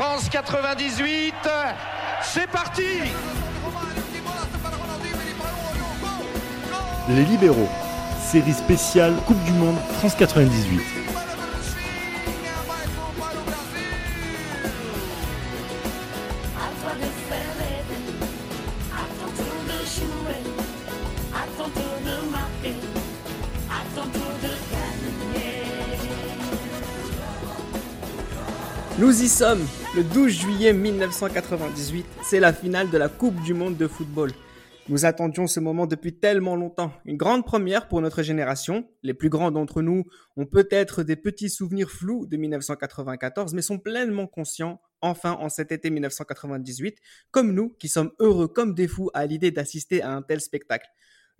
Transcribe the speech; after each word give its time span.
France 0.00 0.30
98, 0.30 1.34
c'est 2.22 2.46
parti 2.46 2.82
Les 7.10 7.24
libéraux, 7.24 7.68
série 8.18 8.54
spéciale 8.54 9.14
Coupe 9.26 9.44
du 9.44 9.52
Monde 9.52 9.76
France 9.98 10.14
98. 10.14 11.09
Nous 29.20 29.26
y 29.26 29.28
sommes, 29.28 29.66
le 29.94 30.02
12 30.02 30.32
juillet 30.32 30.72
1998, 30.72 32.06
c'est 32.22 32.40
la 32.40 32.54
finale 32.54 32.88
de 32.88 32.96
la 32.96 33.10
Coupe 33.10 33.38
du 33.42 33.52
Monde 33.52 33.76
de 33.76 33.86
football. 33.86 34.30
Nous 34.88 35.04
attendions 35.04 35.46
ce 35.46 35.60
moment 35.60 35.86
depuis 35.86 36.14
tellement 36.14 36.56
longtemps. 36.56 36.90
Une 37.04 37.18
grande 37.18 37.44
première 37.44 37.86
pour 37.86 38.00
notre 38.00 38.22
génération. 38.22 38.88
Les 39.02 39.12
plus 39.12 39.28
grands 39.28 39.50
d'entre 39.50 39.82
nous 39.82 40.04
ont 40.38 40.46
peut-être 40.46 41.02
des 41.02 41.16
petits 41.16 41.50
souvenirs 41.50 41.90
flous 41.90 42.24
de 42.24 42.38
1994, 42.38 43.52
mais 43.52 43.60
sont 43.60 43.78
pleinement 43.78 44.26
conscients, 44.26 44.80
enfin 45.02 45.32
en 45.32 45.50
cet 45.50 45.70
été 45.70 45.90
1998, 45.90 46.96
comme 47.30 47.52
nous, 47.52 47.76
qui 47.78 47.88
sommes 47.90 48.12
heureux 48.20 48.48
comme 48.48 48.72
des 48.72 48.88
fous 48.88 49.10
à 49.12 49.26
l'idée 49.26 49.50
d'assister 49.50 50.00
à 50.00 50.12
un 50.12 50.22
tel 50.22 50.40
spectacle. 50.40 50.88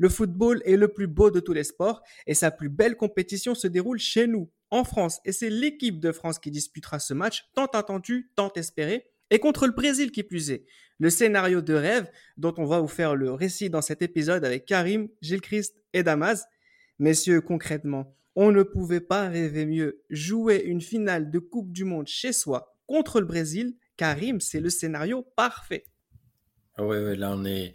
Le 0.00 0.08
football 0.08 0.62
est 0.64 0.78
le 0.78 0.88
plus 0.88 1.08
beau 1.08 1.30
de 1.30 1.40
tous 1.40 1.52
les 1.52 1.62
sports 1.62 2.02
et 2.26 2.32
sa 2.32 2.50
plus 2.50 2.70
belle 2.70 2.96
compétition 2.96 3.54
se 3.54 3.66
déroule 3.66 3.98
chez 3.98 4.26
nous, 4.26 4.50
en 4.70 4.82
France. 4.82 5.20
Et 5.26 5.32
c'est 5.32 5.50
l'équipe 5.50 6.00
de 6.00 6.10
France 6.10 6.38
qui 6.38 6.50
disputera 6.50 6.98
ce 6.98 7.12
match, 7.12 7.50
tant 7.54 7.66
attendu, 7.66 8.32
tant 8.34 8.50
espéré, 8.54 9.10
et 9.28 9.38
contre 9.38 9.66
le 9.66 9.74
Brésil 9.74 10.10
qui 10.10 10.22
plus 10.22 10.52
est. 10.52 10.64
Le 10.98 11.10
scénario 11.10 11.60
de 11.60 11.74
rêve 11.74 12.10
dont 12.38 12.54
on 12.56 12.64
va 12.64 12.80
vous 12.80 12.88
faire 12.88 13.14
le 13.14 13.30
récit 13.34 13.68
dans 13.68 13.82
cet 13.82 14.00
épisode 14.00 14.42
avec 14.42 14.64
Karim, 14.64 15.10
Gilles 15.20 15.42
Christ 15.42 15.76
et 15.92 16.02
Damas. 16.02 16.46
Messieurs, 16.98 17.42
concrètement, 17.42 18.16
on 18.36 18.52
ne 18.52 18.62
pouvait 18.62 19.02
pas 19.02 19.28
rêver 19.28 19.66
mieux. 19.66 20.02
Jouer 20.08 20.62
une 20.64 20.80
finale 20.80 21.30
de 21.30 21.38
Coupe 21.40 21.72
du 21.72 21.84
Monde 21.84 22.06
chez 22.06 22.32
soi 22.32 22.74
contre 22.86 23.20
le 23.20 23.26
Brésil, 23.26 23.76
Karim, 23.98 24.40
c'est 24.40 24.60
le 24.60 24.70
scénario 24.70 25.26
parfait. 25.36 25.84
Ah 26.80 26.86
ouais, 26.86 27.14
là 27.14 27.30
on 27.32 27.44
est 27.44 27.74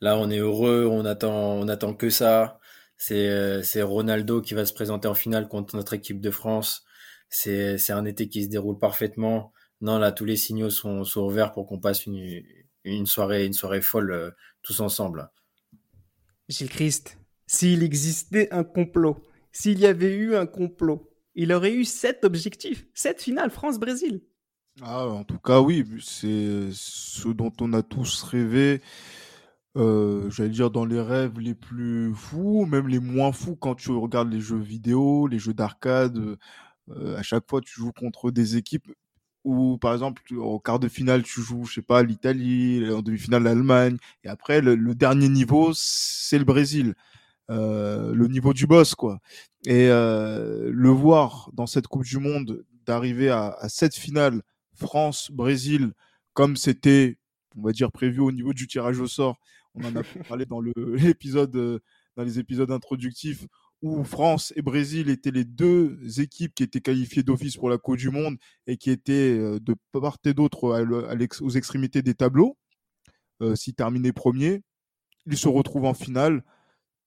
là 0.00 0.16
on 0.16 0.30
est 0.30 0.38
heureux, 0.38 0.86
on 0.90 1.04
attend 1.04 1.52
on 1.58 1.68
attend 1.68 1.92
que 1.94 2.08
ça. 2.08 2.58
C'est 2.96 3.28
euh, 3.28 3.62
c'est 3.62 3.82
Ronaldo 3.82 4.40
qui 4.40 4.54
va 4.54 4.64
se 4.64 4.72
présenter 4.72 5.06
en 5.06 5.14
finale 5.14 5.48
contre 5.48 5.76
notre 5.76 5.92
équipe 5.92 6.20
de 6.20 6.30
France. 6.30 6.84
C'est 7.28 7.76
c'est 7.76 7.92
un 7.92 8.06
été 8.06 8.28
qui 8.30 8.44
se 8.44 8.48
déroule 8.48 8.78
parfaitement. 8.78 9.52
Non, 9.82 9.98
là 9.98 10.12
tous 10.12 10.24
les 10.24 10.36
signaux 10.36 10.70
sont 10.70 11.04
sont 11.04 11.22
ouverts 11.22 11.52
pour 11.52 11.66
qu'on 11.66 11.78
passe 11.78 12.06
une 12.06 12.42
une 12.84 13.04
soirée 13.04 13.44
une 13.44 13.52
soirée 13.52 13.82
folle 13.82 14.12
euh, 14.12 14.30
tous 14.62 14.80
ensemble. 14.80 15.28
Gilles 16.48 16.70
Christ, 16.70 17.18
s'il 17.46 17.82
existait 17.82 18.50
un 18.50 18.64
complot, 18.64 19.18
s'il 19.52 19.78
y 19.78 19.86
avait 19.86 20.14
eu 20.14 20.36
un 20.36 20.46
complot, 20.46 21.12
il 21.34 21.52
aurait 21.52 21.74
eu 21.74 21.84
sept 21.84 22.24
objectifs, 22.24 22.86
sept 22.94 23.20
finales 23.20 23.50
France-Brésil. 23.50 24.22
Ah, 24.82 25.06
en 25.08 25.24
tout 25.24 25.38
cas, 25.38 25.60
oui, 25.60 25.84
c'est 26.00 26.68
ce 26.72 27.28
dont 27.28 27.52
on 27.60 27.72
a 27.72 27.82
tous 27.82 28.22
rêvé. 28.22 28.80
Euh, 29.76 30.30
j'allais 30.30 30.50
dire 30.50 30.70
dans 30.70 30.84
les 30.84 31.00
rêves 31.00 31.38
les 31.40 31.54
plus 31.54 32.14
fous, 32.14 32.64
même 32.66 32.88
les 32.88 33.00
moins 33.00 33.32
fous 33.32 33.56
quand 33.56 33.74
tu 33.74 33.90
regardes 33.90 34.32
les 34.32 34.40
jeux 34.40 34.58
vidéo, 34.58 35.26
les 35.26 35.38
jeux 35.38 35.54
d'arcade. 35.54 36.18
euh, 36.90 37.16
à 37.18 37.22
chaque 37.22 37.48
fois, 37.48 37.60
tu 37.60 37.74
joues 37.80 37.92
contre 37.92 38.30
des 38.30 38.56
équipes 38.56 38.86
où, 39.44 39.78
par 39.78 39.92
exemple, 39.94 40.22
au 40.36 40.60
quart 40.60 40.78
de 40.78 40.88
finale, 40.88 41.22
tu 41.22 41.40
joues, 41.42 41.64
je 41.64 41.74
sais 41.74 41.82
pas, 41.82 42.02
l'Italie, 42.02 42.84
en 42.92 43.02
demi-finale, 43.02 43.44
l'Allemagne, 43.44 43.96
et 44.24 44.28
après, 44.28 44.60
le, 44.60 44.76
dernier 44.94 45.28
niveau, 45.28 45.72
c'est 45.74 46.38
le 46.38 46.44
Brésil. 46.44 46.94
Euh, 47.50 48.14
le 48.14 48.28
niveau 48.28 48.52
du 48.52 48.66
boss, 48.66 48.94
quoi. 48.94 49.20
Et 49.66 49.88
le 49.88 50.88
voir 50.90 51.50
dans 51.54 51.66
cette 51.66 51.88
Coupe 51.88 52.04
du 52.04 52.18
Monde, 52.18 52.64
d'arriver 52.86 53.30
à 53.30 53.68
cette 53.68 53.96
finale 53.96 54.42
France-Brésil, 54.78 55.92
comme 56.34 56.56
c'était, 56.56 57.18
on 57.56 57.62
va 57.62 57.72
dire, 57.72 57.92
prévu 57.92 58.20
au 58.20 58.32
niveau 58.32 58.52
du 58.52 58.66
tirage 58.66 58.98
au 59.00 59.06
sort. 59.06 59.38
On 59.74 59.84
en 59.84 59.96
a 59.96 60.02
parlé 60.28 60.46
dans 60.46 60.60
le- 60.60 60.72
l'épisode, 60.96 61.54
euh, 61.56 61.78
dans 62.16 62.24
les 62.24 62.38
épisodes 62.38 62.70
introductifs, 62.70 63.46
où 63.82 64.02
France 64.04 64.52
et 64.56 64.62
Brésil 64.62 65.08
étaient 65.08 65.30
les 65.30 65.44
deux 65.44 65.98
équipes 66.20 66.52
qui 66.54 66.64
étaient 66.64 66.80
qualifiées 66.80 67.22
d'office 67.22 67.56
pour 67.56 67.70
la 67.70 67.78
Coupe 67.78 67.96
du 67.96 68.10
Monde 68.10 68.36
et 68.66 68.76
qui 68.76 68.90
étaient 68.90 69.38
euh, 69.38 69.60
de 69.60 69.74
part 69.92 70.18
et 70.24 70.34
d'autre 70.34 70.84
aux 71.40 71.50
extrémités 71.50 72.02
des 72.02 72.14
tableaux. 72.14 72.56
Euh, 73.40 73.54
S'ils 73.54 73.74
terminaient 73.74 74.12
premier, 74.12 74.62
ils 75.26 75.36
se 75.38 75.48
retrouvent 75.48 75.84
en 75.84 75.94
finale 75.94 76.42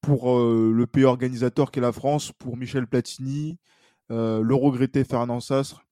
pour 0.02 0.32
euh, 0.40 0.72
le 0.74 0.88
pays 0.88 1.04
organisateur 1.04 1.72
qu'est 1.72 1.82
la 1.82 1.92
France, 1.92 2.32
pour 2.40 2.58
Michel 2.58 2.88
Platini, 2.88 3.58
euh, 4.12 4.42
le 4.42 4.56
regretté 4.56 5.04
Fernand 5.04 5.40
Sassre. 5.40 5.86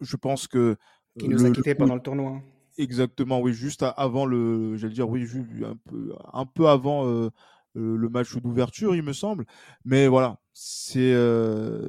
Je 0.00 0.16
pense 0.16 0.46
que 0.48 0.76
Qui 1.18 1.28
nous 1.28 1.44
le- 1.44 1.44
a 1.44 1.50
quittés 1.50 1.74
pendant 1.74 1.94
le 1.94 2.00
tournoi. 2.00 2.40
Exactement, 2.78 3.40
oui, 3.40 3.54
juste 3.54 3.82
avant 3.96 4.26
le, 4.26 4.76
j'allais 4.76 4.92
dire, 4.92 5.08
oui, 5.08 5.26
un 5.64 5.76
peu, 5.76 6.14
un 6.34 6.44
peu 6.44 6.68
avant 6.68 7.06
euh, 7.06 7.30
le 7.74 8.08
match 8.10 8.36
d'ouverture, 8.36 8.94
il 8.94 9.02
me 9.02 9.14
semble. 9.14 9.46
Mais 9.86 10.08
voilà, 10.08 10.38
c'est, 10.52 11.12
euh, 11.14 11.88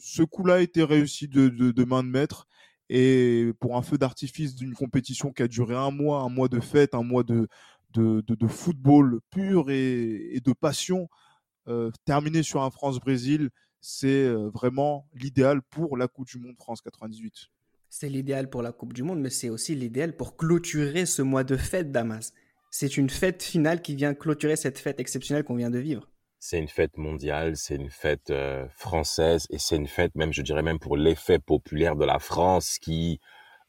ce 0.00 0.22
coup-là 0.22 0.54
a 0.54 0.60
été 0.60 0.84
réussi 0.84 1.26
de, 1.26 1.48
de, 1.48 1.72
de 1.72 1.84
main 1.84 2.04
de 2.04 2.08
maître. 2.08 2.46
Et 2.88 3.50
pour 3.58 3.76
un 3.76 3.82
feu 3.82 3.98
d'artifice 3.98 4.54
d'une 4.54 4.74
compétition 4.74 5.32
qui 5.32 5.42
a 5.42 5.48
duré 5.48 5.74
un 5.74 5.90
mois, 5.90 6.20
un 6.20 6.28
mois 6.28 6.48
de 6.48 6.60
fête, 6.60 6.94
un 6.94 7.02
mois 7.02 7.24
de, 7.24 7.48
de, 7.94 8.22
de, 8.26 8.46
football 8.46 9.20
pur 9.30 9.70
et, 9.70 10.36
et 10.36 10.40
de 10.40 10.52
passion, 10.52 11.08
euh, 11.68 11.90
terminer 12.04 12.42
sur 12.42 12.62
un 12.62 12.70
France-Brésil, 12.70 13.50
c'est 13.82 14.24
euh, 14.24 14.48
vraiment 14.48 15.06
l'idéal 15.12 15.60
pour 15.60 15.98
la 15.98 16.08
Coupe 16.08 16.28
du 16.28 16.38
Monde 16.38 16.56
France 16.58 16.80
98. 16.80 17.50
C'est 17.90 18.08
l'idéal 18.08 18.48
pour 18.48 18.62
la 18.62 18.72
Coupe 18.72 18.94
du 18.94 19.02
Monde, 19.02 19.20
mais 19.20 19.28
c'est 19.28 19.50
aussi 19.50 19.74
l'idéal 19.74 20.16
pour 20.16 20.38
clôturer 20.38 21.04
ce 21.04 21.20
mois 21.20 21.44
de 21.44 21.58
fête, 21.58 21.92
Damas. 21.92 22.32
C'est 22.70 22.96
une 22.96 23.10
fête 23.10 23.42
finale 23.42 23.82
qui 23.82 23.94
vient 23.94 24.14
clôturer 24.14 24.56
cette 24.56 24.78
fête 24.78 24.98
exceptionnelle 24.98 25.44
qu'on 25.44 25.56
vient 25.56 25.68
de 25.68 25.78
vivre. 25.78 26.08
C'est 26.38 26.58
une 26.58 26.68
fête 26.68 26.96
mondiale, 26.96 27.56
c'est 27.56 27.76
une 27.76 27.90
fête 27.90 28.30
euh, 28.30 28.66
française 28.70 29.46
et 29.50 29.58
c'est 29.58 29.76
une 29.76 29.86
fête 29.86 30.14
même, 30.14 30.32
je 30.32 30.42
dirais 30.42 30.62
même 30.62 30.78
pour 30.78 30.96
l'effet 30.96 31.38
populaire 31.38 31.94
de 31.94 32.04
la 32.04 32.18
France 32.18 32.78
qui, 32.78 33.20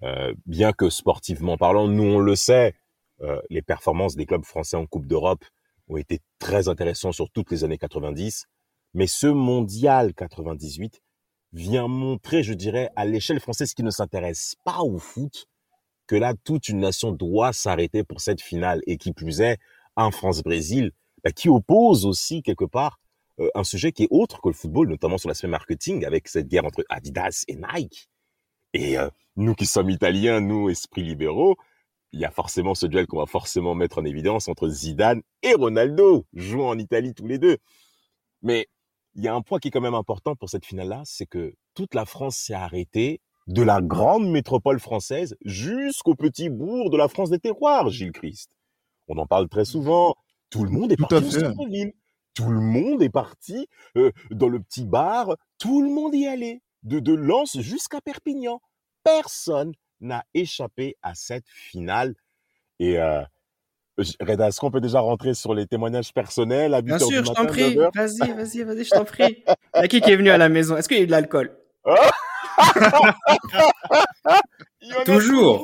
euh, 0.04 0.34
bien 0.46 0.74
que 0.74 0.90
sportivement 0.90 1.58
parlant, 1.58 1.88
nous 1.88 2.04
on 2.04 2.20
le 2.20 2.36
sait, 2.36 2.74
euh, 3.22 3.42
les 3.50 3.62
performances 3.62 4.16
des 4.16 4.26
clubs 4.26 4.46
français 4.46 4.78
en 4.78 4.86
Coupe 4.86 5.06
d'Europe 5.06 5.46
ont 5.88 5.98
été 5.98 6.20
très 6.40 6.68
intéressantes 6.68 7.14
sur 7.14 7.30
toutes 7.30 7.52
les 7.52 7.64
années 7.64 7.78
90, 7.78 8.48
mais 8.94 9.08
ce 9.08 9.28
mondial 9.28 10.14
98 10.14 11.02
vient 11.54 11.88
montrer, 11.88 12.44
je 12.44 12.54
dirais, 12.54 12.90
à 12.96 13.06
l'échelle 13.06 13.40
française 13.40 13.74
qui 13.74 13.84
ne 13.84 13.92
s'intéresse 13.92 14.56
pas 14.64 14.82
au 14.82 14.98
foot, 14.98 15.48
que 16.08 16.16
là, 16.16 16.34
toute 16.44 16.70
une 16.70 16.80
nation 16.80 17.12
doit 17.12 17.54
s'arrêter 17.54 18.04
pour 18.04 18.22
cette 18.22 18.42
finale 18.42 18.82
et 18.88 18.98
qui 18.98 19.14
plus 19.14 19.42
est, 19.42 19.58
un 19.96 20.12
France-Brésil 20.12 20.92
bah, 21.24 21.32
qui 21.32 21.50
oppose 21.50 22.06
aussi 22.06 22.42
quelque 22.42 22.66
part 22.66 23.00
euh, 23.40 23.50
un 23.56 23.64
sujet 23.64 23.92
qui 23.92 24.04
est 24.04 24.08
autre 24.12 24.42
que 24.42 24.50
le 24.50 24.54
football, 24.54 24.90
notamment 24.90 25.18
sur 25.18 25.30
l'aspect 25.30 25.48
marketing, 25.48 26.06
avec 26.06 26.28
cette 26.28 26.48
guerre 26.48 26.66
entre 26.66 26.84
Adidas 26.90 27.46
et 27.48 27.56
Nike. 27.56 28.10
Et 28.74 28.98
euh, 28.98 29.10
nous 29.36 29.56
qui 29.56 29.66
sommes 29.66 29.90
italiens, 29.90 30.40
nous, 30.40 30.70
esprits 30.70 31.04
libéraux, 31.04 31.56
il 32.12 32.20
y 32.20 32.26
a 32.26 32.32
forcément 32.32 32.76
ce 32.76 32.86
duel 32.86 33.08
qu'on 33.08 33.18
va 33.18 33.26
forcément 33.26 33.74
mettre 33.74 33.98
en 33.98 34.06
évidence 34.06 34.48
entre 34.48 34.70
Zidane 34.70 35.22
et 35.42 35.56
Ronaldo, 35.56 36.26
jouant 36.34 36.70
en 36.70 36.78
Italie 36.78 37.14
tous 37.16 37.28
les 37.28 37.40
deux. 37.40 37.58
Mais 38.44 38.68
il 39.16 39.24
y 39.24 39.28
a 39.28 39.34
un 39.34 39.42
point 39.42 39.60
qui 39.60 39.68
est 39.68 39.72
quand 39.72 39.82
même 39.82 39.94
important 39.94 40.36
pour 40.36 40.50
cette 40.50 40.66
finale-là, 40.66 41.02
c'est 41.06 41.26
que 41.26 41.54
toute 41.74 41.94
la 41.94 42.06
France 42.06 42.38
s'est 42.38 42.54
arrêtée 42.54 43.22
de 43.48 43.62
la 43.62 43.82
grande 43.82 44.30
métropole 44.30 44.80
française 44.80 45.36
jusqu'au 45.44 46.16
petit 46.16 46.50
bourg 46.50 46.90
de 46.90 46.98
la 46.98 47.08
France 47.08 47.30
des 47.30 47.40
terroirs, 47.40 47.90
Gilles 47.90 48.12
Christ. 48.12 48.50
On 49.08 49.18
en 49.18 49.26
parle 49.26 49.50
très 49.50 49.66
souvent. 49.66 50.16
Tout 50.50 50.64
le 50.64 50.72
monde 50.72 50.92
est 50.92 50.96
Tout 50.96 51.08
parti 51.08 51.38
au. 51.38 51.66
Tout 52.36 52.50
le 52.50 52.62
monde 52.62 53.02
est 53.04 53.10
parti 53.10 53.68
euh, 53.96 54.12
dans 54.32 54.48
le 54.48 54.60
petit 54.60 54.86
bar. 54.86 55.36
Tout 55.60 55.84
le 55.84 55.90
monde 55.90 56.16
y 56.16 56.26
allait. 56.26 56.62
De, 56.82 57.00
de 57.00 57.14
Lens 57.14 57.60
jusqu'à 57.60 58.02
Perpignan. 58.02 58.60
Personne 59.04 59.74
n'a 60.02 60.26
échappé 60.34 60.98
à 61.02 61.16
cette 61.16 61.48
finale. 61.48 62.16
Et 62.80 63.00
euh, 63.00 63.24
Reda, 64.20 64.48
est-ce 64.48 64.60
qu'on 64.60 64.72
peut 64.72 64.82
déjà 64.82 65.00
rentrer 65.00 65.34
sur 65.34 65.54
les 65.54 65.68
témoignages 65.68 66.14
personnels 66.14 66.74
à 66.74 66.78
8 66.80 66.84
Bien 66.86 67.00
sûr, 67.00 67.26
je 67.26 67.32
t'en 67.32 67.46
prie. 67.46 67.76
9 67.76 67.78
heures? 67.78 67.92
Vas-y, 67.94 68.32
vas-y, 68.34 68.64
vas-y, 68.64 68.84
je 68.86 68.90
t'en 68.90 69.06
prie. 69.06 69.44
Il 69.76 69.82
y 69.82 69.84
a 69.84 69.88
qui 69.88 70.02
qui 70.02 70.12
est 70.12 70.16
venu 70.16 70.30
à 70.30 70.38
la 70.38 70.50
maison? 70.50 70.76
Est-ce 70.76 70.88
qu'il 70.88 70.98
y 70.98 71.02
a 71.02 71.04
eu 71.04 71.08
de 71.08 71.12
l'alcool? 71.12 71.56
Toujours. 75.06 75.60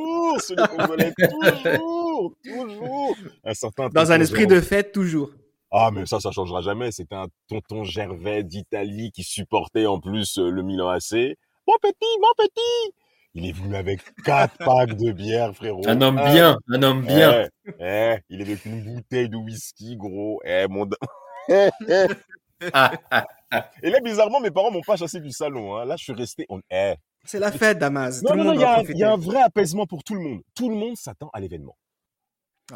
toujours 0.47 0.67
Congolais, 0.69 1.13
toujours, 1.17 2.33
toujours. 2.43 3.15
Un 3.43 3.53
certain 3.53 3.89
Dans 3.89 4.11
un 4.11 4.21
esprit 4.21 4.47
de 4.47 4.61
fête, 4.61 4.91
toujours. 4.91 5.31
Ah, 5.71 5.91
mais 5.93 6.05
ça, 6.05 6.19
ça 6.19 6.31
changera 6.31 6.61
jamais. 6.61 6.91
C'était 6.91 7.15
un 7.15 7.27
tonton 7.47 7.83
Gervais 7.83 8.43
d'Italie 8.43 9.11
qui 9.11 9.23
supportait 9.23 9.85
en 9.85 9.99
plus 9.99 10.37
euh, 10.39 10.49
le 10.49 10.63
Milan 10.63 10.89
AC. 10.89 11.37
Mon 11.67 11.75
petit, 11.81 12.17
mon 12.19 12.33
petit, 12.37 12.93
Il 13.35 13.47
est 13.47 13.51
venu 13.51 13.75
avec 13.75 14.01
quatre 14.23 14.57
packs 14.65 14.93
de 14.95 15.11
bière, 15.11 15.53
frérot. 15.55 15.81
Un 15.87 16.01
homme 16.01 16.19
Eh, 16.25 16.31
bien, 16.31 16.57
un 16.69 16.83
homme 16.83 17.05
bien. 17.05 17.47
eh, 17.67 17.71
eh, 17.79 18.17
il 18.29 18.41
est 18.41 18.43
avec 18.45 18.65
une 18.65 18.83
bouteille 18.83 19.29
de 19.29 19.37
whisky, 19.37 19.95
gros. 19.97 20.41
Eh, 20.45 20.65
mon... 20.67 20.87
Eh, 21.49 21.69
eh. 21.87 22.07
Ah, 22.73 22.91
ah, 23.11 23.25
Et 23.83 23.89
là, 23.89 23.99
bizarrement, 24.01 24.39
mes 24.39 24.51
parents 24.51 24.71
m'ont 24.71 24.81
pas 24.81 24.95
chassé 24.97 25.19
du 25.19 25.31
salon. 25.31 25.77
Hein. 25.77 25.85
Là, 25.85 25.95
je 25.95 26.03
suis 26.03 26.13
resté. 26.13 26.45
On... 26.49 26.59
Eh. 26.71 26.95
C'est 27.25 27.39
la 27.39 27.51
fête, 27.51 27.77
Damas. 27.79 28.21
Non, 28.23 28.31
Tout 28.31 28.37
non, 28.37 28.43
non, 28.43 28.49
monde 28.51 28.55
il 28.59 28.61
y, 28.61 28.63
a 28.65 28.71
un- 28.71 28.73
profiter. 28.75 28.93
il 28.93 28.99
y 28.99 29.03
a 29.03 29.11
un 29.11 29.17
vrai 29.17 29.41
apaisement 29.41 29.85
pour 29.85 30.03
tout 30.03 30.15
le 30.15 30.21
monde. 30.21 30.41
Tout 30.55 30.69
le 30.69 30.75
monde 30.75 30.95
s'attend 30.97 31.29
à 31.33 31.39
l'événement. 31.39 31.77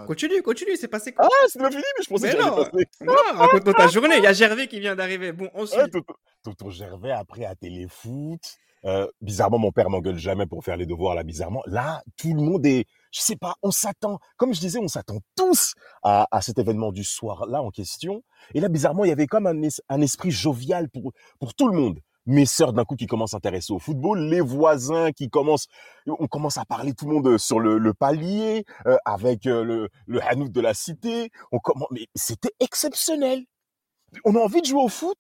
Continue, 0.08 0.42
continue, 0.42 0.76
c'est 0.76 0.88
passé 0.88 1.14
quoi? 1.14 1.28
Ah, 1.32 1.46
c'est 1.48 1.60
pas 1.60 1.70
fini, 1.70 1.84
mais 1.98 2.04
je 2.04 2.10
pensais 2.10 2.28
Mais 2.30 2.34
que 2.36 2.42
non. 2.42 2.56
passer. 2.56 2.88
Non, 3.02 3.14
raconte-nous 3.36 3.74
ta 3.74 3.88
journée. 3.88 4.18
Il 4.18 4.24
y 4.24 4.28
a 4.28 4.34
Gervais 4.34 4.68
qui 4.68 4.80
vient 4.80 4.96
d'arriver. 4.96 5.32
Bon, 5.34 5.46
Ouais, 5.54 5.62
ensuite. 5.62 5.92
Tonton, 5.92 6.14
Tonton 6.44 6.70
Gervais, 6.72 7.12
après, 7.12 7.46
à 7.46 7.54
Téléfoot. 7.56 8.40
Euh, 8.86 9.08
bizarrement, 9.22 9.60
mon 9.60 9.72
père 9.72 9.90
m'engueule 9.90 10.18
jamais 10.18 10.46
pour 10.46 10.64
faire 10.64 10.76
les 10.78 10.86
devoirs, 10.86 11.16
là, 11.16 11.24
bizarrement. 11.24 11.62
Là, 11.68 12.02
tout 12.18 12.34
le 12.34 12.42
monde 12.42 12.66
est, 12.66 12.86
je 13.12 13.22
sais 13.22 13.38
pas, 13.38 13.56
on 13.64 13.72
s'attend, 13.72 14.20
comme 14.38 14.54
je 14.54 14.60
disais, 14.60 14.80
on 14.80 14.88
s'attend 14.90 15.20
tous 15.38 15.74
à, 16.04 16.28
à 16.32 16.42
cet 16.42 16.60
événement 16.60 16.92
du 16.92 17.04
soir-là 17.04 17.62
en 17.62 17.70
question. 17.72 18.24
Et 18.54 18.60
là, 18.60 18.68
bizarrement, 18.68 19.06
il 19.06 19.10
y 19.10 19.12
avait 19.14 19.28
comme 19.28 19.48
un, 19.48 19.62
es- 19.62 19.82
un 19.88 20.02
esprit 20.02 20.32
jovial 20.32 20.90
pour, 20.90 21.14
pour 21.40 21.54
tout 21.54 21.68
le 21.70 21.78
monde. 21.78 22.00
Mes 22.26 22.46
sœurs, 22.46 22.72
d'un 22.74 22.86
coup, 22.86 22.96
qui 22.96 23.06
commencent 23.06 23.34
à 23.34 23.38
s'intéresser 23.38 23.74
au 23.74 23.80
football, 23.80 24.20
les 24.30 24.40
voisins 24.42 25.12
qui 25.12 25.30
commencent, 25.30 25.68
on 26.08 26.28
commence 26.28 26.58
à 26.58 26.64
parler 26.66 26.94
tout 26.94 27.06
le 27.08 27.14
monde 27.16 27.38
sur 27.38 27.60
le, 27.60 27.78
le 27.78 27.94
palier, 27.94 28.64
euh, 28.86 28.96
avec 29.06 29.46
euh, 29.46 29.64
le, 29.64 29.90
le 30.08 30.22
Hanout 30.24 30.50
de 30.50 30.62
la 30.62 30.74
cité. 30.74 31.32
On 31.52 31.60
commence, 31.60 31.90
mais 31.92 32.08
c'était 32.16 32.54
exceptionnel. 32.62 33.44
On 34.26 34.36
a 34.36 34.40
envie 34.40 34.62
de 34.62 34.66
jouer 34.66 34.82
au 34.84 34.90
foot, 34.90 35.18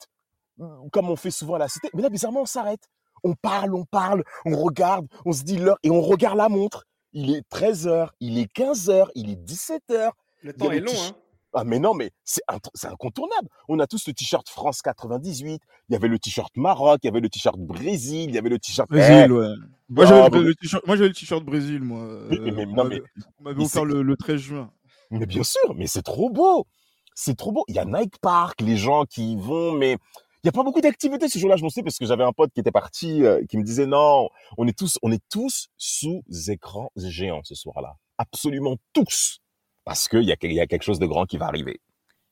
comme 0.91 1.09
on 1.09 1.15
fait 1.15 1.31
souvent 1.31 1.55
à 1.55 1.59
la 1.59 1.67
cité. 1.67 1.89
Mais 1.93 2.01
là, 2.01 2.09
bizarrement, 2.09 2.41
on 2.41 2.45
s'arrête. 2.45 2.87
On 3.23 3.33
parle, 3.35 3.73
on 3.73 3.85
parle, 3.85 4.23
on 4.45 4.55
regarde, 4.55 5.07
on 5.25 5.31
se 5.31 5.43
dit 5.43 5.57
l'heure 5.57 5.77
et 5.83 5.89
on 5.91 6.01
regarde 6.01 6.37
la 6.37 6.49
montre. 6.49 6.85
Il 7.13 7.33
est 7.35 7.43
13h, 7.51 8.09
il 8.19 8.37
est 8.39 8.51
15h, 8.53 9.07
il 9.15 9.29
est 9.29 9.41
17h. 9.43 10.11
Le 10.41 10.53
temps 10.53 10.71
est 10.71 10.79
long, 10.79 10.91
hein. 10.91 11.11
Ah 11.55 11.63
mais 11.63 11.77
non, 11.77 11.93
mais 11.93 12.09
c'est 12.23 12.41
incontournable. 12.87 13.47
On 13.69 13.77
a 13.79 13.85
tous 13.85 14.07
le 14.07 14.13
t-shirt 14.13 14.49
France 14.49 14.81
98, 14.81 15.61
il 15.89 15.93
y 15.93 15.95
avait 15.95 16.07
le 16.07 16.17
t-shirt 16.17 16.51
Maroc, 16.57 16.99
il 17.03 17.05
y 17.05 17.09
avait 17.09 17.19
le 17.19 17.29
t-shirt 17.29 17.59
Brésil, 17.59 18.29
il 18.29 18.33
y 18.33 18.39
avait 18.39 18.49
le 18.49 18.57
t-shirt... 18.57 18.89
Brésil, 18.89 19.31
ouais. 19.31 19.53
Moi, 19.87 20.05
Ah, 20.05 20.07
j'avais 20.07 20.39
le, 20.39 20.43
le 20.45 21.13
t-shirt, 21.13 21.43
Brésil, 21.45 21.81
moi. 21.83 22.07
Mais- 22.31 22.39
Euh, 22.39 22.51
mais- 22.55 22.65
on 22.65 22.69
non, 22.69 22.83
m'avait- 22.85 22.95
mais- 23.15 23.23
on 23.39 23.43
m'avait 23.43 23.57
mais 23.59 23.65
offert 23.65 23.85
le, 23.85 24.01
le 24.01 24.17
13 24.17 24.37
juin. 24.41 24.71
Mais 25.11 25.27
bien 25.27 25.43
sûr, 25.43 25.75
mais 25.75 25.85
c'est 25.85 26.01
trop 26.01 26.31
beau. 26.31 26.65
C'est 27.13 27.37
trop 27.37 27.51
beau. 27.51 27.63
Il 27.67 27.75
y 27.75 27.79
a 27.79 27.85
Nike 27.85 28.17
Park, 28.19 28.59
les 28.61 28.75
gens 28.75 29.05
qui 29.05 29.33
y 29.33 29.35
vont, 29.35 29.73
mais 29.73 29.97
il 30.43 30.47
n'y 30.47 30.49
a 30.49 30.51
pas 30.51 30.63
beaucoup 30.63 30.81
d'activités 30.81 31.29
ce 31.29 31.39
jour-là. 31.39 31.55
Je 31.55 31.63
m'en 31.63 31.69
sais 31.69 31.83
parce 31.83 31.97
que 31.97 32.05
j'avais 32.05 32.23
un 32.23 32.33
pote 32.33 32.51
qui 32.53 32.59
était 32.59 32.71
parti, 32.71 33.23
euh, 33.23 33.43
qui 33.49 33.57
me 33.57 33.63
disait 33.63 33.85
non, 33.85 34.29
on 34.57 34.67
est 34.67 34.77
tous, 34.77 34.99
on 35.01 35.11
est 35.11 35.23
tous 35.29 35.67
sous 35.77 36.23
écran 36.49 36.91
géant 36.97 37.41
ce 37.43 37.55
soir-là. 37.55 37.95
Absolument 38.17 38.77
tous. 38.93 39.39
Parce 39.85 40.07
qu'il 40.07 40.23
y 40.23 40.27
y 40.27 40.59
a 40.59 40.67
quelque 40.67 40.83
chose 40.83 40.99
de 40.99 41.05
grand 41.05 41.25
qui 41.25 41.37
va 41.37 41.47
arriver. 41.47 41.79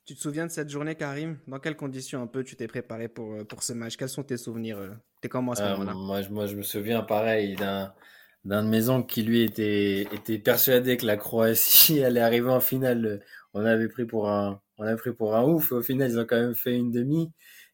Tu 0.05 0.15
te 0.15 0.19
souviens 0.19 0.45
de 0.47 0.51
cette 0.51 0.69
journée, 0.69 0.95
Karim? 0.95 1.39
Dans 1.47 1.59
quelles 1.59 1.75
conditions 1.77 2.21
un 2.21 2.27
peu 2.27 2.43
tu 2.43 2.55
t'es 2.55 2.67
préparé 2.67 3.07
pour, 3.07 3.33
euh, 3.33 3.43
pour 3.45 3.63
ce 3.63 3.73
match? 3.73 3.95
Quels 3.97 4.09
sont 4.09 4.23
tes 4.23 4.37
souvenirs 4.37 4.77
euh, 4.79 4.89
T'es 5.21 5.29
comment 5.29 5.51
à 5.51 5.55
ce 5.55 5.61
Euh, 5.61 5.71
moment-là? 5.77 5.93
moi, 5.93 6.21
je- 6.21 6.29
moi, 6.29 6.47
je 6.47 6.55
me 6.55 6.63
souviens 6.63 7.01
pareil 7.03 7.55
d'un 7.55 7.93
d'un 8.43 8.63
de 8.63 8.69
mes 8.69 8.89
oncles 8.89 9.05
qui 9.07 9.21
lui 9.21 9.43
était 9.43 10.01
était 10.01 10.39
persuadé 10.39 10.97
que 10.97 11.05
la 11.05 11.15
Croatie 11.17 12.03
allait 12.03 12.21
arriver 12.21 12.49
en 12.49 12.59
finale. 12.59 13.23
On 13.53 13.63
avait 13.65 13.87
pris 13.87 14.05
pour 14.05 14.27
un 14.29 14.59
on 14.77 14.83
avait 14.83 14.95
pris 14.97 15.13
pour 15.13 15.35
un 15.35 15.43
ouf. 15.43 15.71
Au 15.71 15.81
final, 15.83 16.09
ils 16.09 16.19
ont 16.19 16.25
quand 16.25 16.39
même 16.41 16.55
fait 16.55 16.75
une 16.75 16.91
demi. 16.91 17.31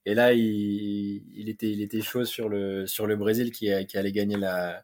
Et 0.07 0.15
là, 0.15 0.31
il, 0.33 1.50
était 1.50 1.69
il 1.69 1.81
était 1.81 2.01
chaud 2.01 2.24
sur 2.25 2.48
le 2.50 2.88
sur 2.88 3.07
le 3.07 3.18
Brésil 3.18 3.51
qui 3.51 3.69
allait 3.69 4.12
gagner 4.13 4.38
la 4.38 4.83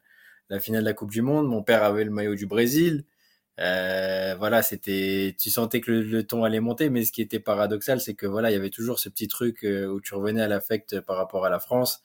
la 0.49 0.59
finale 0.59 0.81
de 0.83 0.87
la 0.87 0.93
Coupe 0.93 1.11
du 1.11 1.21
Monde. 1.21 1.47
Mon 1.47 1.63
père 1.63 1.83
avait 1.83 2.03
le 2.03 2.11
maillot 2.11 2.35
du 2.35 2.45
Brésil. 2.45 3.05
Euh, 3.59 4.35
voilà, 4.37 4.63
c'était, 4.63 5.35
tu 5.39 5.49
sentais 5.51 5.79
que 5.81 5.91
le, 5.91 6.23
ton 6.25 6.43
allait 6.43 6.59
monter, 6.59 6.89
mais 6.89 7.05
ce 7.05 7.11
qui 7.11 7.21
était 7.21 7.39
paradoxal, 7.39 8.01
c'est 8.01 8.15
que 8.15 8.25
voilà, 8.25 8.49
il 8.51 8.53
y 8.53 8.57
avait 8.57 8.69
toujours 8.71 8.99
ce 8.99 9.09
petit 9.09 9.27
truc 9.27 9.63
euh, 9.63 9.87
où 9.87 10.01
tu 10.01 10.15
revenais 10.15 10.41
à 10.41 10.47
l'affect 10.47 10.99
par 11.01 11.17
rapport 11.17 11.45
à 11.45 11.49
la 11.49 11.59
France 11.59 12.01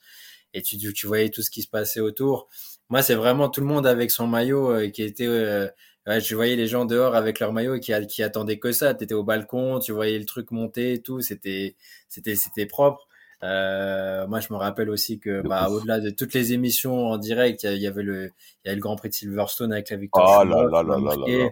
et 0.53 0.61
tu, 0.61 0.77
tu 0.77 1.07
voyais 1.07 1.29
tout 1.29 1.41
ce 1.41 1.49
qui 1.51 1.61
se 1.61 1.67
passait 1.67 1.99
autour. 1.99 2.47
Moi, 2.89 3.01
c'est 3.03 3.15
vraiment 3.15 3.49
tout 3.49 3.61
le 3.61 3.67
monde 3.67 3.87
avec 3.87 4.11
son 4.11 4.27
maillot 4.27 4.71
euh, 4.71 4.89
qui 4.89 5.03
était, 5.03 5.27
euh, 5.27 5.67
je 6.07 6.35
voyais 6.35 6.55
les 6.55 6.67
gens 6.67 6.85
dehors 6.85 7.15
avec 7.15 7.39
leur 7.39 7.53
maillot 7.53 7.79
qui, 7.79 7.93
qui 8.07 8.23
attendaient 8.23 8.59
que 8.59 8.71
ça. 8.71 8.93
T'étais 8.93 9.13
au 9.13 9.23
balcon, 9.23 9.79
tu 9.79 9.91
voyais 9.91 10.17
le 10.19 10.25
truc 10.25 10.51
monter 10.51 10.93
et 10.93 11.01
tout, 11.01 11.21
c'était, 11.21 11.75
c'était, 12.09 12.35
c'était 12.35 12.65
propre. 12.65 13.08
Euh, 13.43 14.27
moi, 14.27 14.39
je 14.39 14.47
me 14.51 14.57
rappelle 14.57 14.89
aussi 14.89 15.19
que, 15.19 15.41
bah, 15.41 15.69
au-delà 15.69 15.99
de 15.99 16.09
toutes 16.09 16.33
les 16.33 16.53
émissions 16.53 17.07
en 17.07 17.17
direct, 17.17 17.63
il 17.63 17.77
y, 17.77 17.87
avait 17.87 18.03
le, 18.03 18.25
il 18.25 18.67
y 18.67 18.69
avait 18.69 18.75
le 18.75 18.81
Grand 18.81 18.95
Prix 18.95 19.09
de 19.09 19.13
Silverstone 19.13 19.71
avec 19.71 19.89
la 19.89 19.97
victoire 19.97 20.43
Oh 20.45 20.83
là 20.83 20.97
marqué, 20.97 21.51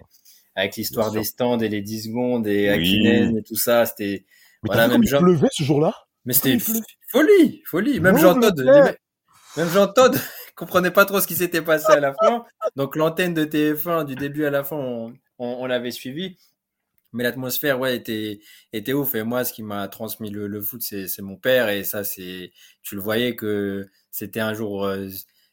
avec 0.54 0.76
l'histoire 0.76 1.10
des 1.10 1.24
stands 1.24 1.58
et 1.58 1.68
les 1.68 1.80
10 1.80 2.08
secondes 2.08 2.46
et 2.46 2.70
Oui. 2.76 3.06
Et 3.06 3.42
tout 3.42 3.56
ça. 3.56 3.86
C'était, 3.86 4.24
Mais 4.62 4.68
Voilà, 4.68 4.88
même 4.88 4.96
comme 4.96 5.04
il 5.04 5.16
pleuvait 5.16 5.48
ce 5.50 5.62
jour-là? 5.62 5.94
Mais 6.24 6.34
c'était 6.34 6.58
folie, 7.10 7.62
folie. 7.64 8.00
Même 8.00 8.18
Jean 8.18 8.38
Todd, 8.38 8.62
même 9.56 9.68
Jean 9.70 9.86
Todd 9.88 10.14
comprenait 10.56 10.90
pas 10.90 11.06
trop 11.06 11.20
ce 11.20 11.26
qui 11.26 11.36
s'était 11.36 11.62
passé 11.62 11.92
à 11.92 12.00
la 12.00 12.12
fin. 12.12 12.44
Donc 12.76 12.96
l'antenne 12.96 13.32
de 13.32 13.44
TF1 13.44 14.04
du 14.04 14.14
début 14.14 14.44
à 14.44 14.50
la 14.50 14.62
fin, 14.62 14.76
on, 14.76 15.14
on, 15.38 15.46
on 15.60 15.66
l'avait 15.66 15.90
suivi. 15.90 16.36
Mais 17.12 17.24
l'atmosphère, 17.24 17.80
ouais, 17.80 17.96
était, 17.96 18.40
était 18.72 18.92
ouf. 18.92 19.14
Et 19.14 19.22
moi, 19.22 19.44
ce 19.44 19.52
qui 19.52 19.62
m'a 19.62 19.88
transmis 19.88 20.30
le, 20.30 20.46
le 20.46 20.60
foot, 20.60 20.82
c'est, 20.82 21.22
mon 21.22 21.36
père. 21.36 21.68
Et 21.70 21.84
ça, 21.84 22.04
c'est, 22.04 22.52
tu 22.82 22.94
le 22.94 23.00
voyais 23.00 23.34
que 23.36 23.86
c'était 24.10 24.40
un 24.40 24.54
jour, 24.54 24.84
euh, 24.84 25.08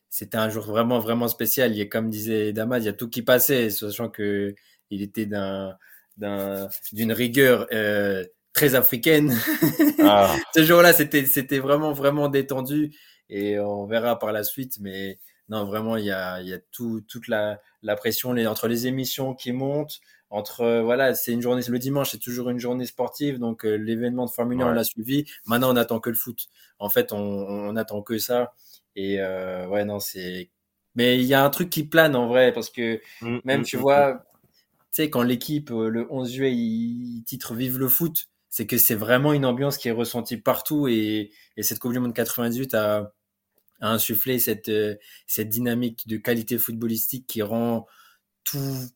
c'était 0.09 0.37
un 0.37 0.49
jour 0.49 0.65
vraiment, 0.65 0.99
vraiment 0.99 1.27
spécial. 1.27 1.71
Il 1.71 1.77
y 1.77 1.81
a, 1.81 1.85
comme 1.85 2.09
disait 2.09 2.51
Damas, 2.53 2.79
il 2.79 2.85
y 2.85 2.89
a 2.89 2.93
tout 2.93 3.09
qui 3.09 3.21
passait, 3.21 3.69
sachant 3.69 4.09
que 4.09 4.53
il 4.89 5.01
était 5.01 5.25
d'un, 5.25 5.77
d'un, 6.17 6.69
d'une 6.93 7.11
rigueur, 7.13 7.67
euh, 7.73 8.23
très 8.53 8.75
africaine. 8.75 9.35
Ah, 10.01 10.35
Ce 10.55 10.63
jour-là, 10.63 10.93
c'était, 10.93 11.25
c'était 11.25 11.59
vraiment, 11.59 11.93
vraiment 11.93 12.29
détendu. 12.29 12.91
Et 13.29 13.59
on 13.59 13.85
verra 13.85 14.17
par 14.17 14.31
la 14.31 14.43
suite. 14.43 14.77
Mais 14.79 15.19
non, 15.49 15.65
vraiment, 15.65 15.97
il 15.97 16.05
y 16.05 16.11
a, 16.11 16.41
il 16.41 16.47
y 16.47 16.53
a 16.53 16.59
tout, 16.71 17.01
toute 17.07 17.27
la, 17.27 17.59
la 17.83 17.95
pression 17.95 18.33
les, 18.33 18.47
entre 18.47 18.67
les 18.67 18.87
émissions 18.87 19.35
qui 19.35 19.51
montent. 19.51 19.99
Entre, 20.29 20.61
euh, 20.61 20.81
voilà, 20.81 21.13
c'est 21.13 21.31
une 21.31 21.41
journée, 21.41 21.61
le 21.67 21.79
dimanche, 21.79 22.11
c'est 22.11 22.19
toujours 22.19 22.49
une 22.49 22.59
journée 22.59 22.85
sportive. 22.85 23.39
Donc, 23.39 23.65
euh, 23.65 23.75
l'événement 23.75 24.25
de 24.25 24.31
Formule 24.31 24.61
1, 24.61 24.67
on 24.67 24.71
l'a 24.71 24.83
suivi. 24.83 25.25
Maintenant, 25.45 25.71
on 25.71 25.75
attend 25.75 25.99
que 25.99 26.09
le 26.09 26.15
foot. 26.15 26.47
En 26.79 26.89
fait, 26.89 27.13
on, 27.13 27.19
on 27.19 27.75
attend 27.75 28.01
que 28.01 28.17
ça. 28.17 28.53
Et, 28.95 29.19
euh, 29.19 29.67
ouais, 29.67 29.85
non, 29.85 29.99
c'est, 29.99 30.49
mais 30.95 31.19
il 31.19 31.25
y 31.25 31.33
a 31.33 31.43
un 31.43 31.49
truc 31.49 31.69
qui 31.69 31.83
plane 31.83 32.15
en 32.15 32.27
vrai, 32.27 32.53
parce 32.53 32.69
que 32.69 33.01
mm, 33.21 33.39
même, 33.43 33.61
mm, 33.61 33.65
tu 33.65 33.77
mm, 33.77 33.79
vois, 33.81 34.25
tu 34.43 35.03
sais, 35.03 35.09
quand 35.09 35.21
l'équipe, 35.21 35.69
le 35.69 36.07
11 36.09 36.31
juillet, 36.31 36.53
il, 36.53 37.23
titre 37.25 37.53
Vive 37.53 37.77
le 37.77 37.89
foot, 37.89 38.27
c'est 38.49 38.65
que 38.65 38.77
c'est 38.77 38.95
vraiment 38.95 39.33
une 39.33 39.45
ambiance 39.45 39.77
qui 39.77 39.89
est 39.89 39.91
ressentie 39.91 40.37
partout 40.37 40.87
et, 40.87 41.31
et 41.57 41.63
cette 41.63 41.79
Coupe 41.79 41.91
du 41.91 41.99
Monde 41.99 42.13
98 42.13 42.73
a, 42.73 43.13
a 43.81 43.89
insufflé 43.89 44.39
cette, 44.39 44.71
cette 45.27 45.49
dynamique 45.49 46.07
de 46.07 46.17
qualité 46.17 46.57
footballistique 46.57 47.27
qui 47.27 47.41
rend 47.41 47.85
tout, 48.45 48.87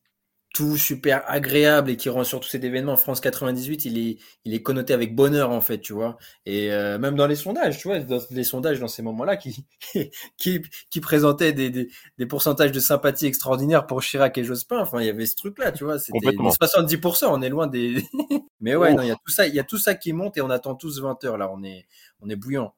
tout 0.52 0.76
super 0.76 1.22
agréable 1.30 1.90
et 1.90 1.96
qui 1.96 2.08
rend 2.08 2.24
surtout 2.24 2.48
cet 2.48 2.64
événement 2.64 2.96
France 2.96 3.20
98 3.20 3.84
il 3.84 3.98
est 3.98 4.18
il 4.44 4.52
est 4.52 4.62
connoté 4.62 4.92
avec 4.92 5.14
bonheur 5.14 5.50
en 5.50 5.60
fait 5.60 5.78
tu 5.78 5.92
vois. 5.92 6.18
Et 6.44 6.72
euh, 6.72 6.98
même 6.98 7.14
dans 7.14 7.28
les 7.28 7.36
sondages 7.36 7.78
tu 7.78 7.88
vois 7.88 8.00
dans 8.00 8.18
les 8.30 8.44
sondages 8.44 8.80
dans 8.80 8.88
ces 8.88 9.02
moments-là 9.02 9.36
qui 9.36 9.64
qui 10.36 10.62
qui 10.90 11.00
présentaient 11.00 11.52
des, 11.52 11.70
des 11.70 11.88
des 12.18 12.26
pourcentages 12.26 12.72
de 12.72 12.80
sympathie 12.80 13.26
extraordinaires 13.26 13.86
pour 13.86 14.02
Chirac 14.02 14.36
et 14.38 14.44
Jospin 14.44 14.78
enfin 14.80 15.00
il 15.00 15.06
y 15.06 15.10
avait 15.10 15.26
ce 15.26 15.36
truc 15.36 15.58
là 15.58 15.70
tu 15.70 15.84
vois 15.84 15.98
c'était 15.98 16.18
Complètement. 16.18 16.50
70% 16.50 17.26
on 17.30 17.42
est 17.42 17.48
loin 17.48 17.68
des 17.68 18.02
mais 18.60 18.74
ouais 18.74 18.94
il 19.00 19.06
y 19.06 19.10
a 19.12 19.16
tout 19.16 19.30
ça 19.30 19.46
il 19.46 19.54
y 19.54 19.60
a 19.60 19.64
tout 19.64 19.78
ça 19.78 19.94
qui 19.94 20.12
monte 20.12 20.36
et 20.36 20.40
on 20.40 20.50
attend 20.50 20.74
tous 20.74 21.00
20 21.00 21.22
heures 21.24 21.38
là 21.38 21.48
on 21.52 21.62
est 21.62 21.86
on 22.20 22.28
est 22.28 22.36
bouillant. 22.36 22.74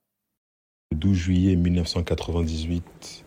Le 0.90 0.98
12 0.98 1.16
juillet 1.16 1.56
1998, 1.56 3.21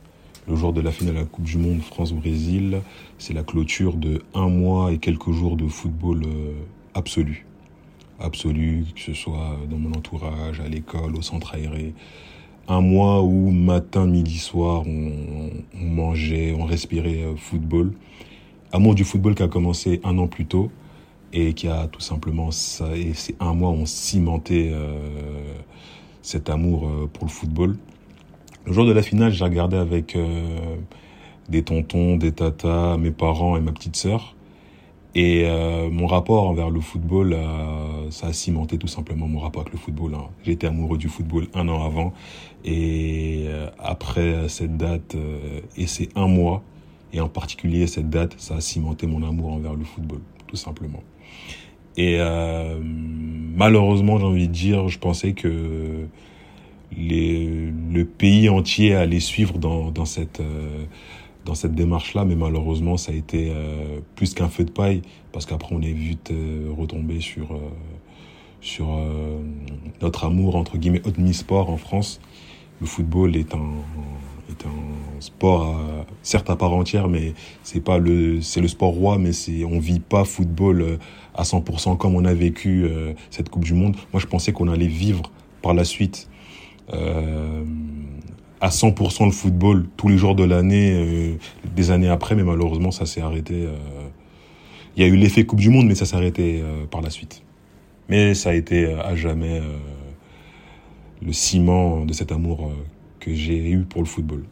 le 0.47 0.55
jour 0.55 0.73
de 0.73 0.81
la 0.81 0.91
finale 0.91 1.15
de 1.15 1.19
la 1.19 1.25
Coupe 1.25 1.45
du 1.45 1.57
Monde 1.57 1.81
France-Brésil, 1.81 2.81
c'est 3.17 3.33
la 3.33 3.43
clôture 3.43 3.95
de 3.95 4.21
un 4.33 4.47
mois 4.47 4.91
et 4.91 4.99
quelques 4.99 5.31
jours 5.31 5.55
de 5.55 5.67
football 5.67 6.23
euh, 6.25 6.53
absolu. 6.93 7.45
Absolu, 8.19 8.85
que 8.95 9.01
ce 9.01 9.13
soit 9.13 9.57
dans 9.69 9.77
mon 9.77 9.91
entourage, 9.91 10.59
à 10.59 10.67
l'école, 10.67 11.15
au 11.15 11.21
centre 11.21 11.55
aéré. 11.55 11.93
Un 12.67 12.81
mois 12.81 13.23
où 13.23 13.49
matin, 13.49 14.05
midi, 14.05 14.37
soir, 14.37 14.83
on, 14.87 15.49
mangeait, 15.73 16.55
on 16.57 16.65
respirait 16.65 17.23
euh, 17.23 17.35
football. 17.35 17.93
Amour 18.71 18.93
du 18.93 19.03
football 19.03 19.35
qui 19.35 19.43
a 19.43 19.47
commencé 19.47 19.99
un 20.03 20.17
an 20.17 20.27
plus 20.27 20.45
tôt 20.45 20.69
et 21.33 21.53
qui 21.53 21.67
a 21.67 21.87
tout 21.87 22.01
simplement, 22.01 22.49
et 22.95 23.13
c'est 23.13 23.35
un 23.41 23.53
mois 23.53 23.69
on 23.69 23.85
cimentait 23.85 24.69
euh, 24.73 24.97
cet 26.21 26.49
amour 26.49 26.89
pour 27.13 27.25
le 27.25 27.31
football. 27.31 27.77
Le 28.65 28.74
jour 28.74 28.86
de 28.86 28.91
la 28.91 29.01
finale, 29.01 29.31
j'ai 29.31 29.43
regardé 29.43 29.77
avec 29.77 30.15
euh, 30.15 30.75
des 31.50 31.63
tontons, 31.63 32.17
des 32.17 32.31
tatas, 32.31 32.98
mes 32.98 33.12
parents 33.12 33.57
et 33.57 33.62
ma 33.62 33.72
petite 33.72 33.95
sœur. 33.95 34.36
Et 35.13 35.43
euh, 35.45 35.89
mon 35.89 36.07
rapport 36.07 36.48
envers 36.48 36.69
le 36.69 36.81
football 36.81 37.36
a 37.36 38.10
ça 38.10 38.27
a 38.27 38.34
cimenté 38.34 38.77
tout 38.77 38.88
simplement 38.88 39.27
mon 39.27 39.39
rapport 39.39 39.62
avec 39.62 39.74
le 39.74 39.79
football. 39.79 40.13
Hein. 40.15 40.25
J'étais 40.43 40.67
amoureux 40.67 40.98
du 40.98 41.07
football 41.07 41.48
un 41.53 41.67
an 41.69 41.86
avant 41.86 42.13
et 42.65 43.45
après 43.79 44.50
cette 44.50 44.77
date 44.77 45.15
et 45.77 45.88
ces 45.88 46.10
un 46.15 46.27
mois, 46.27 46.63
et 47.13 47.22
en 47.22 47.29
particulier 47.29 47.88
cette 47.88 48.10
date, 48.10 48.36
ça 48.38 48.55
a 48.55 48.62
cimenté 48.62 49.07
mon 49.07 49.24
amour 49.24 49.53
envers 49.53 49.74
le 49.74 49.86
football, 49.86 50.19
tout 50.48 50.57
simplement. 50.57 51.01
Et 51.98 52.17
euh, 52.19 52.77
malheureusement, 52.81 54.19
j'ai 54.19 54.25
envie 54.25 54.48
de 54.48 54.53
dire, 54.53 54.89
je 54.89 55.00
pensais 55.00 55.34
que 55.34 56.07
les, 56.97 57.71
le 57.91 58.05
pays 58.05 58.49
entier 58.49 58.95
allait 58.95 59.19
suivre 59.19 59.57
dans, 59.57 60.05
cette, 60.05 60.39
euh, 60.39 60.85
dans 61.45 61.55
cette 61.55 61.75
démarche-là, 61.75 62.25
mais 62.25 62.35
malheureusement, 62.35 62.97
ça 62.97 63.11
a 63.11 63.15
été 63.15 63.51
euh, 63.51 63.99
plus 64.15 64.33
qu'un 64.33 64.49
feu 64.49 64.63
de 64.63 64.71
paille, 64.71 65.01
parce 65.31 65.45
qu'après, 65.45 65.75
on 65.75 65.81
est 65.81 65.91
vite 65.91 66.31
euh, 66.31 66.69
retombé 66.77 67.19
sur, 67.19 67.59
sur 68.61 68.87
notre 70.01 70.25
amour, 70.25 70.55
entre 70.55 70.77
guillemets, 70.77 71.01
sport 71.33 71.69
en 71.69 71.77
France. 71.77 72.19
Le 72.81 72.87
football 72.87 73.35
est 73.35 73.53
un, 73.53 73.71
est 74.49 74.65
un 74.65 75.21
sport 75.21 75.79
certes 76.23 76.49
à 76.49 76.55
part 76.55 76.73
entière, 76.73 77.07
mais 77.07 77.33
c'est 77.63 77.79
pas 77.79 77.97
le, 77.97 78.41
c'est 78.41 78.59
le 78.59 78.67
sport 78.67 78.91
roi, 78.91 79.17
mais 79.17 79.31
c'est, 79.31 79.63
on 79.63 79.79
vit 79.79 79.99
pas 79.99 80.25
football 80.25 80.99
à 81.35 81.43
100% 81.43 81.97
comme 81.97 82.15
on 82.15 82.25
a 82.25 82.33
vécu 82.33 82.85
cette 83.29 83.49
Coupe 83.49 83.63
du 83.63 83.73
Monde. 83.73 83.95
Moi, 84.11 84.19
je 84.19 84.27
pensais 84.27 84.51
qu'on 84.51 84.67
allait 84.67 84.87
vivre 84.87 85.31
par 85.61 85.73
la 85.73 85.85
suite 85.85 86.27
à 86.92 88.70
100% 88.70 89.25
le 89.25 89.32
football 89.32 89.88
tous 89.98 90.08
les 90.08 90.18
jours 90.18 90.36
de 90.36 90.44
l'année, 90.44 90.94
euh, 90.94 91.36
des 91.75 91.92
années 91.92 92.10
après, 92.10 92.36
mais 92.36 92.44
malheureusement, 92.44 92.92
ça 92.92 93.06
s'est 93.06 93.22
arrêté. 93.22 93.68
Il 94.96 95.04
y 95.04 95.06
a 95.06 95.08
eu 95.08 95.15
l'effet 95.15 95.46
Coupe 95.46 95.60
du 95.60 95.70
Monde, 95.70 95.88
mais 95.88 95.96
ça 95.96 96.06
s'est 96.06 96.15
arrêté 96.15 96.63
par 96.89 97.01
la 97.01 97.10
suite. 97.10 97.44
Mais 98.08 98.34
ça 98.34 98.51
a 98.51 98.54
été 98.54 98.94
à 98.94 99.15
jamais 99.15 99.62
le 101.22 101.34
ciment 101.34 102.06
de 102.06 102.13
cet 102.13 102.32
amour 102.32 102.72
que 103.20 103.34
j'ai 103.34 103.70
eu 103.72 103.84
pour 103.84 104.01
le 104.01 104.08
football. 104.08 104.44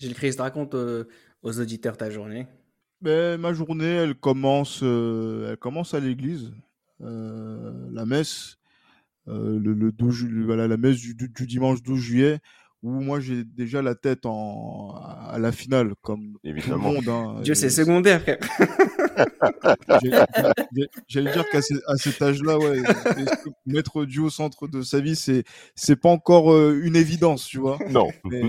Gilles 0.00 0.14
Christ, 0.14 0.40
raconte 0.40 0.74
aux 0.74 1.60
auditeurs 1.60 1.96
ta 1.96 2.10
journée. 2.10 2.46
Ben, 3.02 3.36
ma 3.36 3.52
journée, 3.52 3.84
elle 3.84 4.14
commence, 4.14 4.78
euh, 4.84 5.50
elle 5.50 5.56
commence 5.56 5.92
à 5.92 5.98
l'église, 5.98 6.52
euh, 7.00 7.88
la 7.90 8.06
messe, 8.06 8.58
euh, 9.28 9.58
le, 9.58 9.72
le 9.72 9.92
12, 9.92 10.26
voilà, 10.44 10.66
la 10.66 10.76
messe 10.76 10.96
du, 10.98 11.14
du, 11.14 11.46
dimanche 11.46 11.82
12 11.82 11.98
juillet, 12.00 12.40
où 12.82 12.90
moi 13.00 13.20
j'ai 13.20 13.44
déjà 13.44 13.80
la 13.80 13.94
tête 13.94 14.26
en, 14.26 14.94
à 14.96 15.38
la 15.38 15.52
finale, 15.52 15.94
comme 16.02 16.38
Évidemment. 16.42 16.94
tout 16.94 17.00
le 17.00 17.12
monde. 17.12 17.36
Hein, 17.38 17.40
Dieu, 17.42 17.54
c'est 17.54 17.70
secondaire, 17.70 18.20
frère. 18.22 18.38
J'allais 21.06 21.32
dire 21.32 21.48
qu'à 21.50 21.60
cet 21.62 22.22
âge-là, 22.22 22.58
ouais, 22.58 22.82
mettre 23.66 24.04
Dieu 24.04 24.22
au 24.22 24.30
centre 24.30 24.66
de 24.66 24.82
sa 24.82 24.98
vie, 25.00 25.14
c'est 25.14 25.44
c'est 25.76 25.96
pas 25.96 26.08
encore 26.08 26.52
euh, 26.52 26.80
une 26.82 26.96
évidence, 26.96 27.46
tu 27.46 27.58
vois. 27.58 27.78
Non, 27.90 28.08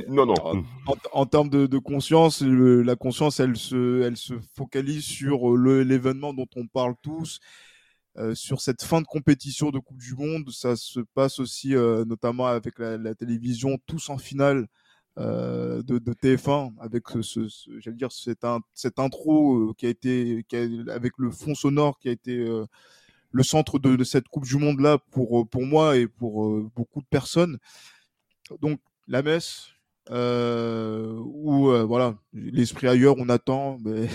non, 0.09 0.25
non. 0.25 0.63
En, 1.11 1.25
termes 1.27 1.49
de, 1.49 1.67
de 1.67 1.77
conscience, 1.77 2.41
la 2.41 2.95
conscience, 2.95 3.39
elle 3.39 3.57
se, 3.57 4.01
elle 4.01 4.17
se 4.17 4.33
focalise 4.55 5.03
sur 5.03 5.51
euh, 5.55 5.83
l'événement 5.83 6.33
dont 6.33 6.47
on 6.55 6.65
parle 6.65 6.95
tous. 7.03 7.39
Euh, 8.17 8.35
sur 8.35 8.61
cette 8.61 8.83
fin 8.83 9.01
de 9.01 9.07
compétition 9.07 9.71
de 9.71 9.79
Coupe 9.79 9.97
du 9.97 10.13
Monde, 10.13 10.47
ça 10.51 10.75
se 10.75 10.99
passe 11.15 11.39
aussi 11.39 11.75
euh, 11.75 12.05
notamment 12.05 12.45
avec 12.45 12.77
la, 12.77 13.15
télévision 13.15 13.79
tous 13.87 14.09
en 14.11 14.19
finale 14.19 14.67
euh, 15.17 15.81
de, 15.81 15.97
de, 15.97 16.13
TF1 16.13 16.73
avec 16.79 17.05
ce, 17.21 17.47
j'allais 17.79 17.97
dire 17.97 18.11
cette, 18.11 18.99
intro 18.99 19.73
qui 19.75 19.87
a 19.87 19.89
été 19.89 20.45
avec 20.89 21.13
le 21.17 21.31
fond 21.31 21.55
sonore 21.55 21.97
qui 21.97 22.09
a 22.09 22.11
été 22.11 22.45
le 23.31 23.43
centre 23.43 23.79
de, 23.79 23.95
de, 23.95 24.03
cette 24.03 24.27
Coupe 24.27 24.45
du 24.45 24.57
Monde 24.57 24.79
là 24.79 24.99
pour 25.11 25.49
pour 25.49 25.63
moi 25.63 25.97
et 25.97 26.07
pour 26.07 26.61
beaucoup 26.75 27.01
de 27.01 27.07
personnes. 27.09 27.57
Donc 28.61 28.79
la 29.07 29.23
messe 29.23 29.69
où 30.11 31.71
voilà 31.87 32.15
l'esprit 32.33 32.87
ailleurs, 32.87 33.15
on 33.17 33.29
attend. 33.29 33.77
Mais 33.83 34.07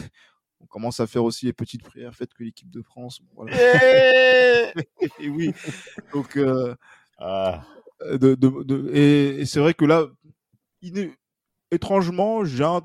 on 0.61 0.67
commence 0.67 1.01
à 1.01 1.07
faire 1.07 1.25
aussi 1.25 1.47
les 1.47 1.53
petites 1.53 1.83
prières 1.83 2.15
faites 2.15 2.35
que 2.35 2.43
l'équipe 2.45 2.71
de 2.71 2.83
France. 2.83 3.21
Voilà. 3.35 3.57
et 5.21 5.29
oui, 5.29 5.53
donc 6.13 6.39
ah. 7.19 7.65
de, 8.01 8.35
de, 8.35 8.91
et, 8.93 9.41
et 9.41 9.47
c'est 9.47 9.61
vrai 9.61 9.75
que 9.75 9.85
là, 9.85 10.07
étrangement, 11.71 12.45
j'ai 12.45 12.65
un 12.65 12.83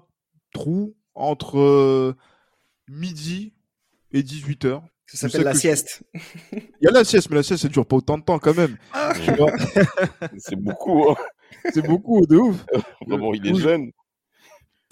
trou 0.53 0.96
entre 1.15 1.60
euh, 1.60 2.15
midi 2.88 3.53
et 4.12 4.24
18 4.24 4.65
h 4.65 4.82
Ça 5.08 5.30
s'appelle 5.30 5.46
la 5.46 5.53
sieste. 5.53 6.03
Il 6.53 6.82
y 6.82 6.88
a 6.88 6.92
la 6.92 7.03
sieste, 7.03 7.30
mais 7.30 7.38
la 7.38 7.44
sieste, 7.44 7.63
ça 7.63 7.70
dure 7.70 7.86
pas 7.86 7.98
autant 7.98 8.18
de 8.18 8.24
temps 8.24 8.39
quand 8.39 8.56
même. 8.56 8.77
Ah. 8.94 9.13
c'est 10.38 10.56
beaucoup. 10.56 11.10
Hein. 11.10 11.15
C'est 11.74 11.86
beaucoup, 11.86 12.25
de 12.25 12.38
ouf. 12.38 12.65
Vraiment, 13.08 13.34
il 13.34 13.46
est 13.48 13.56
jeune. 13.56 13.92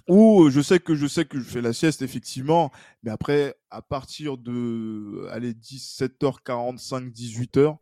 Ou 0.08 0.50
je 0.50 0.62
sais 0.62 0.80
que 0.80 0.96
je 0.96 1.08
sais 1.08 1.26
que 1.26 1.40
je 1.40 1.44
fais 1.44 1.62
la 1.62 1.74
sieste 1.74 2.02
effectivement, 2.02 2.72
mais 3.04 3.12
après 3.12 3.56
à 3.70 3.82
partir 3.82 4.38
de 4.38 5.28
allez 5.32 5.54
17h45 5.54 7.12
18h, 7.12 7.78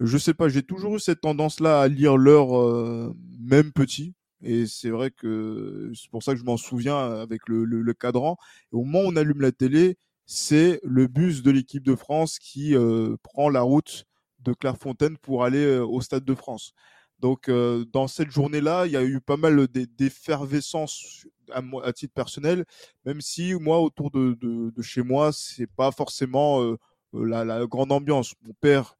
je 0.00 0.18
sais 0.18 0.34
pas, 0.34 0.48
j'ai 0.48 0.62
toujours 0.62 0.96
eu 0.96 1.00
cette 1.00 1.20
tendance 1.20 1.60
là 1.60 1.80
à 1.80 1.88
lire 1.88 2.16
l'heure 2.16 2.56
euh, 2.58 3.14
même 3.40 3.72
petit. 3.72 4.14
Et 4.42 4.66
c'est 4.66 4.90
vrai 4.90 5.10
que 5.10 5.90
c'est 5.94 6.10
pour 6.10 6.22
ça 6.22 6.32
que 6.32 6.38
je 6.38 6.44
m'en 6.44 6.56
souviens 6.56 6.96
avec 7.20 7.48
le, 7.48 7.64
le, 7.64 7.82
le, 7.82 7.94
cadran. 7.94 8.36
Au 8.70 8.84
moment 8.84 9.00
où 9.00 9.12
on 9.12 9.16
allume 9.16 9.40
la 9.40 9.50
télé, 9.50 9.98
c'est 10.26 10.80
le 10.84 11.08
bus 11.08 11.42
de 11.42 11.50
l'équipe 11.50 11.82
de 11.82 11.96
France 11.96 12.38
qui 12.38 12.76
euh, 12.76 13.16
prend 13.24 13.48
la 13.48 13.62
route 13.62 14.04
de 14.40 14.52
Clairefontaine 14.52 15.18
pour 15.18 15.44
aller 15.44 15.78
au 15.78 16.00
Stade 16.00 16.24
de 16.24 16.34
France. 16.34 16.72
Donc 17.20 17.48
euh, 17.48 17.84
dans 17.92 18.06
cette 18.06 18.30
journée-là, 18.30 18.86
il 18.86 18.92
y 18.92 18.96
a 18.96 19.04
eu 19.04 19.20
pas 19.20 19.36
mal 19.36 19.66
d'effervescence 19.68 21.26
à, 21.52 21.92
titre 21.92 22.14
personnel, 22.14 22.64
même 23.04 23.20
si 23.20 23.54
moi 23.54 23.80
autour 23.80 24.10
de, 24.10 24.36
de, 24.40 24.82
chez 24.82 25.02
moi, 25.02 25.32
c'est 25.32 25.66
pas 25.66 25.90
forcément 25.90 26.62
euh, 26.62 26.76
la, 27.12 27.44
la, 27.44 27.66
grande 27.66 27.92
ambiance. 27.92 28.34
Mon 28.42 28.54
père, 28.60 28.96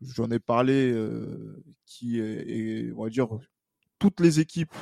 j'en 0.00 0.30
ai 0.30 0.38
parlé, 0.38 0.90
euh, 0.90 1.62
qui 1.86 2.20
est, 2.20 2.92
on 2.96 3.04
va 3.04 3.10
dire, 3.10 3.28
toutes 3.98 4.20
les 4.20 4.40
équipes 4.40 4.74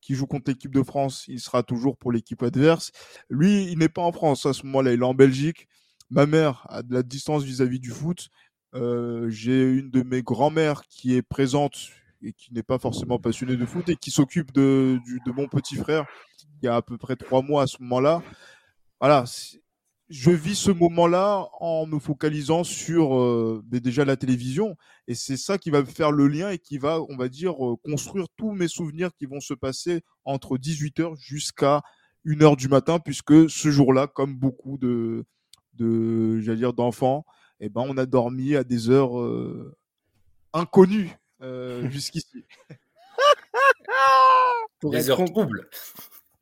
qui 0.00 0.14
jouent 0.14 0.26
contre 0.26 0.50
l'équipe 0.50 0.72
de 0.72 0.82
France, 0.82 1.24
il 1.26 1.40
sera 1.40 1.62
toujours 1.62 1.96
pour 1.96 2.12
l'équipe 2.12 2.42
adverse. 2.42 2.92
Lui, 3.28 3.70
il 3.70 3.78
n'est 3.78 3.88
pas 3.88 4.02
en 4.02 4.12
France 4.12 4.46
à 4.46 4.52
ce 4.52 4.64
moment-là, 4.66 4.92
il 4.92 5.00
est 5.00 5.04
en 5.04 5.14
Belgique. 5.14 5.66
Ma 6.10 6.26
mère 6.26 6.64
a 6.68 6.82
de 6.82 6.94
la 6.94 7.02
distance 7.02 7.42
vis-à-vis 7.42 7.78
-vis 7.78 7.80
du 7.80 7.90
foot. 7.90 8.28
Euh, 8.74 9.28
J'ai 9.28 9.62
une 9.64 9.90
de 9.90 10.02
mes 10.02 10.22
grand-mères 10.22 10.82
qui 10.88 11.16
est 11.16 11.22
présente 11.22 11.90
et 12.26 12.32
qui 12.32 12.52
n'est 12.52 12.62
pas 12.62 12.78
forcément 12.78 13.18
passionnée 13.18 13.56
de 13.56 13.66
foot 13.66 13.88
et 13.88 13.96
qui 13.96 14.10
s'occupe 14.10 14.52
de, 14.52 14.98
mon 15.34 15.48
petit 15.48 15.76
frère 15.76 16.04
il 16.60 16.66
y 16.66 16.68
a 16.68 16.76
à 16.76 16.82
peu 16.82 16.98
près 16.98 17.16
trois 17.16 17.42
mois 17.42 17.62
à 17.62 17.66
ce 17.66 17.76
moment-là. 17.82 18.22
Voilà, 19.00 19.24
je 20.08 20.30
vis 20.30 20.54
ce 20.54 20.70
moment-là 20.70 21.48
en 21.60 21.86
me 21.86 21.98
focalisant 21.98 22.64
sur 22.64 23.16
euh, 23.18 23.62
déjà 23.70 24.04
la 24.04 24.16
télévision 24.16 24.76
et 25.08 25.14
c'est 25.14 25.36
ça 25.36 25.58
qui 25.58 25.70
va 25.70 25.84
faire 25.84 26.12
le 26.12 26.28
lien 26.28 26.50
et 26.50 26.58
qui 26.58 26.78
va, 26.78 27.00
on 27.08 27.16
va 27.16 27.28
dire, 27.28 27.52
euh, 27.64 27.76
construire 27.84 28.26
tous 28.36 28.52
mes 28.52 28.68
souvenirs 28.68 29.10
qui 29.18 29.26
vont 29.26 29.40
se 29.40 29.54
passer 29.54 30.02
entre 30.24 30.56
18h 30.56 31.16
jusqu'à 31.18 31.82
1h 32.24 32.56
du 32.56 32.68
matin 32.68 32.98
puisque 32.98 33.50
ce 33.50 33.70
jour-là, 33.70 34.06
comme 34.06 34.34
beaucoup 34.34 34.78
de, 34.78 35.24
j'allais 35.78 36.56
dire 36.56 36.72
d'enfants, 36.72 37.24
eh 37.60 37.68
ben 37.68 37.84
on 37.86 37.96
a 37.96 38.06
dormi 38.06 38.54
à 38.54 38.64
des 38.64 38.90
heures 38.90 39.18
euh, 39.18 39.76
inconnues 40.52 41.16
jusqu'ici. 41.90 42.44
des 44.82 45.10
heures 45.10 45.24
troubles. 45.24 45.68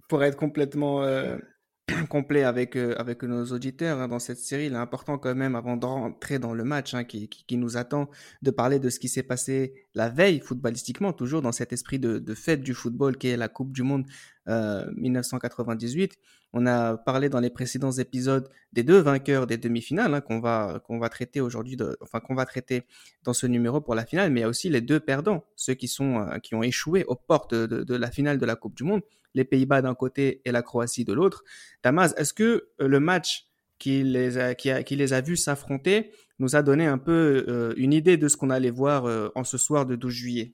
Pour 0.08 0.22
être 0.22 0.36
complètement 0.36 1.02
euh, 1.02 1.38
complet 2.08 2.44
avec, 2.44 2.76
euh, 2.76 2.94
avec 2.98 3.22
nos 3.22 3.44
auditeurs 3.46 4.00
hein, 4.00 4.08
dans 4.08 4.18
cette 4.18 4.38
série. 4.38 4.66
Il 4.66 4.72
est 4.72 4.76
important 4.76 5.18
quand 5.18 5.34
même, 5.34 5.54
avant 5.54 5.76
de 5.76 5.84
rentrer 5.84 6.38
dans 6.38 6.54
le 6.54 6.64
match 6.64 6.94
hein, 6.94 7.04
qui, 7.04 7.28
qui, 7.28 7.56
nous 7.56 7.76
attend, 7.76 8.08
de 8.42 8.50
parler 8.50 8.78
de 8.78 8.88
ce 8.88 8.98
qui 8.98 9.08
s'est 9.08 9.22
passé 9.22 9.86
la 9.94 10.08
veille 10.08 10.40
footballistiquement, 10.40 11.12
toujours 11.12 11.42
dans 11.42 11.52
cet 11.52 11.72
esprit 11.72 11.98
de, 11.98 12.18
de 12.18 12.34
fête 12.34 12.62
du 12.62 12.74
football 12.74 13.16
qui 13.16 13.28
est 13.28 13.36
la 13.36 13.48
Coupe 13.48 13.72
du 13.72 13.82
Monde 13.82 14.06
euh, 14.48 14.86
1998. 14.96 16.16
On 16.52 16.66
a 16.66 16.96
parlé 16.96 17.28
dans 17.28 17.40
les 17.40 17.50
précédents 17.50 17.90
épisodes 17.90 18.48
des 18.72 18.84
deux 18.84 18.98
vainqueurs 18.98 19.46
des 19.46 19.56
demi-finales 19.56 20.14
hein, 20.14 20.20
qu'on 20.20 20.38
va 20.38 20.80
qu'on 20.86 20.98
va 20.98 21.08
traiter 21.08 21.40
aujourd'hui, 21.40 21.76
enfin 22.00 22.20
qu'on 22.20 22.36
va 22.36 22.46
traiter 22.46 22.84
dans 23.24 23.32
ce 23.32 23.46
numéro 23.46 23.80
pour 23.80 23.96
la 23.96 24.06
finale, 24.06 24.30
mais 24.30 24.44
aussi 24.44 24.70
les 24.70 24.80
deux 24.80 25.00
perdants, 25.00 25.44
ceux 25.56 25.74
qui 25.74 25.88
sont 25.88 26.20
euh, 26.20 26.38
qui 26.38 26.54
ont 26.54 26.62
échoué 26.62 27.04
aux 27.06 27.16
portes 27.16 27.54
de 27.54 27.96
la 27.96 28.10
finale 28.10 28.38
de 28.38 28.46
la 28.46 28.54
Coupe 28.54 28.76
du 28.76 28.84
Monde 28.84 29.02
les 29.34 29.44
Pays-Bas 29.44 29.82
d'un 29.82 29.94
côté 29.94 30.40
et 30.44 30.52
la 30.52 30.62
Croatie 30.62 31.04
de 31.04 31.12
l'autre. 31.12 31.44
Damas, 31.82 32.14
est-ce 32.16 32.32
que 32.32 32.68
euh, 32.80 32.88
le 32.88 33.00
match 33.00 33.48
qui 33.78 34.02
les 34.02 34.38
a, 34.38 34.54
qui, 34.54 34.70
a, 34.70 34.82
qui 34.82 34.96
les 34.96 35.12
a 35.12 35.20
vus 35.20 35.36
s'affronter 35.36 36.10
nous 36.38 36.56
a 36.56 36.62
donné 36.62 36.86
un 36.86 36.98
peu 36.98 37.44
euh, 37.48 37.74
une 37.76 37.92
idée 37.92 38.16
de 38.16 38.28
ce 38.28 38.36
qu'on 38.36 38.50
allait 38.50 38.70
voir 38.70 39.06
euh, 39.06 39.30
en 39.34 39.44
ce 39.44 39.58
soir 39.58 39.86
de 39.86 39.96
12 39.96 40.12
juillet? 40.12 40.52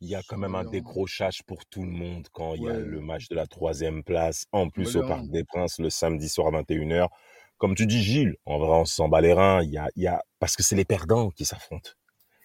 Il 0.00 0.08
y 0.08 0.14
a 0.14 0.20
quand 0.28 0.36
même 0.36 0.54
un 0.54 0.64
décrochage 0.64 1.42
pour 1.44 1.64
tout 1.66 1.82
le 1.82 1.90
monde 1.90 2.28
quand 2.32 2.54
il 2.54 2.64
y 2.64 2.68
a 2.68 2.78
le 2.78 3.00
match 3.00 3.28
de 3.28 3.34
la 3.34 3.46
troisième 3.46 4.04
place, 4.04 4.44
en 4.52 4.68
plus 4.68 4.94
au 4.96 5.00
Parc 5.00 5.26
des 5.28 5.42
Princes 5.42 5.78
le 5.78 5.88
samedi 5.88 6.28
soir 6.28 6.54
à 6.54 6.62
21h. 6.62 7.08
comme 7.56 7.74
tu 7.74 7.86
dis, 7.86 8.02
Gilles, 8.02 8.36
en 8.44 8.58
vrai, 8.58 8.76
on 8.76 8.84
s'en 8.84 9.08
bat 9.08 9.22
les 9.22 9.32
reins. 9.32 9.62
Il 9.62 9.70
y 9.70 9.78
a, 9.78 9.88
il 9.96 10.02
y 10.02 10.06
a, 10.06 10.22
parce 10.38 10.54
que 10.54 10.62
c'est 10.62 10.76
les 10.76 10.84
perdants 10.84 11.30
qui 11.30 11.46
s'affrontent. 11.46 11.92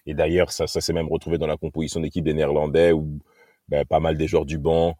Et 0.06 0.14
d'ailleurs, 0.14 0.50
ça, 0.50 0.66
ça 0.66 0.80
s'est 0.80 0.94
même 0.94 1.08
retrouvé 1.08 1.36
dans 1.36 1.46
la 1.46 1.58
composition 1.58 2.00
d'équipe 2.00 2.24
des 2.24 2.32
Néerlandais 2.32 2.92
où 2.92 3.18
ben, 3.68 3.84
pas 3.84 4.00
mal 4.00 4.16
des 4.16 4.26
joueurs 4.26 4.46
du 4.46 4.58
banc 4.58 4.96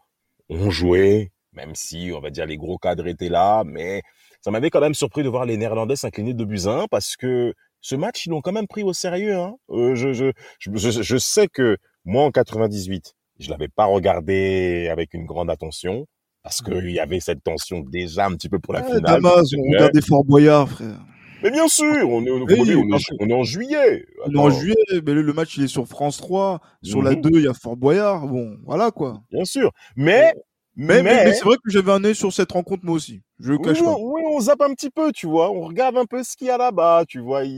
ont 0.61 0.71
joué, 0.71 1.33
même 1.53 1.75
si, 1.75 2.13
on 2.15 2.21
va 2.21 2.31
dire, 2.31 2.47
les 2.47 2.57
gros 2.57 2.79
cadres 2.79 3.07
étaient 3.07 3.29
là. 3.29 3.63
Mais 3.65 4.03
ça 4.41 4.51
m'avait 4.51 4.71
quand 4.71 4.81
même 4.81 4.95
surpris 4.95 5.23
de 5.23 5.29
voir 5.29 5.45
les 5.45 5.57
Néerlandais 5.57 5.97
s'incliner 5.97 6.35
de 6.35 6.45
buts 6.45 6.61
parce 6.91 7.17
que 7.17 7.55
ce 7.81 7.97
match, 7.97 8.27
ils 8.27 8.31
l'ont 8.31 8.41
quand 8.41 8.53
même 8.53 8.69
pris 8.69 8.83
au 8.83 8.93
sérieux. 8.93 9.35
Hein. 9.35 9.55
Euh, 9.71 9.95
je, 9.95 10.13
je, 10.13 10.27
je, 10.61 11.03
je, 11.03 11.17
sais 11.17 11.49
que 11.49 11.77
moi, 12.05 12.25
en 12.25 12.31
98, 12.31 13.15
je 13.41 13.51
l'avais 13.51 13.69
pas 13.69 13.87
regardé 13.87 14.89
avec 14.91 15.15
une 15.15 15.27
grande 15.27 15.51
attention 15.51 16.07
parce 16.43 16.63
qu'il 16.63 16.91
y 16.91 17.01
avait 17.01 17.21
cette 17.21 17.43
tension 17.43 17.81
déjà 17.81 18.27
un 18.27 18.35
petit 18.35 18.49
peu 18.49 18.59
pour 18.59 18.73
la 18.73 18.83
finale. 18.83 19.03
Damas, 19.03 19.53
on 19.57 19.73
regardait 19.73 20.01
Fort 20.01 20.25
Boyard, 20.25 20.69
frère. 20.69 20.99
Mais 21.43 21.51
bien 21.51 21.69
sûr, 21.69 22.09
on 22.09 22.25
est, 22.25 22.31
on, 22.31 22.47
est, 22.47 22.75
on 23.21 23.29
est, 23.29 23.33
en 23.33 23.43
juillet. 23.43 24.07
On 24.27 24.35
est 24.35 24.39
en 24.39 24.51
juillet, 24.51 24.75
mais 25.05 25.13
le, 25.15 25.33
match 25.33 25.57
il 25.57 25.65
est 25.65 25.69
sur 25.69 25.87
France 25.87 26.19
3. 26.19 26.61
Sur 26.83 27.03
la 27.03 27.15
2, 27.15 27.29
mhm. 27.29 27.37
il 27.37 27.45
y 27.45 27.49
a 27.49 27.55
Fort 27.55 27.77
Boyard. 27.77 28.29
Bon, 28.29 28.57
voilà 28.65 28.91
quoi. 28.91 29.23
Bien 29.31 29.45
sûr. 29.45 29.73
Mais 29.97 30.33
mais, 30.75 31.03
mais, 31.03 31.35
c'est 31.35 31.45
vrai 31.45 31.57
que 31.63 31.71
j'avais 31.71 31.93
un 31.93 32.03
œil 32.03 32.15
sur 32.15 32.33
cette 32.33 32.51
rencontre 32.51 32.85
moi 32.85 32.95
aussi. 32.95 33.21
Je 33.39 33.53
cache 33.55 33.81
oui, 33.81 33.85
pas. 33.85 33.97
Oui, 33.99 34.23
on 34.25 34.41
zappe 34.41 34.63
un 34.63 34.73
petit 34.73 34.89
peu, 34.89 35.13
tu 35.13 35.27
vois. 35.27 35.51
On 35.51 35.67
regarde 35.67 35.99
un 35.99 36.07
peu 36.07 36.23
ce 36.25 36.35
qu'il 36.35 36.47
y 36.47 36.51
a 36.51 36.57
là-bas, 36.57 37.05
tu 37.07 37.21
vois. 37.21 37.45
Et, 37.45 37.49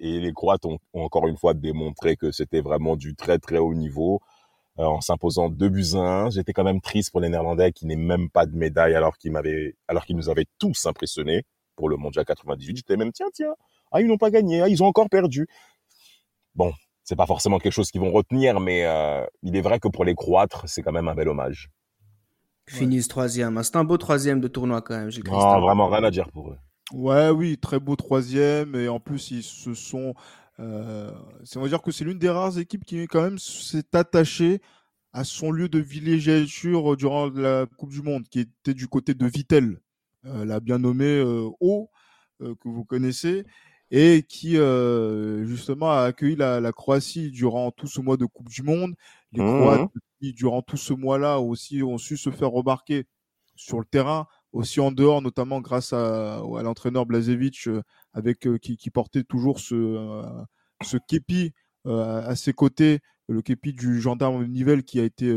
les 0.00 0.32
Croates 0.32 0.64
ont, 0.64 0.78
encore 0.94 1.28
une 1.28 1.36
fois 1.36 1.52
démontré 1.52 2.16
que 2.16 2.32
c'était 2.32 2.62
vraiment 2.62 2.96
du 2.96 3.14
très 3.14 3.38
très 3.38 3.58
haut 3.58 3.74
niveau 3.74 4.20
euh, 4.78 4.84
en 4.84 5.02
s'imposant 5.02 5.50
deux 5.50 5.68
buts 5.68 5.96
à 5.96 5.98
1. 5.98 6.30
J'étais 6.30 6.54
quand 6.54 6.64
même 6.64 6.80
triste 6.80 7.10
pour 7.10 7.20
les 7.20 7.28
Néerlandais 7.28 7.72
qui 7.72 7.84
n'aient 7.84 7.96
même 7.96 8.30
pas 8.30 8.46
de 8.46 8.56
médaille 8.56 8.94
alors 8.94 9.18
qu'ils 9.18 9.32
m'avaient, 9.32 9.74
alors 9.86 10.06
qu'ils 10.06 10.16
nous 10.16 10.30
avaient 10.30 10.46
tous 10.58 10.86
impressionnés 10.86 11.44
pour 11.76 11.88
le 11.88 11.96
Mondial 11.96 12.24
98. 12.24 12.76
J'étais 12.76 12.96
même 12.96 13.12
tiens 13.12 13.28
tiens, 13.32 13.54
ah 13.92 14.00
ils 14.00 14.08
n'ont 14.08 14.18
pas 14.18 14.30
gagné, 14.30 14.62
ah, 14.62 14.68
ils 14.68 14.82
ont 14.82 14.86
encore 14.86 15.08
perdu. 15.08 15.46
Bon, 16.54 16.72
c'est 17.04 17.16
pas 17.16 17.26
forcément 17.26 17.58
quelque 17.58 17.72
chose 17.72 17.90
qu'ils 17.90 18.00
vont 18.00 18.12
retenir, 18.12 18.58
mais 18.60 18.84
euh, 18.84 19.24
il 19.42 19.56
est 19.56 19.60
vrai 19.60 19.78
que 19.78 19.88
pour 19.88 20.04
les 20.04 20.14
Croates, 20.14 20.56
c'est 20.64 20.82
quand 20.82 20.92
même 20.92 21.08
un 21.08 21.14
bel 21.14 21.28
hommage 21.28 21.70
finissent 22.68 23.08
troisième. 23.08 23.62
C'est 23.62 23.76
un 23.76 23.84
beau 23.84 23.96
troisième 23.96 24.40
de 24.40 24.48
tournoi 24.48 24.82
quand 24.82 24.96
même, 24.96 25.10
Gilles 25.10 25.24
Non, 25.24 25.60
vraiment 25.60 25.88
rien 25.88 26.04
à 26.04 26.10
dire 26.10 26.30
pour 26.30 26.50
eux. 26.50 26.58
Ouais, 26.92 27.30
oui, 27.30 27.58
très 27.58 27.80
beau 27.80 27.96
troisième. 27.96 28.74
Et 28.74 28.88
en 28.88 29.00
plus, 29.00 29.30
ils 29.30 29.42
se 29.42 29.74
sont. 29.74 30.14
Euh, 30.58 31.10
on 31.56 31.60
va 31.60 31.68
dire 31.68 31.82
que 31.82 31.90
c'est 31.90 32.04
l'une 32.04 32.18
des 32.18 32.30
rares 32.30 32.58
équipes 32.58 32.84
qui 32.84 33.06
quand 33.06 33.22
même 33.22 33.38
s'est 33.38 33.94
attachée 33.94 34.60
à 35.12 35.24
son 35.24 35.50
lieu 35.50 35.68
de 35.68 35.78
villégiature 35.78 36.96
durant 36.96 37.28
la 37.28 37.66
Coupe 37.78 37.90
du 37.90 38.02
Monde, 38.02 38.24
qui 38.28 38.40
était 38.40 38.74
du 38.74 38.88
côté 38.88 39.14
de 39.14 39.26
Vittel, 39.26 39.64
euh, 39.64 39.78
la 40.44 40.60
bien 40.60 40.78
nommée 40.78 41.04
euh, 41.18 41.48
O, 41.60 41.90
euh, 42.42 42.54
que 42.60 42.68
vous 42.68 42.84
connaissez, 42.84 43.44
et 43.90 44.24
qui 44.28 44.56
justement 45.46 45.92
a 45.92 46.02
accueilli 46.02 46.36
la, 46.36 46.60
la, 46.60 46.72
Croatie 46.72 47.30
durant 47.30 47.70
tout 47.70 47.86
ce 47.86 48.00
mois 48.00 48.16
de 48.16 48.26
Coupe 48.26 48.48
du 48.48 48.62
Monde. 48.62 48.94
Les 49.32 49.42
mmh 49.42 49.60
Croates 49.60 49.90
qui, 50.20 50.32
durant 50.32 50.62
tout 50.62 50.76
ce 50.76 50.92
mois-là, 50.92 51.40
aussi 51.40 51.82
ont 51.82 51.98
su 51.98 52.16
se 52.16 52.30
faire 52.30 52.50
remarquer 52.50 53.06
sur 53.56 53.78
le 53.78 53.84
terrain, 53.84 54.26
aussi 54.52 54.80
en 54.80 54.92
dehors, 54.92 55.22
notamment 55.22 55.60
grâce 55.60 55.92
à, 55.92 56.36
à 56.36 56.62
l'entraîneur 56.62 57.06
Blazevic, 57.06 57.66
euh, 57.68 57.82
avec 58.12 58.46
euh, 58.46 58.58
qui, 58.58 58.76
qui, 58.76 58.90
portait 58.90 59.24
toujours 59.24 59.60
ce, 59.60 59.74
euh, 59.74 60.22
ce 60.82 60.96
képi 60.96 61.52
à 61.88 62.34
ses 62.34 62.52
côtés, 62.52 62.98
le 63.28 63.42
képi 63.42 63.72
du 63.72 64.00
gendarme 64.00 64.44
Nivelle 64.44 64.82
qui 64.82 64.98
a 64.98 65.04
été, 65.04 65.32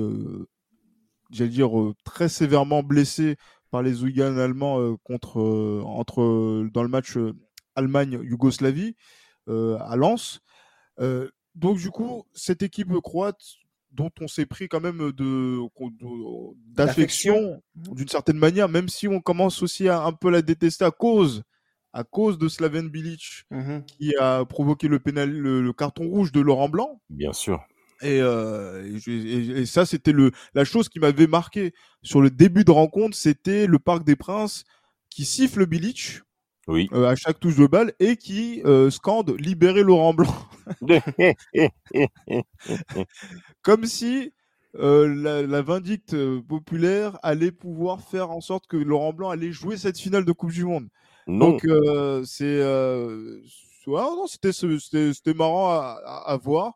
j'allais 1.29 1.51
dire, 1.51 1.69
très 2.03 2.27
sévèrement 2.27 2.81
blessé 2.81 3.35
par 3.71 3.83
les 3.83 4.03
hooligans 4.03 4.37
allemands 4.37 4.95
contre, 5.03 5.39
entre, 5.85 6.67
dans 6.71 6.83
le 6.83 6.89
match 6.89 7.17
Allemagne-Yougoslavie 7.75 8.95
à 9.47 9.95
Lens. 9.95 10.41
donc 11.55 11.77
du 11.77 11.89
coup, 11.89 12.25
cette 12.33 12.63
équipe 12.63 12.91
croate 13.01 13.41
dont 13.91 14.11
on 14.21 14.27
s'est 14.27 14.45
pris 14.45 14.67
quand 14.67 14.81
même 14.81 15.11
de 15.11 15.59
d'affection 16.75 17.61
d'une 17.75 18.07
certaine 18.07 18.37
manière, 18.37 18.69
même 18.69 18.89
si 18.89 19.07
on 19.07 19.19
commence 19.19 19.63
aussi 19.63 19.89
à 19.89 20.03
un 20.03 20.13
peu 20.13 20.29
la 20.29 20.41
détester 20.41 20.85
à 20.85 20.91
cause 20.91 21.43
à 21.93 22.03
cause 22.03 22.37
de 22.37 22.47
Slaven 22.47 22.89
Bilic 22.89 23.45
mmh 23.51 23.79
qui 23.87 24.15
a 24.15 24.45
provoqué 24.45 24.87
le, 24.87 24.99
pénal, 24.99 25.31
le, 25.31 25.73
carton 25.73 26.07
rouge 26.07 26.31
de 26.31 26.39
Laurent 26.39 26.69
Blanc. 26.69 27.01
Bien 27.09 27.33
sûr. 27.33 27.65
Et, 28.01 28.21
euh, 28.21 28.97
et, 29.07 29.65
ça, 29.65 29.85
c'était 29.85 30.13
le 30.13 30.31
la 30.53 30.63
chose 30.63 30.87
qui 30.87 30.99
m'avait 30.99 31.27
marqué 31.27 31.73
sur 32.01 32.21
le 32.21 32.29
début 32.29 32.63
de 32.63 32.71
rencontre, 32.71 33.15
c'était 33.15 33.67
le 33.67 33.79
Parc 33.79 34.03
des 34.03 34.15
Princes 34.15 34.63
qui 35.09 35.25
siffle 35.25 35.65
Bilic 35.65 36.21
oui. 36.69 36.87
Euh, 36.93 37.07
à 37.07 37.15
chaque 37.15 37.39
touche 37.39 37.55
de 37.55 37.65
balle 37.65 37.93
et 37.99 38.15
qui 38.15 38.61
euh, 38.63 38.91
scande 38.91 39.35
libérer 39.39 39.81
Laurent 39.81 40.13
Blanc. 40.13 40.35
Comme 43.63 43.85
si 43.85 44.31
euh, 44.75 45.07
la, 45.07 45.41
la, 45.41 45.61
vindicte 45.63 46.15
populaire 46.41 47.17
allait 47.23 47.51
pouvoir 47.51 48.01
faire 48.01 48.29
en 48.29 48.39
sorte 48.39 48.67
que 48.67 48.77
Laurent 48.77 49.13
Blanc 49.13 49.31
allait 49.31 49.51
jouer 49.51 49.77
cette 49.77 49.97
finale 49.97 50.25
de 50.25 50.31
Coupe 50.31 50.51
du 50.51 50.63
Monde. 50.63 50.89
Donc 51.27 51.67
c'est 52.25 52.61
non, 53.87 54.27
c'était 54.27 54.51
c'était 54.53 55.33
marrant 55.33 55.71
à, 55.71 56.23
à, 56.27 56.37
voir, 56.37 56.73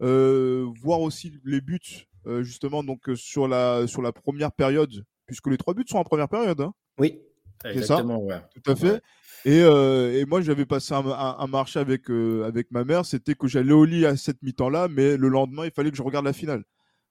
voir 0.00 1.00
aussi 1.00 1.32
les 1.44 1.60
buts 1.60 2.06
justement 2.40 2.82
donc 2.82 3.08
sur 3.14 3.48
la 3.48 3.86
sur 3.86 4.02
la 4.02 4.12
première 4.12 4.52
période 4.52 5.04
puisque 5.26 5.48
les 5.48 5.56
trois 5.56 5.74
buts 5.74 5.84
sont 5.86 5.98
en 5.98 6.04
première 6.04 6.28
période. 6.28 6.60
Hein. 6.60 6.72
Oui. 6.98 7.20
C'est 7.62 7.82
ça, 7.82 8.04
ouais. 8.04 8.40
tout 8.54 8.70
à 8.70 8.76
fait. 8.76 9.02
Et, 9.44 9.62
euh, 9.62 10.18
et, 10.18 10.24
moi, 10.24 10.40
j'avais 10.40 10.66
passé 10.66 10.92
un, 10.92 11.06
un, 11.06 11.46
marché 11.46 11.78
avec, 11.78 12.10
euh, 12.10 12.44
avec 12.44 12.70
ma 12.70 12.84
mère, 12.84 13.04
c'était 13.06 13.34
que 13.34 13.46
j'allais 13.46 13.72
au 13.72 13.84
lit 13.84 14.04
à 14.04 14.16
cette 14.16 14.42
mi-temps 14.42 14.68
là, 14.68 14.88
mais 14.88 15.16
le 15.16 15.28
lendemain, 15.28 15.64
il 15.64 15.70
fallait 15.70 15.90
que 15.90 15.96
je 15.96 16.02
regarde 16.02 16.24
la 16.24 16.32
finale 16.32 16.64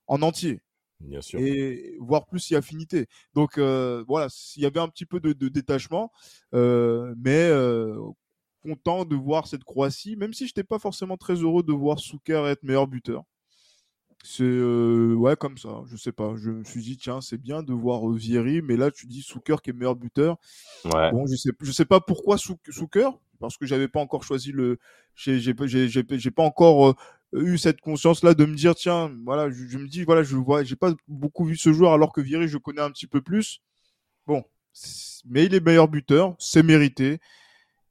en 0.08 0.22
entier. 0.22 0.62
Bien 1.00 1.22
sûr. 1.22 1.40
Et 1.40 1.98
voir 2.00 2.26
plus 2.26 2.40
si 2.40 2.56
affinité. 2.56 3.08
Donc 3.34 3.58
euh, 3.58 4.04
voilà, 4.08 4.28
il 4.56 4.64
y 4.64 4.66
avait 4.66 4.80
un 4.80 4.88
petit 4.88 5.06
peu 5.06 5.20
de, 5.20 5.34
de 5.34 5.50
détachement, 5.50 6.12
mais 6.54 7.50
content 8.66 9.06
de 9.06 9.16
voir 9.16 9.48
cette 9.48 9.64
Croatie, 9.64 10.16
même 10.16 10.34
si 10.34 10.46
je 10.46 10.50
n'étais 10.50 10.64
pas 10.64 10.80
forcément 10.80 11.18
très 11.18 11.36
heureux 11.36 11.64
de 11.64 11.74
voir 11.74 12.00
Souker 12.00 12.44
être 12.48 12.64
meilleur 12.64 12.88
buteur. 12.88 13.24
C'est 14.24 14.44
euh, 14.44 15.14
ouais 15.14 15.36
comme 15.36 15.58
ça, 15.60 15.84
je 15.86 15.96
sais 15.96 16.12
pas. 16.12 16.34
Je 16.36 16.50
me 16.50 16.64
suis 16.64 16.82
dit 16.82 16.98
tiens 16.98 17.22
c'est 17.22 17.38
bien 17.38 17.62
de 17.62 17.74
voir 17.74 18.10
euh, 18.10 18.16
Vieri, 18.16 18.64
mais 18.64 18.76
là 18.76 18.90
tu 18.90 19.06
dis 19.06 19.22
Souker 19.22 19.58
qui 19.64 19.70
est 19.70 19.74
meilleur 19.74 19.96
buteur. 19.96 20.38
Ouais. 20.86 21.12
Bon 21.12 21.28
je 21.28 21.36
sais 21.36 21.52
je 21.62 21.72
sais 21.72 21.86
pas 21.86 22.00
pourquoi 22.00 22.38
Souker 22.38 23.10
parce 23.40 23.58
que 23.58 23.68
j'avais 23.68 23.88
pas 23.88 24.00
encore 24.00 24.24
choisi 24.24 24.52
le, 24.52 24.80
j'ai 25.14 25.54
pas 26.32 26.44
encore 26.44 26.90
euh, 26.90 26.96
eu 27.44 27.60
cette 27.60 27.82
conscience 27.82 28.24
là 28.24 28.34
de 28.34 28.46
me 28.46 28.56
dire 28.56 28.74
tiens 28.74 29.12
voilà 29.26 29.52
je, 29.52 29.78
me 29.78 29.88
dis 29.88 30.04
voilà 30.04 30.24
je 30.24 30.38
vois 30.38 30.64
j'ai 30.64 30.78
pas 30.78 30.94
beaucoup 31.08 31.46
vu 31.46 31.56
ce 31.58 31.72
joueur 31.72 31.94
alors 31.94 32.12
que 32.14 32.22
Vieri 32.22 32.48
je 32.48 32.58
connais 32.58 32.82
un 32.82 32.90
petit 32.90 33.08
peu 33.08 33.22
plus. 33.22 33.62
Bon 34.26 34.44
mais 35.26 35.46
il 35.46 35.54
est 35.54 35.64
meilleur 35.64 35.88
buteur, 35.88 36.36
c'est 36.40 36.64
mérité. 36.64 37.20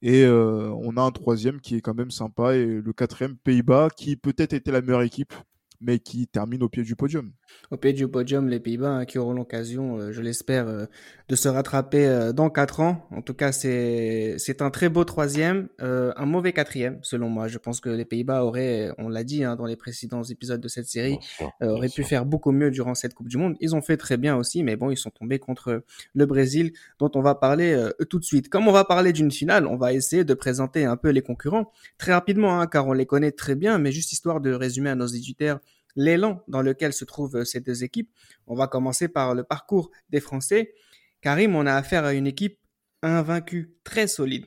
Et 0.07 0.27
on 0.27 0.97
a 0.99 1.01
un 1.03 1.11
troisième 1.11 1.61
qui 1.61 1.77
est 1.77 1.81
quand 1.81 1.95
même 1.95 2.11
sympa 2.11 2.55
et 2.55 2.67
le 2.67 2.93
quatrième 2.93 3.37
Pays-Bas 3.37 3.89
qui 3.97 4.17
peut-être 4.17 4.53
était 4.53 4.71
la 4.71 4.83
meilleure 4.83 5.03
équipe 5.03 5.33
mais 5.81 5.99
qui 5.99 6.27
termine 6.27 6.63
au 6.63 6.69
pied 6.69 6.83
du 6.83 6.95
podium. 6.95 7.33
Au 7.71 7.77
pied 7.77 7.93
du 7.93 8.07
podium, 8.07 8.49
les 8.49 8.61
Pays-Bas 8.61 8.91
hein, 8.91 9.05
qui 9.05 9.19
auront 9.19 9.33
l'occasion, 9.33 9.99
euh, 9.99 10.13
je 10.13 10.21
l'espère, 10.21 10.69
euh, 10.69 10.87
de 11.29 11.37
se 11.37 11.49
rattraper 11.49 12.07
euh, 12.07 12.33
dans 12.33 12.51
quatre 12.51 12.81
ans. 12.81 13.07
En 13.11 13.23
tout 13.23 13.35
cas, 13.35 13.53
c'est 13.53 14.37
c'est 14.39 14.63
un 14.63 14.71
très 14.71 14.89
beau 14.89 15.05
troisième, 15.05 15.69
un 15.79 16.27
mauvais 16.27 16.53
quatrième, 16.53 16.99
selon 17.03 17.29
moi. 17.29 17.49
Je 17.49 17.59
pense 17.59 17.81
que 17.81 17.89
les 17.89 18.05
Pays-Bas 18.05 18.45
auraient, 18.45 18.91
on 18.99 19.09
l'a 19.09 19.25
dit 19.25 19.45
hein, 19.45 19.57
dans 19.57 19.67
les 19.67 19.77
précédents 19.77 20.23
épisodes 20.23 20.61
de 20.61 20.69
cette 20.69 20.87
série, 20.87 21.19
auraient 21.61 21.89
pu 21.89 22.05
faire 22.05 22.27
beaucoup 22.27 22.53
mieux 22.53 22.71
durant 22.71 22.95
cette 22.95 23.15
Coupe 23.15 23.29
du 23.29 23.37
Monde. 23.37 23.57
Ils 23.61 23.75
ont 23.75 23.83
fait 23.83 23.97
très 23.97 24.17
bien 24.17 24.37
aussi, 24.37 24.63
mais 24.63 24.77
bon, 24.77 24.91
ils 24.91 24.97
sont 24.97 25.11
tombés 25.11 25.39
contre 25.39 25.85
le 26.15 26.27
Brésil, 26.27 26.73
dont 26.99 27.11
on 27.15 27.23
va 27.23 27.35
parler 27.35 27.89
tout 28.11 28.19
de 28.19 28.25
suite. 28.25 28.49
Comme 28.49 28.69
on 28.69 28.73
va 28.73 28.85
parler 28.85 29.13
d'une 29.13 29.31
finale, 29.31 29.67
on 29.67 29.77
va 29.77 29.93
essayer 29.93 30.25
de 30.25 30.35
présenter 30.35 30.85
un 30.85 30.97
peu 30.97 31.11
les 31.11 31.23
concurrents 31.23 31.71
très 31.99 32.13
rapidement, 32.13 32.61
hein, 32.61 32.67
car 32.67 32.87
on 32.87 32.93
les 32.93 33.07
connaît 33.07 33.33
très 33.33 33.55
bien, 33.55 33.79
mais 33.79 33.93
juste 33.93 34.13
histoire 34.13 34.41
de 34.41 34.53
résumer 34.53 34.91
à 34.91 34.95
nos 34.95 35.07
éditeurs 35.07 35.61
l'élan 35.97 36.43
dans 36.49 36.63
lequel 36.63 36.93
se 36.93 37.05
trouvent 37.05 37.37
euh, 37.37 37.45
ces 37.45 37.61
deux 37.61 37.85
équipes. 37.85 38.11
On 38.47 38.55
va 38.55 38.67
commencer 38.67 39.09
par 39.09 39.35
le 39.35 39.45
parcours 39.45 39.91
des 40.11 40.21
Français. 40.21 40.75
Karim, 41.21 41.55
on 41.55 41.67
a 41.67 41.75
affaire 41.75 42.05
à 42.05 42.15
une 42.15 42.27
équipe 42.27 42.59
invaincue, 43.03 43.75
très 43.85 44.07
solide. 44.07 44.47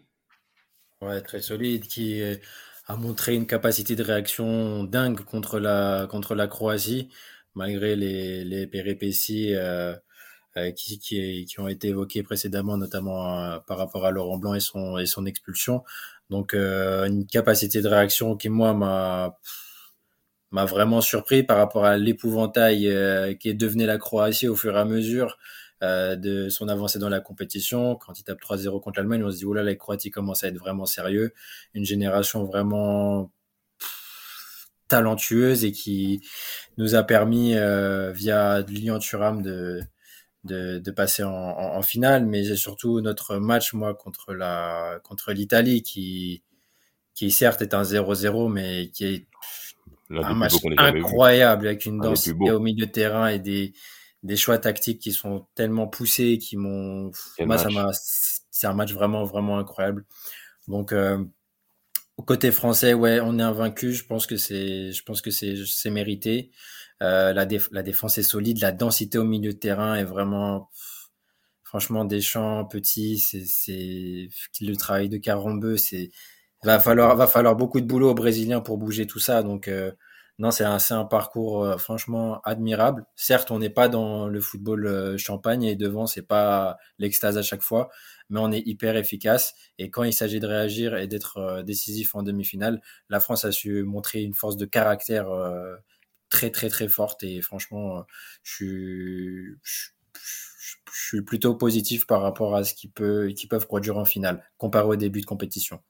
Ouais, 1.01 1.21
très 1.21 1.41
solide, 1.41 1.83
qui 1.83 2.23
a 2.87 2.95
montré 2.95 3.35
une 3.35 3.45
capacité 3.45 3.95
de 3.95 4.03
réaction 4.03 4.83
dingue 4.83 5.21
contre 5.21 5.59
la, 5.59 6.07
contre 6.09 6.33
la 6.33 6.47
Croatie, 6.47 7.09
malgré 7.53 7.95
les, 7.95 8.43
les 8.43 8.65
péripéties 8.65 9.53
euh, 9.53 9.95
euh, 10.57 10.71
qui, 10.71 10.97
qui, 10.97 11.45
qui, 11.45 11.59
ont 11.59 11.67
été 11.67 11.89
évoquées 11.89 12.23
précédemment, 12.23 12.77
notamment 12.77 13.59
par 13.67 13.77
rapport 13.77 14.05
à 14.05 14.11
Laurent 14.11 14.37
Blanc 14.37 14.53
et 14.53 14.59
son, 14.59 14.97
et 14.97 15.05
son 15.05 15.25
expulsion. 15.25 15.83
Donc, 16.29 16.53
une 16.53 17.25
capacité 17.27 17.81
de 17.81 17.87
réaction 17.87 18.35
qui, 18.35 18.49
moi, 18.49 18.73
m'a 18.73 19.37
m'a 20.51 20.65
vraiment 20.65 21.01
surpris 21.01 21.43
par 21.43 21.57
rapport 21.57 21.85
à 21.85 21.97
l'épouvantail 21.97 22.87
euh, 22.87 23.33
qui 23.33 23.49
est 23.49 23.53
devenu 23.53 23.85
la 23.85 23.97
Croatie 23.97 24.47
au 24.47 24.55
fur 24.55 24.75
et 24.75 24.79
à 24.79 24.85
mesure. 24.85 25.37
de 25.81 26.49
son 26.49 26.69
avancée 26.69 26.99
dans 26.99 27.09
la 27.09 27.19
compétition. 27.19 27.95
Quand 27.95 28.19
il 28.19 28.23
tape 28.23 28.39
3-0 28.41 28.81
contre 28.81 28.99
l'Allemagne, 28.99 29.23
on 29.23 29.31
se 29.31 29.37
dit, 29.37 29.45
oh 29.45 29.53
la 29.53 29.75
Croatie 29.75 30.09
commence 30.11 30.43
à 30.43 30.47
être 30.47 30.57
vraiment 30.57 30.85
sérieux. 30.85 31.33
Une 31.73 31.85
génération 31.85 32.45
vraiment 32.45 33.31
talentueuse 34.87 35.65
et 35.65 35.71
qui 35.71 36.21
nous 36.77 36.95
a 36.95 37.03
permis, 37.03 37.53
via 38.13 38.61
Lilian 38.61 38.99
Thuram, 38.99 39.41
de, 39.43 39.81
de, 40.47 40.91
passer 40.91 41.23
en, 41.23 41.81
finale, 41.81 42.25
mais 42.25 42.55
surtout 42.55 43.01
notre 43.01 43.37
match, 43.37 43.73
moi, 43.73 43.93
contre 43.95 44.33
la 44.33 44.99
contre 45.03 45.31
l'Italie, 45.31 45.83
qui, 45.83 46.43
qui 47.13 47.31
certes 47.31 47.61
est 47.61 47.73
un 47.73 47.83
0-0, 47.83 48.51
mais 48.51 48.89
qui 48.89 49.05
est 49.05 49.27
un 50.09 50.33
match 50.33 50.53
incroyable 50.77 51.67
avec 51.67 51.85
une 51.85 51.99
densité 51.99 52.51
au 52.51 52.59
milieu 52.59 52.85
de 52.85 52.91
terrain 52.91 53.27
et 53.27 53.39
des, 53.39 53.73
des 54.23 54.37
choix 54.37 54.57
tactiques 54.57 54.99
qui 54.99 55.11
sont 55.11 55.47
tellement 55.55 55.87
poussés, 55.87 56.37
qui 56.37 56.57
m'ont, 56.57 57.11
moi, 57.39 57.57
ça 57.57 57.69
m'a, 57.69 57.91
c'est 57.93 58.67
un 58.67 58.73
match 58.73 58.93
vraiment, 58.93 59.23
vraiment 59.25 59.59
incroyable. 59.59 60.05
Donc, 60.67 60.91
euh, 60.91 61.23
côté 62.25 62.51
français, 62.51 62.93
ouais, 62.93 63.19
on 63.21 63.37
est 63.39 63.43
invaincu. 63.43 63.93
Je 63.93 64.05
pense 64.05 64.25
que 64.25 64.37
c'est, 64.37 64.91
je 64.91 65.03
pense 65.03 65.21
que 65.21 65.31
c'est, 65.31 65.55
c'est 65.65 65.91
mérité. 65.91 66.51
Euh, 67.03 67.31
la, 67.33 67.45
la 67.71 67.83
défense 67.83 68.17
est 68.17 68.23
solide, 68.23 68.59
la 68.59 68.71
densité 68.71 69.17
au 69.17 69.23
milieu 69.23 69.53
de 69.53 69.57
terrain 69.57 69.95
est 69.95 70.03
vraiment, 70.03 70.69
franchement, 71.63 72.05
des 72.05 72.21
champs 72.21 72.65
petits. 72.65 73.19
C'est, 73.19 73.43
c'est 73.45 74.29
le 74.61 74.75
travail 74.75 75.09
de 75.09 75.17
Carambeu. 75.17 75.77
C'est, 75.77 76.09
va 76.63 76.79
falloir, 76.79 77.15
va 77.15 77.27
falloir 77.27 77.55
beaucoup 77.55 77.81
de 77.81 77.85
boulot 77.85 78.11
aux 78.11 78.15
Brésiliens 78.15 78.61
pour 78.61 78.77
bouger 78.77 79.07
tout 79.07 79.19
ça. 79.19 79.43
Donc 79.43 79.67
euh, 79.67 79.91
non, 80.39 80.51
c'est 80.51 80.63
un, 80.63 80.77
un 80.91 81.05
parcours 81.05 81.63
euh, 81.63 81.77
franchement 81.77 82.41
admirable. 82.43 83.05
Certes, 83.15 83.51
on 83.51 83.59
n'est 83.59 83.69
pas 83.69 83.89
dans 83.89 84.27
le 84.27 84.41
football 84.41 85.17
champagne 85.17 85.63
et 85.63 85.75
devant, 85.75 86.07
c'est 86.07 86.27
pas 86.27 86.77
l'extase 86.99 87.37
à 87.37 87.41
chaque 87.41 87.63
fois, 87.63 87.89
mais 88.29 88.39
on 88.39 88.51
est 88.51 88.65
hyper 88.67 88.95
efficace. 88.97 89.55
Et 89.77 89.89
quand 89.89 90.03
il 90.03 90.13
s'agit 90.13 90.39
de 90.39 90.47
réagir 90.47 90.95
et 90.97 91.07
d'être 91.07 91.63
décisif 91.63 92.15
en 92.15 92.23
demi-finale, 92.23 92.81
la 93.09 93.19
France 93.19 93.45
a 93.45 93.51
su 93.51 93.83
montrer 93.83 94.21
une 94.21 94.33
force 94.33 94.57
de 94.57 94.65
caractère 94.65 95.27
très 96.29 96.51
très 96.51 96.69
très 96.69 96.87
forte 96.87 97.23
et 97.23 97.41
franchement, 97.41 97.99
euh, 97.99 98.01
je 98.43 98.53
suis, 98.53 99.55
je, 99.63 99.89
suis 100.91 101.21
plutôt 101.21 101.55
positif 101.55 102.05
par 102.07 102.21
rapport 102.21 102.55
à 102.55 102.63
ce 102.63 102.73
qu'ils 102.73 102.91
peuvent, 102.91 103.31
peuvent 103.49 103.67
produire 103.67 103.97
en 103.97 104.05
finale, 104.05 104.43
comparé 104.57 104.87
au 104.87 104.95
début 104.95 105.21
de 105.21 105.25
compétition. 105.25 105.81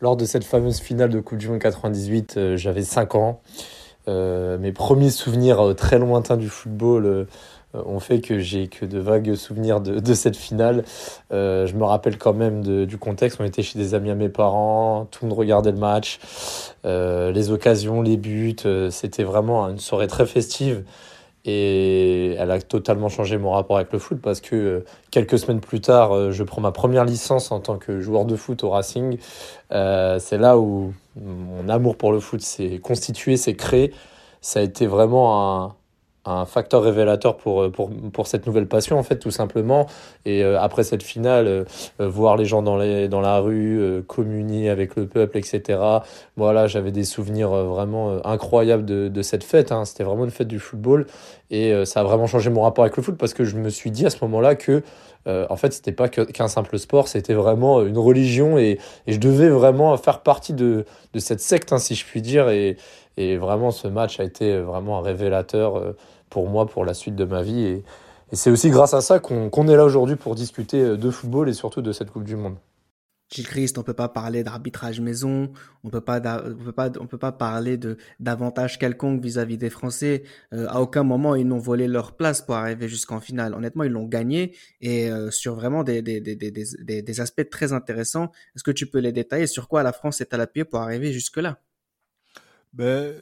Lors 0.00 0.16
de 0.16 0.24
cette 0.24 0.44
fameuse 0.44 0.80
finale 0.80 1.10
de 1.10 1.20
Coupe 1.20 1.38
du 1.38 1.48
Monde 1.48 1.58
98, 1.58 2.36
euh, 2.36 2.56
j'avais 2.56 2.82
5 2.82 3.14
ans. 3.14 3.40
Euh, 4.08 4.58
mes 4.58 4.72
premiers 4.72 5.10
souvenirs 5.10 5.74
très 5.76 5.98
lointains 5.98 6.36
du 6.36 6.48
football 6.48 7.06
euh, 7.06 7.24
ont 7.84 8.00
fait 8.00 8.20
que 8.20 8.38
j'ai 8.38 8.68
que 8.68 8.84
de 8.84 8.98
vagues 8.98 9.34
souvenirs 9.34 9.80
de, 9.80 10.14
cette 10.14 10.36
finale. 10.36 10.84
Euh, 11.32 11.66
je 11.66 11.74
me 11.74 11.84
rappelle 11.84 12.18
quand 12.18 12.32
même 12.32 12.86
du 12.86 12.98
contexte. 12.98 13.38
On 13.40 13.44
était 13.44 13.62
chez 13.62 13.78
des 13.78 13.94
amis 13.94 14.10
à 14.10 14.14
mes 14.14 14.28
parents, 14.28 15.06
tout 15.10 15.24
le 15.24 15.30
monde 15.30 15.38
regardait 15.38 15.72
le 15.72 15.78
match, 15.78 16.18
euh, 16.84 17.32
les 17.32 17.50
occasions, 17.50 18.02
les 18.02 18.16
buts. 18.16 18.56
Euh, 18.64 18.90
c'était 18.90 19.24
vraiment 19.24 19.68
une 19.68 19.78
soirée 19.78 20.06
très 20.06 20.26
festive. 20.26 20.84
Et 21.46 22.34
elle 22.38 22.50
a 22.50 22.60
totalement 22.60 23.08
changé 23.08 23.38
mon 23.38 23.52
rapport 23.52 23.76
avec 23.76 23.92
le 23.92 23.98
foot 23.98 24.20
parce 24.20 24.40
que 24.40 24.56
euh, 24.56 24.84
quelques 25.10 25.38
semaines 25.38 25.60
plus 25.60 25.80
tard, 25.80 26.32
je 26.32 26.42
prends 26.42 26.60
ma 26.60 26.72
première 26.72 27.04
licence 27.04 27.52
en 27.52 27.60
tant 27.60 27.78
que 27.78 28.00
joueur 28.00 28.24
de 28.24 28.36
foot 28.36 28.64
au 28.64 28.70
Racing. 28.70 29.18
c'est 29.70 30.38
là 30.38 30.58
où 30.58 30.92
mon 31.16 31.68
amour 31.68 31.96
pour 31.96 32.12
le 32.12 32.20
foot 32.20 32.40
s'est 32.40 32.78
constitué, 32.82 33.36
s'est 33.36 33.54
créé. 33.54 33.92
Ça 34.40 34.60
a 34.60 34.62
été 34.62 34.86
vraiment 34.86 35.76
un, 36.26 36.44
facteur 36.44 36.82
révélateur 36.82 37.36
pour, 37.36 37.62
euh, 37.62 37.70
pour, 37.70 37.90
pour, 38.12 38.26
cette 38.26 38.46
nouvelle 38.46 38.66
passion, 38.66 38.98
en 38.98 39.02
fait, 39.02 39.18
tout 39.18 39.30
simplement. 39.30 39.86
Et 40.24 40.42
euh, 40.42 40.60
après 40.60 40.84
cette 40.84 41.02
finale, 41.02 41.46
euh, 41.46 41.64
voir 41.98 42.36
les 42.36 42.44
gens 42.44 42.62
dans, 42.62 42.76
les, 42.76 43.08
dans 43.08 43.20
la 43.20 43.38
rue, 43.38 44.02
communier 44.06 44.68
avec 44.68 44.96
le 44.96 45.06
peuple, 45.06 45.38
etc. 45.38 45.78
Voilà, 46.36 46.66
j'avais 46.66 46.92
des 46.92 47.04
souvenirs 47.04 47.50
vraiment 47.50 48.24
incroyables 48.24 48.84
de, 48.84 49.08
de 49.08 49.22
cette 49.22 49.44
fête. 49.44 49.72
Hein. 49.72 49.84
C'était 49.84 50.04
vraiment 50.04 50.24
une 50.24 50.30
fête 50.30 50.48
du 50.48 50.58
football. 50.58 51.06
Et 51.50 51.84
ça 51.84 52.00
a 52.00 52.02
vraiment 52.02 52.26
changé 52.26 52.50
mon 52.50 52.62
rapport 52.62 52.84
avec 52.84 52.96
le 52.96 53.02
foot 53.02 53.16
parce 53.16 53.32
que 53.32 53.44
je 53.44 53.56
me 53.56 53.68
suis 53.68 53.90
dit 53.92 54.04
à 54.04 54.10
ce 54.10 54.18
moment-là 54.22 54.56
que, 54.56 54.82
en 55.26 55.56
fait, 55.56 55.72
c'était 55.72 55.92
pas 55.92 56.08
qu'un 56.08 56.48
simple 56.48 56.78
sport, 56.78 57.08
c'était 57.08 57.34
vraiment 57.34 57.82
une 57.82 57.98
religion 57.98 58.58
et, 58.58 58.78
et, 59.06 59.12
je 59.12 59.20
devais 59.20 59.48
vraiment 59.48 59.96
faire 59.96 60.20
partie 60.20 60.52
de, 60.52 60.84
de 61.12 61.18
cette 61.18 61.40
secte, 61.40 61.72
hein, 61.72 61.78
si 61.78 61.94
je 61.94 62.04
puis 62.04 62.22
dire. 62.22 62.48
Et, 62.48 62.76
et 63.16 63.36
vraiment, 63.36 63.70
ce 63.70 63.88
match 63.88 64.20
a 64.20 64.24
été 64.24 64.58
vraiment 64.58 64.98
un 64.98 65.02
révélateur 65.02 65.94
pour 66.30 66.48
moi, 66.48 66.66
pour 66.66 66.84
la 66.84 66.94
suite 66.94 67.16
de 67.16 67.24
ma 67.24 67.42
vie. 67.42 67.64
Et, 67.64 67.84
c'est 68.32 68.50
aussi 68.50 68.70
grâce 68.70 68.92
à 68.92 69.00
ça 69.00 69.20
qu'on 69.20 69.68
est 69.68 69.76
là 69.76 69.84
aujourd'hui 69.84 70.16
pour 70.16 70.34
discuter 70.34 70.80
euh, 70.80 70.96
de 70.96 71.10
football 71.10 71.48
et 71.48 71.54
surtout 71.54 71.80
de 71.80 71.92
cette 71.92 72.10
Coupe 72.10 72.24
du 72.24 72.34
Monde. 72.34 72.56
Gilles 73.28 73.46
Christ, 73.48 73.76
on 73.76 73.82
peut 73.82 73.92
pas 73.92 74.08
parler 74.08 74.44
d'arbitrage 74.44 75.00
maison, 75.00 75.52
on 75.82 75.90
peut 75.90 76.00
pas, 76.00 76.20
on 76.44 76.64
peut 76.64 76.72
pas, 76.72 76.90
on 77.00 77.06
peut 77.08 77.18
pas 77.18 77.32
parler 77.32 77.76
de 77.76 77.96
d'avantage 78.20 78.78
quelconque 78.78 79.20
vis-à-vis 79.20 79.58
des 79.58 79.68
Français. 79.68 80.22
Euh, 80.52 80.66
à 80.68 80.80
aucun 80.80 81.02
moment 81.02 81.34
ils 81.34 81.46
n'ont 81.46 81.58
volé 81.58 81.88
leur 81.88 82.16
place 82.16 82.40
pour 82.40 82.54
arriver 82.54 82.88
jusqu'en 82.88 83.18
finale. 83.18 83.54
Honnêtement, 83.54 83.82
ils 83.82 83.90
l'ont 83.90 84.06
gagné 84.06 84.54
et 84.80 85.10
euh, 85.10 85.32
sur 85.32 85.56
vraiment 85.56 85.82
des 85.82 86.02
des, 86.02 86.20
des, 86.20 86.36
des, 86.36 87.02
des, 87.02 87.20
aspects 87.20 87.48
très 87.50 87.72
intéressants. 87.72 88.30
Est-ce 88.54 88.62
que 88.62 88.70
tu 88.70 88.86
peux 88.86 89.00
les 89.00 89.12
détailler 89.12 89.48
sur 89.48 89.66
quoi 89.66 89.82
la 89.82 89.92
France 89.92 90.20
est 90.20 90.32
à 90.32 90.36
la 90.36 90.46
pied 90.46 90.64
pour 90.64 90.80
arriver 90.80 91.12
jusque 91.12 91.38
là 91.38 91.58
Ben, 92.74 93.12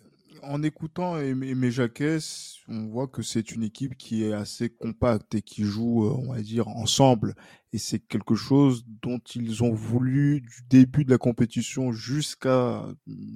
en 0.43 0.63
écoutant 0.63 1.17
Aimé 1.19 1.71
Jacquet, 1.71 2.19
on 2.69 2.87
voit 2.87 3.09
que 3.09 3.23
c'est 3.23 3.53
une 3.53 3.63
équipe 3.63 3.97
qui 3.97 4.25
est 4.25 4.33
assez 4.33 4.71
compacte 4.71 5.35
et 5.35 5.43
qui 5.43 5.65
joue, 5.65 6.07
euh, 6.07 6.15
on 6.19 6.33
va 6.33 6.41
dire, 6.41 6.69
ensemble. 6.69 7.35
Et 7.73 7.79
c'est 7.79 7.99
quelque 7.99 8.35
chose 8.35 8.85
dont 9.03 9.21
ils 9.35 9.63
ont 9.63 9.73
voulu, 9.73 10.41
du 10.41 10.63
début 10.69 11.05
de 11.05 11.11
la 11.11 11.19
compétition 11.19 11.93
jusqu'à 11.93 12.85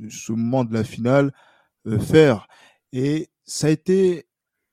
ce 0.08 0.32
moment 0.32 0.64
de 0.64 0.72
la 0.72 0.84
finale, 0.84 1.32
euh, 1.86 1.98
faire. 1.98 2.48
Et 2.92 3.28
ça 3.44 3.66
a 3.66 3.70
été, 3.70 4.26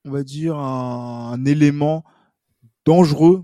on 0.05 0.11
va 0.11 0.23
dire, 0.23 0.57
un, 0.57 1.43
élément 1.45 2.05
dangereux 2.85 3.43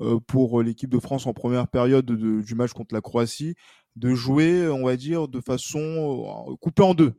euh, 0.00 0.18
pour 0.20 0.62
l'équipe 0.62 0.90
de 0.90 0.98
France 0.98 1.26
en 1.26 1.34
première 1.34 1.68
période 1.68 2.06
du 2.06 2.54
match 2.54 2.72
contre 2.72 2.94
la 2.94 3.00
Croatie, 3.00 3.54
de 3.96 4.14
jouer, 4.14 4.68
on 4.68 4.84
va 4.84 4.96
dire, 4.96 5.28
de 5.28 5.40
façon 5.40 6.56
coupée 6.60 6.82
en 6.82 6.94
deux 6.94 7.14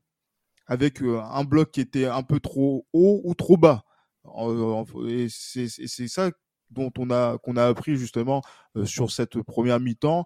avec 0.70 1.02
euh, 1.02 1.20
un 1.20 1.44
bloc 1.44 1.72
qui 1.72 1.82
était 1.82 2.06
un 2.06 2.24
peu 2.24 2.40
trop 2.40 2.88
haut 2.94 3.22
ou 3.26 3.34
trop 3.34 3.58
bas. 3.58 3.84
Et 5.08 5.28
c'est 5.30 6.08
ça 6.08 6.32
dont 6.70 6.92
on 7.00 7.10
a 7.10 7.40
qu'on 7.40 7.58
a 7.58 7.66
appris 7.66 7.96
justement 7.98 8.44
euh, 8.78 8.86
sur 8.86 9.12
cette 9.12 9.42
première 9.42 9.80
mi-temps 9.80 10.26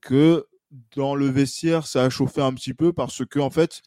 que 0.00 0.46
dans 0.96 1.14
le 1.14 1.26
vestiaire 1.26 1.86
ça 1.86 2.04
a 2.04 2.10
chauffé 2.10 2.40
un 2.40 2.54
petit 2.54 2.72
peu 2.72 2.94
parce 2.94 3.24
que 3.26 3.38
en 3.38 3.50
fait 3.50 3.82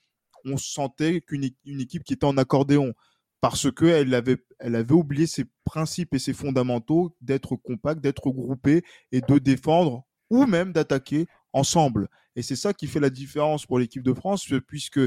on 0.45 0.57
sentait 0.57 1.21
qu'une 1.21 1.49
une 1.65 1.81
équipe 1.81 2.03
qui 2.03 2.13
était 2.13 2.25
en 2.25 2.38
accordéon 2.38 2.93
parce 3.41 3.71
que 3.71 3.86
elle 3.86 4.13
avait 4.13 4.38
elle 4.60 4.75
avait 4.75 4.93
oublié 4.93 5.25
ses 5.25 5.45
principes 5.65 6.13
et 6.13 6.19
ses 6.19 6.33
fondamentaux 6.33 7.15
d'être 7.21 7.55
compact, 7.55 8.01
d'être 8.01 8.29
groupé 8.29 8.83
et 9.12 9.21
de 9.21 9.39
défendre 9.39 10.03
ou 10.29 10.45
même 10.45 10.73
d'attaquer 10.73 11.25
ensemble. 11.53 12.10
Et 12.36 12.43
c'est 12.43 12.55
ça 12.55 12.71
qui 12.71 12.86
fait 12.86 12.99
la 12.99 13.10
différence 13.10 13.65
pour 13.65 13.79
l'équipe 13.79 14.03
de 14.03 14.13
France 14.13 14.47
puisque 14.67 14.99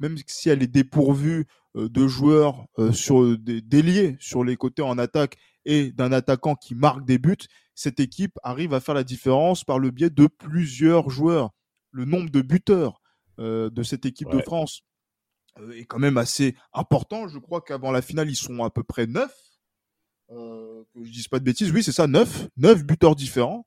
même 0.00 0.16
si 0.26 0.48
elle 0.48 0.62
est 0.62 0.66
dépourvue 0.66 1.46
euh, 1.76 1.88
de 1.88 2.08
joueurs 2.08 2.66
euh, 2.78 2.92
sur 2.92 3.38
des 3.38 3.60
déliés 3.60 4.16
sur 4.18 4.42
les 4.42 4.56
côtés 4.56 4.82
en 4.82 4.98
attaque 4.98 5.36
et 5.64 5.92
d'un 5.92 6.10
attaquant 6.10 6.56
qui 6.56 6.74
marque 6.74 7.04
des 7.04 7.18
buts, 7.18 7.36
cette 7.74 8.00
équipe 8.00 8.38
arrive 8.42 8.74
à 8.74 8.80
faire 8.80 8.94
la 8.94 9.04
différence 9.04 9.62
par 9.62 9.78
le 9.78 9.90
biais 9.90 10.10
de 10.10 10.26
plusieurs 10.26 11.10
joueurs. 11.10 11.50
Le 11.92 12.04
nombre 12.04 12.30
de 12.30 12.40
buteurs 12.40 13.00
euh, 13.38 13.70
de 13.70 13.82
cette 13.82 14.06
équipe 14.06 14.30
de 14.30 14.40
France 14.40 14.82
est 15.74 15.84
quand 15.84 15.98
même 15.98 16.16
assez 16.16 16.56
important. 16.72 17.28
Je 17.28 17.38
crois 17.38 17.60
qu'avant 17.60 17.90
la 17.90 18.02
finale, 18.02 18.30
ils 18.30 18.36
sont 18.36 18.64
à 18.64 18.70
peu 18.70 18.82
près 18.82 19.06
neuf. 19.06 19.34
que 20.28 21.04
je 21.04 21.10
dise 21.10 21.28
pas 21.28 21.38
de 21.38 21.44
bêtises, 21.44 21.70
oui, 21.72 21.82
c'est 21.82 21.92
ça, 21.92 22.06
neuf, 22.06 22.48
neuf 22.56 22.84
buteurs 22.84 23.16
différents. 23.16 23.66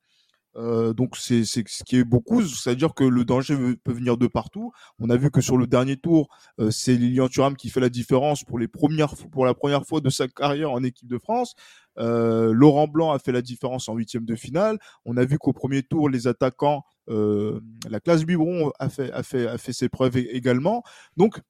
Euh, 0.55 0.93
donc 0.93 1.17
c'est 1.17 1.45
ce 1.45 1.61
qui 1.83 1.97
est 1.97 2.03
beaucoup, 2.03 2.41
c'est-à-dire 2.43 2.93
que 2.93 3.03
le 3.03 3.25
danger 3.25 3.55
peut 3.83 3.91
venir 3.91 4.17
de 4.17 4.27
partout. 4.27 4.71
On 4.99 5.09
a 5.09 5.17
vu 5.17 5.31
que 5.31 5.41
sur 5.41 5.57
le 5.57 5.67
dernier 5.67 5.97
tour, 5.97 6.27
euh, 6.59 6.69
c'est 6.71 6.95
Lilian 6.95 7.27
Thuram 7.27 7.55
qui 7.55 7.69
fait 7.69 7.79
la 7.79 7.89
différence 7.89 8.43
pour 8.43 8.59
les 8.59 8.67
premières 8.67 9.15
pour 9.31 9.45
la 9.45 9.53
première 9.53 9.85
fois 9.85 10.01
de 10.01 10.09
sa 10.09 10.27
carrière 10.27 10.71
en 10.71 10.83
équipe 10.83 11.07
de 11.07 11.17
France. 11.17 11.55
Euh, 11.97 12.51
Laurent 12.53 12.87
Blanc 12.87 13.11
a 13.11 13.19
fait 13.19 13.31
la 13.31 13.41
différence 13.41 13.89
en 13.89 13.95
huitième 13.95 14.25
de 14.25 14.35
finale. 14.35 14.77
On 15.05 15.17
a 15.17 15.25
vu 15.25 15.37
qu'au 15.37 15.53
premier 15.53 15.83
tour, 15.83 16.09
les 16.09 16.27
attaquants, 16.27 16.83
la 17.07 17.99
classe 17.99 18.23
biberon 18.23 18.71
a 18.79 18.89
fait 18.89 19.11
a 19.11 19.23
fait 19.23 19.47
a 19.47 19.57
fait 19.57 19.73
ses 19.73 19.89
preuves 19.89 20.17
également. 20.17 20.83
Donc 21.17 21.41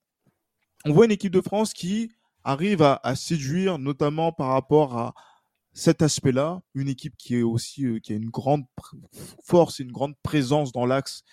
on 0.86 0.94
voit 0.94 1.06
une 1.06 1.12
équipe 1.12 1.34
de 1.34 1.42
France 1.42 1.74
qui 1.74 2.12
arrive 2.44 2.82
à, 2.82 3.00
à 3.04 3.16
séduire, 3.16 3.80
notamment 3.80 4.32
par 4.32 4.50
rapport 4.50 4.98
à 4.98 5.14
cet 5.74 6.02
aspect-là, 6.02 6.62
une 6.76 6.88
équipe 6.88 7.18
qui 7.18 7.36
est 7.36 7.42
aussi 7.42 7.86
euh, 7.86 8.00
qui 8.00 8.14
a 8.14 8.16
une 8.16 8.30
grande 8.30 8.66
force 9.44 9.80
et 9.80 9.84
une 9.84 9.92
grande 9.92 10.16
présence 10.22 10.72
dans 10.72 10.86
l'axe 10.86 11.24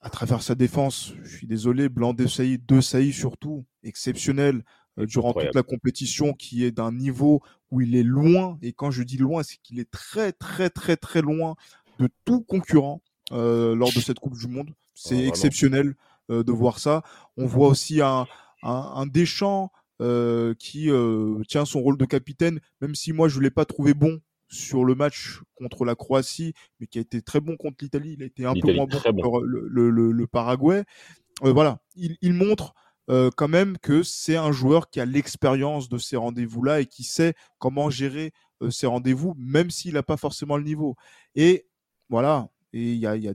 à 0.00 0.10
travers 0.10 0.42
sa 0.42 0.56
défense. 0.56 1.12
Je 1.22 1.36
suis 1.36 1.46
désolé, 1.46 1.88
Blanc 1.88 2.12
de 2.12 2.26
Sailly, 2.26 2.58
De 2.58 2.80
Sailly 2.80 3.12
surtout, 3.12 3.64
exceptionnel 3.84 4.64
euh, 4.98 5.06
durant 5.06 5.32
toute 5.32 5.54
la 5.54 5.62
compétition, 5.62 6.32
qui 6.32 6.64
est 6.64 6.72
d'un 6.72 6.90
niveau 6.90 7.40
où 7.70 7.80
il 7.80 7.94
est 7.94 8.02
loin, 8.02 8.58
et 8.62 8.72
quand 8.72 8.90
je 8.90 9.04
dis 9.04 9.18
loin, 9.18 9.44
c'est 9.44 9.58
qu'il 9.62 9.78
est 9.78 9.90
très, 9.90 10.32
très, 10.32 10.70
très, 10.70 10.96
très 10.96 11.22
loin 11.22 11.54
de 12.00 12.08
tout 12.24 12.42
concurrent 12.42 13.00
euh, 13.32 13.76
lors 13.76 13.92
de 13.92 14.00
cette 14.00 14.18
Coupe 14.18 14.36
du 14.36 14.48
Monde. 14.48 14.70
C'est 14.98 15.14
vraiment. 15.14 15.28
exceptionnel 15.28 15.94
de 16.30 16.50
voir 16.50 16.78
ça. 16.78 17.02
On 17.36 17.44
voit 17.46 17.68
aussi 17.68 18.00
un, 18.00 18.26
un, 18.62 18.92
un 18.96 19.06
Deschamps 19.06 19.70
euh, 20.02 20.54
qui 20.54 20.90
euh, 20.90 21.42
tient 21.48 21.64
son 21.64 21.80
rôle 21.80 21.96
de 21.98 22.04
capitaine, 22.04 22.60
même 22.80 22.94
si 22.94 23.12
moi 23.12 23.28
je 23.28 23.38
ne 23.38 23.44
l'ai 23.44 23.50
pas 23.50 23.64
trouvé 23.64 23.94
bon 23.94 24.20
sur 24.48 24.84
le 24.84 24.94
match 24.94 25.40
contre 25.56 25.84
la 25.84 25.94
Croatie, 25.94 26.52
mais 26.78 26.86
qui 26.86 26.98
a 26.98 27.00
été 27.00 27.20
très 27.22 27.40
bon 27.40 27.56
contre 27.56 27.76
l'Italie. 27.82 28.14
Il 28.16 28.22
a 28.22 28.26
été 28.26 28.44
un 28.44 28.52
peu 28.60 28.68
moins 28.76 28.86
bon 28.86 28.98
contre 29.22 29.40
le, 29.44 29.66
le- 29.68 29.90
le- 29.90 30.12
le 30.12 30.26
Paraguay. 30.26 30.84
Euh, 31.44 31.52
voilà, 31.52 31.80
il, 31.96 32.16
il 32.22 32.32
montre 32.32 32.74
quand 33.36 33.46
même 33.46 33.78
que 33.78 34.02
c'est 34.02 34.34
un 34.34 34.50
joueur 34.50 34.90
qui 34.90 34.98
a 34.98 35.04
l'expérience 35.04 35.88
de 35.88 35.96
ces 35.96 36.16
rendez-vous-là 36.16 36.80
et 36.80 36.86
qui 36.86 37.04
sait 37.04 37.34
comment 37.58 37.88
gérer 37.88 38.32
ces 38.70 38.88
rendez-vous, 38.88 39.32
même 39.38 39.70
s'il 39.70 39.94
n'a 39.94 40.02
pas 40.02 40.16
forcément 40.16 40.56
le 40.56 40.64
niveau. 40.64 40.96
Et 41.36 41.68
voilà, 42.08 42.48
et 42.72 42.94
il 42.94 42.98
y 42.98 43.06
a, 43.06 43.14
y 43.14 43.32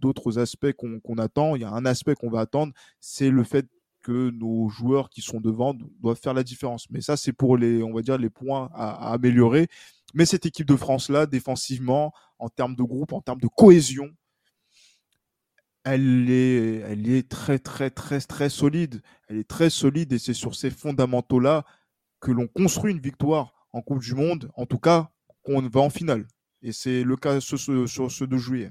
d'autres 0.00 0.40
aspects 0.40 0.72
qu'on 0.72 0.98
qu'on 0.98 1.18
attend. 1.18 1.54
Il 1.54 1.62
y 1.62 1.64
a 1.64 1.70
un 1.70 1.86
aspect 1.86 2.16
qu'on 2.16 2.30
va 2.30 2.40
attendre, 2.40 2.72
c'est 2.98 3.30
le 3.30 3.44
fait 3.44 3.66
que 4.02 4.30
nos 4.30 4.68
joueurs 4.68 5.08
qui 5.10 5.22
sont 5.22 5.40
devant 5.40 5.74
doivent 6.00 6.20
faire 6.20 6.34
la 6.34 6.42
différence. 6.42 6.88
Mais 6.90 7.00
ça, 7.00 7.16
c'est 7.16 7.32
pour 7.32 7.56
les, 7.56 7.82
on 7.82 7.92
va 7.92 8.02
dire, 8.02 8.18
les 8.18 8.30
points 8.30 8.70
à, 8.74 9.12
améliorer. 9.12 9.68
Mais 10.14 10.26
cette 10.26 10.46
équipe 10.46 10.66
de 10.66 10.76
France-là, 10.76 11.26
défensivement, 11.26 12.12
en 12.38 12.48
termes 12.48 12.76
de 12.76 12.82
groupe, 12.82 13.12
en 13.12 13.20
termes 13.20 13.40
de 13.40 13.48
cohésion, 13.48 14.10
elle 15.84 16.30
est, 16.30 16.80
elle 16.86 17.08
est 17.08 17.28
très, 17.28 17.58
très, 17.58 17.90
très, 17.90 18.20
très 18.20 18.48
solide. 18.48 19.02
Elle 19.28 19.38
est 19.38 19.48
très 19.48 19.70
solide 19.70 20.12
et 20.12 20.18
c'est 20.18 20.34
sur 20.34 20.54
ces 20.54 20.70
fondamentaux-là 20.70 21.64
que 22.20 22.30
l'on 22.30 22.46
construit 22.46 22.92
une 22.92 23.00
victoire 23.00 23.66
en 23.72 23.80
Coupe 23.80 24.00
du 24.00 24.14
Monde, 24.14 24.50
en 24.54 24.66
tout 24.66 24.78
cas, 24.78 25.10
qu'on 25.42 25.60
va 25.62 25.80
en 25.80 25.90
finale. 25.90 26.26
Et 26.62 26.72
c'est 26.72 27.02
le 27.02 27.16
cas 27.16 27.40
sur 27.40 27.58
ce, 27.58 27.86
sur 27.86 28.10
ce 28.10 28.24
2 28.24 28.38
juillet. 28.38 28.70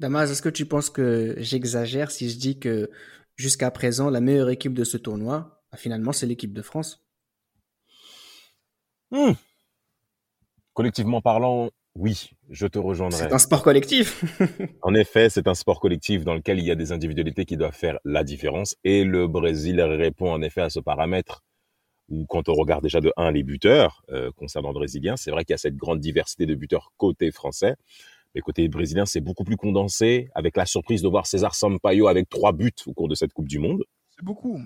Damas, 0.00 0.30
est-ce 0.30 0.42
que 0.42 0.48
tu 0.48 0.66
penses 0.66 0.90
que 0.90 1.36
j'exagère 1.38 2.10
si 2.10 2.28
je 2.28 2.36
dis 2.36 2.58
que 2.58 2.90
jusqu'à 3.36 3.70
présent, 3.70 4.10
la 4.10 4.20
meilleure 4.20 4.50
équipe 4.50 4.74
de 4.74 4.84
ce 4.84 4.96
tournoi, 4.96 5.62
bah, 5.70 5.78
finalement, 5.78 6.12
c'est 6.12 6.26
l'équipe 6.26 6.52
de 6.52 6.62
France 6.62 7.00
Hmm. 9.10 9.34
Collectivement 10.72 11.20
parlant, 11.20 11.70
oui, 11.94 12.30
je 12.50 12.66
te 12.66 12.80
rejoindrai. 12.80 13.18
C'est 13.18 13.32
un 13.32 13.38
sport 13.38 13.62
collectif. 13.62 14.24
En 14.82 14.92
effet, 14.94 15.30
c'est 15.30 15.46
un 15.46 15.54
sport 15.54 15.78
collectif 15.78 16.24
dans 16.24 16.34
lequel 16.34 16.58
il 16.58 16.64
y 16.64 16.72
a 16.72 16.74
des 16.74 16.90
individualités 16.90 17.44
qui 17.44 17.56
doivent 17.56 17.76
faire 17.76 17.98
la 18.04 18.24
différence. 18.24 18.76
Et 18.82 19.04
le 19.04 19.28
Brésil 19.28 19.80
répond 19.80 20.32
en 20.32 20.42
effet 20.42 20.62
à 20.62 20.70
ce 20.70 20.80
paramètre 20.80 21.42
où 22.08 22.26
quand 22.26 22.48
on 22.48 22.54
regarde 22.54 22.82
déjà 22.82 23.00
de 23.00 23.12
1 23.16 23.30
les 23.30 23.44
buteurs 23.44 24.02
euh, 24.10 24.30
concernant 24.36 24.70
le 24.70 24.74
Brésilien, 24.74 25.16
c'est 25.16 25.30
vrai 25.30 25.44
qu'il 25.44 25.52
y 25.52 25.54
a 25.54 25.58
cette 25.58 25.76
grande 25.76 26.00
diversité 26.00 26.44
de 26.44 26.54
buteurs 26.54 26.92
côté 26.96 27.30
français. 27.30 27.76
Mais 28.34 28.40
côté 28.40 28.66
brésilien, 28.68 29.06
c'est 29.06 29.20
beaucoup 29.20 29.44
plus 29.44 29.56
condensé, 29.56 30.28
avec 30.34 30.56
la 30.56 30.66
surprise 30.66 31.02
de 31.02 31.08
voir 31.08 31.26
César 31.26 31.54
Sampaio 31.54 32.08
avec 32.08 32.28
trois 32.28 32.52
buts 32.52 32.72
au 32.86 32.92
cours 32.92 33.08
de 33.08 33.14
cette 33.14 33.32
Coupe 33.32 33.48
du 33.48 33.58
Monde. 33.58 33.84
C'est 34.16 34.24
beaucoup. 34.24 34.60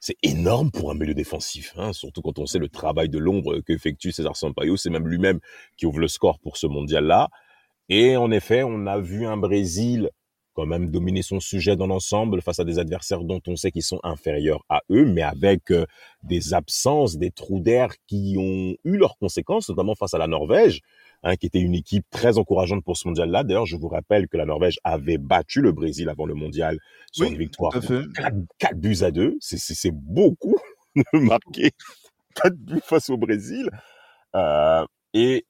C'est 0.00 0.16
énorme 0.22 0.70
pour 0.70 0.90
un 0.90 0.94
milieu 0.94 1.12
défensif, 1.12 1.74
hein, 1.76 1.92
surtout 1.92 2.22
quand 2.22 2.38
on 2.38 2.46
sait 2.46 2.58
le 2.58 2.70
travail 2.70 3.10
de 3.10 3.18
l'ombre 3.18 3.60
qu'effectue 3.60 4.12
César 4.12 4.34
Sampaio. 4.34 4.78
C'est 4.78 4.88
même 4.88 5.06
lui-même 5.06 5.40
qui 5.76 5.84
ouvre 5.84 5.98
le 5.98 6.08
score 6.08 6.38
pour 6.38 6.56
ce 6.56 6.66
mondial-là. 6.66 7.28
Et 7.90 8.16
en 8.16 8.30
effet, 8.30 8.62
on 8.62 8.86
a 8.86 8.98
vu 8.98 9.26
un 9.26 9.36
Brésil 9.36 10.10
quand 10.54 10.66
même 10.66 10.90
dominer 10.90 11.22
son 11.22 11.38
sujet 11.38 11.76
dans 11.76 11.86
l'ensemble 11.86 12.42
face 12.42 12.58
à 12.58 12.64
des 12.64 12.78
adversaires 12.78 13.22
dont 13.22 13.40
on 13.46 13.56
sait 13.56 13.70
qu'ils 13.70 13.82
sont 13.82 14.00
inférieurs 14.02 14.64
à 14.68 14.80
eux, 14.90 15.04
mais 15.04 15.22
avec 15.22 15.70
euh, 15.70 15.86
des 16.22 16.54
absences, 16.54 17.16
des 17.16 17.30
trous 17.30 17.60
d'air 17.60 17.90
qui 18.06 18.36
ont 18.38 18.74
eu 18.84 18.96
leurs 18.96 19.16
conséquences, 19.18 19.68
notamment 19.68 19.94
face 19.94 20.14
à 20.14 20.18
la 20.18 20.26
Norvège, 20.26 20.80
hein, 21.22 21.36
qui 21.36 21.46
était 21.46 21.60
une 21.60 21.74
équipe 21.74 22.04
très 22.10 22.38
encourageante 22.38 22.84
pour 22.84 22.96
ce 22.96 23.06
mondial-là. 23.08 23.44
D'ailleurs, 23.44 23.66
je 23.66 23.76
vous 23.76 23.88
rappelle 23.88 24.28
que 24.28 24.36
la 24.36 24.44
Norvège 24.46 24.78
avait 24.84 25.18
battu 25.18 25.60
le 25.60 25.72
Brésil 25.72 26.08
avant 26.08 26.26
le 26.26 26.34
mondial 26.34 26.78
sur 27.12 27.26
Oui, 27.26 27.32
une 27.32 27.38
victoire 27.38 27.72
tout 27.72 27.78
à 27.78 27.82
fait. 27.82 28.02
4, 28.14 28.34
4 28.58 28.76
buts 28.78 28.96
à 29.02 29.10
2. 29.10 29.36
C'est- 29.40 29.58
C'est 29.58 29.74
c'est 29.74 29.92
beaucoup 29.92 30.56
de 30.96 31.18
marquer 31.18 31.70
4 32.34 32.54
buts 32.56 32.80
face 32.84 33.10
au 33.10 33.16
Brésil. 33.16 33.68
Euh, 34.36 34.84
et 35.14 35.44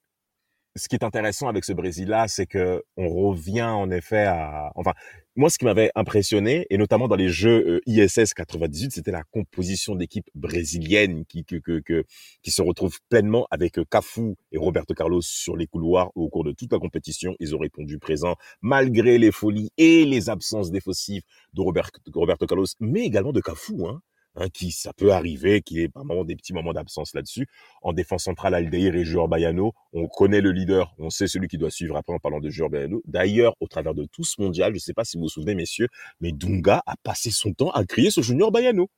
ce 0.77 0.89
qui 0.89 0.95
est 0.97 1.05
intéressant 1.05 1.49
avec 1.49 1.65
ce 1.65 1.73
Brésil-là, 1.73 2.29
c'est 2.29 2.47
que 2.47 2.83
on 2.97 3.09
revient 3.09 3.63
en 3.63 3.91
effet 3.91 4.25
à, 4.27 4.71
enfin, 4.77 4.93
moi, 5.37 5.49
ce 5.49 5.59
qui 5.59 5.65
m'avait 5.65 5.91
impressionné, 5.95 6.67
et 6.71 6.77
notamment 6.77 7.09
dans 7.09 7.17
les 7.17 7.29
jeux 7.29 7.65
euh, 7.67 7.81
ISS 7.87 8.35
98, 8.35 8.93
c'était 8.93 9.11
la 9.13 9.23
composition 9.33 9.95
d'équipe 9.95 10.29
brésilienne 10.35 11.25
qui, 11.25 11.45
que, 11.45 11.57
que, 11.57 12.05
qui 12.43 12.51
se 12.51 12.63
retrouve 12.63 12.99
pleinement 13.09 13.47
avec 13.51 13.79
euh, 13.79 13.85
Cafu 13.91 14.35
et 14.53 14.59
Roberto 14.59 14.93
Carlos 14.95 15.23
sur 15.23 15.57
les 15.57 15.67
couloirs 15.67 16.11
au 16.17 16.29
cours 16.29 16.45
de 16.45 16.53
toute 16.53 16.73
la 16.73 16.79
compétition. 16.79 17.35
Ils 17.41 17.55
ont 17.55 17.59
répondu 17.59 17.99
présent 17.99 18.37
malgré 18.61 19.19
les 19.19 19.31
folies 19.33 19.71
et 19.79 20.05
les 20.05 20.29
absences 20.31 20.71
défensives 20.71 21.23
de 21.55 21.61
Robert- 21.63 21.91
Roberto 22.13 22.47
Carlos, 22.47 22.67
mais 22.81 23.05
également 23.07 23.33
de 23.33 23.41
Cafu, 23.41 23.75
hein, 23.87 24.03
hein, 24.41 24.49
qui 24.53 24.71
ça 24.73 24.93
peut 24.93 25.13
arriver, 25.13 25.63
qu'il 25.63 25.79
y 25.79 25.83
ait 25.85 25.91
moment 25.95 26.25
des 26.25 26.37
petits 26.37 26.53
moments 26.53 26.73
d'absence 26.73 27.15
là-dessus. 27.15 27.47
En 27.83 27.93
défense 27.93 28.25
centrale, 28.25 28.55
Aldeir 28.55 28.95
et 28.95 29.05
Joueur 29.05 29.29
Bayano, 29.29 29.73
on 29.93 30.07
connaît 30.09 30.41
le 30.41 30.53
leader, 30.53 30.95
on 30.99 31.11
sait 31.11 31.27
celui 31.27 31.49
qui 31.49 31.59
doit 31.59 31.71
suivre 31.71 31.97
après 31.97 32.13
en 32.13 32.19
parlant 32.19 32.41
de 32.41 32.51
Joueur 32.51 32.71
Bayano. 32.71 33.03
D'ailleurs, 33.07 33.55
au 33.61 33.67
travers 33.69 33.95
de 33.95 34.05
tout 34.05 34.25
ce 34.25 34.41
mondial, 34.41 34.71
je 34.73 34.77
ne 34.77 34.81
sais 34.81 34.95
pas 34.95 35.05
si 35.05 35.17
vous 35.17 35.25
vous 35.25 35.29
souvenez, 35.29 35.55
messieurs, 35.55 35.89
mais 36.21 36.33
Dunga 36.33 36.83
a 36.87 36.95
passé 37.03 37.31
son 37.31 37.53
temps 37.53 37.71
à 37.71 37.85
crier 37.85 38.11
sur 38.11 38.23
Junior 38.23 38.51
Bayano. 38.51 38.89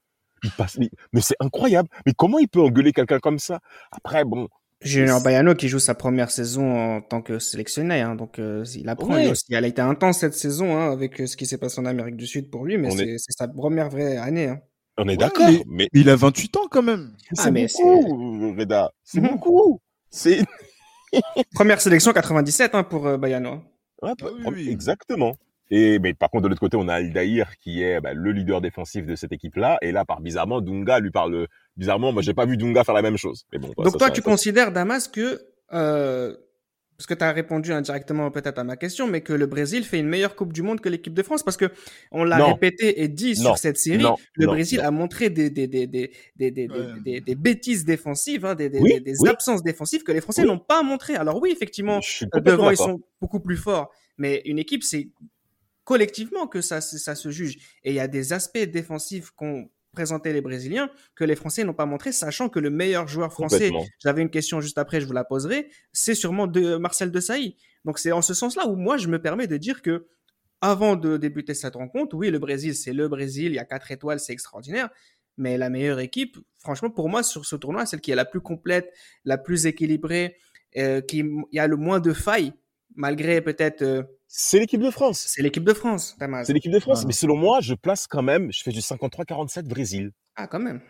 Il 0.44 0.50
passe, 0.50 0.76
mais, 0.78 0.90
mais 1.12 1.20
c'est 1.20 1.36
incroyable. 1.38 1.88
Mais 2.06 2.12
comment 2.14 2.38
il 2.38 2.48
peut 2.48 2.60
engueuler 2.60 2.92
quelqu'un 2.92 3.20
comme 3.20 3.38
ça? 3.38 3.60
Après, 3.92 4.24
bon, 4.24 4.48
Junior 4.80 5.22
Bayano 5.22 5.54
qui 5.54 5.68
joue 5.68 5.78
sa 5.78 5.94
première 5.94 6.32
saison 6.32 6.96
en 6.96 7.00
tant 7.00 7.22
que 7.22 7.38
sélectionné, 7.38 8.00
hein, 8.00 8.16
donc 8.16 8.40
euh, 8.40 8.64
il 8.74 8.88
apprend 8.88 9.14
Ouais. 9.14 9.30
aussi. 9.30 9.44
Elle 9.54 9.64
a 9.64 9.68
été 9.68 9.80
intense 9.80 10.18
cette 10.18 10.34
saison 10.34 10.76
hein, 10.76 10.90
avec 10.90 11.20
euh, 11.20 11.26
ce 11.28 11.36
qui 11.36 11.46
s'est 11.46 11.58
passé 11.58 11.80
en 11.80 11.84
Amérique 11.84 12.16
du 12.16 12.26
Sud 12.26 12.50
pour 12.50 12.64
lui, 12.64 12.76
mais 12.78 12.90
c'est 12.90 13.04
est- 13.06 13.18
c'est 13.18 13.30
sa 13.38 13.46
première 13.46 13.88
vraie 13.90 14.16
année. 14.16 14.48
Hein. 14.48 14.58
On 14.98 15.04
est 15.04 15.10
Ouais, 15.10 15.16
d'accord, 15.16 15.46
mais- 15.48 15.62
mais 15.66 15.88
Mais 15.94 16.00
il 16.00 16.10
a 16.10 16.16
28 16.16 16.56
ans 16.56 16.66
quand 16.70 16.82
même. 16.82 17.12
Ah, 17.38 17.42
c'est 17.44 17.50
beaucoup, 17.52 18.54
Reda. 18.58 18.92
C'est 19.04 19.20
Mhm. 19.20 19.28
beaucoup. 19.28 19.80
C'est 20.10 20.38
Première 21.54 21.80
sélection 21.80 22.12
97 22.12 22.74
hein, 22.74 22.82
pour 22.84 23.06
euh, 23.06 23.16
Bayano. 23.18 23.62
Ouais, 24.02 24.12
Ah 24.20 24.26
oui. 24.52 24.68
Exactement. 24.70 25.34
Et 25.70 25.98
mais 25.98 26.12
par 26.12 26.28
contre 26.30 26.44
de 26.44 26.48
l'autre 26.48 26.60
côté 26.60 26.76
on 26.76 26.86
a 26.88 26.94
Aldaïr 26.94 27.56
qui 27.56 27.82
est 27.82 27.98
bah, 28.00 28.12
le 28.12 28.32
leader 28.32 28.60
défensif 28.60 29.06
de 29.06 29.14
cette 29.16 29.32
équipe-là 29.32 29.78
et 29.80 29.90
là 29.92 30.04
par 30.04 30.20
bizarrement 30.20 30.60
Dunga 30.60 30.98
lui 31.00 31.10
parle 31.10 31.46
bizarrement 31.78 32.12
moi 32.12 32.20
j'ai 32.20 32.34
pas 32.34 32.44
vu 32.44 32.58
Dunga 32.58 32.84
faire 32.84 32.94
la 32.94 33.00
même 33.00 33.16
chose. 33.16 33.44
Mais 33.52 33.58
bon. 33.58 33.68
bah, 33.68 33.84
Donc 33.84 33.92
ça, 33.92 33.98
toi, 33.98 34.06
ça- 34.08 34.12
tu 34.12 34.20
ça- 34.20 34.30
considères, 34.30 34.72
Damas, 34.72 35.08
que, 35.08 35.40
euh, 35.72 36.36
parce 37.02 37.08
que 37.08 37.14
tu 37.14 37.24
as 37.24 37.32
répondu 37.32 37.72
indirectement 37.72 38.30
peut-être 38.30 38.58
à 38.58 38.64
ma 38.64 38.76
question, 38.76 39.08
mais 39.08 39.22
que 39.22 39.32
le 39.32 39.46
Brésil 39.46 39.82
fait 39.84 39.98
une 39.98 40.06
meilleure 40.06 40.36
Coupe 40.36 40.52
du 40.52 40.62
Monde 40.62 40.80
que 40.80 40.88
l'équipe 40.88 41.12
de 41.14 41.22
France, 41.24 41.42
parce 41.42 41.56
que 41.56 41.64
on 42.12 42.22
l'a 42.22 42.44
répété 42.44 43.02
et 43.02 43.08
dit 43.08 43.34
Non. 43.38 43.42
sur 43.50 43.58
cette 43.58 43.76
série, 43.76 44.04
Non. 44.04 44.16
le 44.34 44.46
Non. 44.46 44.52
Brésil 44.52 44.78
Non. 44.78 44.84
a 44.86 44.90
montré 44.92 45.28
des, 45.28 45.50
des, 45.50 45.66
des, 45.66 45.88
des, 45.88 46.12
des, 46.36 46.50
des, 46.52 46.68
des- 46.68 46.72
Ouais. 46.72 47.00
des- 47.04 47.20
des 47.20 47.34
bêtises 47.34 47.84
défensives, 47.84 48.44
hein, 48.46 48.54
des, 48.54 48.68
des, 48.68 48.78
Oui, 48.78 48.92
des- 48.94 49.00
des 49.00 49.14
oui. 49.18 49.28
absences 49.28 49.64
défensives 49.64 50.04
que 50.04 50.12
les 50.12 50.20
Français 50.20 50.42
Oui. 50.42 50.46
n'ont 50.46 50.60
pas 50.60 50.84
montré. 50.84 51.16
Alors 51.16 51.42
oui, 51.42 51.50
effectivement, 51.50 51.98
euh, 52.36 52.40
devant, 52.40 52.70
ils 52.70 52.76
sont 52.76 53.00
beaucoup 53.20 53.40
plus 53.40 53.56
forts, 53.56 53.90
mais 54.16 54.40
une 54.44 54.60
équipe, 54.60 54.84
c'est 54.84 55.08
collectivement 55.82 56.46
que 56.46 56.60
ça, 56.60 56.80
ça 56.80 57.16
se 57.16 57.30
juge. 57.30 57.56
Et 57.82 57.90
il 57.90 57.94
y 57.96 58.00
a 58.00 58.06
des 58.06 58.32
aspects 58.32 58.58
défensifs 58.58 59.30
qu'ont 59.32 59.68
présenté 59.92 60.32
les 60.32 60.40
Brésiliens 60.40 60.90
que 61.14 61.24
les 61.24 61.36
Français 61.36 61.64
n'ont 61.64 61.74
pas 61.74 61.86
montré, 61.86 62.12
sachant 62.12 62.48
que 62.48 62.58
le 62.58 62.70
meilleur 62.70 63.08
joueur 63.08 63.32
français 63.32 63.70
j'avais 63.98 64.22
une 64.22 64.30
question 64.30 64.60
juste 64.60 64.78
après, 64.78 65.00
je 65.00 65.06
vous 65.06 65.12
la 65.12 65.24
poserai. 65.24 65.68
C'est 65.92 66.14
sûrement 66.14 66.46
de 66.46 66.76
Marcel 66.76 67.10
Desailly. 67.10 67.56
Donc 67.84 67.98
c'est 67.98 68.12
en 68.12 68.22
ce 68.22 68.32
sens-là 68.34 68.66
où 68.66 68.76
moi 68.76 68.96
je 68.96 69.08
me 69.08 69.20
permets 69.20 69.46
de 69.46 69.56
dire 69.56 69.82
que 69.82 70.06
avant 70.62 70.96
de 70.96 71.16
débuter 71.16 71.54
cette 71.54 71.74
rencontre, 71.74 72.16
oui, 72.16 72.30
le 72.30 72.38
Brésil, 72.38 72.74
c'est 72.74 72.92
le 72.92 73.08
Brésil, 73.08 73.46
il 73.46 73.56
y 73.56 73.58
a 73.58 73.64
quatre 73.64 73.90
étoiles, 73.90 74.20
c'est 74.20 74.32
extraordinaire. 74.32 74.88
Mais 75.36 75.58
la 75.58 75.70
meilleure 75.70 75.98
équipe, 75.98 76.38
franchement, 76.58 76.90
pour 76.90 77.08
moi, 77.08 77.22
sur 77.22 77.44
ce 77.44 77.56
tournoi, 77.56 77.84
celle 77.84 78.00
qui 78.00 78.12
est 78.12 78.14
la 78.14 78.24
plus 78.24 78.40
complète, 78.40 78.92
la 79.24 79.38
plus 79.38 79.66
équilibrée, 79.66 80.36
euh, 80.76 81.00
qui 81.00 81.18
il 81.18 81.44
y 81.52 81.58
a 81.58 81.66
le 81.66 81.76
moins 81.76 81.98
de 81.98 82.12
failles, 82.12 82.52
malgré 82.96 83.40
peut-être, 83.40 83.82
euh, 83.82 84.02
C'est 84.28 84.58
l'équipe 84.58 84.80
de 84.80 84.90
France. 84.90 85.24
c'est 85.28 85.42
l'équipe 85.42 85.64
de 85.64 85.74
France, 85.74 86.16
Damas. 86.18 86.46
C'est 86.46 86.52
l'équipe 86.52 86.72
de 86.72 86.78
France. 86.80 86.98
Voilà. 86.98 87.06
Mais 87.08 87.12
selon 87.12 87.36
moi, 87.36 87.60
je 87.60 87.74
place 87.74 88.06
quand 88.06 88.22
même, 88.22 88.50
je 88.52 88.62
fais 88.62 88.70
du 88.72 88.80
53-47 88.80 89.62
Brésil. 89.68 90.10
Ah, 90.36 90.46
quand 90.46 90.60
même. 90.60 90.80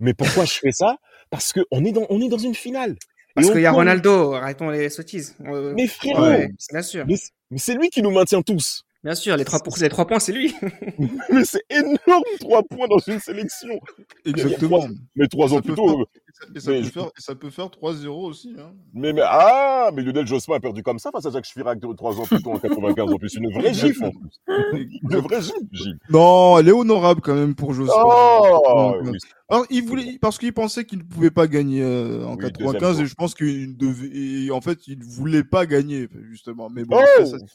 Mais 0.00 0.14
pourquoi 0.14 0.44
je 0.44 0.52
fais 0.54 0.72
ça? 0.72 0.96
Parce 1.30 1.52
que 1.52 1.60
on 1.70 1.84
est 1.84 1.92
dans, 1.92 2.06
on 2.10 2.20
est 2.20 2.28
dans 2.28 2.38
une 2.38 2.54
finale. 2.54 2.96
Parce 3.34 3.50
qu'il 3.50 3.60
y 3.60 3.66
a 3.66 3.72
Ronaldo, 3.72 4.32
arrêtons 4.34 4.70
les 4.70 4.88
sottises. 4.88 5.36
Euh, 5.44 5.74
Mais 5.76 5.86
frérot, 5.86 6.22
ouais, 6.22 6.48
bien 6.72 6.82
sûr. 6.82 7.04
mais 7.06 7.16
c'est- 7.16 7.32
mais 7.50 7.58
c'est 7.58 7.74
lui 7.74 7.90
qui 7.90 8.00
nous 8.02 8.10
maintient 8.10 8.42
tous. 8.42 8.82
Bien 9.04 9.14
sûr, 9.14 9.36
les 9.36 9.44
trois, 9.44 9.60
pour... 9.60 9.76
les 9.78 9.88
trois 9.88 10.06
points, 10.06 10.18
c'est 10.18 10.32
lui. 10.32 10.52
Mais 11.30 11.44
c'est 11.44 11.62
énorme, 11.70 12.24
trois 12.40 12.62
points 12.64 12.88
dans 12.88 12.98
une 12.98 13.20
sélection. 13.20 13.78
Exactement. 14.24 14.88
Mais 15.14 15.28
trois 15.28 15.54
ans 15.54 15.60
plus 15.60 15.74
tôt, 15.74 15.98
pas- 16.04 16.10
Et 16.54 16.60
ça, 16.60 16.70
Mais 16.70 16.80
peut 16.80 16.84
je- 16.86 16.90
faire, 16.90 17.04
et 17.06 17.20
ça 17.20 17.34
peut 17.34 17.50
faire 17.50 17.70
3-0 17.70 18.08
aussi. 18.26 18.54
Hein. 18.58 18.72
Mais, 18.92 19.12
mais, 19.12 19.22
ah, 19.24 19.90
mais 19.94 20.02
Lionel 20.02 20.26
Jospin 20.26 20.54
a 20.54 20.60
perdu 20.60 20.82
comme 20.82 20.98
ça 20.98 21.10
face 21.10 21.24
à 21.26 21.30
Jacques 21.30 21.44
Chirac 21.46 21.78
de- 21.80 21.94
trois 21.94 22.18
ans 22.20 22.24
plus 22.24 22.42
tôt 22.42 22.52
en 22.52 22.58
95 22.58 23.12
en 23.12 23.16
plus. 23.16 23.34
Une 23.34 23.50
vraie 23.52 23.72
gifle 23.74 24.04
en 24.04 24.10
plus. 24.10 24.88
Une 25.02 25.16
vraie 25.18 25.40
gifle. 25.40 25.96
Non, 26.10 26.58
elle 26.58 26.68
est 26.68 26.72
honorable 26.72 27.20
quand 27.22 27.34
même 27.34 27.54
pour 27.54 27.72
Jospin. 27.72 27.94
Oh, 28.04 28.94
oui. 29.02 29.18
Alors, 29.48 29.64
il 29.70 29.84
voulait, 29.84 30.18
parce 30.20 30.38
qu'il 30.38 30.52
pensait 30.52 30.84
qu'il 30.84 30.98
ne 30.98 31.04
pouvait 31.04 31.30
pas 31.30 31.46
gagner 31.46 31.80
euh, 31.82 32.24
en 32.26 32.32
Oui, 32.32 32.38
95 32.38 32.80
deuxième 32.80 33.06
et 33.06 33.08
je 33.08 33.14
pense 33.14 33.34
qu'il 33.34 33.76
devait, 33.76 34.10
et 34.12 34.50
en 34.50 34.60
fait, 34.60 34.86
il 34.88 35.02
voulait 35.04 35.44
pas 35.44 35.66
gagner 35.66 36.08
justement. 36.30 36.68
Mais 36.68 36.84
bon, 36.84 36.98
Oh 37.00 37.24
ça, 37.24 37.38
c'est- 37.38 37.46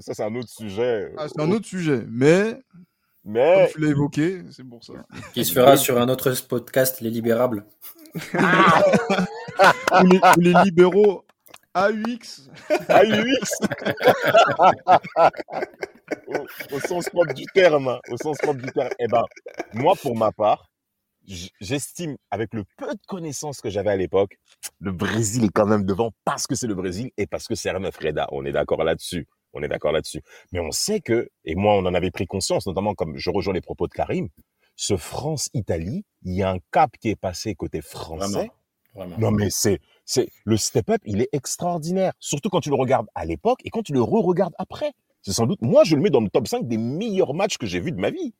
ça, 0.00 0.14
c'est 0.14 0.22
un 0.24 0.34
autre 0.34 0.48
sujet. 0.48 1.12
ah, 1.16 1.26
c'est 1.28 1.40
un 1.40 1.50
autre 1.52 1.66
sujet. 1.66 2.04
Mais 2.08 2.60
comme 3.22 3.32
Mais 3.34 3.68
tu 3.72 3.80
l'as 3.80 3.88
évoqué, 3.90 4.42
c'est 4.50 4.62
pour 4.64 4.82
ça. 4.84 4.92
Qui 5.34 5.44
se 5.44 5.52
fera 5.52 5.76
sur 5.76 5.98
un 6.00 6.08
autre 6.08 6.32
podcast, 6.48 7.00
Les 7.00 7.10
Libérables. 7.10 7.64
Les, 10.04 10.18
ou 10.18 10.40
les 10.40 10.54
libéraux 10.64 11.24
AUX. 11.74 12.48
AUX 12.88 13.50
au, 16.72 16.80
sens 16.80 17.08
propre 17.08 17.34
du 17.34 17.44
terme, 17.46 17.88
hein, 17.88 18.00
au 18.10 18.16
sens 18.16 18.38
propre 18.38 18.60
du 18.60 18.70
terme. 18.72 18.90
Eh 18.98 19.06
ben, 19.06 19.24
moi, 19.74 19.94
pour 20.00 20.16
ma 20.16 20.32
part, 20.32 20.70
j'estime, 21.60 22.16
avec 22.30 22.54
le 22.54 22.64
peu 22.76 22.92
de 22.92 23.00
connaissances 23.06 23.60
que 23.60 23.70
j'avais 23.70 23.90
à 23.90 23.96
l'époque, 23.96 24.38
le 24.80 24.92
Brésil 24.92 25.44
est 25.44 25.52
quand 25.52 25.66
même 25.66 25.84
devant 25.84 26.12
parce 26.24 26.46
que 26.46 26.54
c'est 26.54 26.66
le 26.66 26.74
Brésil 26.74 27.10
et 27.16 27.26
parce 27.26 27.46
que 27.46 27.54
c'est 27.54 27.68
Hernan 27.68 27.90
Freda. 27.92 28.28
On 28.32 28.44
est 28.44 28.52
d'accord 28.52 28.84
là-dessus. 28.84 29.26
On 29.52 29.62
est 29.62 29.68
d'accord 29.68 29.92
là-dessus. 29.92 30.22
Mais 30.52 30.60
on 30.60 30.70
sait 30.70 31.00
que, 31.00 31.30
et 31.44 31.54
moi, 31.54 31.74
on 31.74 31.86
en 31.86 31.94
avait 31.94 32.10
pris 32.10 32.26
conscience, 32.26 32.66
notamment 32.66 32.94
comme 32.94 33.16
je 33.16 33.30
rejoins 33.30 33.54
les 33.54 33.62
propos 33.62 33.86
de 33.86 33.92
Karim, 33.92 34.28
ce 34.76 34.96
France-Italie, 34.96 36.04
il 36.22 36.34
y 36.34 36.42
a 36.42 36.50
un 36.50 36.58
cap 36.70 36.92
qui 37.00 37.08
est 37.08 37.16
passé 37.16 37.54
côté 37.54 37.80
français. 37.80 38.28
Vraiment. 38.28 38.52
Vraiment. 38.94 39.16
Non, 39.18 39.30
mais 39.30 39.48
c'est, 39.50 39.80
c'est, 40.04 40.28
le 40.44 40.56
step-up, 40.56 41.00
il 41.04 41.20
est 41.20 41.28
extraordinaire. 41.32 42.12
Surtout 42.18 42.48
quand 42.48 42.60
tu 42.60 42.70
le 42.70 42.76
regardes 42.76 43.08
à 43.14 43.26
l'époque 43.26 43.60
et 43.64 43.70
quand 43.70 43.82
tu 43.82 43.92
le 43.92 44.00
re-regardes 44.00 44.54
après. 44.58 44.92
C'est 45.20 45.32
sans 45.32 45.46
doute, 45.46 45.60
moi, 45.60 45.82
je 45.84 45.96
le 45.96 46.02
mets 46.02 46.10
dans 46.10 46.20
le 46.20 46.30
top 46.30 46.46
5 46.46 46.68
des 46.68 46.78
meilleurs 46.78 47.34
matchs 47.34 47.58
que 47.58 47.66
j'ai 47.66 47.80
vus 47.80 47.92
de 47.92 48.00
ma 48.00 48.10
vie. 48.10 48.32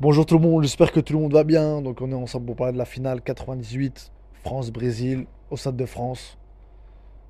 Bonjour 0.00 0.24
tout 0.24 0.38
le 0.38 0.40
monde, 0.40 0.62
j'espère 0.62 0.92
que 0.92 1.00
tout 1.00 1.12
le 1.12 1.18
monde 1.18 1.34
va 1.34 1.44
bien. 1.44 1.82
Donc 1.82 2.00
on 2.00 2.10
est 2.10 2.14
ensemble 2.14 2.46
pour 2.46 2.56
parler 2.56 2.72
de 2.72 2.78
la 2.78 2.86
finale 2.86 3.20
98 3.20 4.12
France-Brésil 4.44 5.26
au 5.50 5.58
Stade 5.58 5.76
de 5.76 5.84
France. 5.84 6.38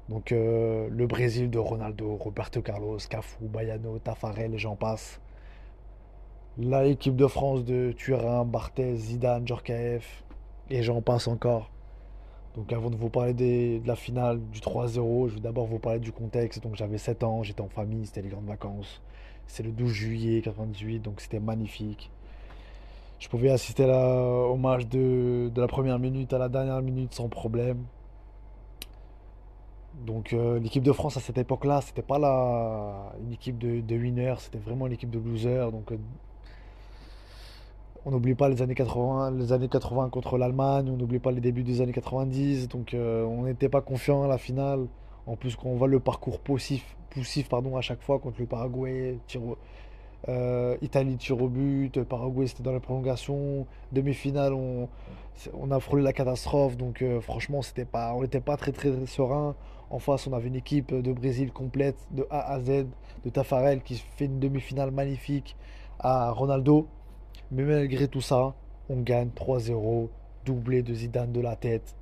Donc 0.08 0.30
euh, 0.30 0.88
le 0.88 1.06
Brésil 1.08 1.50
de 1.50 1.58
Ronaldo, 1.58 2.14
Roberto 2.14 2.62
Carlos, 2.62 2.98
Cafu, 3.08 3.36
Baiano, 3.40 3.98
Tafarel 3.98 4.54
et 4.54 4.58
j'en 4.58 4.76
passe. 4.76 5.20
La 6.58 6.84
équipe 6.84 7.14
de 7.14 7.26
France 7.26 7.64
de 7.64 7.92
Thuram, 7.92 8.50
Barthez, 8.50 8.96
Zidane, 8.96 9.46
Djorkaeff 9.46 10.24
et 10.68 10.82
j'en 10.82 11.00
passe 11.00 11.28
encore. 11.28 11.70
Donc 12.56 12.72
avant 12.72 12.90
de 12.90 12.96
vous 12.96 13.08
parler 13.08 13.34
de 13.34 13.86
la 13.86 13.94
finale 13.94 14.40
du 14.50 14.58
3-0, 14.58 15.28
je 15.28 15.34
vais 15.34 15.40
d'abord 15.40 15.66
vous 15.66 15.78
parler 15.78 16.00
du 16.00 16.10
contexte. 16.10 16.62
Donc 16.62 16.74
j'avais 16.74 16.98
7 16.98 17.22
ans, 17.22 17.44
j'étais 17.44 17.60
en 17.60 17.68
famille, 17.68 18.04
c'était 18.04 18.22
les 18.22 18.28
grandes 18.28 18.46
vacances. 18.46 19.00
C'est 19.46 19.62
le 19.62 19.70
12 19.70 19.90
juillet 19.90 20.42
98, 20.42 20.98
donc 21.00 21.20
c'était 21.20 21.40
magnifique. 21.40 22.10
Je 23.20 23.28
pouvais 23.28 23.50
assister 23.50 23.84
au 23.84 24.56
match 24.56 24.86
de, 24.86 25.50
de 25.54 25.60
la 25.60 25.68
première 25.68 25.98
minute 25.98 26.32
à 26.32 26.38
la 26.38 26.48
dernière 26.48 26.82
minute 26.82 27.14
sans 27.14 27.28
problème. 27.28 27.84
Donc 30.04 30.32
euh, 30.32 30.58
l'équipe 30.58 30.82
de 30.82 30.92
France 30.92 31.16
à 31.16 31.20
cette 31.20 31.38
époque-là, 31.38 31.80
c'était 31.82 32.02
pas 32.02 32.18
la, 32.18 33.12
une 33.22 33.32
équipe 33.32 33.58
de, 33.58 33.80
de 33.80 33.96
winners, 33.96 34.36
c'était 34.38 34.58
vraiment 34.58 34.86
une 34.86 34.94
équipe 34.94 35.10
de 35.10 35.18
losers. 35.18 35.70
Donc 35.70 35.92
euh, 35.92 35.98
on 38.06 38.10
n'oublie 38.10 38.34
pas 38.34 38.48
les 38.48 38.62
années 38.62 38.74
80, 38.74 39.32
les 39.32 39.52
années 39.52 39.68
80 39.68 40.08
contre 40.08 40.38
l'Allemagne, 40.38 40.88
on 40.90 40.96
n'oublie 40.96 41.18
pas 41.18 41.32
les 41.32 41.40
débuts 41.40 41.62
des 41.62 41.80
années 41.80 41.92
90. 41.92 42.68
Donc 42.68 42.94
euh, 42.94 43.24
on 43.24 43.44
n'était 43.44 43.68
pas 43.68 43.80
confiant 43.80 44.22
à 44.22 44.28
la 44.28 44.38
finale. 44.38 44.86
En 45.26 45.36
plus 45.36 45.54
qu'on 45.54 45.76
voit 45.76 45.86
le 45.86 46.00
parcours 46.00 46.40
poussif, 46.40 46.96
poussif 47.10 47.48
pardon, 47.48 47.76
à 47.76 47.82
chaque 47.82 48.00
fois 48.00 48.18
contre 48.18 48.40
le 48.40 48.46
Paraguay, 48.46 49.18
euh, 50.28 50.76
Italie 50.82 51.16
tir 51.16 51.40
au 51.40 51.48
but, 51.48 52.02
Paraguay 52.04 52.46
c'était 52.46 52.62
dans 52.62 52.72
les 52.72 52.80
prolongations, 52.80 53.66
demi-finale 53.92 54.52
on, 54.52 54.88
on 55.54 55.70
a 55.70 55.80
frôlé 55.80 56.02
la 56.02 56.12
catastrophe 56.12 56.76
donc 56.76 57.00
euh, 57.00 57.20
franchement 57.20 57.62
c'était 57.62 57.86
pas, 57.86 58.12
on 58.14 58.22
n'était 58.22 58.40
pas 58.40 58.56
très, 58.56 58.72
très 58.72 58.90
très 58.90 59.06
serein. 59.06 59.54
En 59.90 59.98
face 59.98 60.26
on 60.26 60.32
avait 60.32 60.48
une 60.48 60.56
équipe 60.56 60.94
de 60.94 61.12
Brésil 61.12 61.52
complète 61.52 61.96
de 62.10 62.26
A 62.30 62.52
à 62.52 62.60
Z, 62.60 62.86
de 63.24 63.30
Tafarel 63.30 63.82
qui 63.82 64.02
fait 64.16 64.24
une 64.24 64.40
demi-finale 64.40 64.90
magnifique 64.90 65.56
à 65.98 66.30
Ronaldo. 66.30 66.88
Mais 67.50 67.62
malgré 67.64 68.08
tout 68.08 68.20
ça, 68.20 68.54
on 68.88 69.00
gagne 69.02 69.30
3-0, 69.30 70.08
doublé 70.44 70.82
de 70.82 70.94
Zidane 70.94 71.32
de 71.32 71.40
la 71.40 71.56
tête. 71.56 71.96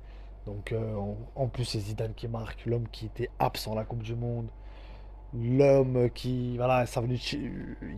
Donc 0.45 0.71
euh, 0.71 0.95
en, 1.35 1.47
plus 1.47 1.65
c'est 1.65 1.79
Zidane 1.79 2.13
qui 2.15 2.27
marque, 2.27 2.65
l'homme 2.65 2.87
qui 2.91 3.05
était 3.07 3.29
absent 3.39 3.73
à 3.73 3.75
la 3.75 3.83
Coupe 3.85 4.03
du 4.03 4.15
Monde. 4.15 4.47
L'homme 5.33 6.09
qui, 6.15 6.57
voilà, 6.57 6.85
ça 6.87 7.03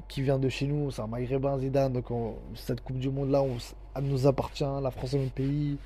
qui 0.09 0.21
vient 0.21 0.39
de 0.39 0.49
chez 0.49 0.67
nous, 0.67 0.91
c'est 0.91 1.01
un 1.01 1.07
Maghrébin 1.07 1.59
Zidane. 1.59 1.93
Donc 1.93 2.11
on- 2.11 2.35
cette 2.55 2.81
Coupe 2.81 2.99
du 2.99 3.09
Monde-là, 3.09 3.41
on 3.43 3.55
s- 3.57 3.75
elle 3.95 4.05
nous 4.05 4.27
appartient, 4.27 4.65
la 4.81 4.91
France 4.91 5.13
est 5.13 5.19
notre 5.19 5.31
pays. 5.33 5.77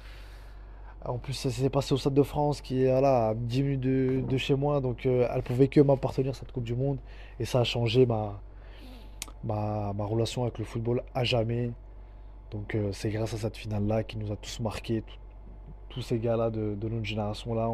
En 1.06 1.20
plus, 1.20 1.34
ça 1.34 1.52
s'est 1.52 1.70
passé 1.70 1.94
au 1.94 1.98
Stade 1.98 2.16
de 2.16 2.24
France, 2.24 2.62
qui 2.62 2.84
est 2.84 2.90
à 2.92 3.34
10 3.36 3.62
minutes 3.64 3.82
de, 3.82 4.22
de 4.28 4.38
chez 4.38 4.56
moi. 4.56 4.82
Donc 4.82 5.06
euh, 5.06 5.28
elle 5.34 5.44
pouvait 5.44 5.68
que 5.68 5.80
m'appartenir, 5.82 6.36
cette 6.36 6.52
Coupe 6.52 6.64
du 6.64 6.74
Monde. 6.76 6.98
Et 7.40 7.46
ça 7.46 7.60
a 7.60 7.64
changé 7.64 8.06
ma, 8.08 8.42
ma, 9.44 9.92
relation 9.98 10.44
avec 10.44 10.58
le 10.58 10.66
football 10.66 11.04
à 11.14 11.24
jamais. 11.24 11.72
Donc 12.52 12.76
euh, 12.76 12.92
c'est 12.92 13.10
grâce 13.10 13.34
à 13.34 13.38
cette 13.38 13.58
finale-là 13.58 14.04
qui 14.04 14.18
nous 14.18 14.32
a 14.32 14.36
tous 14.36 14.60
marqués, 14.60 15.04
tous 15.90 16.02
ces 16.02 16.20
gars-là 16.20 16.50
de, 16.50 16.76
notre 16.82 17.06
génération-là. 17.06 17.70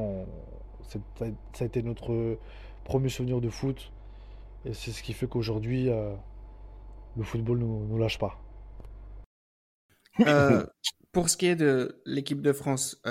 Ça 0.83 0.99
a- 1.21 1.65
été 1.65 1.83
notre 1.83 2.37
premier 2.83 3.09
souvenir 3.09 3.41
de 3.41 3.49
foot. 3.49 3.91
Et 4.65 4.73
c'est 4.73 4.91
ce 4.91 5.01
qui 5.01 5.13
fait 5.13 5.27
qu'aujourd'hui, 5.27 5.89
euh, 5.89 6.13
le 7.17 7.23
football 7.23 7.59
ne 7.59 7.65
nous, 7.65 7.85
nous 7.87 7.97
lâche 7.97 8.19
pas. 8.19 8.39
Euh, 10.27 10.65
pour 11.11 11.29
ce 11.29 11.37
qui 11.37 11.47
est 11.47 11.55
de 11.55 12.01
l'équipe 12.05 12.41
de 12.41 12.53
France, 12.53 13.01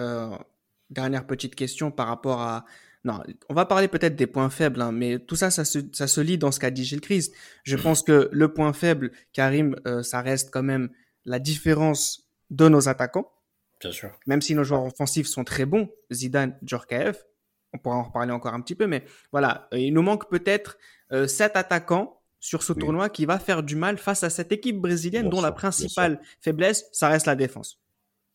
dernière 0.91 1.27
petite 1.27 1.55
question 1.55 1.91
par 1.91 2.07
rapport 2.09 2.41
à. 2.41 2.65
Non, 3.05 3.23
on 3.49 3.55
va 3.55 3.65
parler 3.65 3.89
peut-être 3.89 4.15
des 4.17 4.27
points 4.27 4.51
faibles, 4.51 4.81
hein, 4.83 4.93
mais 4.93 5.19
tout 5.19 5.37
ça, 5.37 5.51
ça 5.51 5.65
se, 5.65 5.79
ça 5.93 6.07
se 6.07 6.21
lit 6.21 6.37
dans 6.37 6.53
ce 6.53 6.61
qu'a 6.61 6.71
dit 6.71 6.85
Gilles 6.85 7.01
Christ. 7.01 7.35
Je 7.65 7.77
pense 7.83 8.03
que 8.03 8.29
le 8.33 8.53
point 8.53 8.73
faible, 8.73 9.13
Karim, 9.33 9.75
euh, 9.87 10.03
ça 10.03 10.21
reste 10.21 10.51
quand 10.53 10.63
même 10.63 10.91
la 11.25 11.39
différence 11.39 12.29
de 12.51 12.69
nos 12.69 12.89
attaquants. 12.89 13.33
Bien 13.81 13.93
sûr. 13.93 14.11
Même 14.27 14.43
si 14.43 14.55
nos 14.55 14.65
joueurs 14.65 14.85
offensifs 14.85 15.27
sont 15.29 15.45
très 15.45 15.65
bons, 15.65 15.89
Zidane, 16.13 16.59
Djorkaeff, 16.63 17.25
on 17.73 17.79
pourra 17.79 17.97
en 17.97 18.03
reparler 18.03 18.33
encore 18.33 18.53
un 18.53 18.61
petit 18.61 18.75
peu, 18.75 18.87
mais 18.87 19.05
voilà, 19.33 19.69
euh, 19.73 19.79
il 19.79 19.95
nous 19.95 20.03
manque 20.03 20.29
peut-être 20.29 20.77
euh, 21.13 21.27
sept 21.27 21.57
attaquants 21.57 22.21
sur 22.41 22.63
ce 22.63 22.73
Oui. 22.75 22.81
tournoi 22.81 23.09
qui 23.09 23.25
va 23.27 23.39
faire 23.39 23.63
du 23.63 23.77
mal 23.77 23.97
face 23.97 24.25
à 24.25 24.31
cette 24.31 24.53
équipe 24.53 24.79
brésilienne 24.79 25.23
Bien 25.23 25.31
dont 25.31 25.37
sûr, 25.39 25.47
la 25.47 25.53
principale 25.53 26.21
faiblesse, 26.43 26.87
ça 26.93 27.09
reste 27.09 27.27
la 27.27 27.37
défense. 27.37 27.79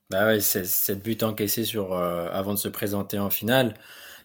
Bah 0.10 0.26
ouais, 0.28 0.40
c'est- 0.40 0.66
cette 0.66 1.04
but 1.04 1.22
encaissée 1.24 1.66
sur, 1.66 1.94
euh, 1.94 2.28
avant 2.32 2.54
de 2.54 2.60
se 2.60 2.68
présenter 2.70 3.18
en 3.20 3.30
finale, 3.30 3.74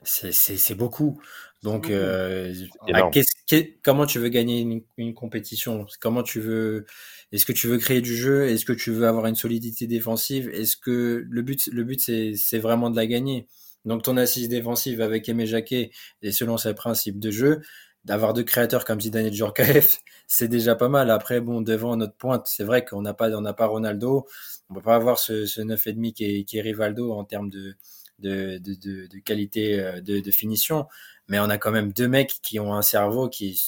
c'est 0.03 0.33
c'est- 0.33 0.57
c'est 0.57 0.75
beaucoup. 0.75 1.21
Donc, 1.63 1.91
euh, 1.91 2.55
ah, 2.93 3.03
qu'est-ce- 3.13 3.35
qu'est- 3.47 3.79
comment 3.83 4.07
tu 4.07 4.19
veux 4.19 4.29
gagner 4.31 4.61
une, 4.61 4.83
une 4.97 5.13
compétition? 5.15 5.87
Comment 6.01 6.23
tu 6.23 6.41
veux, 6.41 6.87
est-ce 7.33 7.45
que 7.45 7.53
tu 7.53 7.67
veux 7.69 7.77
créer 7.79 8.01
du 8.01 8.17
jeu? 8.17 8.47
Est-ce 8.49 8.65
que 8.65 8.73
tu 8.73 8.91
veux 8.93 9.07
avoir 9.07 9.27
une 9.27 9.35
solidité 9.37 9.87
défensive? 9.87 10.49
Est-ce 10.51 10.77
que 10.79 11.25
le 11.29 11.43
but, 11.43 11.67
le 11.73 11.85
but, 11.85 12.01
c'est, 12.01 12.35
c'est 12.35 12.59
vraiment 12.59 12.89
de 12.91 12.97
la 12.97 13.07
gagner? 13.07 13.47
Donc, 13.85 14.03
ton 14.03 14.17
assise 14.17 14.49
défensive 14.49 15.01
avec 15.03 15.29
Aimé 15.29 15.47
Jacquet 15.47 15.91
et 16.23 16.33
selon 16.33 16.57
ses 16.57 16.75
principes 16.75 17.19
de 17.19 17.31
jeu, 17.31 17.61
d'avoir 18.05 18.33
deux 18.33 18.45
créateurs 18.45 18.85
comme 18.87 19.01
Zidane 19.01 19.27
et 19.27 19.33
Djorkaeff, 19.33 19.99
c'est 20.27 20.49
déjà 20.49 20.75
pas 20.77 20.89
mal. 20.89 21.11
Après, 21.11 21.41
bon, 21.43 21.61
devant 21.61 21.97
notre 21.97 22.17
pointe, 22.17 22.47
c'est 22.47 22.65
vrai 22.65 22.85
qu'on 22.87 23.03
n'a 23.03 23.13
pas, 23.15 23.31
on 23.37 23.43
n'a 23.43 23.53
pas 23.53 23.67
Ronaldo. 23.67 24.27
On 24.71 24.75
peut 24.75 24.81
pas 24.83 24.95
avoir 24.97 25.19
ce, 25.19 25.45
ce 25.47 25.61
9,5 25.61 26.13
qui 26.15 26.25
est, 26.25 26.45
qui 26.45 26.57
est 26.59 26.63
Rivaldo 26.63 27.13
en 27.13 27.25
termes 27.25 27.51
de, 27.51 27.75
de, 28.21 29.19
qualité 29.25 29.81
euh, 29.81 30.01
de, 30.01 30.31
finition. 30.31 30.87
Mais 31.29 31.39
on 31.39 31.51
a 31.51 31.59
quand 31.59 31.71
même 31.71 31.93
deux 31.93 32.09
mecs 32.09 32.41
qui 32.43 32.59
ont 32.61 32.75
un 32.75 32.83
cerveau 32.83 33.29
qui, 33.29 33.59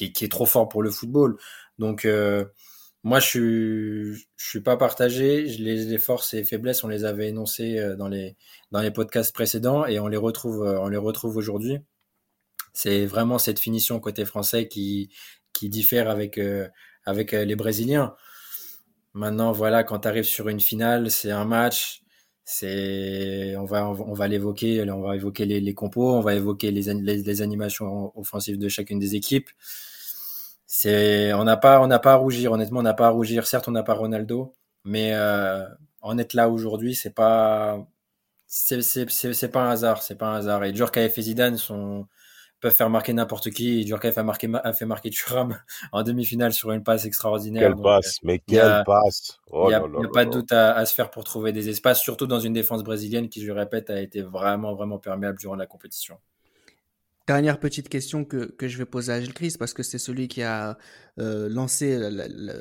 est- 0.00 0.30
trop 0.30 0.46
fort 0.46 0.68
pour 0.68 0.82
le 0.82 0.90
football. 0.90 1.36
Donc, 1.78 2.04
euh, 2.04 2.44
moi, 3.04 3.20
je 3.20 3.26
suis, 4.14 4.28
suis 4.36 4.60
pas 4.60 4.76
partagé. 4.76 5.44
Les, 5.44 5.84
les 5.84 5.98
forces 5.98 6.34
et 6.34 6.44
faiblesses, 6.44 6.84
on 6.84 6.88
les 6.88 7.04
avait 7.04 7.28
énoncées 7.28 7.78
euh, 7.78 7.96
dans 7.96 8.08
les, 8.08 8.36
podcasts 8.92 9.34
précédents 9.34 9.86
et 9.86 9.98
on 10.00 10.08
les 10.08 10.16
retrouve, 10.16 11.36
aujourd'hui. 11.36 11.78
C'est 12.72 13.06
vraiment 13.06 13.38
cette 13.38 13.58
finition 13.58 14.00
côté 14.00 14.24
français 14.24 14.68
qui, 14.68 15.10
diffère 15.62 16.10
avec, 16.10 16.40
avec 17.04 17.32
les 17.32 17.54
Brésiliens. 17.54 18.16
Maintenant, 19.14 19.52
voilà, 19.52 19.84
quand 19.84 20.00
tu 20.00 20.08
arrives 20.08 20.24
sur 20.24 20.48
une 20.48 20.60
finale, 20.60 21.10
c'est 21.10 21.30
un 21.30 21.44
match. 21.44 22.02
C'est, 22.44 23.56
on 23.56 23.64
va, 23.64 23.88
on 23.88 24.12
va 24.14 24.28
l'évoquer. 24.28 24.82
On 24.90 25.00
va 25.02 25.16
évoquer 25.16 25.44
les, 25.46 25.74
compos, 25.74 26.12
on 26.14 26.20
va 26.20 26.34
évoquer 26.34 26.70
les, 26.70 26.92
les, 26.94 27.42
animations 27.42 28.12
offensives 28.18 28.58
de 28.58 28.68
chacune 28.68 28.98
des 28.98 29.14
équipes. 29.14 29.48
C'est, 30.66 31.32
on 31.34 31.44
n'a 31.44 31.56
pas, 31.56 31.80
on 31.80 31.86
n'a 31.86 31.98
pas 31.98 32.12
à 32.14 32.16
rougir. 32.16 32.52
Honnêtement, 32.52 32.80
on 32.80 32.82
n'a 32.82 32.94
pas 32.94 33.08
à 33.08 33.10
rougir. 33.10 33.46
Certes, 33.46 33.68
on 33.68 33.72
n'a 33.72 33.82
pas 33.82 33.94
Ronaldo, 33.94 34.54
mais 34.84 35.12
euh, 35.14 35.64
en 36.00 36.18
être 36.18 36.34
là 36.34 36.48
aujourd'hui, 36.48 36.94
c'est 36.94 37.14
pas, 37.14 37.86
c'est 38.46 39.52
pas 39.52 39.62
un 39.64 39.70
hasard, 39.70 40.02
c'est 40.02 40.16
pas 40.16 40.28
un 40.28 40.36
hasard. 40.36 40.64
Et 40.64 40.74
Djurkaeff 40.74 41.18
et 41.18 41.22
Zidane 41.22 41.56
sont, 41.58 42.06
peuvent 42.62 42.74
faire 42.74 42.88
marquer 42.88 43.12
n'importe 43.12 43.50
qui. 43.50 43.86
Djurkaeff 43.86 44.16
a, 44.16 44.22
marqué, 44.22 44.48
a 44.54 44.72
fait 44.72 44.86
marquer 44.86 45.10
Thuram 45.10 45.58
en 45.92 46.02
demi-finale 46.02 46.52
sur 46.52 46.72
une 46.72 46.82
passe 46.82 47.04
extraordinaire. 47.04 47.72
Quelle 47.74 47.82
passe, 47.82 48.16
mais 48.22 48.38
quelle 48.38 48.84
passe 48.86 49.40
Il 49.52 49.66
n'y 49.66 49.74
a, 49.74 49.82
oh 49.84 50.08
pas 50.12 50.24
de 50.24 50.30
doute 50.30 50.52
à, 50.52 50.72
à, 50.72 50.86
se 50.86 50.94
faire 50.94 51.10
pour 51.10 51.24
trouver 51.24 51.52
des 51.52 51.68
espaces, 51.68 52.00
surtout 52.00 52.26
dans 52.26 52.40
une 52.40 52.54
défense 52.54 52.82
brésilienne 52.82 53.28
qui, 53.28 53.44
je 53.44 53.50
répète, 53.50 53.90
a 53.90 54.00
été 54.00 54.22
vraiment, 54.22 54.74
vraiment 54.74 54.98
perméable 54.98 55.38
durant 55.38 55.56
la 55.56 55.66
compétition. 55.66 56.16
Dernière 57.28 57.60
petite 57.60 57.88
question 57.88 58.24
que, 58.24 58.46
que, 58.46 58.66
je 58.66 58.78
vais 58.78 58.84
poser 58.84 59.12
à 59.12 59.20
Gilles 59.20 59.32
Christ, 59.32 59.56
parce 59.56 59.74
que 59.74 59.84
c'est 59.84 59.98
celui 59.98 60.26
qui 60.26 60.42
a 60.42 60.76
euh, 61.20 61.48
lancé 61.48 61.94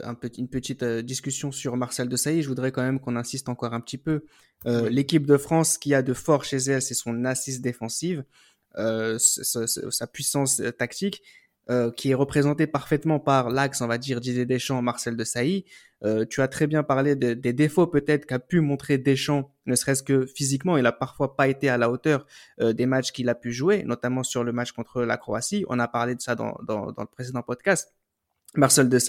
un 0.03 0.13
petit, 0.13 0.39
une 0.39 0.49
petite 0.49 0.83
euh, 0.83 1.01
discussion 1.01 1.51
sur 1.51 1.75
Marcel 1.77 2.07
de 2.07 2.15
Sailly. 2.15 2.43
Je 2.43 2.47
voudrais 2.47 2.71
quand 2.71 2.83
même 2.83 2.99
qu'on 2.99 3.15
insiste 3.15 3.49
encore 3.49 3.73
un 3.73 3.81
petit 3.81 3.97
peu. 3.97 4.23
Euh, 4.67 4.87
L'équipe 4.89 5.25
de 5.25 5.37
France, 5.37 5.79
qui 5.79 5.95
a 5.95 6.03
de 6.03 6.13
fort 6.13 6.43
chez 6.43 6.57
elle, 6.57 6.83
c'est 6.83 6.93
son 6.93 7.25
assise 7.25 7.61
défensive, 7.61 8.23
euh, 8.77 9.17
sa, 9.19 9.67
sa, 9.67 10.07
puissance 10.07 10.61
euh, 10.61 10.71
tactique. 10.71 11.21
Euh, 11.69 11.91
qui 11.91 12.09
est 12.09 12.15
représenté 12.15 12.65
parfaitement 12.65 13.19
par 13.19 13.51
l'axe, 13.51 13.81
on 13.81 13.87
va 13.87 13.99
dire, 13.99 14.19
Didier 14.19 14.47
Deschamps, 14.47 14.81
Marcel 14.81 15.15
de 15.15 15.23
Sailly. 15.23 15.63
Tu 16.29 16.41
as 16.41 16.47
très 16.47 16.65
bien 16.65 16.81
parlé 16.81 17.15
de, 17.15 17.35
des 17.35 17.53
défauts 17.53 17.85
peut-être 17.85 18.25
qu'a 18.25 18.39
pu 18.39 18.61
montrer 18.61 18.97
Deschamps, 18.97 19.53
ne 19.67 19.75
serait-ce 19.75 20.01
que 20.01 20.25
physiquement. 20.25 20.75
Il 20.75 20.85
a 20.87 20.91
parfois 20.91 21.35
pas 21.35 21.47
été 21.47 21.69
à 21.69 21.77
la 21.77 21.91
hauteur 21.91 22.25
des 22.59 22.87
matchs 22.87 23.11
qu'il 23.11 23.29
a 23.29 23.35
pu 23.35 23.53
jouer, 23.53 23.83
notamment 23.83 24.23
sur 24.23 24.43
le 24.43 24.51
match 24.51 24.71
contre 24.71 25.03
la 25.03 25.17
Croatie. 25.17 25.63
On 25.69 25.77
a 25.77 25.87
parlé 25.87 26.15
de 26.15 26.21
ça 26.21 26.33
dans, 26.33 26.57
dans, 26.67 26.87
le 26.87 27.05
précédent 27.05 27.43
podcast. 27.43 27.93
Marcel 28.55 28.89
de 28.89 28.99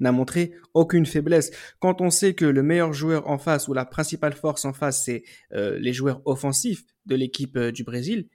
n'a 0.00 0.12
montré 0.12 0.52
aucune 0.74 1.06
faiblesse. 1.06 1.52
Quand 1.78 2.00
on 2.00 2.10
sait 2.10 2.34
que 2.34 2.44
le 2.44 2.64
meilleur 2.64 2.92
joueur 2.92 3.28
en 3.28 3.38
face 3.38 3.68
ou 3.68 3.74
la 3.74 3.84
principale 3.84 4.34
force 4.34 4.64
en 4.64 4.72
face, 4.72 5.04
c'est 5.04 5.22
les 5.52 5.92
joueurs 5.92 6.20
offensifs 6.24 6.82
de 7.06 7.14
l'équipe 7.14 7.56
du 7.56 7.84
Brésil, 7.84 8.28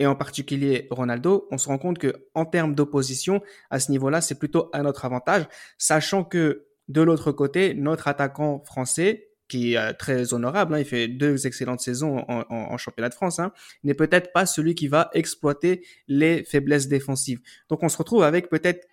et 0.00 0.06
en 0.06 0.16
particulier 0.16 0.88
Ronaldo, 0.90 1.46
on 1.52 1.58
se 1.58 1.68
rend 1.68 1.78
compte 1.78 1.98
que 1.98 2.26
en 2.34 2.46
termes 2.46 2.74
d'opposition, 2.74 3.42
à 3.68 3.78
ce 3.78 3.92
niveau-là, 3.92 4.20
c'est 4.20 4.38
plutôt 4.38 4.70
à 4.72 4.82
notre 4.82 5.04
avantage, 5.04 5.46
sachant 5.78 6.24
que 6.24 6.66
de 6.88 7.02
l'autre 7.02 7.30
côté, 7.30 7.74
notre 7.74 8.08
attaquant 8.08 8.64
français, 8.64 9.28
qui 9.46 9.74
est 9.74 9.94
très 9.94 10.32
honorable, 10.32 10.74
hein, 10.74 10.78
il 10.78 10.84
fait 10.84 11.06
deux 11.06 11.46
excellentes 11.46 11.80
saisons 11.80 12.24
en 12.28 12.78
championnat 12.78 13.10
de 13.10 13.14
France, 13.14 13.40
hein, 13.40 13.52
n'est 13.84 13.94
peut-être 13.94 14.32
pas 14.32 14.46
celui 14.46 14.74
qui 14.74 14.88
va 14.88 15.10
exploiter 15.12 15.84
les 16.08 16.44
faiblesses 16.44 16.88
défensives. 16.88 17.40
Donc 17.68 17.82
on 17.82 17.88
se 17.88 17.98
retrouve 17.98 18.22
avec 18.22 18.48
peut-être 18.48 18.88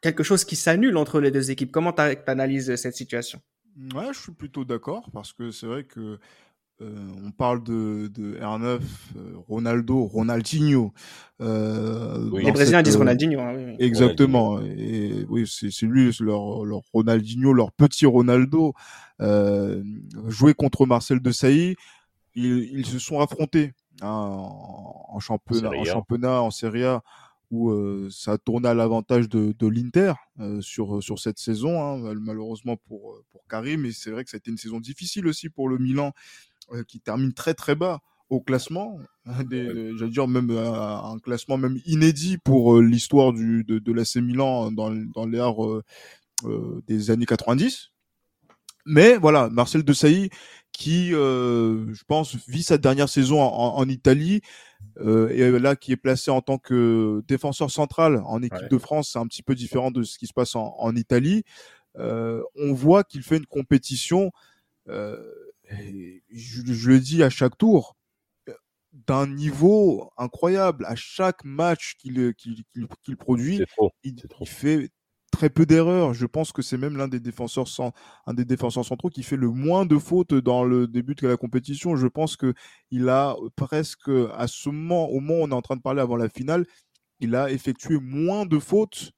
quelque 0.00 0.22
chose 0.22 0.44
qui 0.44 0.56
s'annule 0.56 0.96
entre 0.96 1.20
les 1.20 1.30
deux 1.30 1.50
équipes. 1.50 1.70
Comment 1.70 1.92
tu 1.92 2.02
analyses 2.26 2.74
cette 2.76 2.96
situation? 2.96 3.42
Ouais, 3.94 4.12
je 4.12 4.20
suis 4.20 4.32
plutôt 4.32 4.64
d'accord 4.64 5.10
parce 5.12 5.32
que 5.32 5.50
c'est 5.50 5.66
vrai 5.66 5.84
que 5.84 6.18
euh, 6.82 7.08
on 7.26 7.30
parle 7.30 7.62
de, 7.62 8.10
de 8.14 8.38
R9, 8.38 8.64
euh, 8.64 8.78
Ronaldo, 9.48 10.04
Ronaldinho. 10.04 10.92
Euh, 11.40 12.30
oui. 12.32 12.44
Les 12.44 12.52
Brésiliens 12.52 12.82
disent 12.82 12.96
Ronaldinho. 12.96 13.38
Hein, 13.40 13.52
oui, 13.54 13.64
oui. 13.66 13.76
Exactement. 13.78 14.50
Ronaldinho. 14.50 14.78
Et 14.78 15.26
oui, 15.28 15.46
c'est 15.46 15.86
lui, 15.86 16.10
leur, 16.20 16.64
leur, 16.64 16.80
Ronaldinho, 16.92 17.52
leur 17.52 17.72
petit 17.72 18.06
Ronaldo. 18.06 18.72
Euh, 19.20 19.82
jouer 20.28 20.54
contre 20.54 20.86
Marcel 20.86 21.20
de 21.20 21.30
Sailly, 21.30 21.76
ils, 22.34 22.70
ils 22.72 22.86
se 22.86 22.98
sont 22.98 23.20
affrontés 23.20 23.74
hein, 24.00 24.08
en, 24.08 25.06
en, 25.08 25.20
championnat, 25.20 25.70
en, 25.70 25.80
en 25.80 25.84
championnat, 25.84 26.40
en 26.40 26.50
Serie 26.50 26.84
A 26.84 27.02
où 27.50 27.70
euh, 27.70 28.08
ça 28.10 28.32
a 28.32 28.38
tourné 28.38 28.68
à 28.68 28.74
l'avantage 28.74 29.28
de, 29.28 29.52
de 29.58 29.66
l'Inter 29.66 30.12
euh, 30.38 30.60
sur 30.60 31.02
sur 31.02 31.18
cette 31.18 31.38
saison, 31.38 31.82
hein, 31.82 32.14
malheureusement 32.14 32.76
pour 32.76 33.22
pour 33.30 33.46
Karim. 33.48 33.84
Et 33.84 33.92
c'est 33.92 34.10
vrai 34.10 34.24
que 34.24 34.30
ça 34.30 34.36
a 34.36 34.38
été 34.38 34.50
une 34.50 34.56
saison 34.56 34.78
difficile 34.78 35.26
aussi 35.26 35.48
pour 35.48 35.68
le 35.68 35.78
Milan 35.78 36.12
qui 36.86 37.00
termine 37.00 37.32
très 37.32 37.54
très 37.54 37.74
bas 37.74 38.00
au 38.28 38.40
classement, 38.40 38.98
des, 39.48 39.90
j'allais 39.96 40.10
dire 40.10 40.28
même 40.28 40.50
euh, 40.50 40.72
un 40.72 41.18
classement 41.18 41.58
même 41.58 41.80
inédit 41.84 42.38
pour 42.38 42.76
euh, 42.76 42.80
l'histoire 42.80 43.32
du 43.32 43.64
de, 43.64 43.80
de 43.80 43.92
l'AC 43.92 44.16
Milan 44.16 44.70
dans 44.70 44.90
dans 44.90 45.26
l'ère 45.26 45.56
des 46.86 47.10
années 47.10 47.26
90. 47.26 47.90
Mais 48.86 49.16
voilà, 49.16 49.50
Marcel 49.50 49.82
Desailly 49.82 50.30
qui, 50.72 51.12
euh, 51.14 51.92
je 51.92 52.04
pense, 52.04 52.36
vit 52.48 52.62
sa 52.62 52.78
dernière 52.78 53.08
saison 53.08 53.42
en, 53.42 53.76
en 53.76 53.88
Italie 53.88 54.40
euh, 54.98 55.28
et 55.28 55.58
là 55.58 55.76
qui 55.76 55.92
est 55.92 55.96
placé 55.96 56.30
en 56.30 56.40
tant 56.40 56.58
que 56.58 57.22
défenseur 57.28 57.70
central 57.70 58.22
en 58.24 58.42
équipe 58.42 58.62
ouais. 58.62 58.68
de 58.68 58.78
France, 58.78 59.10
c'est 59.12 59.18
un 59.18 59.26
petit 59.26 59.42
peu 59.42 59.54
différent 59.54 59.90
de 59.90 60.02
ce 60.02 60.18
qui 60.18 60.26
se 60.26 60.32
passe 60.32 60.56
en, 60.56 60.74
en 60.78 60.96
Italie. 60.96 61.44
Euh, 61.98 62.42
on 62.56 62.72
voit 62.72 63.04
qu'il 63.04 63.22
fait 63.22 63.36
une 63.36 63.46
compétition, 63.46 64.30
je, 65.70 66.72
je, 66.72 66.90
le 66.90 67.00
dis 67.00 67.22
à 67.22 67.30
chaque 67.30 67.56
tour, 67.56 67.96
d'un 68.92 69.26
niveau 69.26 70.10
incroyable. 70.16 70.84
À 70.86 70.96
chaque 70.96 71.44
match 71.44 71.96
qu'il 71.96 72.34
produit, 73.18 73.62
il, 74.02 74.16
il, 74.16 74.46
fait 74.46 74.90
très 75.30 75.50
peu 75.50 75.66
d'erreurs. 75.66 76.14
Je 76.14 76.26
pense 76.26 76.52
que 76.52 76.62
c'est 76.62 76.76
même 76.76 76.96
l'un 76.96 77.08
des 77.08 77.20
défenseurs 77.20 77.68
sans, 77.68 77.92
un 78.26 78.34
des 78.34 78.44
défenseurs 78.44 78.84
centraux 78.84 79.10
qui 79.10 79.22
fait 79.22 79.36
le 79.36 79.50
moins 79.50 79.86
de 79.86 79.98
fautes 79.98 80.34
dans 80.34 80.64
le 80.64 80.86
début 80.86 81.14
de 81.14 81.26
la 81.28 81.36
compétition. 81.36 81.96
Je 81.96 82.06
pense 82.06 82.36
que 82.36 82.54
il 82.90 83.08
a 83.08 83.36
presque 83.56 84.10
à 84.34 84.46
ce 84.46 84.68
moment, 84.68 85.08
au 85.08 85.20
moment 85.20 85.42
où 85.42 85.46
on 85.46 85.50
est 85.50 85.54
en 85.54 85.62
train 85.62 85.76
de 85.76 85.82
parler 85.82 86.00
avant 86.00 86.16
la 86.16 86.28
finale, 86.28 86.66
il 87.20 87.34
a 87.34 87.50
effectué 87.50 87.98
moins 88.00 88.46
de 88.46 88.58
fautes 88.58 89.12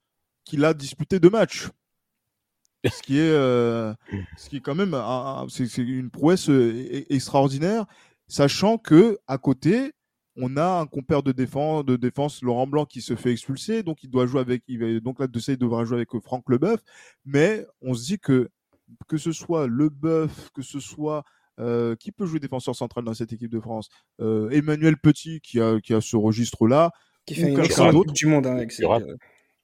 qu'il 0.44 0.64
a 0.64 0.74
disputé 0.74 1.20
de 1.20 1.28
matchs. 1.28 1.68
Ce 2.84 3.02
qui 3.02 3.18
est, 3.18 3.30
euh, 3.30 3.94
ce 4.36 4.48
qui 4.48 4.56
est 4.56 4.60
quand 4.60 4.74
même, 4.74 4.96
c'est 5.48 5.76
une 5.78 6.10
prouesse 6.10 6.48
euh, 6.48 7.04
extraordinaire, 7.10 7.86
sachant 8.26 8.78
que 8.78 9.18
à 9.28 9.38
côté, 9.38 9.92
on 10.36 10.56
a 10.56 10.80
un 10.80 10.86
compère 10.86 11.22
de 11.22 11.32
défense, 11.32 11.84
de 11.84 11.96
défense, 11.96 12.42
Laurent 12.42 12.66
Blanc, 12.66 12.86
qui 12.86 13.02
se 13.02 13.14
fait 13.14 13.32
expulser, 13.32 13.82
donc 13.82 14.02
il 14.02 14.10
doit 14.10 14.26
jouer 14.26 14.40
avec, 14.40 14.62
il, 14.66 15.00
donc 15.00 15.20
là, 15.20 15.26
de 15.26 15.54
devra 15.56 15.84
jouer 15.84 15.96
avec 15.98 16.14
euh, 16.14 16.20
Franck 16.20 16.48
Leboeuf, 16.48 16.80
mais 17.24 17.66
on 17.82 17.94
se 17.94 18.04
dit 18.04 18.18
que 18.18 18.48
que 19.08 19.16
ce 19.16 19.32
soit 19.32 19.66
Leboeuf, 19.66 20.50
que 20.54 20.62
ce 20.62 20.80
soit 20.80 21.24
euh, 21.60 21.96
qui 21.96 22.12
peut 22.12 22.26
jouer 22.26 22.40
défenseur 22.40 22.74
central 22.74 23.04
dans 23.04 23.14
cette 23.14 23.32
équipe 23.32 23.50
de 23.50 23.60
France, 23.60 23.88
euh, 24.20 24.50
Emmanuel 24.50 24.96
Petit 24.96 25.40
qui 25.40 25.60
a 25.60 25.80
qui 25.80 25.94
a 25.94 26.00
ce 26.00 26.16
registre-là, 26.16 26.90
qui 27.26 27.34
fait 27.34 27.50
une 27.52 27.60
excellente 27.60 28.12
du 28.12 28.26
monde 28.26 28.46
hein, 28.46 28.56
avec 28.56 28.72
ses, 28.72 28.84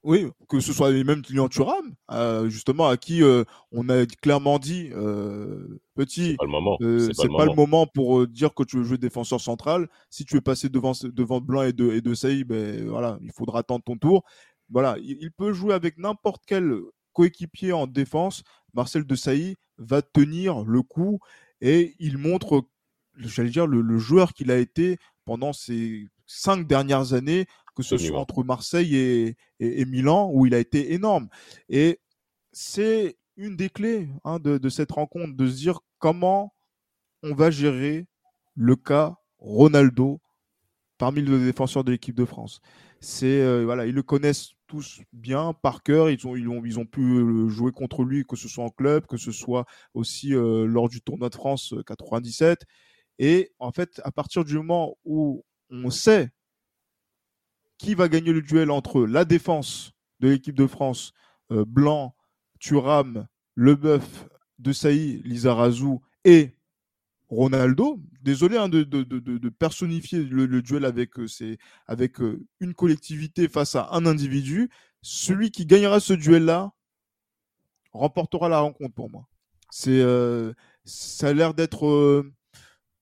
oui, 0.04 0.26
que 0.48 0.60
ce 0.60 0.72
soit 0.72 0.90
les 0.90 1.02
mêmes 1.02 1.22
clients 1.22 1.48
Thuram, 1.48 1.94
euh, 2.10 2.48
justement, 2.48 2.88
à 2.88 2.96
qui 2.96 3.22
euh, 3.22 3.44
on 3.72 3.88
a 3.88 4.06
clairement 4.06 4.58
dit, 4.58 4.90
euh, 4.92 5.80
petit, 5.94 6.30
c'est 6.30 6.36
pas 6.36 6.44
le 6.44 6.50
moment, 6.50 6.78
euh, 6.82 7.10
c'est 7.12 7.28
pas, 7.28 7.38
pas, 7.38 7.46
le 7.46 7.54
moment 7.54 7.86
pour 7.86 8.26
dire 8.26 8.54
que 8.54 8.62
tu 8.62 8.76
veux 8.76 8.84
jouer 8.84 8.98
défenseur 8.98 9.40
central. 9.40 9.88
Si 10.08 10.24
tu 10.24 10.36
veux 10.36 10.40
passer 10.40 10.68
devant 10.68 10.92
devant 11.02 11.40
Blanc 11.40 11.62
et 11.62 11.72
de 11.72 11.92
et 11.92 12.00
de 12.00 12.14
Saï, 12.14 12.44
ben 12.44 12.88
voilà, 12.88 13.18
il 13.22 13.32
faudra 13.32 13.60
attendre 13.60 13.82
ton 13.84 13.96
tour. 13.96 14.24
Voilà, 14.70 14.96
il, 15.00 15.18
il 15.20 15.32
peut 15.32 15.52
jouer 15.52 15.74
avec 15.74 15.98
n'importe 15.98 16.44
quel 16.46 16.74
coéquipier 17.12 17.72
en 17.72 17.86
défense. 17.86 18.44
Marcel 18.74 19.04
de 19.04 19.14
Sailly 19.16 19.56
va 19.78 20.02
tenir 20.02 20.64
le 20.64 20.82
coup 20.82 21.18
et 21.60 21.96
il 21.98 22.18
montre, 22.18 22.62
j'allais 23.16 23.50
dire, 23.50 23.66
le, 23.66 23.80
le 23.80 23.98
joueur 23.98 24.32
qu'il 24.32 24.52
a 24.52 24.58
été 24.58 24.98
pendant 25.24 25.52
ces 25.52 26.06
cinq 26.26 26.68
dernières 26.68 27.14
années 27.14 27.46
que 27.78 27.84
ce 27.84 27.96
soit 27.96 28.18
entre 28.18 28.42
Marseille 28.42 28.96
et, 28.96 29.36
et, 29.60 29.80
et, 29.80 29.84
Milan, 29.84 30.32
où 30.34 30.46
il 30.46 30.54
a 30.54 30.58
été 30.58 30.94
énorme. 30.94 31.28
Et 31.68 32.00
c'est 32.50 33.16
une 33.36 33.54
des 33.54 33.70
clés 33.70 34.08
hein, 34.24 34.40
de, 34.40 34.58
de, 34.58 34.68
cette 34.68 34.90
rencontre, 34.90 35.36
de 35.36 35.48
se 35.48 35.54
dire 35.54 35.78
comment 36.00 36.52
on 37.22 37.36
va 37.36 37.52
gérer 37.52 38.08
le 38.56 38.74
cas 38.74 39.14
Ronaldo 39.38 40.20
parmi 40.98 41.22
les 41.22 41.38
défenseurs 41.38 41.84
de 41.84 41.92
l'équipe 41.92 42.16
de 42.16 42.24
France. 42.24 42.60
C'est 42.98 43.42
euh, 43.42 43.62
voilà, 43.64 43.86
ils 43.86 43.94
le 43.94 44.02
connaissent 44.02 44.54
tous 44.66 45.00
bien 45.12 45.52
par 45.52 45.84
cœur. 45.84 46.10
Ils 46.10 46.26
ont 46.26 46.34
ils 46.34 46.48
ont 46.48 46.64
ils 46.64 46.80
ont 46.80 46.86
pu 46.86 47.00
euh, 47.00 47.48
jouer 47.48 47.70
contre 47.70 48.02
lui, 48.02 48.24
que 48.24 48.34
ce 48.34 48.48
soit 48.48 48.64
en 48.64 48.70
club, 48.70 49.06
que 49.06 49.16
ce 49.16 49.30
soit 49.30 49.66
aussi 49.94 50.34
euh, 50.34 50.66
lors 50.66 50.88
du 50.88 51.00
tournoi 51.00 51.28
de 51.28 51.36
France 51.36 51.74
97. 51.86 52.64
Et 53.20 53.52
en 53.60 53.70
fait, 53.70 54.00
à 54.02 54.10
partir 54.10 54.44
du 54.44 54.56
moment 54.56 54.96
où 55.04 55.44
on 55.70 55.90
sait 55.90 56.30
qui 57.78 57.94
va 57.94 58.08
gagner 58.08 58.32
le 58.32 58.42
duel 58.42 58.70
entre 58.70 59.06
la 59.06 59.24
défense 59.24 59.92
de 60.20 60.28
l'équipe 60.28 60.56
de 60.56 60.66
France, 60.66 61.12
euh, 61.52 61.64
Blanc, 61.64 62.14
Thuram, 62.58 63.26
Leboeuf, 63.54 64.28
De 64.58 64.72
Sailly, 64.72 65.22
Lizarazu 65.24 65.98
et 66.24 66.58
Ronaldo. 67.28 68.00
Désolé 68.22 68.56
hein, 68.56 68.68
de, 68.68 68.82
de, 68.82 69.02
de, 69.04 69.18
de, 69.20 69.48
personnifier 69.48 70.24
le, 70.24 70.46
le 70.46 70.62
duel 70.62 70.84
avec, 70.84 71.18
euh, 71.18 71.56
avec 71.86 72.20
euh, 72.20 72.44
une 72.60 72.74
collectivité 72.74 73.48
face 73.48 73.76
à 73.76 73.88
un 73.92 74.06
individu. 74.06 74.70
Celui 75.02 75.50
qui 75.50 75.64
gagnera 75.64 76.00
ce 76.00 76.12
duel-là 76.12 76.72
remportera 77.92 78.48
la 78.48 78.60
rencontre 78.60 78.94
pour 78.94 79.10
moi. 79.10 79.28
C'est, 79.70 80.00
euh, 80.00 80.52
ça 80.84 81.28
a 81.28 81.32
l'air 81.32 81.54
d'être, 81.54 81.84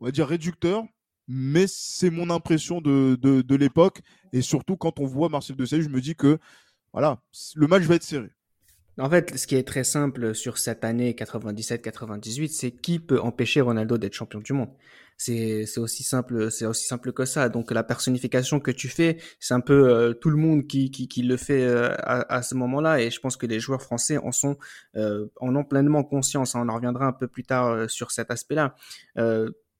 on 0.00 0.04
va 0.04 0.10
dire, 0.10 0.26
réducteur, 0.26 0.84
mais 1.28 1.66
c'est 1.68 2.10
mon 2.10 2.30
impression 2.30 2.80
de, 2.80 3.16
de, 3.16 3.56
l'époque. 3.56 4.00
Et 4.32 4.42
surtout, 4.42 4.76
quand 4.76 5.00
on 5.00 5.06
voit 5.06 5.28
Marcel 5.28 5.56
Desailly, 5.56 5.82
je 5.82 5.88
me 5.88 6.00
dis 6.00 6.14
que 6.14 6.38
voilà, 6.92 7.20
le 7.54 7.66
match 7.66 7.82
va 7.82 7.96
être 7.96 8.02
serré. 8.02 8.30
En 8.98 9.10
fait, 9.10 9.36
ce 9.36 9.46
qui 9.46 9.56
est 9.56 9.66
très 9.66 9.84
simple 9.84 10.34
sur 10.34 10.56
cette 10.56 10.82
année 10.82 11.12
97-98, 11.12 12.48
c'est 12.48 12.70
qui 12.70 12.98
peut 12.98 13.20
empêcher 13.20 13.60
Ronaldo 13.60 13.98
d'être 13.98 14.14
champion 14.14 14.40
du 14.40 14.54
monde. 14.54 14.70
C'est 15.18 15.66
aussi 15.78 16.02
simple, 16.02 16.50
c'est 16.50 16.66
aussi 16.66 16.86
simple 16.86 17.12
que 17.12 17.24
ça. 17.24 17.48
Donc 17.48 17.70
la 17.70 17.82
personnification 17.82 18.60
que 18.60 18.70
tu 18.70 18.88
fais, 18.88 19.18
c'est 19.40 19.54
un 19.54 19.60
peu 19.60 19.88
euh, 19.88 20.12
tout 20.14 20.30
le 20.30 20.36
monde 20.36 20.66
qui 20.66 20.90
qui, 20.90 21.22
le 21.22 21.36
fait 21.36 21.62
euh, 21.62 21.94
à, 21.98 22.34
à, 22.34 22.42
ce 22.42 22.54
moment-là. 22.54 23.00
Et 23.00 23.10
je 23.10 23.20
pense 23.20 23.36
que 23.36 23.46
les 23.46 23.60
joueurs 23.60 23.82
français 23.82 24.18
en 24.18 24.32
sont 24.32 24.58
euh, 24.96 25.26
en 25.40 25.54
ont 25.56 25.64
pleinement 25.64 26.04
conscience. 26.04 26.54
On 26.54 26.68
en 26.68 26.74
reviendra 26.74 27.06
un 27.06 27.12
peu 27.12 27.28
plus 27.28 27.44
tard 27.44 27.88
sur 27.90 28.10
cet 28.10 28.30
aspect-là. 28.30 28.74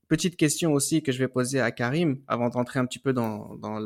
Petite 0.09 0.37
question 0.37 0.73
aussi 0.73 1.03
que 1.03 1.13
je 1.13 1.19
vais 1.19 1.29
poser 1.29 1.61
à 1.61 1.71
Karim 1.71 2.21
avant 2.27 2.49
d'entrer 2.49 2.79
un 2.79 2.87
petit 2.87 2.99
peu 2.99 3.13
dans 3.13 3.57
dans 3.57 3.81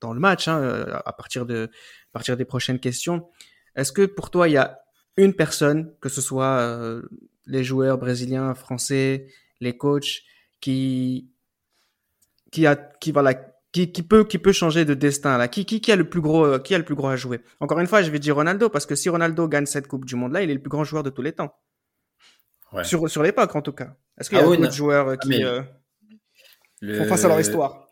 dans 0.00 0.12
le 0.12 0.20
match 0.20 0.48
hein, 0.48 0.86
à 1.04 1.12
partir 1.12 1.46
de 1.46 1.64
à 1.64 2.12
partir 2.12 2.36
des 2.36 2.44
prochaines 2.44 2.78
questions. 2.78 3.28
Est-ce 3.76 3.92
que 3.92 4.06
pour 4.06 4.30
toi 4.30 4.48
il 4.48 4.52
y 4.52 4.56
a 4.56 4.80
une 5.16 5.34
personne, 5.34 5.92
que 6.00 6.08
ce 6.08 6.20
soit 6.20 7.00
les 7.46 7.64
joueurs 7.64 7.98
brésiliens, 7.98 8.54
français, 8.54 9.26
les 9.60 9.76
coachs, 9.76 10.22
qui 10.60 11.30
qui 12.50 12.66
a 12.66 12.76
qui 12.76 13.12
voilà 13.12 13.34
qui, 13.72 13.92
qui 13.92 14.02
peut 14.02 14.24
qui 14.24 14.38
peut 14.38 14.52
changer 14.52 14.84
de 14.84 14.94
destin 14.94 15.38
là? 15.38 15.48
Qui, 15.48 15.64
qui 15.64 15.80
qui 15.80 15.92
a 15.92 15.96
le 15.96 16.08
plus 16.08 16.20
gros 16.20 16.58
qui 16.58 16.74
a 16.74 16.78
le 16.78 16.84
plus 16.84 16.94
gros 16.94 17.08
à 17.08 17.16
jouer? 17.16 17.40
Encore 17.60 17.78
une 17.80 17.86
fois 17.86 18.02
je 18.02 18.10
vais 18.10 18.18
dire 18.18 18.34
Ronaldo 18.36 18.68
parce 18.68 18.86
que 18.86 18.94
si 18.94 19.08
Ronaldo 19.08 19.48
gagne 19.48 19.66
cette 19.66 19.86
coupe 19.86 20.04
du 20.04 20.16
monde 20.16 20.32
là 20.32 20.42
il 20.42 20.50
est 20.50 20.54
le 20.54 20.60
plus 20.60 20.70
grand 20.70 20.84
joueur 20.84 21.02
de 21.02 21.10
tous 21.10 21.22
les 21.22 21.32
temps 21.32 21.54
ouais. 22.72 22.84
sur 22.84 23.08
sur 23.08 23.22
l'époque 23.22 23.54
en 23.54 23.62
tout 23.62 23.72
cas 23.72 23.96
est-ce 24.20 24.28
qu'il 24.28 24.38
y 24.38 24.40
a 24.40 24.44
ah, 24.44 24.48
beaucoup 24.48 24.66
de 24.66 24.70
joueurs 24.70 25.18
qui 25.18 25.42
euh, 25.42 25.62
le... 26.80 26.98
font 26.98 27.04
face 27.06 27.24
à 27.24 27.28
leur 27.28 27.40
histoire? 27.40 27.88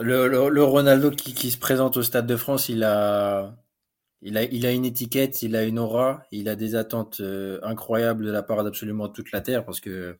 Le, 0.00 0.28
le, 0.28 0.48
le 0.48 0.64
Ronaldo 0.64 1.10
qui, 1.10 1.34
qui 1.34 1.50
se 1.50 1.58
présente 1.58 1.96
au 1.96 2.02
Stade 2.02 2.26
de 2.26 2.36
France 2.36 2.68
il 2.68 2.82
a 2.84 3.56
il 4.22 4.36
a, 4.38 4.42
il 4.42 4.66
a 4.66 4.72
une 4.72 4.84
étiquette, 4.84 5.42
il 5.42 5.54
a 5.54 5.62
une 5.62 5.78
aura, 5.78 6.22
il 6.32 6.48
a 6.48 6.56
des 6.56 6.74
attentes 6.74 7.20
euh, 7.20 7.60
incroyables 7.62 8.24
de 8.24 8.30
la 8.30 8.42
part 8.42 8.64
d'absolument 8.64 9.08
toute 9.08 9.30
la 9.30 9.40
Terre 9.40 9.64
parce 9.64 9.80
que 9.80 10.18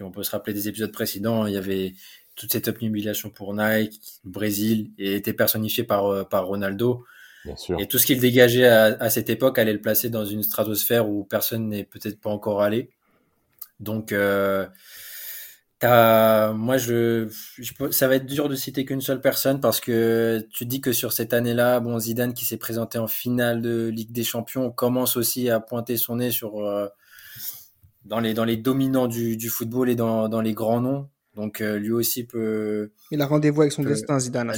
on 0.00 0.10
peut 0.10 0.22
se 0.22 0.30
rappeler 0.30 0.54
des 0.54 0.68
épisodes 0.68 0.92
précédents, 0.92 1.46
il 1.46 1.54
y 1.54 1.56
avait 1.56 1.94
toute 2.34 2.50
cette 2.50 2.70
humiliation 2.80 3.30
pour 3.30 3.54
Nike, 3.54 4.00
Brésil, 4.24 4.90
et 4.98 5.14
était 5.14 5.34
personnifié 5.34 5.84
par, 5.84 6.06
euh, 6.06 6.24
par 6.24 6.46
Ronaldo. 6.46 7.04
Bien 7.44 7.56
sûr. 7.56 7.78
Et 7.78 7.86
tout 7.86 7.98
ce 7.98 8.06
qu'il 8.06 8.18
dégageait 8.18 8.66
à, 8.66 8.84
à, 8.84 9.10
cette 9.10 9.28
époque 9.28 9.58
allait 9.58 9.72
le 9.72 9.80
placer 9.80 10.08
dans 10.08 10.24
une 10.24 10.42
stratosphère 10.42 11.08
où 11.08 11.24
personne 11.24 11.68
n'est 11.68 11.84
peut-être 11.84 12.20
pas 12.20 12.30
encore 12.30 12.62
allé. 12.62 12.90
Donc, 13.80 14.12
euh, 14.12 14.66
as, 15.82 16.52
moi, 16.54 16.76
je, 16.76 17.28
je, 17.58 17.72
ça 17.90 18.08
va 18.08 18.16
être 18.16 18.26
dur 18.26 18.48
de 18.48 18.54
citer 18.54 18.84
qu'une 18.84 19.00
seule 19.00 19.20
personne 19.20 19.60
parce 19.60 19.80
que 19.80 20.46
tu 20.52 20.66
dis 20.66 20.80
que 20.80 20.92
sur 20.92 21.12
cette 21.12 21.32
année-là, 21.32 21.80
bon, 21.80 21.98
Zidane 21.98 22.34
qui 22.34 22.44
s'est 22.44 22.56
présenté 22.56 22.98
en 22.98 23.08
finale 23.08 23.62
de 23.62 23.88
Ligue 23.88 24.12
des 24.12 24.24
Champions 24.24 24.70
commence 24.70 25.16
aussi 25.16 25.50
à 25.50 25.60
pointer 25.60 25.96
son 25.96 26.16
nez 26.16 26.30
sur 26.30 26.64
euh, 26.64 26.88
dans 28.04 28.20
les 28.20 28.34
dans 28.34 28.44
les 28.44 28.56
dominants 28.56 29.08
du, 29.08 29.36
du 29.36 29.48
football 29.48 29.90
et 29.90 29.94
dans, 29.94 30.28
dans 30.28 30.40
les 30.40 30.54
grands 30.54 30.80
noms. 30.80 31.08
Donc 31.34 31.62
euh, 31.62 31.78
lui 31.78 31.92
aussi 31.92 32.24
peut. 32.24 32.92
Il 33.10 33.22
a 33.22 33.26
rendez-vous 33.26 33.62
avec 33.62 33.72
son 33.72 33.82
peut... 33.82 33.88
destin, 33.88 34.18
Zidane. 34.18 34.52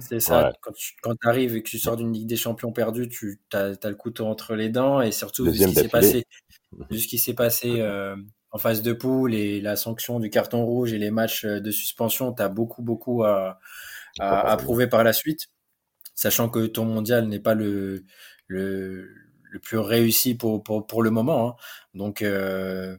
C'est 0.00 0.18
ça. 0.18 0.48
Ouais. 0.48 0.52
Quand 0.60 0.72
tu 0.72 0.94
quand 1.02 1.14
arrives 1.22 1.54
et 1.54 1.62
que 1.62 1.68
tu 1.68 1.78
sors 1.78 1.96
d'une 1.96 2.12
Ligue 2.12 2.26
des 2.26 2.36
Champions 2.36 2.72
perdue, 2.72 3.08
tu 3.08 3.40
as, 3.52 3.74
as, 3.80 3.88
le 3.88 3.94
couteau 3.94 4.26
entre 4.26 4.54
les 4.54 4.70
dents 4.70 5.00
et 5.00 5.12
surtout 5.12 5.44
vu 5.44 5.56
ce 5.56 5.66
qui 5.66 5.74
s'est 5.74 5.88
passé, 5.88 6.24
vu 6.90 6.98
ce 6.98 7.06
qui 7.06 7.18
s'est 7.18 7.34
passé 7.34 7.76
euh, 7.78 8.16
en 8.52 8.58
phase 8.58 8.82
de 8.82 8.92
poule 8.92 9.34
et 9.34 9.60
la 9.60 9.76
sanction 9.76 10.20
du 10.20 10.30
carton 10.30 10.64
rouge 10.64 10.92
et 10.92 10.98
les 10.98 11.10
matchs 11.10 11.44
euh, 11.44 11.60
de 11.60 11.70
suspension, 11.70 12.32
tu 12.32 12.42
as 12.42 12.48
beaucoup 12.48 12.82
beaucoup 12.82 13.24
à, 13.24 13.58
à, 14.18 14.50
à 14.52 14.56
prouver 14.56 14.86
par 14.88 15.04
la 15.04 15.12
suite, 15.12 15.48
sachant 16.14 16.48
que 16.48 16.66
ton 16.66 16.84
mondial 16.84 17.28
n'est 17.28 17.40
pas 17.40 17.54
le 17.54 18.04
le 18.48 19.08
le 19.50 19.58
plus 19.58 19.78
réussi 19.78 20.34
pour, 20.34 20.62
pour, 20.62 20.86
pour 20.86 21.02
le 21.02 21.10
moment. 21.10 21.48
Hein. 21.50 21.56
Donc, 21.94 22.22
euh, 22.22 22.96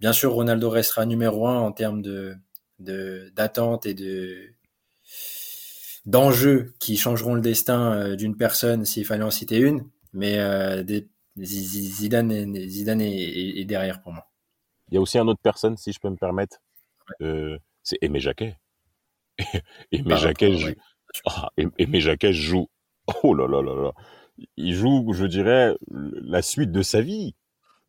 bien 0.00 0.12
sûr, 0.12 0.32
Ronaldo 0.32 0.70
restera 0.70 1.06
numéro 1.06 1.46
un 1.46 1.58
en 1.58 1.72
termes 1.72 2.02
de 2.02 2.36
d'attente 2.78 3.84
et 3.84 3.92
de 3.92 4.54
d'enjeux 6.06 6.72
qui 6.78 6.96
changeront 6.96 7.34
le 7.34 7.42
destin 7.42 7.92
euh, 7.92 8.16
d'une 8.16 8.34
personne 8.36 8.86
s'il 8.86 9.04
fallait 9.04 9.22
en 9.22 9.30
citer 9.30 9.58
une. 9.58 9.86
Mais 10.14 10.38
euh, 10.38 10.82
des, 10.82 11.08
Zidane, 11.38 12.56
Zidane 12.66 13.02
est, 13.02 13.60
est, 13.60 13.64
derrière 13.66 14.00
pour 14.00 14.12
moi. 14.12 14.29
Il 14.90 14.94
y 14.94 14.98
a 14.98 15.00
aussi 15.00 15.18
une 15.18 15.28
autre 15.28 15.40
personne, 15.42 15.76
si 15.76 15.92
je 15.92 16.00
peux 16.00 16.10
me 16.10 16.16
permettre. 16.16 16.58
Euh, 17.22 17.58
c'est 17.82 17.98
Aimé 18.02 18.20
Jacquet. 18.20 18.56
Aimé, 19.92 20.12
ah, 20.12 20.16
Jacquet 20.16 20.56
joue... 20.56 20.74
ah, 21.26 21.48
Aimé 21.78 22.00
Jacquet 22.00 22.32
joue. 22.32 22.68
Oh 23.24 23.34
là 23.34 23.48
là 23.48 23.60
là 23.60 23.74
là 23.74 23.92
il 24.56 24.74
joue, 24.74 25.12
je 25.12 25.26
dirais, 25.26 25.74
la 25.90 26.42
suite 26.42 26.72
de 26.72 26.82
sa 26.82 27.00
vie. 27.00 27.34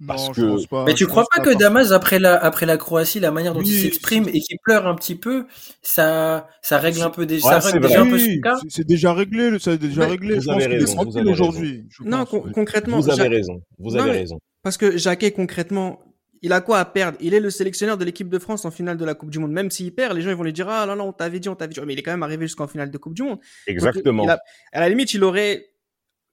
Parce 0.08 0.30
non, 0.30 0.58
que... 0.58 0.68
pas, 0.68 0.84
mais 0.86 0.95
tu 0.95 1.06
crois 1.06 1.26
pas, 1.32 1.43
pas 1.43 1.52
que 1.52 1.56
Damas 1.56 1.91
après 1.91 2.18
la 2.18 2.36
après 2.36 2.66
la 2.66 2.78
Croatie, 2.78 3.20
la 3.20 3.30
manière 3.30 3.54
dont 3.54 3.60
oui, 3.60 3.68
il 3.68 3.82
s'exprime 3.82 4.28
et 4.30 4.39
qu'il 4.39 4.58
pleure 4.64 4.88
un 4.88 4.95
petit 4.95 5.14
peu, 5.14 5.45
ça 5.84 6.47
ça 6.64 6.80
règle 6.80 7.04
un 7.04 7.12
peu 7.12 7.28
des, 7.28 7.36
ouais, 7.36 7.41
ça 7.41 7.60
règle 7.60 7.82
déjà 7.82 8.02
un 8.02 8.10
peu 8.10 8.18
ce 8.18 8.41
cas. 8.41 8.58
C'est 8.68 8.88
déjà 8.88 9.14
réglé, 9.14 9.60
ça 9.60 9.78
déjà 9.78 10.02
mais 10.02 10.08
réglé. 10.08 10.39
Vous 10.39 10.49
avez 10.49 10.66
raison. 10.66 11.04
Vous 11.04 11.18
avez 11.18 11.30
aujourd'hui. 11.30 11.88
Non, 12.04 12.26
con 12.26 12.41
concrètement. 12.52 12.99
Vous 12.99 13.12
avez 13.12 13.28
raison. 13.28 13.62
Vous 13.78 13.95
avez 13.95 14.08
non, 14.08 14.18
raison. 14.18 14.39
Parce 14.64 14.78
que 14.78 14.97
Jacquet 14.97 15.34
concrètement, 15.34 15.99
il 16.42 16.54
a 16.54 16.62
quoi 16.62 16.80
à 16.80 16.86
perdre? 16.86 17.18
Il 17.22 17.34
est 17.34 17.39
le 17.39 17.50
sélectionneur 17.50 17.98
de 17.98 18.06
l'équipe 18.06 18.30
de 18.30 18.39
France 18.39 18.66
en 18.66 18.72
finale 18.72 18.98
de 18.98 19.06
la 19.06 19.14
Coupe 19.14 19.30
du 19.30 19.39
Monde. 19.39 19.52
Même 19.52 19.72
s'il 19.72 19.94
perd, 19.94 20.14
les 20.16 20.22
gens 20.22 20.30
ils 20.30 20.36
vont 20.36 20.44
lui 20.44 20.54
dire 20.54 20.70
ah 20.70 20.86
non 20.86 20.96
non 20.96 21.10
on 21.10 21.14
t'avait 21.14 21.39
dit, 21.39 21.50
on 21.50 21.56
t'avait 21.56 21.74
dit. 21.74 21.80
Mais 21.86 21.94
il 21.94 22.00
est 22.00 22.04
quand 22.04 22.12
même 22.12 22.24
arrivé 22.24 22.46
jusqu'en 22.46 22.68
finale 22.68 22.92
de 22.92 22.98
Coupe 22.98 23.14
du 23.14 23.24
Monde. 23.24 23.39
Exactement. 23.68 24.24
Donc, 24.24 24.32
a, 24.32 24.39
à 24.72 24.80
la 24.80 24.89
limite, 24.89 25.14
il 25.14 25.24
aurait 25.24 25.68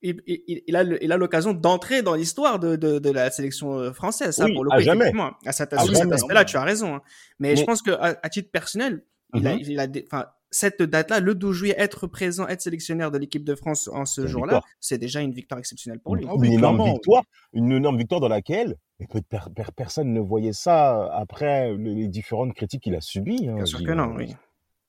il, 0.00 0.20
il, 0.26 0.62
il, 0.66 0.76
a 0.76 0.82
il 0.82 1.10
a 1.10 1.16
l'occasion 1.16 1.52
d'entrer 1.52 2.02
dans 2.02 2.14
l'histoire 2.14 2.58
de, 2.58 2.76
de, 2.76 3.00
de, 3.00 3.10
la 3.10 3.30
sélection 3.30 3.92
française. 3.92 4.36
Ça, 4.36 4.44
oui, 4.44 4.54
pour 4.54 4.64
le 4.64 4.72
à 4.72 4.78
jamais. 4.78 5.12
À 5.44 5.52
cet, 5.52 5.72
aspect-là, 5.72 6.44
tu 6.44 6.56
as 6.56 6.62
raison. 6.62 6.94
Hein. 6.94 7.02
Mais, 7.40 7.50
Mais, 7.50 7.56
je 7.56 7.64
pense 7.64 7.82
que 7.82 7.90
à, 7.90 8.16
à 8.22 8.28
titre 8.28 8.50
personnel, 8.52 9.02
Mhm. 9.34 9.40
il 9.40 9.46
a, 9.46 9.54
il 9.54 9.80
a 9.80 9.86
des, 9.86 10.04
cette 10.50 10.82
date-là, 10.82 11.20
le 11.20 11.34
12 11.34 11.56
juillet, 11.56 11.74
être 11.78 12.06
présent, 12.06 12.46
être 12.48 12.62
sélectionneur 12.62 13.10
de 13.10 13.18
l'équipe 13.18 13.44
de 13.44 13.54
France 13.54 13.88
en 13.92 14.04
ce 14.04 14.26
jour-là, 14.26 14.62
c'est 14.80 14.98
déjà 14.98 15.20
une 15.20 15.32
victoire 15.32 15.58
exceptionnelle 15.58 16.00
pour 16.00 16.16
lui. 16.16 16.24
Une, 16.24 16.44
une 16.44 16.52
énorme 16.52 16.84
victoire, 16.84 17.24
une 17.52 17.72
énorme 17.72 17.98
victoire 17.98 18.20
dans 18.20 18.28
laquelle 18.28 18.76
per, 19.06 19.20
per, 19.54 19.64
personne 19.76 20.12
ne 20.12 20.20
voyait 20.20 20.52
ça 20.52 21.08
après 21.12 21.74
les 21.76 22.08
différentes 22.08 22.54
critiques 22.54 22.82
qu'il 22.82 22.94
a 22.94 23.00
subies. 23.00 23.48
Hein, 23.48 23.56
Bien 23.56 23.66
sûr 23.66 23.82
que 23.82 23.92
non, 23.92 24.14
oui. 24.16 24.34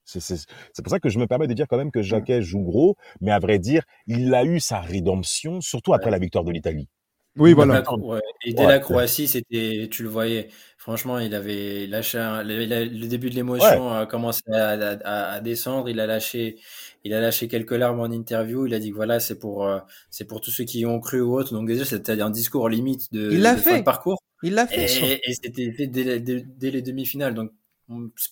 C'est 0.05 0.81
pour 0.83 0.89
ça 0.89 0.99
que 0.99 1.09
je 1.09 1.19
me 1.19 1.27
permets 1.27 1.47
de 1.47 1.53
dire 1.53 1.67
quand 1.67 1.77
même 1.77 1.91
que 1.91 2.01
Jacquet 2.01 2.41
joue 2.41 2.61
gros, 2.61 2.95
mais 3.21 3.31
à 3.31 3.37
vrai 3.37 3.59
dire, 3.59 3.83
il 4.07 4.33
a 4.33 4.43
eu 4.43 4.59
sa 4.59 4.79
rédemption, 4.79 5.61
surtout 5.61 5.93
après 5.93 6.07
ouais. 6.07 6.11
la 6.11 6.19
victoire 6.19 6.43
de 6.43 6.51
l'Italie. 6.51 6.89
Oui, 7.37 7.53
voilà. 7.53 7.83
Ouais. 7.91 8.19
Et 8.45 8.53
dès 8.53 8.63
ouais. 8.63 8.67
la 8.67 8.79
Croatie, 8.79 9.27
c'était, 9.27 9.87
tu 9.91 10.03
le 10.03 10.09
voyais, 10.09 10.49
franchement, 10.77 11.19
il 11.19 11.33
avait 11.35 11.87
lâché 11.87 12.17
un, 12.17 12.43
le, 12.43 12.65
le, 12.65 13.07
début 13.07 13.29
de 13.29 13.35
l'émotion 13.35 13.93
a 13.93 14.05
commencé 14.05 14.41
à, 14.51 14.71
à, 14.71 15.33
à, 15.33 15.39
descendre. 15.39 15.89
Il 15.89 15.99
a 15.99 16.07
lâché, 16.07 16.57
il 17.03 17.13
a 17.13 17.21
lâché 17.21 17.47
quelques 17.47 17.71
larmes 17.71 17.99
en 17.99 18.11
interview. 18.11 18.65
Il 18.65 18.73
a 18.73 18.79
dit 18.79 18.89
que 18.91 18.95
voilà, 18.95 19.19
c'est 19.19 19.39
pour, 19.39 19.65
euh, 19.65 19.79
c'est 20.09 20.25
pour 20.25 20.41
tous 20.41 20.51
ceux 20.51 20.63
qui 20.63 20.79
y 20.79 20.85
ont 20.85 20.99
cru 20.99 21.21
ou 21.21 21.35
autre. 21.35 21.53
Donc 21.53 21.67
déjà, 21.67 21.85
c'était 21.85 22.19
un 22.19 22.29
discours 22.29 22.67
limite 22.67 23.13
de, 23.13 23.31
il 23.31 23.41
de 23.41 23.55
fait. 23.55 23.79
de 23.79 23.83
parcours. 23.83 24.21
Il 24.43 24.55
l'a 24.55 24.67
fait. 24.67 24.85
Et, 24.85 25.29
et 25.29 25.33
c'était 25.33 25.71
fait 25.71 25.87
dès, 25.87 26.19
dès, 26.19 26.41
dès 26.41 26.71
les 26.71 26.81
demi-finales. 26.81 27.35
Donc 27.35 27.51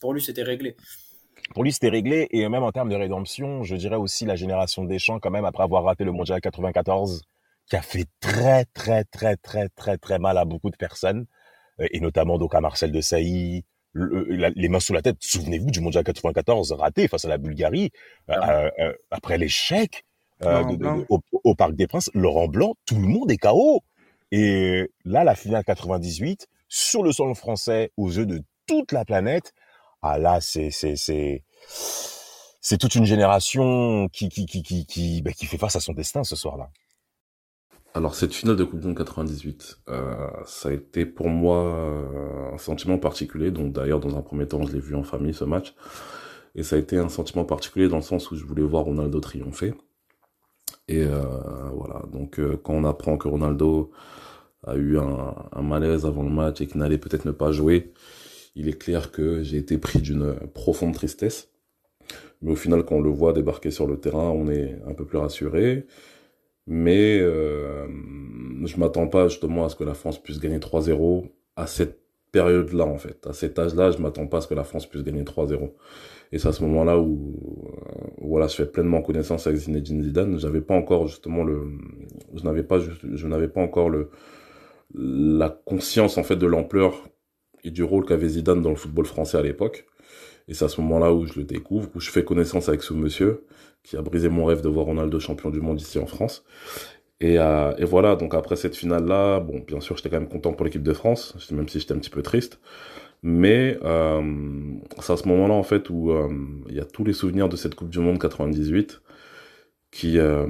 pour 0.02 0.14
lui, 0.14 0.22
c'était 0.22 0.44
réglé 0.44 0.76
pour 1.54 1.64
lui, 1.64 1.72
c'était 1.72 1.90
réglé. 1.90 2.28
Et 2.32 2.48
même 2.50 2.64
en 2.64 2.72
termes 2.72 2.90
de 2.90 2.96
rédemption, 2.96 3.64
je 3.64 3.76
dirais 3.76 3.96
aussi 3.96 4.26
la 4.26 4.36
génération 4.36 4.84
des 4.84 5.00
champs, 5.00 5.20
quand 5.20 5.32
même, 5.32 5.46
après 5.46 5.64
avoir 5.64 5.84
raté 5.84 6.04
le 6.04 6.12
mondial 6.12 6.42
94, 6.42 7.22
qui 7.70 7.76
a 7.76 7.82
fait 7.82 8.06
très, 8.20 8.66
très, 8.66 9.04
très, 9.04 9.36
très, 9.38 9.70
très, 9.70 9.98
très 9.98 10.20
mal 10.20 10.38
à 10.38 10.46
beaucoup 10.46 10.70
de 10.70 10.78
personnes, 10.78 11.26
euh, 11.80 11.88
et 11.92 12.00
notamment 12.00 12.38
donc 12.38 12.56
à 12.56 12.62
Marcel 12.62 12.92
de 12.92 13.02
Sailly, 13.02 13.66
le, 13.94 14.24
la, 14.30 14.50
les 14.52 14.70
mains 14.70 14.80
sous 14.80 14.94
la 14.94 15.02
tête. 15.02 15.18
Souvenez-vous 15.20 15.72
du 15.72 15.80
mondial 15.82 16.04
94 16.04 16.72
raté 16.74 17.08
face 17.08 17.26
à 17.26 17.30
la 17.30 17.38
Bulgarie, 17.38 17.92
ah. 18.30 18.52
euh, 18.52 18.72
euh, 18.80 18.94
après 19.12 19.38
l'échec 19.38 20.06
euh, 20.44 20.64
au, 21.10 21.20
au, 21.44 21.56
Parc 21.56 21.74
des 21.74 21.88
Princes, 21.88 22.12
Laurent 22.14 22.48
Blanc, 22.48 22.76
tout 22.86 23.00
le 23.00 23.08
monde 23.08 23.32
est 23.32 23.38
KO. 23.38 23.84
Et 24.32 24.92
là, 25.04 25.24
la 25.24 25.36
finale 25.36 25.64
98, 25.64 26.48
sur 26.68 27.02
le 27.02 27.12
sol 27.12 27.34
français, 27.34 27.92
aux 27.98 28.10
yeux 28.10 28.26
de 28.26 28.44
toute 28.68 28.92
la 28.92 29.04
planète, 29.04 29.54
ah 30.04 30.20
là, 30.20 30.40
c'est 30.42 30.70
c'est 30.70 30.96
c'est 30.96 31.44
c'est 32.62 32.78
toute 32.78 32.94
une 32.96 33.06
génération 33.06 34.08
qui 34.10 34.30
qui 34.30 34.46
qui 34.46 34.62
qui 34.62 34.86
qui, 34.86 35.22
bah, 35.24 35.32
qui 35.32 35.46
fait 35.48 35.58
face 35.58 35.76
à 35.76 35.80
son 35.80 35.94
destin 35.94 36.24
ce 36.24 36.36
soir-là. 36.36 36.70
Alors 37.94 38.14
cette 38.14 38.34
finale 38.34 38.56
de 38.56 38.64
Coupe 38.64 38.80
du 38.80 38.88
Monde 38.88 38.98
98, 38.98 39.80
euh, 39.90 40.28
ça 40.46 40.70
a 40.70 40.72
été 40.72 41.06
pour 41.06 41.30
moi 41.30 41.64
euh, 41.64 42.54
un 42.54 42.58
sentiment 42.58 42.98
particulier. 43.00 43.50
Donc 43.52 43.74
d'ailleurs 43.74 44.00
dans 44.00 44.16
un 44.18 44.22
premier 44.22 44.48
temps, 44.48 44.64
je 44.64 44.74
l'ai 44.74 44.80
vu 44.80 44.96
en 44.96 45.04
famille 45.04 45.34
ce 45.34 45.44
match, 45.46 45.74
et 46.56 46.64
ça 46.64 46.76
a 46.76 46.80
été 46.80 46.98
un 46.98 47.10
sentiment 47.10 47.46
particulier 47.46 47.88
dans 47.88 47.98
le 47.98 48.04
sens 48.04 48.30
où 48.32 48.36
je 48.36 48.46
voulais 48.46 48.62
voir 48.62 48.84
Ronaldo 48.84 49.20
triompher. 49.20 49.74
Et 50.88 51.04
euh, 51.04 51.22
voilà. 51.74 52.04
Donc 52.12 52.40
euh, 52.40 52.60
quand 52.64 52.74
on 52.74 52.84
apprend 52.84 53.18
que 53.18 53.28
Ronaldo 53.28 53.92
a 54.66 54.76
eu 54.76 54.98
un, 54.98 55.36
un 55.52 55.62
malaise 55.62 56.06
avant 56.06 56.24
le 56.24 56.30
match 56.30 56.62
et 56.62 56.68
qu'il 56.68 56.80
n'allait 56.80 56.98
peut-être 56.98 57.26
ne 57.26 57.32
pas 57.32 57.52
jouer, 57.52 57.94
il 58.56 58.70
est 58.70 58.78
clair 58.78 59.12
que 59.12 59.44
j'ai 59.44 59.58
été 59.58 59.78
pris 59.78 60.00
d'une 60.00 60.36
profonde 60.54 60.94
tristesse. 60.94 61.50
Mais 62.42 62.52
au 62.52 62.56
final, 62.56 62.84
quand 62.86 62.96
on 62.96 63.02
le 63.02 63.10
voit 63.10 63.34
débarquer 63.34 63.72
sur 63.72 63.88
le 63.88 64.00
terrain, 64.00 64.30
on 64.30 64.48
est 64.48 64.80
un 64.88 64.94
peu 64.94 65.06
plus 65.06 65.18
rassuré. 65.18 65.88
Mais 66.68 67.20
euh, 67.20 67.88
je 68.66 68.78
m'attends 68.78 69.08
pas 69.08 69.30
justement 69.30 69.66
à 69.66 69.70
ce 69.70 69.76
que 69.76 69.86
la 69.86 69.94
France 69.94 70.22
puisse 70.22 70.40
gagner 70.40 70.60
3-0 70.60 71.30
à 71.56 71.66
cette 71.66 72.00
période-là, 72.32 72.86
en 72.86 72.98
fait. 72.98 73.26
À 73.26 73.34
cet 73.34 73.58
âge-là, 73.58 73.92
je 73.92 74.00
m'attends 74.00 74.28
pas 74.28 74.40
à 74.40 74.42
ce 74.42 74.48
que 74.48 74.54
la 74.54 74.66
France 74.66 74.86
puisse 74.86 75.04
gagner 75.04 75.24
3-0. 75.24 75.72
Et 76.34 76.40
c'est 76.40 76.50
à 76.50 76.52
ce 76.52 76.62
moment-là 76.64 77.00
où, 77.00 77.36
euh, 77.68 78.08
voilà, 78.22 78.48
je 78.48 78.56
fais 78.56 78.66
pleinement 78.66 79.02
connaissance 79.02 79.48
avec 79.48 79.60
Zinedine 79.60 80.04
Zidane. 80.04 80.38
J'avais 80.38 80.62
pas 80.62 80.76
encore 80.76 81.08
justement 81.08 81.44
le, 81.44 81.64
je 82.36 82.44
n'avais 82.44 82.64
pas, 82.64 82.80
je 82.80 83.28
n'avais 83.28 83.48
pas 83.48 83.62
encore 83.62 83.90
le, 83.90 84.10
la 84.94 85.50
conscience 85.50 86.18
en 86.18 86.24
fait 86.24 86.36
de 86.36 86.48
l'ampleur 86.48 87.10
et 87.64 87.72
du 87.72 87.84
rôle 87.84 88.06
qu'avait 88.06 88.28
Zidane 88.30 88.62
dans 88.62 88.70
le 88.70 88.76
football 88.76 89.06
français 89.06 89.38
à 89.38 89.42
l'époque. 89.42 89.86
Et 90.50 90.54
c'est 90.54 90.66
à 90.66 90.70
ce 90.70 90.80
moment-là 90.82 91.14
où 91.14 91.26
je 91.26 91.40
le 91.40 91.44
découvre, 91.44 91.90
où 91.96 92.00
je 92.00 92.10
fais 92.10 92.24
connaissance 92.24 92.70
avec 92.70 92.82
ce 92.82 92.94
monsieur 92.94 93.46
qui 93.88 93.96
a 93.96 94.02
brisé 94.02 94.28
mon 94.28 94.46
rêve 94.46 94.62
de 94.62 94.68
voir 94.68 94.86
Ronaldo 94.86 95.20
champion 95.20 95.50
du 95.50 95.62
monde 95.62 95.80
ici 95.80 95.98
en 95.98 96.06
France. 96.08 96.44
Et, 97.22 97.40
euh, 97.40 97.74
et 97.78 97.86
voilà, 97.86 98.16
donc 98.16 98.36
après 98.36 98.58
cette 98.58 98.76
finale-là, 98.76 99.40
bon, 99.40 99.64
bien 99.66 99.80
sûr, 99.80 99.96
j'étais 99.96 100.10
quand 100.10 100.20
même 100.20 100.30
content 100.30 100.54
pour 100.54 100.66
l'équipe 100.66 100.84
de 100.84 100.94
France, 100.94 101.36
même 101.52 101.70
si 101.70 101.80
j'étais 101.80 101.94
un 101.94 102.00
petit 102.00 102.10
peu 102.10 102.22
triste. 102.22 102.60
Mais 103.24 103.80
euh, 103.84 104.22
c'est 105.00 105.14
à 105.14 105.18
ce 105.18 105.28
moment-là, 105.30 105.54
en 105.54 105.64
fait, 105.64 105.90
où 105.90 106.12
euh, 106.12 106.28
il 106.70 106.76
y 106.76 106.80
a 106.80 106.86
tous 106.86 107.06
les 107.06 107.14
souvenirs 107.14 107.50
de 107.50 107.56
cette 107.56 107.76
Coupe 107.76 107.90
du 107.90 108.00
Monde 108.00 108.20
98 108.20 109.02
qui, 109.90 110.20
euh, 110.20 110.46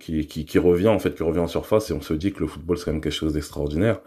qui, 0.00 0.26
qui, 0.26 0.44
qui, 0.44 0.58
revient, 0.58 0.88
en 0.88 0.98
fait, 0.98 1.14
qui 1.14 1.22
revient 1.22 1.38
en 1.38 1.46
surface, 1.46 1.90
et 1.90 1.94
on 1.94 2.02
se 2.02 2.14
dit 2.14 2.32
que 2.32 2.40
le 2.40 2.46
football, 2.48 2.76
c'est 2.76 2.86
quand 2.86 2.92
même 2.92 3.00
quelque 3.00 3.12
chose 3.12 3.32
d'extraordinaire. 3.32 4.00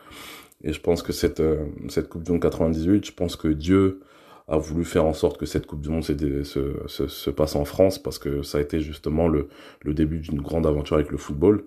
Et 0.64 0.74
je 0.74 0.82
pense 0.82 1.02
que 1.02 1.14
cette, 1.14 1.40
euh, 1.40 1.66
cette 1.90 2.10
Coupe 2.10 2.24
du 2.24 2.32
Monde 2.32 2.42
98, 2.42 3.06
je 3.06 3.12
pense 3.14 3.36
que 3.36 3.48
Dieu 3.48 4.02
a 4.48 4.58
voulu 4.58 4.86
faire 4.86 5.06
en 5.06 5.14
sorte 5.14 5.38
que 5.38 5.46
cette 5.46 5.66
Coupe 5.66 5.82
du 5.82 5.90
Monde 5.90 6.04
se, 6.04 6.44
se, 6.88 7.08
se, 7.08 7.30
passe 7.30 7.56
en 7.56 7.66
France, 7.66 8.00
parce 8.00 8.18
que 8.18 8.44
ça 8.44 8.60
a 8.60 8.62
été 8.62 8.80
justement 8.80 9.28
le, 9.28 9.50
le 9.82 9.94
début 9.94 10.20
d'une 10.20 10.42
grande 10.42 10.66
aventure 10.66 10.96
avec 10.96 11.12
le 11.12 11.18
football. 11.18 11.64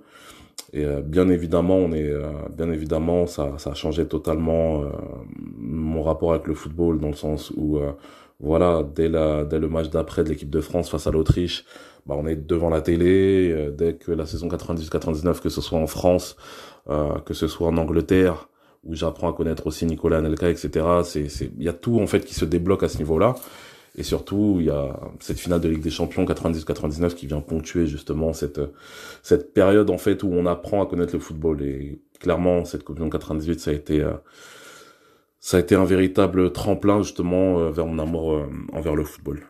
Et 0.72 0.85
euh, 0.85 1.01
bien 1.03 1.28
évidemment, 1.28 1.76
on 1.76 1.93
est, 1.93 2.09
euh, 2.09 2.31
bien 2.51 2.70
évidemment, 2.70 3.26
ça, 3.26 3.55
ça 3.59 3.70
a 3.70 3.74
changé 3.74 4.07
totalement 4.07 4.83
euh, 4.83 4.91
mon 5.59 6.03
rapport 6.03 6.33
avec 6.33 6.47
le 6.47 6.55
football 6.55 7.01
dans 7.01 7.09
le 7.09 7.14
sens 7.14 7.51
où, 7.57 7.78
voilà, 8.41 8.83
dès 8.83 9.09
la, 9.09 9.45
dès 9.45 9.59
le 9.59 9.68
match 9.68 9.91
d'après 9.91 10.24
de 10.24 10.31
l'équipe 10.31 10.51
de 10.51 10.61
France 10.61 10.89
face 10.91 11.07
à 11.07 11.11
l'Autriche, 11.11 11.64
bah, 12.07 12.14
on 12.18 12.26
est 12.26 12.37
devant 12.37 12.70
la 12.70 12.81
télé. 12.81 13.70
dès 13.76 13.95
que 13.95 14.12
la 14.12 14.26
saison 14.26 14.49
98-99, 14.49 15.41
que 15.41 15.49
ce 15.51 15.61
soit 15.61 15.78
en 15.78 15.87
France, 15.87 16.37
que 16.89 17.35
ce 17.35 17.47
soit 17.49 17.68
en 17.68 17.76
Angleterre, 17.76 18.49
où 18.85 18.95
j'apprends 18.95 19.31
à 19.31 19.33
connaître 19.33 19.66
aussi 19.66 19.87
Nicolas 19.87 20.18
Anelka, 20.18 20.49
etc. 20.49 20.87
C'est, 21.05 21.28
c'est, 21.28 21.51
il 21.59 21.64
y 21.64 21.68
a 21.68 21.72
tout 21.72 22.01
en 22.01 22.07
fait 22.07 22.24
qui 22.24 22.35
se 22.35 22.45
débloque 22.45 22.83
à 22.83 22.89
ce 22.89 22.99
niveau-là. 22.99 23.35
Et 23.97 24.03
surtout, 24.03 24.57
il 24.61 24.66
y 24.66 24.70
a 24.70 24.99
cette 25.18 25.39
finale 25.39 25.61
de 25.61 25.68
Ligue 25.68 25.83
des 25.83 25.91
Champions 25.91 26.24
90-99 26.24 27.14
qui 27.14 27.26
vient 27.26 27.41
ponctuer 27.41 27.87
justement 27.87 28.33
cette 28.33 28.61
cette 29.22 29.53
période 29.53 29.91
en 29.91 29.99
fait 29.99 30.22
où 30.22 30.28
on 30.33 30.47
apprend 30.47 30.83
à 30.83 30.87
connaître 30.87 31.12
le 31.12 31.20
football. 31.20 31.62
Et 31.62 32.01
clairement, 32.20 32.64
cette 32.64 32.85
Coupe 32.85 32.97
du 32.97 33.03
Monde 33.03 33.12
98, 33.12 33.61
ça 33.61 33.72
a 33.72 33.74
été 33.74 34.01
euh, 34.01 34.12
ça 35.41 35.57
a 35.57 35.61
été 35.61 35.74
un 35.74 35.85
véritable 35.85 36.53
tremplin 36.53 37.03
justement 37.03 37.59
euh, 37.59 37.70
vers 37.70 37.87
mon 37.87 37.99
amour 37.99 38.35
euh, 38.35 38.47
envers 38.72 38.95
le 38.95 39.05
football. 39.05 39.41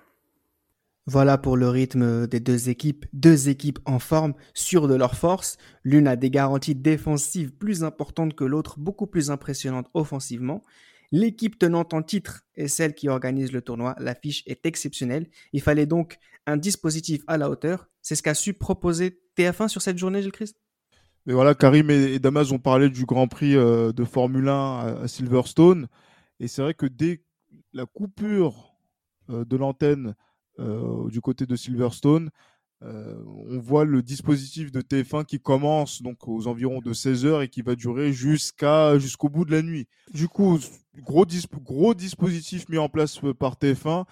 Voilà 1.07 1.39
pour 1.39 1.57
le 1.57 1.69
rythme 1.69 2.27
des 2.27 2.41
deux 2.41 2.69
équipes. 2.69 3.07
Deux 3.13 3.49
équipes 3.49 3.79
en 3.85 3.99
forme, 3.99 4.35
sûres 4.55 4.89
de 4.89 4.95
leur 4.95 5.17
force. 5.17 5.57
L'une 5.83 6.07
a 6.07 6.17
des 6.17 6.31
garanties 6.31 6.75
défensives 6.75 7.53
plus 7.53 7.83
importantes 7.85 8.35
que 8.35 8.45
l'autre, 8.45 8.79
beaucoup 8.79 9.07
plus 9.07 9.31
impressionnantes 9.31 9.89
offensivement. 9.95 10.65
L'équipe 11.13 11.59
tenante 11.59 11.93
en 11.95 12.03
titre 12.03 12.45
est 12.55 12.69
celle 12.69 12.95
qui 12.95 13.09
organise 13.09 13.51
le 13.51 13.63
tournoi. 13.63 13.97
L'affiche 13.99 14.45
est 14.47 14.65
exceptionnelle. 14.67 15.27
Il 15.53 15.61
fallait 15.61 15.87
donc 15.87 16.19
un 16.47 16.57
dispositif 16.57 17.23
à 17.27 17.37
la 17.37 17.51
hauteur. 17.51 17.89
C'est 18.03 18.15
ce 18.15 18.23
qu'a 18.23 18.35
su 18.35 18.55
proposer 18.55 19.21
TF1 19.37 19.69
sur 19.69 19.83
cette 19.83 19.99
journée, 19.99 20.23
Gilles 20.23 20.33
Christ 20.33 20.57
Mais 21.27 21.33
voilà, 21.33 21.55
Karim 21.55 21.91
et 21.91 22.21
Damas 22.21 22.53
ont 22.53 22.61
parlé 22.61 22.89
du 22.89 23.07
Grand 23.07 23.27
Prix 23.27 23.57
euh, 23.57 23.93
de 23.93 24.05
Formule 24.05 24.49
1 24.49 25.03
à 25.03 25.09
Silverstone. 25.09 25.89
Et 26.39 26.47
c'est 26.47 26.63
vrai 26.63 26.75
que 26.75 26.87
dès 26.87 27.25
la 27.73 27.87
coupure 27.87 28.77
euh, 29.31 29.45
de 29.45 29.57
l'antenne 29.57 30.15
du 31.11 31.21
côté 31.21 31.47
de 31.47 31.57
Silverstone, 31.57 32.31
euh, 32.83 33.15
on 33.27 33.59
voit 33.59 33.85
le 33.85 34.03
dispositif 34.03 34.73
de 34.73 34.81
TF1 34.81 35.27
qui 35.27 35.39
commence 35.39 36.01
donc 36.01 36.27
aux 36.27 36.47
environs 36.47 36.81
de 36.81 36.95
16 36.95 37.27
heures 37.27 37.43
et 37.43 37.49
qui 37.49 37.61
va 37.61 37.75
durer 37.75 38.11
jusqu'au 38.13 39.29
bout 39.29 39.45
de 39.45 39.51
la 39.51 39.61
nuit. 39.61 39.87
Du 40.15 40.29
coup, 40.29 40.59
gros, 40.99 41.27
dispositif 41.27 42.69
mis 42.71 42.79
en 42.79 42.89
place 42.89 43.23
euh, 43.23 43.35
par 43.35 43.57
TF1 43.57 44.07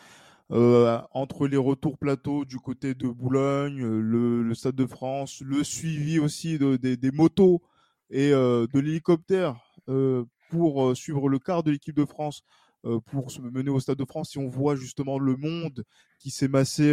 euh, 0.51 1.01
entre 1.13 1.47
les 1.47 1.57
retours 1.57 1.97
plateaux 1.97 2.45
du 2.45 2.59
côté 2.59 2.95
de 2.95 3.09
Boulogne, 3.09 3.83
le, 3.83 4.55
Stade 4.55 4.77
de 4.77 4.87
France, 4.87 5.43
le 5.45 5.65
suivi 5.65 6.19
aussi 6.19 6.59
des 6.59 7.11
motos 7.11 7.63
et 8.11 8.31
de 8.31 8.79
l'hélicoptère 8.79 9.57
pour 10.49 10.97
suivre 10.97 11.29
le 11.29 11.39
quart 11.39 11.63
de 11.63 11.71
l'équipe 11.71 11.95
de 11.95 12.07
France 12.07 12.45
pour 13.07 13.31
se 13.31 13.41
mener 13.41 13.71
au 13.71 13.81
Stade 13.81 13.99
de 13.99 14.05
France. 14.05 14.37
Et 14.37 14.39
on 14.39 14.49
voit 14.49 14.77
justement 14.77 15.19
le 15.19 15.37
monde 15.37 15.85
qui 16.19 16.31
s'est 16.31 16.49
massé 16.49 16.93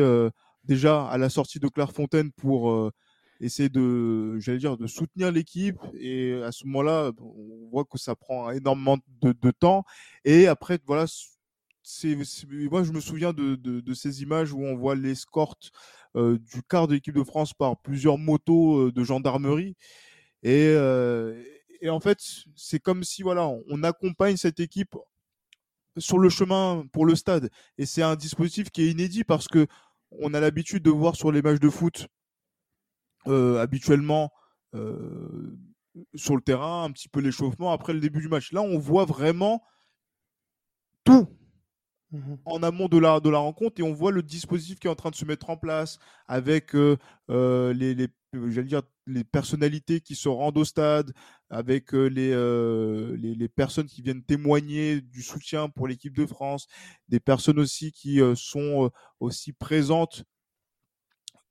déjà 0.65 1.05
à 1.05 1.17
la 1.17 1.29
sortie 1.29 1.59
de 1.59 1.67
Clairefontaine 1.67 2.31
pour 2.31 2.71
euh, 2.71 2.91
essayer 3.39 3.69
de, 3.69 4.37
j'allais 4.39 4.57
dire, 4.57 4.77
de 4.77 4.87
soutenir 4.87 5.31
l'équipe. 5.31 5.79
Et 5.99 6.33
à 6.43 6.51
ce 6.51 6.65
moment-là, 6.65 7.11
on 7.19 7.69
voit 7.71 7.85
que 7.85 7.97
ça 7.97 8.15
prend 8.15 8.51
énormément 8.51 8.97
de, 9.21 9.51
temps. 9.51 9.83
Et 10.23 10.47
après, 10.47 10.79
voilà, 10.85 11.05
c'est, 11.83 12.17
moi 12.51 12.83
je 12.83 12.91
me 12.91 12.99
souviens 12.99 13.33
de, 13.33 13.93
ces 13.93 14.21
images 14.23 14.53
où 14.53 14.63
on 14.63 14.75
voit 14.75 14.95
l'escorte 14.95 15.71
euh, 16.15 16.39
du 16.39 16.63
quart 16.63 16.87
de 16.87 16.93
l'équipe 16.93 17.15
de 17.15 17.23
France 17.23 17.53
par 17.53 17.77
plusieurs 17.77 18.17
motos 18.17 18.87
euh, 18.87 18.91
de 18.91 19.03
gendarmerie. 19.03 19.75
Et, 20.43 20.75
et 21.81 21.89
en 21.89 21.99
fait, 21.99 22.19
c'est 22.55 22.79
comme 22.79 23.03
si 23.03 23.23
voilà, 23.23 23.49
on 23.67 23.81
accompagne 23.81 24.37
cette 24.37 24.59
équipe 24.59 24.95
sur 25.97 26.19
le 26.19 26.29
chemin 26.29 26.85
pour 26.91 27.05
le 27.05 27.15
stade. 27.15 27.49
Et 27.77 27.85
c'est 27.85 28.01
un 28.01 28.15
dispositif 28.15 28.69
qui 28.69 28.83
est 28.83 28.91
inédit 28.91 29.23
parce 29.23 29.47
que 29.47 29.67
on 30.11 30.33
a 30.33 30.39
l'habitude 30.39 30.83
de 30.83 30.91
voir 30.91 31.15
sur 31.15 31.31
les 31.31 31.41
matchs 31.41 31.59
de 31.59 31.69
foot 31.69 32.07
euh, 33.27 33.59
habituellement 33.59 34.31
euh, 34.75 35.57
sur 36.15 36.35
le 36.35 36.41
terrain, 36.41 36.83
un 36.83 36.91
petit 36.91 37.09
peu 37.09 37.19
l'échauffement 37.19 37.71
après 37.71 37.93
le 37.93 37.99
début 37.99 38.21
du 38.21 38.27
match. 38.27 38.51
Là, 38.51 38.61
on 38.61 38.77
voit 38.77 39.05
vraiment 39.05 39.63
tout 41.03 41.27
mmh 42.11 42.35
en 42.45 42.63
amont 42.63 42.87
de 42.87 42.97
la, 42.97 43.19
de 43.19 43.29
la 43.29 43.39
rencontre 43.39 43.79
et 43.79 43.83
on 43.83 43.93
voit 43.93 44.11
le 44.11 44.21
dispositif 44.21 44.79
qui 44.79 44.87
est 44.87 44.89
en 44.89 44.95
train 44.95 45.09
de 45.09 45.15
se 45.15 45.25
mettre 45.25 45.49
en 45.49 45.57
place 45.57 45.97
avec 46.27 46.75
euh, 46.75 46.97
les, 47.73 47.95
les, 47.95 48.07
dire, 48.63 48.83
les 49.07 49.23
personnalités 49.23 50.01
qui 50.01 50.15
se 50.15 50.29
rendent 50.29 50.57
au 50.57 50.65
stade, 50.65 51.13
avec 51.49 51.93
les, 51.93 52.31
les, 52.31 53.35
les, 53.35 53.49
personnes 53.49 53.87
qui 53.87 54.01
viennent 54.01 54.23
témoigner 54.23 55.01
du 55.01 55.21
soutien 55.21 55.69
pour 55.69 55.87
l'équipe 55.87 56.15
de 56.15 56.25
France, 56.25 56.67
des 57.07 57.19
personnes 57.19 57.59
aussi 57.59 57.91
qui 57.91 58.19
sont 58.35 58.91
aussi 59.19 59.53
présentes 59.53 60.23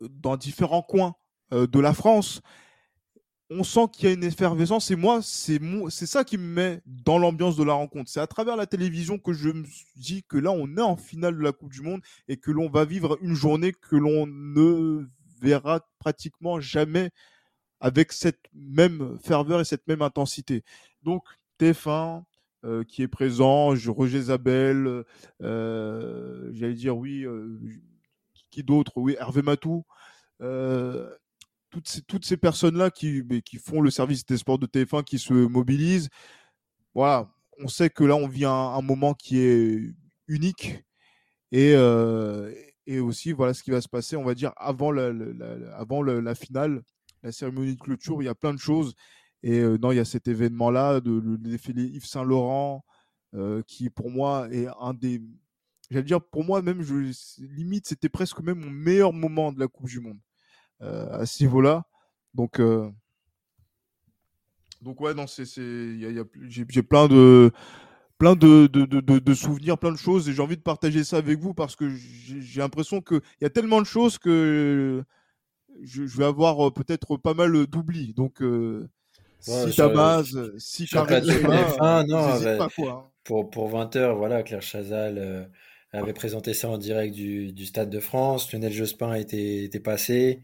dans 0.01 0.37
différents 0.37 0.83
coins 0.83 1.15
de 1.51 1.81
la 1.81 1.95
France. 1.95 2.43
On 3.51 3.63
sent 3.63 3.89
qu'il 3.93 4.09
y 4.09 4.11
a 4.11 4.15
une 4.15 4.25
effervescence 4.25 4.91
et 4.91 4.97
moi, 4.97 5.21
c'est 5.23 6.07
ça 6.07 6.25
qui 6.25 6.39
me 6.39 6.47
met 6.47 6.81
dans 6.87 7.19
l'ambiance 7.19 7.57
de 7.57 7.65
la 7.65 7.75
rencontre. 7.75 8.11
C'est 8.11 8.21
à 8.21 8.27
travers 8.27 8.57
la 8.57 8.67
télévision 8.67 9.19
que 9.19 9.33
je 9.33 9.51
me 9.51 9.65
dis 9.97 10.25
que 10.25 10.39
là, 10.39 10.51
on 10.51 10.77
est 10.77 10.81
en 10.81 10.97
finale 10.97 11.37
de 11.37 11.43
la 11.43 11.53
Coupe 11.53 11.73
du 11.73 11.83
Monde 11.83 12.01
et 12.27 12.39
que 12.39 12.51
l'on 12.51 12.71
va 12.71 12.85
vivre 12.85 13.19
une 13.21 13.35
journée 13.35 13.73
que 13.73 13.97
l'on 13.97 14.27
ne 14.27 15.07
verra 15.43 15.87
pratiquement 15.99 16.59
jamais 16.59 17.11
avec 17.81 18.13
cette 18.13 18.41
même 18.55 19.19
ferveur 19.23 19.61
et 19.61 19.65
cette 19.65 19.87
même 19.87 20.01
intensité. 20.01 20.65
Donc, 21.03 21.25
TF1 21.61 22.25
euh, 22.65 22.83
qui 22.83 23.03
est 23.03 23.09
présent, 23.09 23.75
Roger 23.89 24.23
Zabel, 24.23 25.05
euh, 25.43 26.51
j'allais 26.53 26.73
dire 26.73 26.97
oui, 26.97 27.25
euh, 27.27 27.61
qui 28.51 28.63
d'autre? 28.63 28.93
Oui, 28.97 29.17
Hervé 29.19 29.43
Matou. 29.43 29.85
Toutes 31.83 32.25
ces, 32.25 32.37
personnes-là 32.37 32.91
qui, 32.91 33.23
qui 33.45 33.57
font 33.59 33.81
le 33.81 33.91
service 33.91 34.25
des 34.27 34.37
sports 34.37 34.59
de 34.59 34.67
TF1, 34.67 35.05
qui 35.05 35.19
se 35.19 35.33
mobilisent. 35.33 36.09
Voilà, 36.95 37.31
on 37.59 37.69
sait 37.69 37.91
que 37.91 38.05
là, 38.05 38.17
on 38.17 38.29
vit 38.29 38.45
un, 38.45 38.81
moment 38.83 39.15
qui 39.15 39.39
est 39.39 39.95
unique. 40.29 40.85
Et, 41.53 41.73
et 42.87 43.01
aussi, 43.01 43.33
voilà 43.33 43.55
ce 43.55 43.63
qui 43.63 43.71
va 43.71 43.81
se 43.81 43.89
passer, 43.89 44.17
on 44.17 44.25
va 44.25 44.35
dire, 44.35 44.53
avant 44.57 44.93
la, 44.93 45.13
avant 45.77 46.03
la 46.03 46.35
finale 46.35 46.83
la 47.25 47.33
cérémonie 47.33 47.75
de 47.75 47.81
clôture, 47.81 48.23
il 48.23 48.27
y 48.27 48.29
a 48.29 48.35
plein 48.35 48.55
de 48.55 48.59
choses. 48.59 48.95
Et 49.43 49.59
euh, 49.59 49.79
non, 49.79 49.93
il 49.93 49.97
y 49.97 50.01
a 50.01 50.05
cet 50.05 50.29
événement-là, 50.29 51.01
de, 51.01 51.11
le 51.11 51.39
défilé 51.39 51.85
Yves 51.85 52.07
Saint-Laurent, 52.07 52.85
euh, 53.35 53.63
qui 53.67 53.91
pour 53.91 54.11
moi 54.11 54.49
est 54.53 54.69
un 54.79 54.95
des. 54.95 55.21
J'allais 55.91 56.05
dire, 56.05 56.23
pour 56.23 56.45
moi, 56.45 56.63
même, 56.63 56.83
je, 56.83 56.95
limite, 57.45 57.87
c'était 57.87 58.09
presque 58.09 58.41
même 58.41 58.61
mon 58.61 58.71
meilleur 58.71 59.13
moment 59.13 59.53
de 59.53 59.61
la 59.61 59.69
Coupe 59.69 59.89
du 59.89 60.01
Monde 60.01 60.19
euh, 60.19 60.34
à 60.81 61.25
ce 61.27 61.43
niveau-là. 61.43 61.85
Donc, 62.35 62.61
donc 64.83 65.01
ouais, 65.01 65.15
non, 65.15 65.27
c'est, 65.27 65.45
j'ai, 65.47 66.83
plein 66.83 67.09
de 67.09 67.51
plein 68.19 68.37
de, 68.37 68.67
de, 68.67 68.85
de, 68.85 69.19
de, 69.19 69.35
souvenirs, 69.35 69.79
plein 69.79 69.93
de 69.93 69.97
choses, 69.99 70.29
et 70.29 70.33
j'ai 70.33 70.43
envie 70.43 70.57
de 70.57 70.63
partager 70.63 71.05
ça 71.05 71.17
avec 71.17 71.39
vous 71.39 71.53
parce 71.55 71.75
que 71.75 71.89
j'ai, 71.91 72.61
l'impression 72.61 73.01
qu'il 73.01 73.21
y 73.41 73.45
a 73.45 73.51
tellement 73.51 73.81
de 73.81 73.87
choses 73.87 74.19
que 74.19 75.03
je, 75.83 76.07
je 76.07 76.17
vais 76.17 76.25
avoir 76.25 76.69
euh, 76.69 76.71
peut-être 76.71 77.17
pas 77.17 77.35
mal 77.35 77.67
d'oubli. 77.67 78.15
Donc, 78.15 78.41
euh, 78.43 78.89
Ouais, 79.47 79.67
si 79.67 79.73
sur- 79.73 79.91
Damas, 79.91 80.37
si 80.59 80.87
Benzema, 80.87 81.27
TF1, 81.27 82.07
non, 82.07 82.39
ouais. 82.39 82.59
pas, 82.59 82.69
quoi. 82.69 82.93
hein. 82.93 83.11
Pour, 83.25 83.51
pour 83.51 83.71
20h, 83.71 84.17
voilà, 84.17 84.43
Claire 84.43 84.63
Chazal 84.63 85.19
euh, 85.19 85.45
avait 85.99 86.13
présenté 86.13 86.55
ça 86.55 86.69
en 86.69 86.79
direct 86.79 87.15
du, 87.15 87.53
du 87.53 87.67
Stade 87.67 87.91
de 87.91 88.01
France. 88.01 88.53
Lionel 88.53 88.73
Jospin 88.73 89.15
était, 89.15 89.65
était 89.65 89.81
passé. 89.81 90.41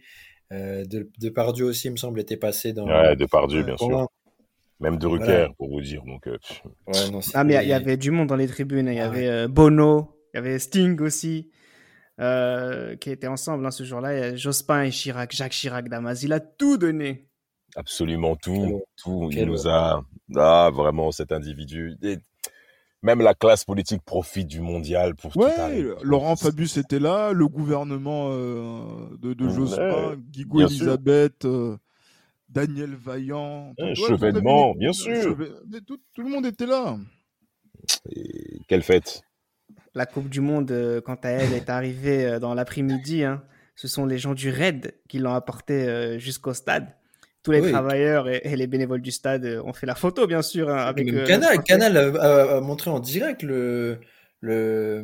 Euh, 0.52 0.84
de, 0.84 1.10
Depardieu 1.20 1.64
aussi, 1.66 1.88
il 1.88 1.92
me 1.92 1.96
semble, 1.96 2.20
était 2.20 2.36
passé 2.36 2.72
dans. 2.72 2.86
Ouais, 2.86 3.16
Depardieu, 3.16 3.62
bien 3.62 3.76
sûr. 3.76 4.08
Même 4.80 4.96
de 4.98 5.06
Rucker, 5.06 5.24
Voilà. 5.26 5.48
pour 5.58 5.68
vous 5.68 5.80
dire. 5.80 6.02
Donc, 6.06 6.26
euh, 6.26 6.38
Ouais, 6.86 7.10
non, 7.10 7.20
Ah, 7.34 7.44
mais 7.44 7.62
il 7.62 7.68
y 7.68 7.72
avait 7.72 7.96
du 7.96 8.10
monde 8.10 8.28
dans 8.28 8.36
les 8.36 8.46
tribunes. 8.48 8.88
Il 8.88 8.94
y 8.94 8.98
Ah 9.00 9.06
avait 9.06 9.28
euh, 9.28 9.46
Bono, 9.48 10.16
il 10.32 10.36
y 10.36 10.40
avait 10.40 10.58
Sting 10.58 10.98
aussi, 11.02 11.50
euh, 12.20 12.96
qui 12.96 13.10
étaient 13.10 13.26
ensemble 13.26 13.64
hein, 13.66 13.70
ce 13.70 13.84
jour-là. 13.84 14.14
Il 14.16 14.20
y 14.20 14.22
a 14.22 14.34
Jospin 14.36 14.84
et 14.84 14.90
Chirac, 14.90 15.32
Jacques 15.34 15.52
Chirac, 15.52 15.88
Damas. 15.88 16.22
Il 16.22 16.32
a 16.32 16.40
tout 16.40 16.76
donné. 16.78 17.28
absolument 17.76 18.36
tout, 18.36 18.52
Quel- 18.54 18.80
tout. 19.02 19.28
Il 19.32 19.44
nous 19.46 19.68
a, 19.68 20.02
ah, 20.36 20.70
vraiment, 20.72 21.12
cet 21.12 21.30
individu. 21.32 21.94
Et 22.02 22.16
même 23.02 23.20
la 23.20 23.34
classe 23.34 23.64
politique 23.64 24.02
profite 24.02 24.46
du 24.46 24.60
mondial 24.60 25.14
pour 25.14 25.32
tout 25.32 25.38
Ouais, 25.40 25.50
arrêter. 25.58 25.92
Laurent 26.02 26.36
Fabius 26.36 26.76
était 26.76 26.98
là, 26.98 27.32
le 27.32 27.48
gouvernement 27.48 28.28
euh, 28.32 29.16
de, 29.18 29.32
de 29.34 29.46
Ouais, 29.46 29.54
Jospin, 29.54 30.16
Guigou 30.30 30.58
bien 30.58 30.68
sûr. 30.68 30.76
Elisabeth, 30.82 31.44
euh, 31.46 31.76
Daniel 32.48 32.94
Vaillant, 32.94 33.74
Ouais, 33.78 33.94
tout- 33.94 34.02
ouais, 34.02 34.08
Chevènement, 34.08 34.72
tout- 34.72 34.78
bien 34.78 34.92
sûr. 34.92 35.36
Tout, 35.86 35.98
tout 36.14 36.22
le 36.22 36.28
monde 36.28 36.46
était 36.46 36.66
là. 36.66 36.98
Et 38.10 38.60
quelle 38.68 38.82
fête. 38.82 39.22
La 39.94 40.06
Coupe 40.06 40.28
du 40.28 40.40
Monde, 40.40 40.70
euh, 40.70 41.00
quant 41.00 41.16
à 41.22 41.30
elle, 41.30 41.52
est 41.52 41.70
arrivée 41.70 42.38
dans 42.40 42.54
l'après-midi. 42.54 43.24
hein. 43.24 43.42
Ce 43.76 43.88
sont 43.88 44.04
les 44.04 44.18
gens 44.18 44.34
du 44.34 44.50
RAID 44.50 44.94
qui 45.08 45.18
l'ont 45.18 45.32
apporté 45.34 45.88
euh, 45.88 46.18
jusqu'au 46.18 46.52
stade. 46.52 46.94
Tous 47.42 47.52
les 47.52 47.60
Oui. 47.60 47.70
travailleurs 47.72 48.28
et, 48.28 48.40
et 48.44 48.54
les 48.56 48.66
bénévoles 48.66 49.00
du 49.00 49.10
stade 49.10 49.44
euh, 49.46 49.62
ont 49.64 49.72
fait 49.72 49.86
la 49.86 49.94
photo, 49.94 50.26
bien 50.26 50.42
sûr, 50.42 50.68
hein, 50.68 50.76
avec 50.76 51.10
euh, 51.12 51.24
Canal, 51.26 51.62
Canal 51.64 51.96
a, 51.96 52.20
a- 52.20 52.56
a 52.58 52.60
montré 52.60 52.90
en 52.90 53.00
direct 53.00 53.42
le, 53.42 53.98
le, 54.40 55.02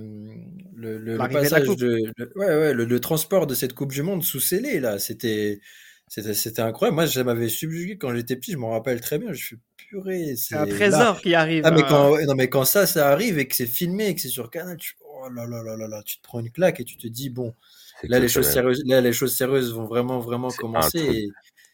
le, 0.75 0.99
le- 0.99 0.99
le 0.99 1.17
L'arrivée 1.17 1.39
de 1.41 1.45
la 1.45 1.51
passage 1.51 1.67
coupe. 1.67 1.79
de, 1.79 2.13
le- 2.17 2.33
ouais, 2.37 2.47
ouais, 2.47 2.75
le, 2.75 2.85
le 2.85 3.01
transport 3.01 3.47
de 3.47 3.55
cette 3.55 3.73
Coupe 3.73 3.93
du 3.93 4.03
Monde 4.03 4.23
sous 4.23 4.41
scellé, 4.41 4.81
là. 4.81 4.99
C'était, 4.99 5.61
c'était, 6.09 6.35
c'était 6.35 6.63
incroyable. 6.63 6.95
Moi, 6.97 7.07
ça 7.07 7.25
m'avait 7.25 7.49
subjugué 7.49 7.97
quand 7.97 8.15
j'étais 8.15 8.37
petit, 8.37 8.53
je 8.53 8.59
m'en 8.59 8.71
rappelle 8.71 9.01
très 9.01 9.19
bien. 9.19 9.33
Je 9.33 9.43
suis 9.45 9.57
purée. 9.77 10.35
C'est 10.37 10.57
un 10.57 10.67
là- 10.67 10.75
trésor 10.75 11.21
qui 11.23 11.35
arrive. 11.35 11.63
Ah, 11.65 11.71
mais 11.71 11.83
hein. 11.83 11.87
quand, 11.89 12.11
ouais, 12.13 12.27
non, 12.27 12.35
mais 12.35 12.49
quand 12.49 12.65
ça, 12.65 12.87
ça 12.87 13.09
arrive 13.11 13.39
et 13.39 13.47
que 13.49 13.57
c'est 13.57 13.67
filmé 13.67 14.09
et 14.09 14.15
que 14.15 14.21
c'est 14.21 14.29
sur 14.29 14.51
Canal, 14.51 14.77
tu, 14.77 14.95
oh 15.01 15.29
là 15.35 15.47
là 15.47 15.63
là 15.63 15.77
là 15.77 15.89
là, 15.89 16.03
tu 16.05 16.19
te 16.19 16.23
prends 16.23 16.41
une 16.41 16.51
claque 16.51 16.81
et 16.81 16.85
tu 16.85 16.97
te 16.99 17.07
dis, 17.09 17.31
bon, 17.31 17.55
là, 18.03 18.19
les 18.19 18.29
choses 18.29 18.47
sérieuses, 18.51 18.83
là, 18.87 19.01
les 19.01 19.13
choses 19.15 19.35
sérieuses 19.35 19.73
vont 19.73 19.87
vraiment, 19.87 20.19
vraiment 20.21 20.51
C'est 20.51 20.59
un 20.59 20.61
commencer. 20.61 21.29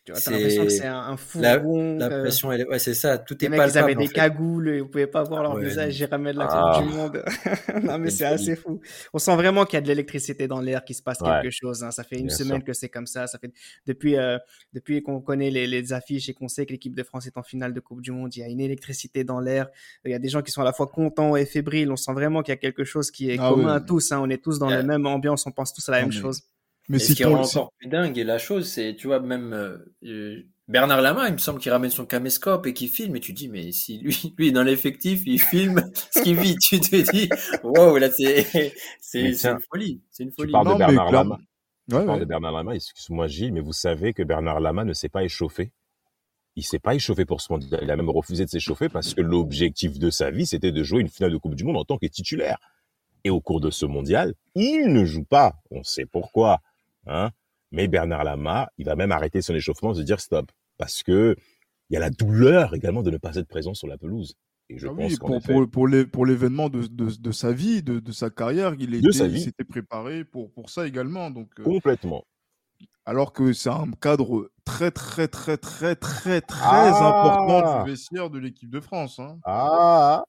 Tu 0.04 0.10
vois, 0.10 0.20
t'as 0.20 0.32
l'impression 0.32 0.64
que 0.64 0.68
c'est- 0.70 0.84
un, 0.84 0.96
un 0.98 1.10
la, 1.12 1.16
fourgon. 1.16 1.96
la 1.96 2.08
que- 2.08 2.20
pression, 2.22 2.50
elle 2.50 2.62
est, 2.62 2.66
ouais, 2.66 2.80
c'est 2.80 2.92
ça, 2.94 3.18
tout 3.18 3.36
Les 3.40 3.46
est 3.46 3.48
mecs, 3.50 3.58
ils 3.58 3.62
avaient 3.62 3.72
palpable, 3.72 3.98
en 3.98 4.00
des 4.00 4.06
fait. 4.08 4.12
cagoules, 4.14 4.68
et 4.70 4.80
vous 4.80 4.88
pouvez 4.88 5.06
pas 5.06 5.22
voir 5.22 5.44
leur 5.44 5.54
Ouais, 5.54 5.64
visage, 5.64 6.00
ils 6.00 6.04
ramènent 6.06 6.36
la 6.38 6.48
Ah. 6.50 6.74
Coupe 6.80 6.88
du 6.88 6.92
Monde. 6.96 7.24
non, 7.84 7.98
mais 7.98 8.10
C'est 8.10 8.24
assez 8.24 8.56
fou. 8.56 8.80
On 9.12 9.18
sent 9.18 9.36
vraiment 9.36 9.64
qu'il 9.64 9.76
y 9.76 9.78
a 9.78 9.80
de 9.80 9.86
l'électricité 9.86 10.48
dans 10.48 10.60
l'air, 10.60 10.84
qu'il 10.84 10.96
se 10.96 11.02
passe 11.02 11.20
Ouais. 11.20 11.28
quelque 11.42 11.52
chose. 11.52 11.84
hein. 11.84 11.92
Ça 11.92 12.02
fait 12.02 12.18
une 12.18 12.26
Bien 12.26 12.36
semaine 12.36 12.56
sûr. 12.56 12.64
que 12.64 12.72
c'est 12.72 12.88
comme 12.88 13.06
ça. 13.06 13.28
Ça 13.28 13.38
fait 13.38 13.52
depuis, 13.86 14.16
euh, 14.16 14.38
depuis 14.72 15.02
qu'on 15.04 15.20
connaît 15.20 15.50
les, 15.50 15.68
les 15.68 15.92
affiches 15.92 16.28
et 16.28 16.34
qu'on 16.34 16.48
sait 16.48 16.66
que 16.66 16.72
l'équipe 16.72 16.96
de 16.96 17.02
France 17.04 17.28
est 17.28 17.36
en 17.38 17.44
finale 17.44 17.72
de 17.72 17.78
Coupe 17.78 18.00
du 18.02 18.10
Monde, 18.10 18.34
il 18.34 18.40
y 18.40 18.42
a 18.42 18.48
une 18.48 18.60
électricité 18.60 19.22
dans 19.22 19.38
l'air. 19.38 19.68
Il 20.04 20.10
y 20.10 20.14
a 20.14 20.18
des 20.18 20.28
gens 20.28 20.42
qui 20.42 20.50
sont 20.50 20.62
à 20.62 20.64
la 20.64 20.72
fois 20.72 20.88
contents 20.88 21.36
et 21.36 21.46
fébriles. 21.46 21.92
On 21.92 21.96
sent 21.96 22.12
vraiment 22.12 22.42
qu'il 22.42 22.50
y 22.50 22.56
a 22.56 22.60
quelque 22.60 22.82
chose 22.82 23.12
qui 23.12 23.30
est 23.30 23.36
Ah 23.38 23.50
commun 23.50 23.74
à 23.74 23.80
tous. 23.80 24.10
hein. 24.10 24.18
On 24.20 24.28
est 24.30 24.42
tous 24.42 24.58
dans 24.58 24.68
la 24.68 24.82
même 24.82 25.06
ambiance, 25.06 25.46
on 25.46 25.52
pense 25.52 25.72
tous 25.72 25.88
à 25.90 25.92
la 25.92 25.98
Non, 26.02 26.08
même 26.08 26.14
mais- 26.16 26.20
chose. 26.20 26.42
Mais 26.92 26.98
Et 26.98 27.00
ce 27.00 27.12
qui 27.14 27.24
rend 27.24 27.42
encore 27.42 27.72
plus 27.78 27.88
dingue, 27.88 28.18
et 28.18 28.24
la 28.24 28.36
chose, 28.38 28.68
c'est, 28.68 28.94
tu 28.96 29.06
vois, 29.06 29.18
même 29.18 29.54
euh, 29.54 29.78
euh, 30.04 30.42
Bernard 30.68 31.00
Lama, 31.00 31.26
il 31.28 31.32
me 31.32 31.38
semble 31.38 31.58
qu'il 31.58 31.72
ramène 31.72 31.90
son 31.90 32.04
caméscope 32.04 32.66
et 32.66 32.74
qu'il 32.74 32.90
filme, 32.90 33.16
et 33.16 33.20
tu 33.20 33.32
dis, 33.32 33.48
mais 33.48 33.72
si 33.72 33.98
lui, 33.98 34.14
lui 34.38 34.48
est 34.48 34.52
dans 34.52 34.62
l'effectif, 34.62 35.22
il 35.24 35.40
filme 35.40 35.82
ce 36.10 36.22
qu'il 36.22 36.38
vit, 36.38 36.54
tu 36.56 36.80
te 36.80 37.10
dis, 37.10 37.28
wow, 37.64 37.96
là, 37.96 38.10
c'est, 38.10 38.74
c'est, 39.00 39.22
une 39.22 39.58
folie, 39.70 40.02
c'est 40.10 40.24
une 40.24 40.30
Tu 40.30 40.36
folie. 40.36 40.52
parles 40.52 40.66
Non, 40.68 40.74
de 40.74 40.78
Bernard. 40.78 41.12
Lama. 41.12 41.38
Ouais, 41.90 42.00
Tu 42.00 42.04
parles 42.04 42.10
ouais. 42.10 42.20
de 42.20 42.24
Bernard 42.26 42.52
Lama, 42.52 42.74
excuse-moi 42.74 43.26
Gilles, 43.26 43.52
mais 43.54 43.60
vous 43.60 43.72
savez 43.72 44.12
que 44.12 44.22
Bernard 44.22 44.60
Lama 44.60 44.84
ne 44.84 44.92
s'est 44.92 45.08
pas 45.08 45.24
échauffé. 45.24 45.72
Il 46.56 46.62
s'est 46.62 46.78
pas 46.78 46.94
échauffé 46.94 47.24
pour 47.24 47.40
ce 47.40 47.50
mondial. 47.50 47.80
Il 47.82 47.90
a 47.90 47.96
même 47.96 48.10
refusé 48.10 48.44
de 48.44 48.50
s'échauffer 48.50 48.90
parce 48.90 49.14
que 49.14 49.22
l'objectif 49.22 49.98
de 49.98 50.10
sa 50.10 50.30
vie, 50.30 50.44
c'était 50.44 50.70
de 50.72 50.82
jouer 50.82 51.00
une 51.00 51.08
finale 51.08 51.32
de 51.32 51.38
Coupe 51.38 51.54
du 51.54 51.64
Monde 51.64 51.78
en 51.78 51.84
tant 51.84 51.96
que 51.96 52.04
titulaire. 52.06 52.58
Et 53.24 53.30
au 53.30 53.40
cours 53.40 53.60
de 53.62 53.70
ce 53.70 53.86
mondial, 53.86 54.34
il 54.54 54.92
ne 54.92 55.04
joue 55.06 55.24
pas. 55.24 55.54
On 55.70 55.82
sait 55.82 56.04
pourquoi. 56.04 56.60
Hein 57.06 57.30
Mais 57.70 57.88
Bernard 57.88 58.24
Lama, 58.24 58.70
il 58.78 58.86
va 58.86 58.96
même 58.96 59.12
arrêter 59.12 59.42
son 59.42 59.54
échauffement, 59.54 59.94
se 59.94 60.00
dire 60.02 60.20
stop. 60.20 60.50
Parce 60.78 61.02
que 61.02 61.36
il 61.90 61.94
y 61.94 61.96
a 61.96 62.00
la 62.00 62.10
douleur 62.10 62.74
également 62.74 63.02
de 63.02 63.10
ne 63.10 63.18
pas 63.18 63.34
être 63.36 63.48
présent 63.48 63.74
sur 63.74 63.86
la 63.86 63.98
pelouse. 63.98 64.34
Et 64.70 64.78
je 64.78 64.86
Ah 64.86 64.94
pense 64.96 65.10
oui, 65.12 65.16
pour, 65.18 65.36
effet, 65.36 66.06
pour, 66.06 66.24
l'événement 66.26 66.70
de, 66.70 66.86
de, 66.86 67.10
de 67.20 67.32
sa 67.32 67.52
vie, 67.52 67.82
de, 67.82 67.98
de 68.00 68.12
sa 68.12 68.30
carrière, 68.30 68.74
il, 68.78 68.94
était, 68.94 69.12
s'était 69.38 69.64
préparé 69.64 70.24
pour, 70.24 70.50
pour 70.52 70.70
ça 70.70 70.86
également. 70.86 71.30
Donc, 71.30 71.50
euh, 71.60 71.64
complètement. 71.64 72.24
alors 73.04 73.32
que 73.34 73.52
c'est 73.52 73.68
un 73.68 73.90
cadre 74.00 74.50
très, 74.64 74.90
très, 74.90 75.28
très, 75.28 75.58
très, 75.58 75.96
très, 75.96 76.40
très 76.40 76.60
Ah 76.64 77.34
important 77.34 77.84
du 77.84 77.90
vestiaire 77.90 78.30
de 78.30 78.38
l'équipe 78.38 78.70
de 78.70 78.80
France. 78.80 79.18
Hein. 79.18 79.38
Ah 79.44 80.24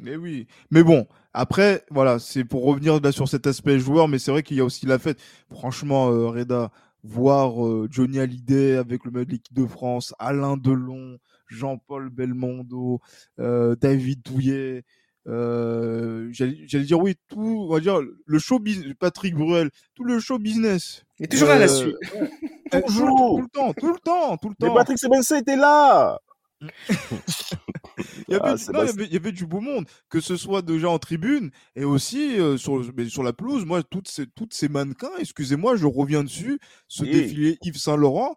Mais 0.00 0.16
oui. 0.16 0.46
Mais 0.70 0.82
bon, 0.82 1.06
après, 1.32 1.84
voilà, 1.90 2.18
c'est 2.18 2.44
pour 2.44 2.64
revenir 2.64 3.00
là 3.00 3.12
sur 3.12 3.28
cet 3.28 3.46
aspect 3.46 3.78
joueur, 3.78 4.08
mais 4.08 4.18
c'est 4.18 4.30
vrai 4.30 4.42
qu'il 4.42 4.56
y 4.56 4.60
a 4.60 4.64
aussi 4.64 4.86
la 4.86 4.98
fête. 4.98 5.18
Franchement, 5.50 6.10
euh, 6.10 6.28
Reda, 6.28 6.70
voir 7.02 7.64
euh, 7.66 7.88
Johnny 7.90 8.18
Hallyday 8.20 8.76
avec 8.76 9.04
le 9.04 9.10
maillot 9.10 9.24
de 9.24 9.30
l'équipe 9.32 9.54
de 9.54 9.66
France, 9.66 10.14
Alain 10.18 10.56
Delon, 10.56 11.18
Jean-Paul 11.48 12.10
Belmondo, 12.10 13.00
euh, 13.40 13.74
David 13.80 14.22
Douillet, 14.22 14.84
euh, 15.26 16.28
j'allais 16.32 16.84
dire 16.84 16.98
oui, 17.00 17.16
tout, 17.28 17.66
on 17.68 17.72
va 17.72 17.80
dire 17.80 18.00
le 18.24 18.38
show 18.38 18.58
business, 18.58 18.94
Patrick 18.98 19.34
Bruel, 19.34 19.70
tout 19.94 20.04
le 20.04 20.20
show 20.20 20.38
business. 20.38 21.04
Est 21.20 21.30
toujours 21.30 21.48
là-dessus. 21.48 21.94
euh, 22.16 22.26
tout, 22.70 22.80
Toujours. 22.86 23.36
tout 23.36 23.42
le 23.42 23.48
temps, 23.48 23.72
tout 23.74 23.92
le 23.92 23.98
temps, 23.98 24.36
tout 24.36 24.48
le 24.48 24.54
Mais 24.60 24.68
temps. 24.68 24.74
Patrick 24.74 24.98
Sébastien 24.98 25.38
était 25.38 25.56
là 25.56 26.18
Il 26.60 28.32
y, 28.32 28.34
avait, 28.34 28.40
Ah, 28.44 28.50
non, 28.50 28.54
il, 28.54 28.56
y 28.56 28.58
Sébastien. 28.58 28.94
avait, 28.94 29.04
il 29.06 29.12
y 29.12 29.16
avait 29.16 29.32
du 29.32 29.46
beau 29.46 29.60
monde, 29.60 29.86
que 30.08 30.20
ce 30.20 30.36
soit 30.36 30.62
déjà 30.62 30.88
en 30.90 30.98
tribune 30.98 31.50
et 31.76 31.84
aussi 31.84 32.38
euh, 32.38 32.56
sur, 32.56 32.82
mais 32.96 33.08
sur 33.08 33.22
la 33.22 33.32
pelouse. 33.32 33.64
Moi, 33.64 33.82
toutes 33.82 34.08
ces, 34.08 34.26
toutes 34.26 34.54
ces 34.54 34.68
mannequins, 34.68 35.10
excusez-moi, 35.18 35.76
je 35.76 35.86
reviens 35.86 36.24
dessus, 36.24 36.58
ce 36.88 37.02
Oui. 37.02 37.10
défilé 37.10 37.58
Yves 37.62 37.78
Saint 37.78 37.96
Laurent, 37.96 38.36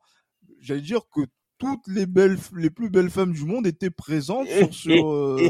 j'allais 0.59 0.81
dire 0.81 1.01
que 1.13 1.21
toutes 1.57 1.87
les 1.87 2.07
belles, 2.07 2.39
les 2.55 2.71
plus 2.71 2.89
belles 2.89 3.11
femmes 3.11 3.33
du 3.33 3.45
monde 3.45 3.67
étaient 3.67 3.91
présentes 3.91 4.47
sur, 4.47 4.73
sur, 4.73 5.11
euh, 5.13 5.49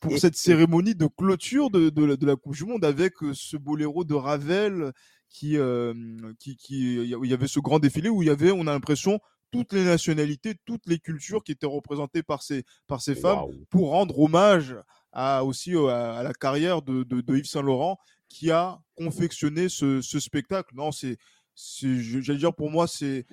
pour 0.00 0.18
cette 0.18 0.34
cérémonie 0.36 0.96
de 0.96 1.06
clôture 1.06 1.70
de, 1.70 1.88
de, 1.88 2.04
la, 2.04 2.16
de 2.16 2.26
la 2.26 2.34
Coupe 2.34 2.56
du 2.56 2.64
Monde 2.64 2.84
avec 2.84 3.22
euh, 3.22 3.32
ce 3.32 3.56
boléro 3.56 4.02
de 4.04 4.14
Ravel 4.14 4.92
qui, 5.28 5.56
euh, 5.56 5.94
qui, 6.40 6.56
qui, 6.56 6.96
il 6.96 7.26
y 7.30 7.32
avait 7.32 7.46
ce 7.46 7.60
grand 7.60 7.78
défilé 7.78 8.08
où 8.08 8.22
il 8.22 8.26
y 8.26 8.30
avait, 8.30 8.50
on 8.50 8.66
a 8.66 8.72
l'impression, 8.72 9.20
toutes 9.52 9.72
les 9.74 9.84
nationalités, 9.84 10.56
toutes 10.64 10.86
les 10.86 10.98
cultures 10.98 11.44
qui 11.44 11.52
étaient 11.52 11.66
représentées 11.66 12.22
par 12.24 12.42
ces, 12.42 12.64
par 12.88 13.00
ces 13.00 13.14
femmes 13.14 13.44
pour 13.70 13.90
rendre 13.90 14.18
hommage 14.18 14.74
à, 15.12 15.44
aussi 15.44 15.76
euh, 15.76 15.86
à, 15.88 16.18
à 16.18 16.22
la 16.24 16.32
carrière 16.32 16.82
de, 16.82 17.04
de, 17.04 17.20
de 17.20 17.36
Yves 17.36 17.46
Saint 17.46 17.62
Laurent 17.62 17.98
qui 18.28 18.50
a 18.50 18.80
confectionné 18.96 19.68
ce, 19.68 20.00
ce 20.00 20.18
spectacle. 20.18 20.74
Non, 20.74 20.90
c'est, 20.90 21.18
j'allais 21.54 22.38
dire 22.38 22.54
pour 22.54 22.70
moi, 22.70 22.86
c'est, 22.88 23.26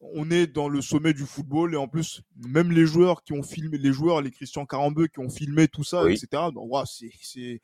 on 0.00 0.30
est 0.30 0.46
dans 0.46 0.68
le 0.68 0.82
sommet 0.82 1.14
du 1.14 1.24
football 1.24 1.72
et 1.72 1.78
en 1.78 1.88
plus, 1.88 2.20
même 2.36 2.70
les 2.70 2.84
joueurs 2.84 3.24
qui 3.24 3.32
ont 3.32 3.42
filmé, 3.42 3.78
les 3.78 3.92
joueurs, 3.92 4.20
les 4.20 4.30
Christian 4.30 4.66
Carambeu 4.66 5.06
qui 5.06 5.20
ont 5.20 5.30
filmé 5.30 5.66
tout 5.66 5.82
ça, 5.84 6.04
Oui. 6.04 6.12
etc. 6.12 6.42
Ouah, 6.54 6.84
c'est, 6.84 7.62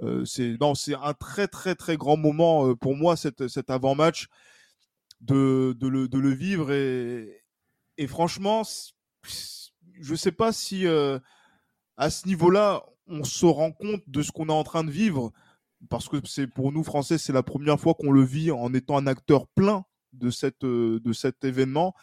euh, 0.00 0.24
c'est, 0.24 0.56
non, 0.60 0.74
c'est 0.74 0.94
un 0.94 1.14
très 1.14 1.46
très 1.46 1.76
très 1.76 1.96
grand 1.96 2.16
moment 2.16 2.66
euh, 2.68 2.74
pour 2.74 2.96
moi 2.96 3.16
cet, 3.16 3.46
cet 3.46 3.70
avant-match 3.70 4.26
de, 5.20 5.76
de, 5.78 5.88
le, 5.88 6.08
de 6.08 6.18
le 6.18 6.30
vivre 6.30 6.72
et, 6.72 7.42
et 7.96 8.06
franchement, 8.06 8.62
je 10.00 10.14
sais 10.14 10.32
pas 10.32 10.52
si 10.52 10.86
euh, 10.86 11.18
à 11.96 12.10
ce 12.10 12.26
niveau-là, 12.26 12.84
on 13.08 13.24
se 13.24 13.46
rend 13.46 13.72
compte 13.72 14.02
de 14.06 14.22
ce 14.22 14.30
qu'on 14.30 14.48
est 14.48 14.52
en 14.52 14.64
train 14.64 14.84
de 14.84 14.90
vivre 14.90 15.32
parce 15.88 16.08
que 16.08 16.16
c'est 16.24 16.46
pour 16.46 16.72
nous 16.72 16.84
Français, 16.84 17.18
c'est 17.18 17.32
la 17.32 17.42
première 17.42 17.78
fois 17.78 17.94
qu'on 17.94 18.12
le 18.12 18.22
vit 18.22 18.50
en 18.50 18.72
étant 18.74 18.96
un 18.96 19.06
acteur 19.06 19.46
plein 19.48 19.84
de, 20.12 20.30
cette, 20.30 20.64
euh, 20.64 21.00
de 21.00 21.12
cet 21.12 21.44
événement. 21.44 21.94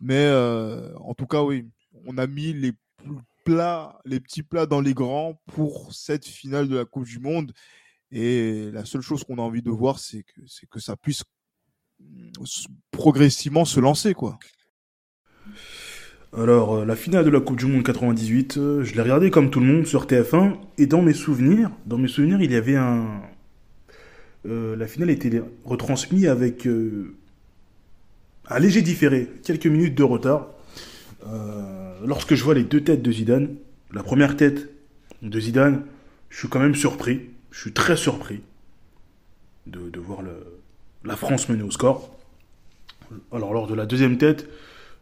Mais 0.00 0.24
euh, 0.26 0.94
en 0.98 1.14
tout 1.14 1.26
cas, 1.26 1.42
oui, 1.42 1.68
on 2.06 2.18
a 2.18 2.26
mis 2.26 2.52
les 2.52 2.72
plats, 3.44 3.98
les 4.04 4.20
petits 4.20 4.42
plats 4.42 4.66
dans 4.66 4.80
les 4.80 4.94
grands 4.94 5.40
pour 5.46 5.92
cette 5.92 6.26
finale 6.26 6.68
de 6.68 6.76
la 6.76 6.84
Coupe 6.84 7.04
du 7.04 7.18
Monde. 7.18 7.52
Et 8.10 8.70
la 8.72 8.84
seule 8.84 9.02
chose 9.02 9.24
qu'on 9.24 9.38
a 9.38 9.42
envie 9.42 9.62
de 9.62 9.70
voir, 9.70 9.98
c'est 9.98 10.22
que, 10.22 10.40
que 10.70 10.80
ça 10.80 10.96
puisse 10.96 11.24
progressivement 12.90 13.64
se 13.64 13.80
lancer, 13.80 14.14
quoi. 14.14 14.38
Alors, 16.36 16.76
euh, 16.76 16.84
la 16.84 16.94
finale 16.94 17.24
de 17.24 17.30
la 17.30 17.40
Coupe 17.40 17.56
du 17.56 17.64
Monde 17.64 17.82
98, 17.82 18.58
euh, 18.58 18.84
je 18.84 18.94
l'ai 18.94 19.00
regardée 19.00 19.30
comme 19.30 19.50
tout 19.50 19.60
le 19.60 19.66
monde 19.66 19.86
sur 19.86 20.06
TF1, 20.06 20.56
et 20.76 20.86
dans 20.86 21.00
mes 21.00 21.14
souvenirs, 21.14 21.70
dans 21.86 21.96
mes 21.96 22.08
souvenirs, 22.08 22.42
il 22.42 22.52
y 22.52 22.56
avait 22.56 22.76
un... 22.76 23.22
euh, 24.46 24.76
la 24.76 24.86
finale 24.86 25.08
était 25.10 25.42
retransmise 25.64 26.26
avec 26.26 26.68
un 28.50 28.58
léger 28.58 28.82
différé, 28.82 29.28
quelques 29.42 29.66
minutes 29.66 29.94
de 29.94 30.02
retard. 30.02 30.48
Lorsque 32.04 32.34
je 32.34 32.44
vois 32.44 32.54
les 32.54 32.64
deux 32.64 32.82
têtes 32.82 33.02
de 33.02 33.10
Zidane, 33.10 33.56
la 33.92 34.02
première 34.02 34.36
tête 34.36 34.68
de 35.22 35.40
Zidane, 35.40 35.82
je 36.30 36.38
suis 36.38 36.48
quand 36.48 36.60
même 36.60 36.74
surpris. 36.74 37.22
Je 37.50 37.60
suis 37.60 37.72
très 37.72 37.96
surpris 37.96 38.40
de 39.66 39.98
voir 39.98 40.22
le, 40.22 40.57
la 41.04 41.16
France 41.16 41.48
mener 41.48 41.62
au 41.62 41.70
score. 41.70 42.10
Alors 43.32 43.52
lors 43.52 43.66
de 43.66 43.74
la 43.74 43.86
deuxième 43.86 44.18
tête, 44.18 44.48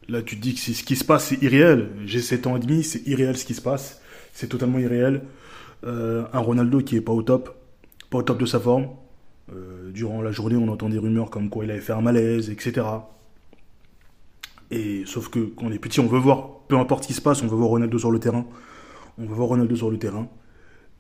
là 0.08 0.22
tu 0.22 0.36
te 0.36 0.42
dis 0.42 0.54
que 0.54 0.60
ce 0.60 0.82
qui 0.82 0.96
se 0.96 1.04
passe 1.04 1.26
c'est 1.26 1.42
irréel. 1.42 1.90
J'ai 2.04 2.20
7 2.20 2.46
ans 2.46 2.56
et 2.56 2.60
demi, 2.60 2.84
c'est 2.84 3.06
irréel 3.06 3.36
ce 3.36 3.44
qui 3.44 3.54
se 3.54 3.62
passe. 3.62 4.00
C'est 4.32 4.48
totalement 4.48 4.78
irréel. 4.78 5.22
Euh, 5.84 6.24
un 6.32 6.38
Ronaldo 6.40 6.80
qui 6.80 6.96
est 6.96 7.00
pas 7.00 7.12
au 7.12 7.22
top, 7.22 7.56
pas 8.10 8.18
au 8.18 8.22
top 8.22 8.38
de 8.38 8.46
sa 8.46 8.60
forme. 8.60 8.88
Euh, 9.52 9.90
durant 9.92 10.22
la 10.22 10.32
journée, 10.32 10.56
on 10.56 10.68
entend 10.68 10.88
des 10.88 10.98
rumeurs 10.98 11.30
comme 11.30 11.48
quoi 11.48 11.64
il 11.64 11.70
avait 11.70 11.80
fait 11.80 11.92
un 11.92 12.00
malaise, 12.00 12.50
etc. 12.50 12.86
Et 14.70 15.04
sauf 15.06 15.28
que 15.28 15.38
quand 15.38 15.66
on 15.66 15.72
est 15.72 15.78
petit, 15.78 16.00
on 16.00 16.06
veut 16.06 16.18
voir, 16.18 16.60
peu 16.68 16.76
importe 16.76 17.04
ce 17.04 17.08
qui 17.08 17.14
se 17.14 17.20
passe, 17.20 17.42
on 17.42 17.46
veut 17.46 17.56
voir 17.56 17.70
Ronaldo 17.70 17.98
sur 17.98 18.10
le 18.10 18.18
terrain. 18.18 18.46
On 19.18 19.26
veut 19.26 19.34
voir 19.34 19.48
Ronaldo 19.48 19.76
sur 19.76 19.90
le 19.90 19.98
terrain. 19.98 20.28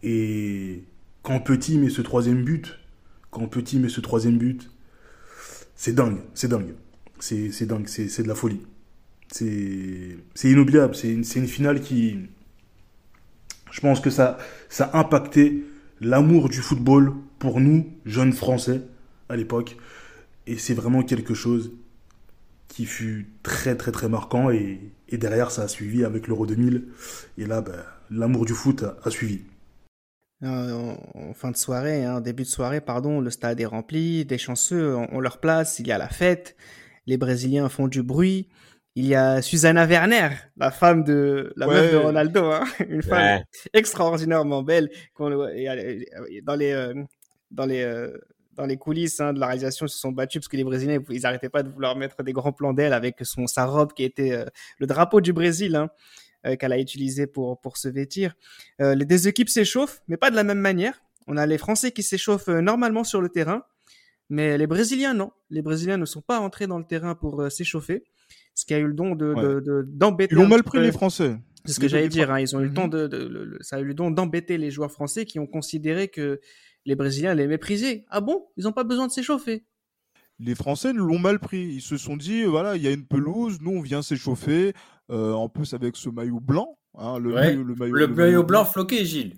Et 0.02 0.84
quand 1.22 1.40
petit 1.40 1.78
met 1.78 1.90
ce 1.90 2.02
troisième 2.02 2.44
but, 2.44 2.78
quand 3.30 3.46
petit 3.48 3.78
met 3.78 3.88
ce 3.88 4.00
troisième 4.00 4.38
but, 4.38 4.70
c'est 5.76 5.94
dingue, 5.94 6.18
c'est 6.34 6.48
dingue. 6.48 6.74
C'est 7.18 7.66
dingue, 7.66 7.86
c'est 7.86 8.22
de 8.22 8.28
la 8.28 8.34
folie. 8.34 8.60
C'est 9.32 10.18
inoubliable, 10.44 10.94
c'est 10.94 11.12
une, 11.12 11.24
une, 11.36 11.46
finale 11.46 11.80
qui... 11.80 12.18
Je 13.70 13.80
pense 13.80 14.00
que 14.00 14.10
ça, 14.10 14.38
ça 14.68 14.84
a 14.86 14.98
impacté 14.98 15.64
l'amour 16.00 16.48
du 16.48 16.58
football 16.58 17.12
pour 17.38 17.60
nous, 17.60 17.92
jeunes 18.04 18.32
Français, 18.32 18.82
à 19.28 19.36
l'époque. 19.36 19.76
Et 20.46 20.56
c'est 20.58 20.74
vraiment 20.74 21.02
quelque 21.02 21.34
chose 21.34 21.72
qui 22.68 22.86
fut 22.86 23.28
très 23.42 23.76
très 23.76 23.92
très 23.92 24.08
marquant 24.08 24.50
et, 24.50 24.80
et 25.08 25.18
derrière 25.18 25.50
ça 25.50 25.62
a 25.62 25.68
suivi 25.68 26.04
avec 26.04 26.28
l'Euro 26.28 26.46
2000 26.46 26.88
et 27.38 27.46
là 27.46 27.62
ben, 27.62 27.82
l'amour 28.10 28.44
du 28.44 28.52
foot 28.52 28.82
a, 28.82 28.96
a 29.02 29.10
suivi. 29.10 29.42
En, 30.42 30.96
en, 31.14 31.32
fin 31.32 31.50
de 31.50 31.56
soirée, 31.56 32.06
en 32.06 32.16
hein, 32.16 32.20
début 32.20 32.42
de 32.42 32.48
soirée, 32.48 32.82
pardon, 32.82 33.20
le 33.20 33.30
stade 33.30 33.58
est 33.60 33.66
rempli, 33.66 34.26
des 34.26 34.36
chanceux 34.36 34.94
ont 34.94 35.20
leur 35.20 35.40
place, 35.40 35.78
il 35.78 35.86
y 35.86 35.92
a 35.92 35.98
la 35.98 36.08
fête, 36.08 36.56
les 37.06 37.16
Brésiliens 37.16 37.68
font 37.68 37.88
du 37.88 38.02
bruit. 38.02 38.48
Il 38.98 39.04
y 39.04 39.14
a 39.14 39.42
Susanna 39.42 39.84
Werner, 39.84 40.30
la 40.56 40.70
femme 40.70 41.04
de 41.04 41.52
la 41.56 41.68
ouais. 41.68 41.74
meuf 41.74 41.92
de 41.92 41.96
Ronaldo, 41.98 42.44
hein, 42.46 42.64
une 42.88 43.02
femme 43.02 43.40
ouais. 43.40 43.44
extraordinairement 43.74 44.62
belle. 44.62 44.90
Dans 45.18 45.28
les 45.28 46.72
euh, 46.72 46.94
dans 47.50 47.66
les 47.66 47.82
euh, 47.82 48.16
dans 48.54 48.64
les 48.64 48.78
coulisses 48.78 49.20
hein, 49.20 49.34
de 49.34 49.38
la 49.38 49.48
réalisation, 49.48 49.84
ils 49.84 49.90
se 49.90 49.98
sont 49.98 50.12
battus 50.12 50.40
parce 50.40 50.48
que 50.48 50.56
les 50.56 50.64
Brésiliens, 50.64 51.00
ils 51.10 51.20
n'arrêtaient 51.20 51.50
pas 51.50 51.62
de 51.62 51.68
vouloir 51.68 51.94
mettre 51.94 52.22
des 52.22 52.32
grands 52.32 52.52
plans 52.52 52.72
d'elle 52.72 52.94
avec 52.94 53.18
son 53.20 53.46
sa 53.46 53.66
robe 53.66 53.92
qui 53.92 54.02
était 54.02 54.32
euh, 54.32 54.46
le 54.78 54.86
drapeau 54.86 55.20
du 55.20 55.34
Brésil. 55.34 55.76
Hein, 55.76 55.90
qu'elle 56.54 56.72
a 56.72 56.78
utilisé 56.78 57.26
pour, 57.26 57.60
pour 57.60 57.76
se 57.76 57.88
vêtir. 57.88 58.34
Euh, 58.80 58.94
les 58.94 59.04
deux 59.04 59.26
équipes 59.26 59.48
s'échauffent, 59.48 60.02
mais 60.06 60.16
pas 60.16 60.30
de 60.30 60.36
la 60.36 60.44
même 60.44 60.60
manière. 60.60 61.02
On 61.26 61.36
a 61.36 61.46
les 61.46 61.58
Français 61.58 61.90
qui 61.90 62.04
s'échauffent 62.04 62.48
normalement 62.48 63.02
sur 63.02 63.20
le 63.20 63.28
terrain, 63.28 63.64
mais 64.28 64.56
les 64.58 64.66
Brésiliens, 64.66 65.14
non. 65.14 65.32
Les 65.50 65.62
Brésiliens 65.62 65.96
ne 65.96 66.04
sont 66.04 66.22
pas 66.22 66.38
entrés 66.38 66.66
dans 66.66 66.78
le 66.78 66.84
terrain 66.84 67.14
pour 67.14 67.40
euh, 67.42 67.50
s'échauffer, 67.50 68.04
ce 68.54 68.64
qui 68.64 68.74
a 68.74 68.78
eu 68.78 68.86
le 68.86 68.94
don 68.94 69.16
de, 69.16 69.32
ouais. 69.34 69.84
d'embêter. 69.88 70.34
Ils 70.34 70.38
l'ont 70.38 70.46
mal 70.46 70.62
pris, 70.62 70.80
les 70.80 70.92
Français. 70.92 71.36
C'est 71.64 71.72
ce 71.72 71.80
que 71.80 71.88
j'allais 71.88 72.08
dire. 72.08 72.30
Hein. 72.30 72.38
Ils 72.38 72.54
ont 72.54 72.60
eu 72.60 72.68
le 72.68 72.74
temps 72.74 72.86
de, 72.86 73.08
de, 73.08 73.24
de, 73.26 73.58
ça 73.60 73.76
a 73.76 73.80
eu 73.80 73.84
le 73.84 73.94
don 73.94 74.12
d'embêter 74.12 74.56
les 74.56 74.70
joueurs 74.70 74.92
français 74.92 75.24
qui 75.24 75.40
ont 75.40 75.48
considéré 75.48 76.06
que 76.06 76.40
les 76.84 76.94
Brésiliens 76.94 77.34
les 77.34 77.48
méprisaient. 77.48 78.04
Ah 78.08 78.20
bon? 78.20 78.46
Ils 78.56 78.64
n'ont 78.64 78.72
pas 78.72 78.84
besoin 78.84 79.08
de 79.08 79.12
s'échauffer 79.12 79.64
les 80.38 80.54
Français 80.54 80.92
l'ont 80.92 81.18
mal 81.18 81.38
pris. 81.38 81.62
Ils 81.62 81.80
se 81.80 81.96
sont 81.96 82.16
dit, 82.16 82.44
voilà, 82.44 82.76
il 82.76 82.82
y 82.82 82.86
a 82.86 82.90
une 82.90 83.06
pelouse, 83.06 83.58
nous 83.60 83.72
on 83.72 83.80
vient 83.80 84.02
s'échauffer, 84.02 84.68
euh, 84.68 84.72
en 85.10 85.48
plus 85.48 85.74
avec 85.74 85.96
ce 85.96 86.08
maillot 86.08 86.40
blanc. 86.40 86.78
Hein, 86.98 87.18
le, 87.18 87.28
ouais. 87.30 87.34
maillot, 87.34 87.62
le, 87.62 87.74
maillot, 87.74 87.94
le, 87.94 88.06
le 88.06 88.14
maillot 88.14 88.42
blanc 88.42 88.64
floqué, 88.64 89.04
Gilles. 89.04 89.34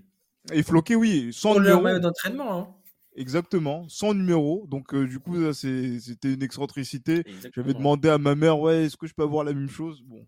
Et 0.52 0.62
floqué, 0.62 0.94
oui, 0.94 1.30
sans 1.32 1.52
Pour 1.52 1.60
numéro. 1.60 1.78
le 1.78 1.84
maillot 1.84 1.98
d'entraînement. 1.98 2.58
Hein. 2.58 2.68
Exactement, 3.16 3.84
sans 3.88 4.14
numéro. 4.14 4.66
Donc 4.68 4.94
euh, 4.94 5.06
du 5.06 5.18
coup, 5.18 5.52
c'était 5.52 6.32
une 6.34 6.42
excentricité. 6.42 7.24
J'avais 7.54 7.74
demandé 7.74 8.08
à 8.08 8.16
ma 8.16 8.36
mère, 8.36 8.60
ouais, 8.60 8.84
est-ce 8.84 8.96
que 8.96 9.08
je 9.08 9.14
peux 9.14 9.24
avoir 9.24 9.42
la 9.42 9.52
même 9.52 9.68
chose? 9.68 10.02
Bon, 10.06 10.24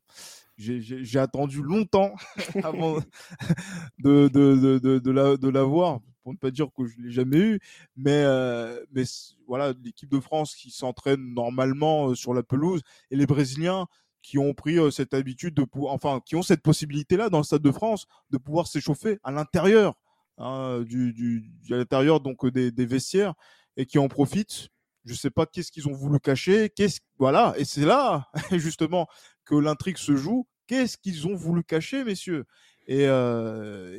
j'ai 0.59 1.19
attendu 1.19 1.63
longtemps 1.63 2.15
avant 2.65 2.99
de, 4.01 4.29
de, 4.29 4.79
de, 4.79 4.99
de, 5.37 5.49
l'avoir. 5.49 5.95
La, 5.95 6.01
pour 6.25 6.33
ne 6.33 6.39
pas 6.39 6.51
dire 6.51 6.67
que 6.77 6.85
je 6.85 7.01
l'ai 7.01 7.13
jamais 7.13 7.39
eu, 7.39 7.61
mais 7.97 8.25
euh, 8.25 8.85
mais 8.93 9.05
voilà 9.47 9.73
l'équipe 9.85 10.11
de 10.11 10.21
France 10.21 10.55
qui 10.55 10.71
s'entraîne 10.71 11.33
normalement 11.33 12.11
euh, 12.11 12.15
sur 12.15 12.35
la 12.35 12.43
pelouse 12.43 12.83
et 13.11 13.17
les 13.17 13.27
Brésiliens 13.27 13.87
qui 14.23 14.39
ont 14.39 14.55
pris 14.55 14.79
euh, 14.79 14.91
cette 14.91 15.15
habitude 15.15 15.55
de 15.55 15.65
pouvoir, 15.65 15.95
enfin 15.95 16.21
qui 16.25 16.37
ont 16.37 16.43
cette 16.43 16.63
possibilité 16.63 17.17
là 17.17 17.31
dans 17.31 17.39
le 17.39 17.45
stade 17.45 17.63
de 17.63 17.73
France 17.73 18.07
de 18.31 18.39
pouvoir 18.39 18.67
s'échauffer 18.67 19.19
à 19.25 19.31
l'intérieur 19.31 19.95
hein, 20.39 20.85
à 21.71 21.75
l'intérieur 21.75 22.21
donc 22.21 22.47
des, 22.47 22.87
vestiaires 22.87 23.35
et 23.77 23.87
qui 23.87 23.99
en 23.99 24.09
profitent. 24.09 24.69
Je 25.05 25.15
sais 25.15 25.31
pas 25.31 25.47
qu'est-ce 25.47 25.73
qu'ils 25.73 25.89
ont 25.89 25.95
voulu 25.95 26.21
cacher, 26.21 26.71
qu'est-ce 26.71 27.01
voilà 27.19 27.55
et 27.57 27.65
c'est 27.65 27.87
là 27.87 28.29
justement 28.53 29.07
que 29.45 29.55
l'intrigue 29.55 29.97
se 29.97 30.17
joue. 30.17 30.47
Qu'est-ce 30.67 30.99
qu'ils 30.99 31.27
ont 31.27 31.35
voulu 31.35 31.65
cacher, 31.65 32.05
messieurs? 32.05 32.45
Et, 32.87 33.07
euh, 33.07 33.99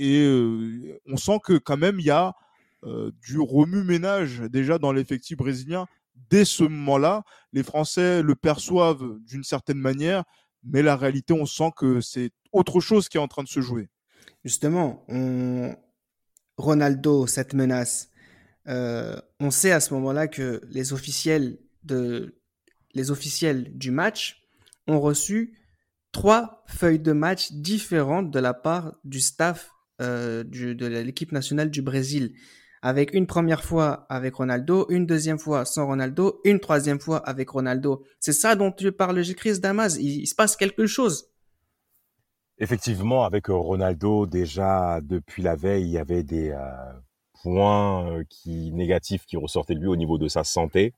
euh, 0.00 0.98
on 1.06 1.16
sent 1.16 1.38
que 1.44 1.54
quand 1.54 1.76
même 1.76 2.00
il 2.00 2.06
y 2.06 2.10
a 2.10 2.34
du 3.22 3.38
remue-ménage 3.38 4.40
déjà 4.40 4.76
dans 4.76 4.92
l'effectif 4.92 5.36
brésilien. 5.36 5.86
Dès 6.30 6.44
ce 6.44 6.64
moment-là, 6.64 7.24
les 7.52 7.62
Français 7.62 8.22
le 8.22 8.34
perçoivent 8.34 9.18
d'une 9.20 9.44
certaine 9.44 9.78
manière, 9.78 10.24
mais 10.64 10.82
la 10.82 10.96
réalité, 10.96 11.32
on 11.32 11.46
sent 11.46 11.70
que 11.76 12.00
c'est 12.00 12.30
autre 12.52 12.80
chose 12.80 13.08
qui 13.08 13.16
est 13.16 13.20
en 13.20 13.28
train 13.28 13.42
de 13.42 13.48
se 13.48 13.60
jouer. 13.60 13.88
Justement, 14.44 15.04
on... 15.08 15.76
Ronaldo, 16.58 17.26
cette 17.26 17.54
menace, 17.54 18.10
euh, 18.68 19.16
on 19.40 19.50
sait 19.50 19.72
à 19.72 19.80
ce 19.80 19.94
moment-là 19.94 20.28
que 20.28 20.62
les 20.68 20.92
officiels, 20.92 21.58
de... 21.82 22.38
les 22.94 23.10
officiels 23.10 23.76
du 23.76 23.90
match 23.90 24.42
ont 24.86 25.00
reçu 25.00 25.58
trois 26.12 26.62
feuilles 26.66 26.98
de 26.98 27.12
match 27.12 27.52
différentes 27.52 28.30
de 28.30 28.38
la 28.38 28.54
part 28.54 28.94
du 29.04 29.20
staff 29.20 29.70
euh, 30.00 30.44
de 30.44 30.86
l'équipe 30.86 31.32
nationale 31.32 31.70
du 31.70 31.82
Brésil. 31.82 32.34
Avec 32.82 33.14
une 33.14 33.26
première 33.26 33.62
fois 33.62 34.06
avec 34.08 34.34
Ronaldo, 34.34 34.86
une 34.88 35.06
deuxième 35.06 35.38
fois 35.38 35.64
sans 35.64 35.86
Ronaldo, 35.86 36.40
une 36.44 36.58
troisième 36.58 36.98
fois 36.98 37.18
avec 37.18 37.48
Ronaldo. 37.50 38.04
C'est 38.18 38.32
ça 38.32 38.56
dont 38.56 38.72
tu 38.72 38.90
parles, 38.90 39.22
Chris 39.36 39.60
Damas. 39.60 39.96
Il, 40.00 40.26
se 40.26 40.34
passe 40.34 40.56
quelque 40.56 40.86
chose. 40.86 41.28
Effectivement, 42.58 43.24
avec 43.24 43.46
Ronaldo, 43.46 44.26
déjà 44.26 45.00
depuis 45.00 45.42
la 45.42 45.54
veille, 45.54 45.84
il 45.84 45.90
y 45.90 45.98
avait 45.98 46.24
des 46.24 46.50
euh, 46.50 46.92
points 47.42 48.24
qui 48.28 48.72
négatifs 48.72 49.26
qui 49.26 49.36
ressortaient 49.36 49.74
de 49.74 49.80
lui 49.80 49.88
au 49.88 49.96
niveau 49.96 50.18
de 50.18 50.26
sa 50.26 50.42
santé. 50.42 50.92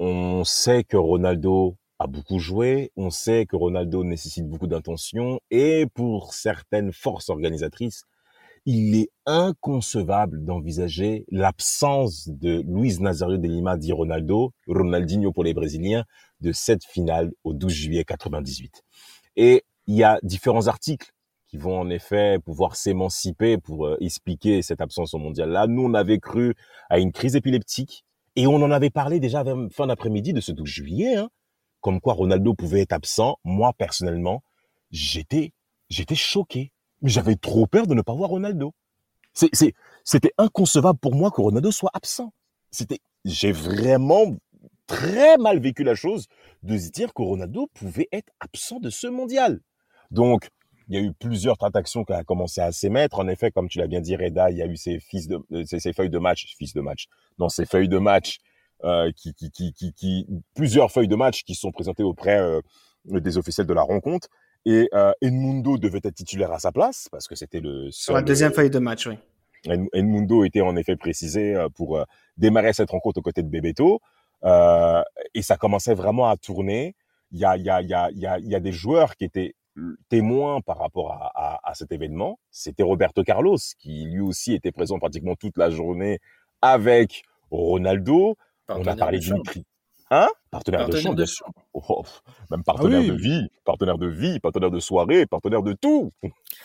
On 0.00 0.42
sait 0.42 0.82
que 0.82 0.96
Ronaldo 0.96 1.76
a 2.00 2.08
beaucoup 2.08 2.38
joué. 2.38 2.90
On 2.96 3.10
sait 3.10 3.46
que 3.46 3.56
Ronaldo 3.56 4.02
nécessite 4.02 4.48
beaucoup 4.48 4.66
d'intention 4.66 5.38
et 5.50 5.86
pour 5.94 6.34
certaines 6.34 6.92
forces 6.92 7.30
organisatrices, 7.30 8.04
il 8.64 8.94
est 8.94 9.10
inconcevable 9.26 10.44
d'envisager 10.44 11.24
l'absence 11.30 12.28
de 12.28 12.62
Luis 12.66 12.98
Nazario 13.00 13.36
de 13.36 13.48
Lima 13.48 13.76
dit 13.76 13.92
Ronaldo, 13.92 14.52
Ronaldinho 14.66 15.32
pour 15.32 15.44
les 15.44 15.54
Brésiliens, 15.54 16.04
de 16.40 16.52
cette 16.52 16.84
finale 16.84 17.32
au 17.44 17.54
12 17.54 17.72
juillet 17.72 18.04
98. 18.04 18.82
Et 19.36 19.64
il 19.86 19.96
y 19.96 20.04
a 20.04 20.18
différents 20.22 20.68
articles 20.68 21.12
qui 21.46 21.56
vont 21.56 21.78
en 21.78 21.90
effet 21.90 22.38
pouvoir 22.38 22.76
s'émanciper 22.76 23.58
pour 23.58 23.86
euh, 23.86 23.96
expliquer 24.00 24.62
cette 24.62 24.80
absence 24.80 25.12
au 25.12 25.18
mondial. 25.18 25.50
Là, 25.50 25.66
nous, 25.66 25.82
on 25.82 25.94
avait 25.94 26.18
cru 26.18 26.54
à 26.88 26.98
une 26.98 27.12
crise 27.12 27.36
épileptique 27.36 28.04
et 28.36 28.46
on 28.46 28.56
en 28.56 28.70
avait 28.70 28.90
parlé 28.90 29.20
déjà 29.20 29.44
fin 29.70 29.86
d'après-midi 29.86 30.32
de 30.32 30.40
ce 30.40 30.52
12 30.52 30.66
juillet, 30.66 31.16
hein, 31.16 31.28
comme 31.80 32.00
quoi 32.00 32.14
Ronaldo 32.14 32.54
pouvait 32.54 32.80
être 32.80 32.92
absent. 32.92 33.36
Moi, 33.44 33.72
personnellement, 33.76 34.42
j'étais, 34.90 35.52
j'étais 35.90 36.14
choqué. 36.14 36.72
Mais 37.02 37.10
j'avais 37.10 37.36
trop 37.36 37.66
peur 37.66 37.86
de 37.86 37.94
ne 37.94 38.02
pas 38.02 38.14
voir 38.14 38.30
Ronaldo. 38.30 38.72
C'était 39.34 40.32
inconcevable 40.38 40.98
pour 40.98 41.14
moi 41.14 41.30
que 41.30 41.40
Ronaldo 41.40 41.70
soit 41.70 41.90
absent. 41.94 42.32
C'était, 42.70 43.00
j'ai 43.24 43.52
vraiment 43.52 44.36
très 44.86 45.36
mal 45.38 45.58
vécu 45.58 45.84
la 45.84 45.94
chose 45.94 46.26
de 46.62 46.76
se 46.78 46.90
dire 46.90 47.12
que 47.14 47.22
Ronaldo 47.22 47.68
pouvait 47.74 48.08
être 48.12 48.32
absent 48.40 48.78
de 48.78 48.90
ce 48.90 49.06
mondial. 49.06 49.60
Donc, 50.10 50.48
il 50.88 50.94
y 50.94 50.98
a 50.98 51.00
eu 51.00 51.12
plusieurs 51.12 51.56
tractations 51.56 52.04
qui 52.04 52.12
ont 52.12 52.24
commencé 52.24 52.60
à 52.60 52.72
s'émettre. 52.72 53.18
En 53.18 53.28
effet, 53.28 53.50
comme 53.50 53.68
tu 53.68 53.78
l'as 53.78 53.86
bien 53.86 54.00
dit, 54.00 54.16
Reda, 54.16 54.50
il 54.50 54.58
y 54.58 54.62
a 54.62 54.66
eu 54.66 54.76
ces, 54.76 54.98
ces 55.00 55.92
feuilles 55.92 56.10
de 56.10 56.18
match, 56.18 56.54
fils 56.58 56.74
de 56.74 56.80
match, 56.80 57.06
dans 57.38 57.48
ces 57.48 57.64
feuilles 57.64 57.88
de 57.88 57.98
match, 57.98 58.40
euh, 58.84 59.12
qui, 59.16 60.26
plusieurs 60.54 60.90
feuilles 60.90 61.08
de 61.08 61.16
match 61.16 61.44
qui 61.44 61.54
sont 61.54 61.70
présentées 61.70 62.02
auprès 62.02 62.38
euh, 62.38 62.60
des 63.04 63.38
officiels 63.38 63.66
de 63.66 63.72
la 63.72 63.82
rencontre. 63.82 64.28
Et 64.64 64.88
euh, 64.94 65.12
Edmundo 65.20 65.76
devait 65.78 66.00
être 66.02 66.14
titulaire 66.14 66.52
à 66.52 66.58
sa 66.58 66.72
place 66.72 67.08
parce 67.10 67.26
que 67.26 67.34
c'était 67.34 67.60
le 67.60 67.90
seul. 67.90 67.92
Sur 67.92 68.14
la 68.14 68.22
deuxième 68.22 68.52
feuille 68.52 68.70
de 68.70 68.78
match, 68.78 69.06
oui. 69.06 69.18
Edmundo 69.92 70.44
était 70.44 70.60
en 70.60 70.74
effet 70.76 70.96
précisé 70.96 71.54
pour 71.76 72.04
démarrer 72.36 72.72
cette 72.72 72.90
rencontre 72.90 73.18
aux 73.18 73.22
côtés 73.22 73.42
de 73.42 73.48
Bebeto. 73.48 74.00
Euh, 74.44 75.02
et 75.34 75.42
ça 75.42 75.56
commençait 75.56 75.94
vraiment 75.94 76.28
à 76.28 76.36
tourner. 76.36 76.96
Il 77.30 77.38
y 77.38 77.44
a, 77.44 77.56
il 77.56 77.64
y, 77.64 77.70
a, 77.70 77.80
il 77.80 77.88
y, 77.88 77.94
a, 77.94 78.10
il 78.10 78.18
y, 78.18 78.26
a, 78.26 78.38
il 78.38 78.48
y 78.48 78.54
a 78.56 78.60
des 78.60 78.72
joueurs 78.72 79.14
qui 79.16 79.24
étaient 79.24 79.54
témoins 80.08 80.60
par 80.60 80.78
rapport 80.78 81.12
à, 81.12 81.30
à, 81.34 81.70
à 81.70 81.74
cet 81.74 81.92
événement. 81.92 82.38
C'était 82.50 82.82
Roberto 82.82 83.22
Carlos, 83.22 83.56
qui 83.78 84.04
lui 84.04 84.20
aussi 84.20 84.52
était 84.52 84.72
présent 84.72 84.98
pratiquement 84.98 85.34
toute 85.36 85.56
la 85.56 85.70
journée 85.70 86.18
avec 86.60 87.22
Ronaldo. 87.50 88.36
On 88.68 88.86
a 88.86 88.96
parlé 88.96 89.18
d'une 89.18 89.42
crise. 89.42 89.64
Hein? 90.14 90.28
Partenaire, 90.50 90.80
Partenaire 90.80 90.88
de 90.88 90.96
chambre, 91.02 91.14
de 91.14 91.22
bien 91.22 91.26
sûr. 91.26 91.46
Oh, 91.72 92.04
même 92.50 92.62
partenaire 92.62 93.00
oui. 93.00 93.06
de 93.08 93.14
vie, 93.14 93.48
partenaire 93.64 93.96
de 93.96 94.06
vie, 94.08 94.38
partenaire 94.40 94.70
de 94.70 94.78
soirée, 94.78 95.24
partenaire 95.24 95.62
de 95.62 95.72
tout. 95.72 96.12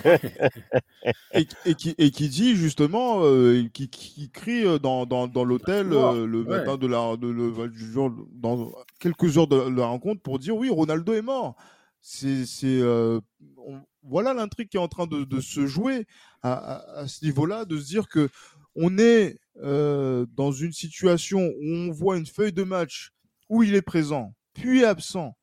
et, 0.04 1.48
et 1.66 1.76
qui, 1.76 1.96
et 1.98 2.12
qui 2.12 2.28
dit 2.28 2.58
justement, 2.58 3.22
euh, 3.24 3.64
qui, 3.74 3.90
qui 3.90 4.30
crie 4.32 4.66
euh, 4.66 4.80
dans, 4.80 5.06
dans, 5.06 5.28
dans 5.30 5.46
l'hôtel 5.46 5.94
euh, 5.94 6.26
le 6.26 6.42
Ouais. 6.42 6.58
matin 6.58 6.76
de 6.78 6.88
la, 6.88 7.16
de, 7.16 7.28
le, 7.30 7.70
du 7.70 7.90
jour, 7.92 8.12
dans 8.34 8.72
quelques 9.00 9.38
heures 9.38 9.48
de 9.48 9.56
la 9.70 9.86
rencontre 9.86 10.22
pour 10.22 10.40
dire 10.40 10.56
oui, 10.58 10.70
Ronaldo 10.70 11.14
est 11.14 11.22
mort. 11.22 11.56
C'est, 12.02 12.46
c'est, 12.46 12.82
euh, 12.82 13.22
on- 13.66 13.80
voilà 14.04 14.34
l'intrigue 14.34 14.68
qui 14.70 14.76
est 14.78 14.82
en 14.82 14.88
train 14.90 15.08
de, 15.08 15.24
de 15.24 15.40
se 15.42 15.66
jouer 15.68 16.06
à, 16.42 16.54
à, 16.54 17.00
à 17.00 17.08
ce 17.08 17.24
niveau-là, 17.24 17.64
de 17.64 17.78
se 17.78 17.86
dire 17.88 18.10
que 18.10 18.28
on 18.76 18.98
est 18.98 19.38
euh, 19.64 20.26
dans 20.36 20.52
une 20.52 20.72
situation 20.74 21.40
où 21.40 21.66
on 21.74 21.92
voit 21.92 22.18
une 22.18 22.26
feuille 22.28 22.54
de 22.54 22.64
match 22.64 23.12
où 23.50 23.64
il 23.64 23.76
est 23.76 23.82
présent, 23.82 24.34
puis 24.54 24.84
absent. 24.86 25.36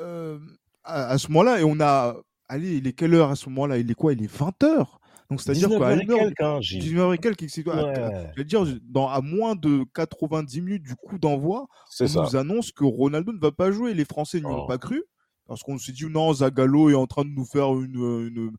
Euh, 0.00 0.38
à, 0.84 1.08
à 1.08 1.18
ce 1.18 1.28
moment-là, 1.28 1.60
et 1.60 1.64
on 1.64 1.80
a, 1.80 2.16
allez, 2.48 2.76
il 2.76 2.86
est 2.86 2.92
quelle 2.92 3.14
heure 3.14 3.30
à 3.30 3.36
ce 3.36 3.48
moment-là? 3.48 3.78
Il 3.78 3.90
est 3.90 3.94
quoi? 3.94 4.12
Il 4.12 4.22
est 4.22 4.32
20 4.32 4.62
heures. 4.64 5.00
Donc 5.30 5.40
c'est-à-dire 5.40 5.68
19 5.68 5.80
qu'à 5.80 5.86
heures 5.88 5.98
et 5.98 6.02
une 6.04 6.10
heure, 6.12 6.18
quelques, 6.18 6.40
hein, 6.40 6.60
Gilles. 6.60 6.82
19 6.82 7.00
heures 7.04 7.12
et 7.14 7.18
quelques, 7.18 7.40
Ouais. 7.66 8.32
Veux 8.36 8.44
dire, 8.44 8.64
dans, 8.84 9.08
à 9.08 9.20
moins 9.20 9.56
de 9.56 9.84
90 9.94 10.60
minutes 10.60 10.82
du 10.84 10.94
coup 10.94 11.18
d'envoi, 11.18 11.66
C'est 11.90 12.04
on 12.04 12.08
ça. 12.08 12.22
nous 12.22 12.36
annonce 12.36 12.70
que 12.70 12.84
Ronaldo 12.84 13.32
ne 13.32 13.40
va 13.40 13.50
pas 13.50 13.72
jouer. 13.72 13.94
Les 13.94 14.04
Français 14.04 14.38
n'y 14.40 14.46
ont 14.46 14.62
Oh. 14.64 14.66
pas 14.66 14.78
cru 14.78 15.02
parce 15.48 15.62
qu'on 15.64 15.78
s'est 15.78 15.92
dit 15.92 16.06
non, 16.06 16.32
Zagallo 16.32 16.90
est 16.90 16.94
en 16.94 17.06
train 17.06 17.24
de 17.24 17.30
nous 17.30 17.44
faire 17.44 17.72
une, 17.74 17.94
une 17.96 18.52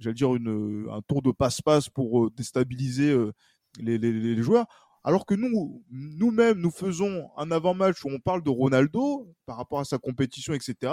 j'allais 0.00 0.14
dire 0.14 0.34
une, 0.34 0.86
un 0.90 1.00
tour 1.02 1.22
de 1.22 1.30
passe-passe 1.32 1.88
pour 1.88 2.24
euh, 2.24 2.30
déstabiliser 2.36 3.10
euh, 3.10 3.32
les, 3.80 3.98
les- 3.98 4.12
les 4.12 4.42
joueurs. 4.42 4.66
Alors 5.08 5.24
que 5.24 5.34
nous, 5.34 5.82
nous-mêmes, 5.90 6.58
nous 6.58 6.70
faisons 6.70 7.30
un 7.38 7.50
avant-match 7.50 8.04
où 8.04 8.10
on 8.10 8.18
parle 8.20 8.42
de 8.42 8.50
Ronaldo 8.50 9.34
par 9.46 9.56
rapport 9.56 9.80
à 9.80 9.86
sa 9.86 9.96
compétition, 9.96 10.52
etc. 10.52 10.92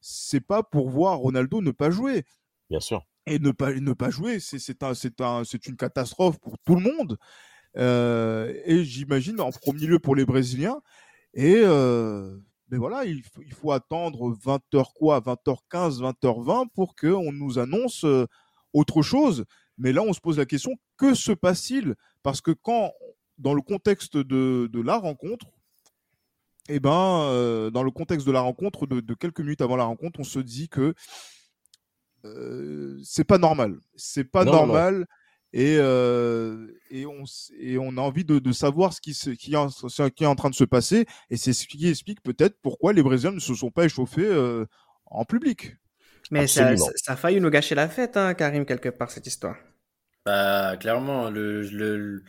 C'est 0.00 0.40
pas 0.40 0.62
pour 0.62 0.88
voir 0.88 1.18
Ronaldo 1.18 1.60
ne 1.62 1.72
pas 1.72 1.90
jouer. 1.90 2.22
Bien 2.70 2.78
sûr. 2.78 3.02
Et 3.26 3.40
ne 3.40 3.50
pas, 3.50 3.74
ne 3.74 3.92
pas 3.92 4.08
jouer, 4.10 4.38
c'est 4.38 4.60
c'est 4.60 4.84
un, 4.84 4.94
c'est 4.94 5.20
un, 5.20 5.42
c'est 5.42 5.66
une 5.66 5.74
catastrophe 5.76 6.38
pour 6.38 6.58
tout 6.64 6.76
le 6.76 6.80
monde. 6.80 7.18
Euh, 7.76 8.54
et 8.66 8.84
j'imagine 8.84 9.40
en 9.40 9.50
premier 9.50 9.86
lieu 9.88 9.98
pour 9.98 10.14
les 10.14 10.24
Brésiliens. 10.24 10.80
Et 11.34 11.56
euh, 11.56 12.38
mais 12.70 12.78
voilà, 12.78 13.04
il, 13.04 13.24
faut- 13.24 13.42
il 13.42 13.52
faut 13.52 13.72
attendre 13.72 14.32
20h 14.36 14.92
quoi, 14.94 15.18
20h15, 15.18 16.00
20h20 16.00 16.68
pour 16.72 16.94
qu'on 16.94 17.32
nous 17.32 17.58
annonce 17.58 18.04
euh, 18.04 18.26
autre 18.72 19.02
chose. 19.02 19.44
Mais 19.76 19.92
là, 19.92 20.02
on 20.02 20.12
se 20.12 20.20
pose 20.20 20.38
la 20.38 20.46
question, 20.46 20.70
que 20.96 21.14
se 21.14 21.32
passe-t-il? 21.32 21.96
Parce 22.22 22.40
que 22.40 22.52
quand, 22.52 22.92
dans 23.38 23.54
le 23.54 23.62
contexte 23.62 24.16
de, 24.16 24.68
de 24.72 24.80
la 24.80 24.96
rencontre, 24.96 25.46
eh 26.68 26.80
ben, 26.80 27.20
euh, 27.30 27.70
dans 27.70 27.82
le 27.82 27.90
contexte 27.90 28.26
de 28.26 28.32
la 28.32 28.40
rencontre, 28.40 28.86
de, 28.86 29.00
de 29.00 29.14
quelques 29.14 29.40
minutes 29.40 29.60
avant 29.60 29.76
la 29.76 29.84
rencontre, 29.84 30.20
on 30.20 30.24
se 30.24 30.38
dit 30.40 30.68
que 30.68 30.94
euh, 32.24 32.98
c'est 33.04 33.24
pas 33.24 33.38
normal. 33.38 33.76
C'est 33.94 34.24
pas 34.24 34.44
Non, 34.44 34.52
non, 34.52 34.58
non. 34.60 34.66
normal. 34.66 35.06
Et, 35.52 35.76
euh, 35.78 36.66
et, 36.90 37.06
on, 37.06 37.24
et 37.58 37.78
on 37.78 37.96
a 37.96 38.00
envie 38.00 38.24
de, 38.24 38.38
de 38.38 38.52
savoir 38.52 38.92
ce 38.92 39.00
qui, 39.00 39.14
se- 39.14 39.30
qui, 39.30 39.54
est 39.54 39.56
en, 39.56 39.70
ce 39.70 40.08
qui 40.08 40.24
est 40.24 40.26
en 40.26 40.34
train 40.34 40.50
de 40.50 40.54
se 40.54 40.64
passer. 40.64 41.06
Et 41.30 41.36
c'est 41.36 41.52
ce 41.52 41.66
qui 41.66 41.88
explique 41.88 42.22
peut-être 42.22 42.58
pourquoi 42.62 42.92
les 42.92 43.02
Brésiliens 43.02 43.32
ne 43.32 43.38
se 43.40 43.54
sont 43.54 43.70
pas 43.70 43.84
échauffés 43.84 44.26
euh, 44.26 44.66
en 45.06 45.24
public. 45.24 45.76
Mais 46.32 46.46
ça, 46.48 46.62
Absolument. 46.66 46.86
ça, 46.86 46.92
ça 46.96 47.12
a 47.12 47.16
failli 47.16 47.40
nous 47.40 47.48
gâcher 47.50 47.74
la 47.76 47.88
fête, 47.88 48.16
hein, 48.16 48.34
Karim, 48.34 48.66
quelque 48.66 48.88
part, 48.88 49.10
cette 49.12 49.26
histoire. 49.28 49.56
Bah, 50.26 50.76
clairement, 50.78 51.30
le- 51.30 51.62
le- 51.62 52.24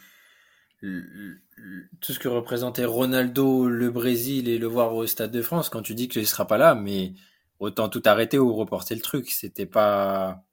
tout 2.02 2.14
ce 2.14 2.20
que 2.20 2.28
représentait 2.28 2.86
Ronaldo, 2.86 3.68
le 3.68 3.90
Brésil 3.90 4.48
et 4.50 4.58
le 4.58 4.68
voir 4.68 4.94
au 4.96 5.06
Stade 5.08 5.32
de 5.32 5.42
France, 5.42 5.70
quand 5.70 5.82
tu 5.82 5.96
dis 5.96 6.08
qu'il 6.08 6.22
ne 6.22 6.28
sera 6.28 6.46
pas 6.48 6.58
là, 6.58 6.76
mais 6.76 7.14
autant 7.60 7.90
tout 7.90 8.02
arrêter 8.06 8.38
ou 8.38 8.54
reporter 8.54 8.96
le 8.96 9.02
truc. 9.02 9.30
C'était 9.32 9.66
pas. 9.66 10.44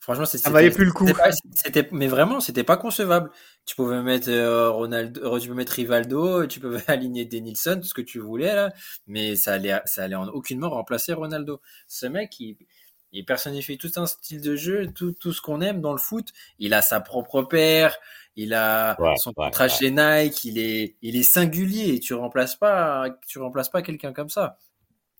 Franchement, 0.00 0.24
c'est- 0.24 0.38
Ça 0.38 0.50
valait 0.50 0.66
c'était- 0.68 0.76
plus 0.76 0.84
le 0.86 0.92
coup. 0.92 1.06
c'était 1.06 1.18
pas- 1.18 1.30
C'était, 1.54 1.88
mais 1.92 2.06
vraiment, 2.06 2.40
c'était 2.40 2.62
pas 2.64 2.76
concevable. 2.76 3.30
Tu 3.66 3.74
pouvais 3.76 4.00
mettre 4.02 4.28
euh, 4.30 4.70
Ronaldo, 4.70 5.20
euh, 5.34 5.38
tu 5.40 5.48
peux 5.48 5.54
mettre 5.54 5.72
Rivaldo, 5.72 6.46
tu 6.46 6.60
pouvais 6.60 6.82
aligner 6.90 7.24
Denilson, 7.24 7.76
tout 7.80 7.86
ce 7.88 7.94
que 7.94 8.02
tu 8.02 8.18
voulais 8.20 8.54
là, 8.54 8.72
mais 9.06 9.34
ça 9.36 9.54
allait, 9.54 9.80
ça 9.84 10.04
allait 10.04 10.14
en 10.14 10.28
aucunement 10.28 10.70
remplacer 10.70 11.12
Ronaldo. 11.12 11.60
Ce 11.88 12.06
mec, 12.06 12.38
il, 12.40 12.56
il 13.12 13.24
personnifie 13.24 13.78
tout 13.78 13.90
un 13.96 14.06
style 14.06 14.40
de 14.40 14.56
jeu, 14.56 14.86
tout, 14.94 15.12
tout 15.12 15.32
ce 15.32 15.40
qu'on 15.40 15.60
aime 15.60 15.80
dans 15.80 15.92
le 15.92 15.98
foot. 15.98 16.28
Il 16.58 16.74
a 16.74 16.82
sa 16.82 17.00
propre 17.00 17.42
paire, 17.42 17.96
il 18.36 18.54
a 18.54 18.96
Ouais, 19.00 19.14
son 19.16 19.32
contrat 19.32 19.64
ouais. 19.64 19.70
chez 19.70 19.90
Nike, 19.90 20.44
il 20.44 20.58
est, 20.58 20.96
il 21.02 21.16
est 21.16 21.22
singulier. 21.22 22.00
Tu 22.00 22.14
remplaces 22.14 22.56
pas, 22.56 23.08
tu 23.26 23.38
remplaces 23.38 23.68
pas 23.68 23.82
quelqu'un 23.82 24.12
comme 24.12 24.30
ça. 24.30 24.58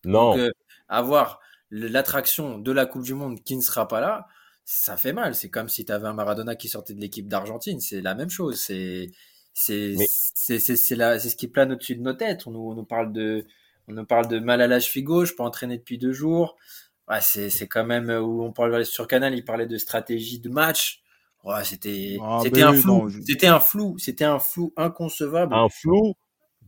Non. 0.05 0.31
Donc, 0.31 0.39
euh, 0.39 0.51
avoir 0.89 1.39
l'attraction 1.71 2.57
de 2.59 2.71
la 2.71 2.85
Coupe 2.85 3.03
du 3.03 3.13
Monde 3.13 3.41
qui 3.43 3.55
ne 3.55 3.61
sera 3.61 3.87
pas 3.87 3.99
là, 4.01 4.27
ça 4.65 4.95
fait 4.97 5.13
mal. 5.13 5.35
C'est 5.35 5.49
comme 5.49 5.69
si 5.69 5.85
tu 5.85 5.91
avais 5.91 6.07
un 6.07 6.13
Maradona 6.13 6.55
qui 6.55 6.69
sortait 6.69 6.93
de 6.93 6.99
l'équipe 7.01 7.27
d'Argentine. 7.27 7.79
C'est 7.79 8.01
la 8.01 8.15
même 8.15 8.29
chose. 8.29 8.59
C'est 8.61 9.11
c'est 9.53 9.93
Mais- 9.97 10.05
c'est 10.09 10.59
c'est 10.59 10.75
c'est 10.75 10.95
la- 10.95 11.19
c'est 11.19 11.29
ce 11.29 11.35
qui 11.35 11.47
plane 11.47 11.71
au-dessus 11.73 11.95
de 11.95 12.01
nos 12.01 12.13
têtes. 12.13 12.47
On 12.47 12.51
nous, 12.51 12.71
on 12.71 12.73
nous 12.75 12.85
parle 12.85 13.11
de 13.13 13.45
on 13.87 13.93
nous 13.93 14.05
parle 14.05 14.27
de 14.29 14.39
mal 14.39 14.61
à 14.61 14.67
la 14.67 14.79
cheville 14.79 15.03
gauche, 15.03 15.35
pas 15.35 15.43
entraîné 15.43 15.77
depuis 15.77 15.97
deux 15.97 16.13
jours. 16.13 16.55
Ouais, 17.09 17.21
c'est 17.21 17.49
c'est 17.49 17.67
quand 17.67 17.85
même 17.85 18.09
euh, 18.09 18.21
où 18.21 18.43
on 18.43 18.51
parlait 18.53 18.85
sur 18.85 19.07
Canal, 19.07 19.33
il 19.35 19.43
parlait 19.45 19.65
de 19.67 19.77
stratégie 19.77 20.39
de 20.39 20.49
match. 20.49 21.01
Ouais, 21.43 21.63
c'était 21.65 22.19
Ah, 22.21 22.39
c'était 22.41 22.61
mais 22.61 22.63
un 22.63 22.73
flou, 22.73 23.09
je- 23.09 23.19
c'était 23.21 23.47
un 23.47 23.59
flou, 23.59 23.97
c'était 23.99 24.23
un 24.25 24.39
flou 24.39 24.73
inconcevable. 24.77 25.55
un 25.55 25.69
flou 25.69 26.15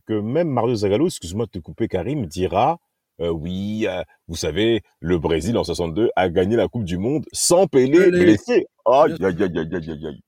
que 0.07 0.13
même 0.19 0.49
Mario 0.49 0.75
Zagallo, 0.75 1.07
excuse-moi 1.07 1.45
de 1.47 1.51
te 1.51 1.59
couper 1.59 1.88
Karim, 1.88 2.25
dira 2.27 2.79
euh, 3.21 3.29
oui, 3.29 3.88
euh, 3.88 4.03
vous 4.27 4.36
savez, 4.36 4.81
le 4.99 5.17
Brésil 5.19 5.57
en 5.57 5.63
62 5.63 6.09
a 6.17 6.29
gagné 6.29 6.57
la 6.57 6.67
Coupe 6.67 6.86
du 6.86 6.97
Monde 6.97 7.25
sans 7.33 7.67
Pelé 7.67 8.11
blessé. 8.11 8.67
Aïe, 8.86 9.15
aïe, 9.21 9.43
aïe, 9.43 9.57
aïe, 9.57 9.75
aïe, 9.75 9.91
aïe, 9.91 10.07
aïe. 10.07 10.21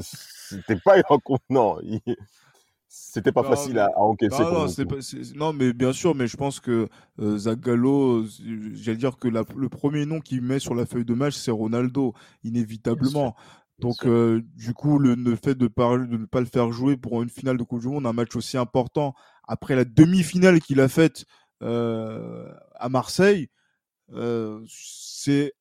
C'était 0.00 0.76
pas 0.76 0.96
non, 1.50 1.78
il- 1.82 2.00
c'était 2.98 3.32
pas 3.32 3.42
Non, 3.42 3.48
facile 3.48 3.74
mais- 3.74 3.80
à, 3.80 3.86
à 3.94 4.00
encaisser 4.00 4.42
Non, 4.42 4.48
pour 4.48 4.58
non, 5.36 5.52
pas- 5.52 5.52
mais 5.52 5.72
bien 5.72 5.92
sûr, 5.92 6.14
mais 6.14 6.26
je 6.26 6.36
pense 6.36 6.60
que 6.60 6.88
euh, 7.20 7.38
Zagallo, 7.38 8.22
euh, 8.22 8.28
j'allais 8.74 8.96
dire 8.96 9.18
que 9.18 9.28
la- 9.28 9.44
le 9.56 9.68
premier 9.68 10.06
nom 10.06 10.20
qu'il 10.20 10.40
met 10.42 10.58
sur 10.58 10.74
la 10.74 10.86
feuille 10.86 11.04
de 11.04 11.14
match, 11.14 11.34
c'est 11.34 11.50
Ronaldo, 11.50 12.14
inévitablement. 12.44 13.36
Donc, 13.78 14.06
euh, 14.06 14.40
du 14.54 14.72
coup, 14.72 14.98
le, 14.98 15.14
le 15.14 15.36
fait 15.36 15.54
de, 15.54 15.68
par- 15.68 15.98
de 15.98 16.16
ne 16.16 16.24
pas 16.24 16.40
le 16.40 16.46
faire 16.46 16.72
jouer 16.72 16.96
pour 16.96 17.22
une 17.22 17.28
finale 17.28 17.58
de 17.58 17.62
Coupe 17.62 17.80
du 17.80 17.88
Monde, 17.88 18.06
un 18.06 18.12
match 18.14 18.34
aussi 18.34 18.56
important, 18.56 19.14
après 19.46 19.76
la 19.76 19.84
demi-finale 19.84 20.60
qu'il 20.60 20.80
a 20.80 20.88
faite 20.88 21.26
euh, 21.62 22.50
à 22.74 22.88
Marseille, 22.88 23.48
euh, 24.14 24.62
c'est 24.68 25.52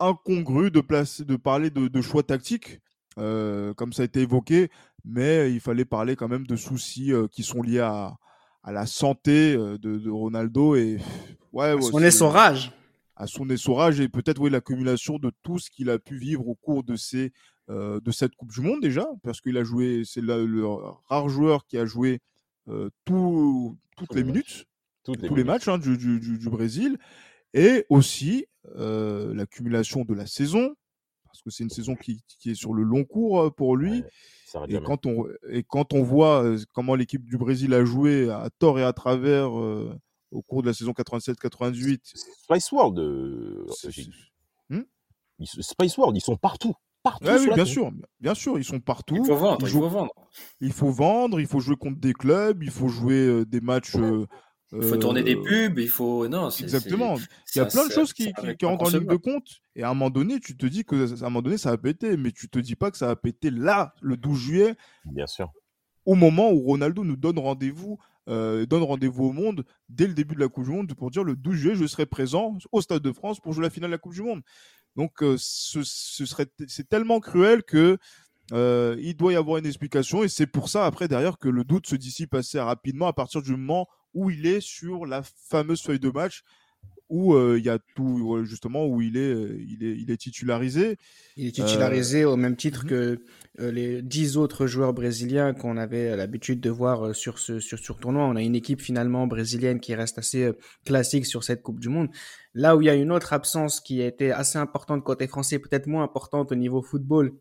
incongru 0.00 0.70
de, 0.70 0.80
placer, 0.80 1.24
de 1.24 1.36
parler 1.36 1.70
de, 1.70 1.88
de 1.88 2.00
choix 2.02 2.22
tactiques, 2.22 2.80
euh, 3.18 3.72
comme 3.74 3.92
ça 3.92 4.02
a 4.02 4.04
été 4.06 4.20
évoqué, 4.22 4.70
mais 5.04 5.52
il 5.52 5.60
fallait 5.60 5.84
parler 5.84 6.16
quand 6.16 6.28
même 6.28 6.46
de 6.46 6.56
soucis 6.56 7.12
qui 7.30 7.42
sont 7.42 7.62
liés 7.62 7.80
à, 7.80 8.14
à 8.62 8.72
la 8.72 8.86
santé 8.86 9.54
de, 9.56 9.76
de 9.76 10.10
Ronaldo 10.10 10.74
et 10.76 10.98
ouais, 11.52 11.66
À 11.76 11.80
son 11.80 12.02
essorage. 12.02 12.72
à 13.16 13.26
son 13.26 13.48
essorage 13.50 14.00
et 14.00 14.08
peut-être 14.08 14.40
oui, 14.40 14.50
l'accumulation 14.50 15.18
de 15.18 15.30
tout 15.42 15.58
ce 15.58 15.70
qu'il 15.70 15.90
a 15.90 15.98
pu 15.98 16.16
vivre 16.16 16.48
au 16.48 16.54
cours 16.54 16.82
de, 16.84 16.96
ces, 16.96 17.32
euh, 17.70 18.00
de 18.00 18.10
cette 18.10 18.34
Coupe 18.36 18.52
du 18.52 18.60
Monde 18.60 18.80
déjà, 18.80 19.06
parce 19.22 19.40
qu'il 19.40 19.56
a 19.58 19.64
joué, 19.64 20.02
c'est 20.04 20.20
le, 20.20 20.64
rare 21.08 21.28
joueur 21.28 21.66
qui 21.66 21.78
a 21.78 21.84
joué 21.86 22.20
euh, 22.68 22.88
tout- 23.04 23.76
toutes 23.96 24.08
Tous 24.08 24.14
les 24.16 24.24
minutes, 24.24 24.64
Toutes 25.04 25.26
tous 25.26 25.34
les 25.34 25.44
matchs 25.44 25.68
hein, 25.68 25.76
du, 25.78 25.96
du- 25.98 26.18
du- 26.18 26.38
du 26.38 26.48
Brésil, 26.48 26.96
et 27.52 27.84
aussi 27.90 28.46
euh, 28.76 29.32
l'accumulation 29.34 30.02
de 30.04 30.14
la 30.14 30.26
saison, 30.26 30.74
parce 31.34 31.42
que 31.42 31.50
c'est 31.50 31.64
une 31.64 31.70
saison 31.70 31.96
qui, 31.96 32.22
qui 32.38 32.52
est 32.52 32.54
sur 32.54 32.72
le 32.72 32.84
long 32.84 33.04
cours 33.04 33.40
euh, 33.42 33.50
pour 33.50 33.76
lui. 33.76 34.02
Ouais, 34.02 34.10
ça 34.46 34.58
arrête 34.58 34.70
Et 34.70 34.74
jamais. 34.74 34.86
quand, 34.86 35.04
on, 35.06 35.26
et 35.50 35.64
quand 35.64 35.92
on 35.92 36.02
voit 36.04 36.44
euh, 36.44 36.58
comment 36.72 36.94
l'équipe 36.94 37.24
du 37.24 37.36
Brésil 37.36 37.74
a 37.74 37.84
joué 37.84 38.30
à 38.30 38.48
tort 38.60 38.78
et 38.78 38.84
à 38.84 38.92
travers 38.92 39.58
euh, 39.58 39.92
au 40.30 40.42
cours 40.42 40.62
de 40.62 40.68
la 40.68 40.74
saison 40.74 40.92
87-88, 40.92 42.00
Spice 42.44 42.70
World, 42.72 42.98
euh. 43.00 43.66
Hmm? 44.70 44.82
Ils- 45.40 45.48
Spice 45.48 45.98
World, 45.98 46.16
ils 46.16 46.20
sont 46.20 46.36
partout. 46.36 46.74
Partout 47.02 47.26
Ouais, 47.26 47.38
oui, 47.38 47.50
bien 47.54 47.64
sûr, 47.66 47.90
bien 48.20 48.34
sûr, 48.34 48.56
ils 48.58 48.64
sont 48.64 48.80
partout. 48.80 49.16
Il 49.16 49.26
faut 49.26 49.36
vendre, 49.36 49.58
Ils 49.60 49.64
il 49.66 49.70
jouent- 49.72 49.80
faut 49.80 49.88
vendre. 49.88 50.12
il 50.60 50.72
faut 50.72 50.90
vendre, 50.90 51.40
il 51.40 51.46
faut 51.46 51.60
jouer 51.60 51.76
contre 51.76 51.98
des 52.00 52.14
clubs, 52.14 52.62
il 52.62 52.70
faut 52.70 52.88
jouer 52.88 53.26
euh, 53.26 53.44
des 53.44 53.60
matchs. 53.60 53.96
euh, 53.96 54.26
Il 54.72 54.82
faut 54.82 54.96
tourner 54.96 55.22
des 55.22 55.36
euh, 55.36 55.42
pubs, 55.42 55.78
il 55.78 55.88
faut 55.88 56.26
non, 56.26 56.50
Exactement. 56.50 57.16
Il 57.54 57.58
y 57.58 57.60
a 57.60 57.68
ça- 57.68 57.78
plein 57.78 57.86
de 57.86 57.92
choses 57.92 58.12
qui, 58.12 58.32
qui, 58.58 58.66
rentrent 58.66 58.86
en 58.86 58.88
ligne 58.88 59.06
de 59.06 59.16
compte. 59.16 59.46
Et 59.76 59.82
à 59.82 59.90
un 59.90 59.94
moment 59.94 60.10
donné, 60.10 60.40
tu 60.40 60.56
te 60.56 60.66
dis 60.66 60.84
que 60.84 60.96
à 61.22 61.26
un 61.26 61.30
moment 61.30 61.42
donné, 61.42 61.58
ça 61.58 61.70
va 61.70 61.78
péter, 61.78 62.16
mais 62.16 62.32
tu 62.32 62.48
te 62.48 62.58
dis 62.58 62.74
pas 62.74 62.90
que 62.90 62.96
ça 62.96 63.06
va 63.06 63.16
péter 63.16 63.50
là, 63.50 63.94
le 64.00 64.16
12 64.16 64.38
juillet, 64.38 64.74
Bien 65.04 65.26
sûr. 65.26 65.52
au 66.06 66.14
moment 66.14 66.50
où 66.50 66.60
Ronaldo 66.60 67.04
nous 67.04 67.16
donne 67.16 67.38
rendez-vous 67.38 67.98
euh, 68.28 68.64
donne 68.64 68.82
rendez-vous 68.82 69.24
au 69.26 69.32
monde 69.32 69.64
dès 69.90 70.06
le 70.06 70.14
début 70.14 70.34
de 70.34 70.40
la 70.40 70.48
Coupe 70.48 70.64
du 70.64 70.70
Monde 70.70 70.94
pour 70.94 71.10
dire 71.10 71.24
le 71.24 71.36
12 71.36 71.56
juillet, 71.56 71.74
je 71.74 71.86
serai 71.86 72.06
présent 72.06 72.56
au 72.72 72.80
Stade 72.80 73.02
de 73.02 73.12
France 73.12 73.38
pour 73.38 73.52
jouer 73.52 73.64
la 73.64 73.70
finale 73.70 73.90
de 73.90 73.94
la 73.94 73.98
Coupe 73.98 74.14
du 74.14 74.22
Monde. 74.22 74.40
Donc, 74.96 75.22
euh, 75.22 75.36
ce, 75.38 75.82
serait, 75.82 76.46
c'est 76.66 76.88
tellement 76.88 77.20
cruel 77.20 77.62
que 77.62 77.98
euh, 78.52 78.96
il 79.00 79.16
doit 79.16 79.32
y 79.32 79.36
avoir 79.36 79.58
une 79.58 79.66
explication 79.66 80.22
et 80.22 80.28
c'est 80.28 80.46
pour 80.46 80.68
ça 80.68 80.86
après 80.86 81.08
derrière 81.08 81.38
que 81.38 81.48
le 81.48 81.64
doute 81.64 81.86
se 81.86 81.96
dissipe 81.96 82.34
assez 82.34 82.60
rapidement 82.60 83.06
à 83.06 83.12
partir 83.12 83.42
du 83.42 83.52
moment 83.52 83.88
où 84.14 84.30
il 84.30 84.46
est 84.46 84.60
sur 84.60 85.06
la 85.06 85.22
fameuse 85.22 85.82
feuille 85.82 86.00
de 86.00 86.10
match 86.10 86.42
où 87.10 87.34
euh, 87.34 87.58
il 87.58 87.64
y 87.64 87.68
a 87.68 87.78
tout 87.94 88.44
justement 88.44 88.86
où 88.86 89.02
il 89.02 89.16
est, 89.16 89.34
euh, 89.34 89.62
il 89.68 89.84
est, 89.84 89.96
il 89.96 90.10
est 90.10 90.16
titularisé. 90.16 90.96
Il 91.36 91.46
est 91.46 91.52
titularisé 91.52 92.24
au 92.24 92.36
même 92.36 92.56
titre 92.56 92.84
mhm. 92.84 92.90
que 92.90 93.18
les 93.58 94.02
dix 94.02 94.36
autres 94.36 94.66
joueurs 94.66 94.94
brésiliens 94.94 95.52
qu'on 95.52 95.76
avait 95.76 96.16
l'habitude 96.16 96.60
de 96.60 96.70
voir 96.70 97.14
sur 97.14 97.38
ce 97.38 97.60
sur, 97.60 97.78
sur 97.78 97.98
tournoi. 97.98 98.24
On 98.24 98.36
a 98.36 98.42
une 98.42 98.54
équipe 98.56 98.80
finalement 98.80 99.26
brésilienne 99.26 99.80
qui 99.80 99.94
reste 99.94 100.18
assez 100.18 100.50
classique 100.84 101.26
sur 101.26 101.44
cette 101.44 101.62
Coupe 101.62 101.78
du 101.78 101.88
Monde. 101.88 102.08
Là 102.54 102.74
où 102.74 102.80
il 102.80 102.86
y 102.86 102.90
a 102.90 102.94
une 102.94 103.12
autre 103.12 103.32
absence 103.32 103.80
qui 103.80 104.00
a 104.00 104.06
été 104.06 104.32
assez 104.32 104.58
importante 104.58 105.04
côté 105.04 105.26
français, 105.26 105.58
peut-être 105.58 105.86
moins 105.86 106.04
importante 106.04 106.52
au 106.52 106.54
niveau 106.54 106.82
football, 106.82 107.32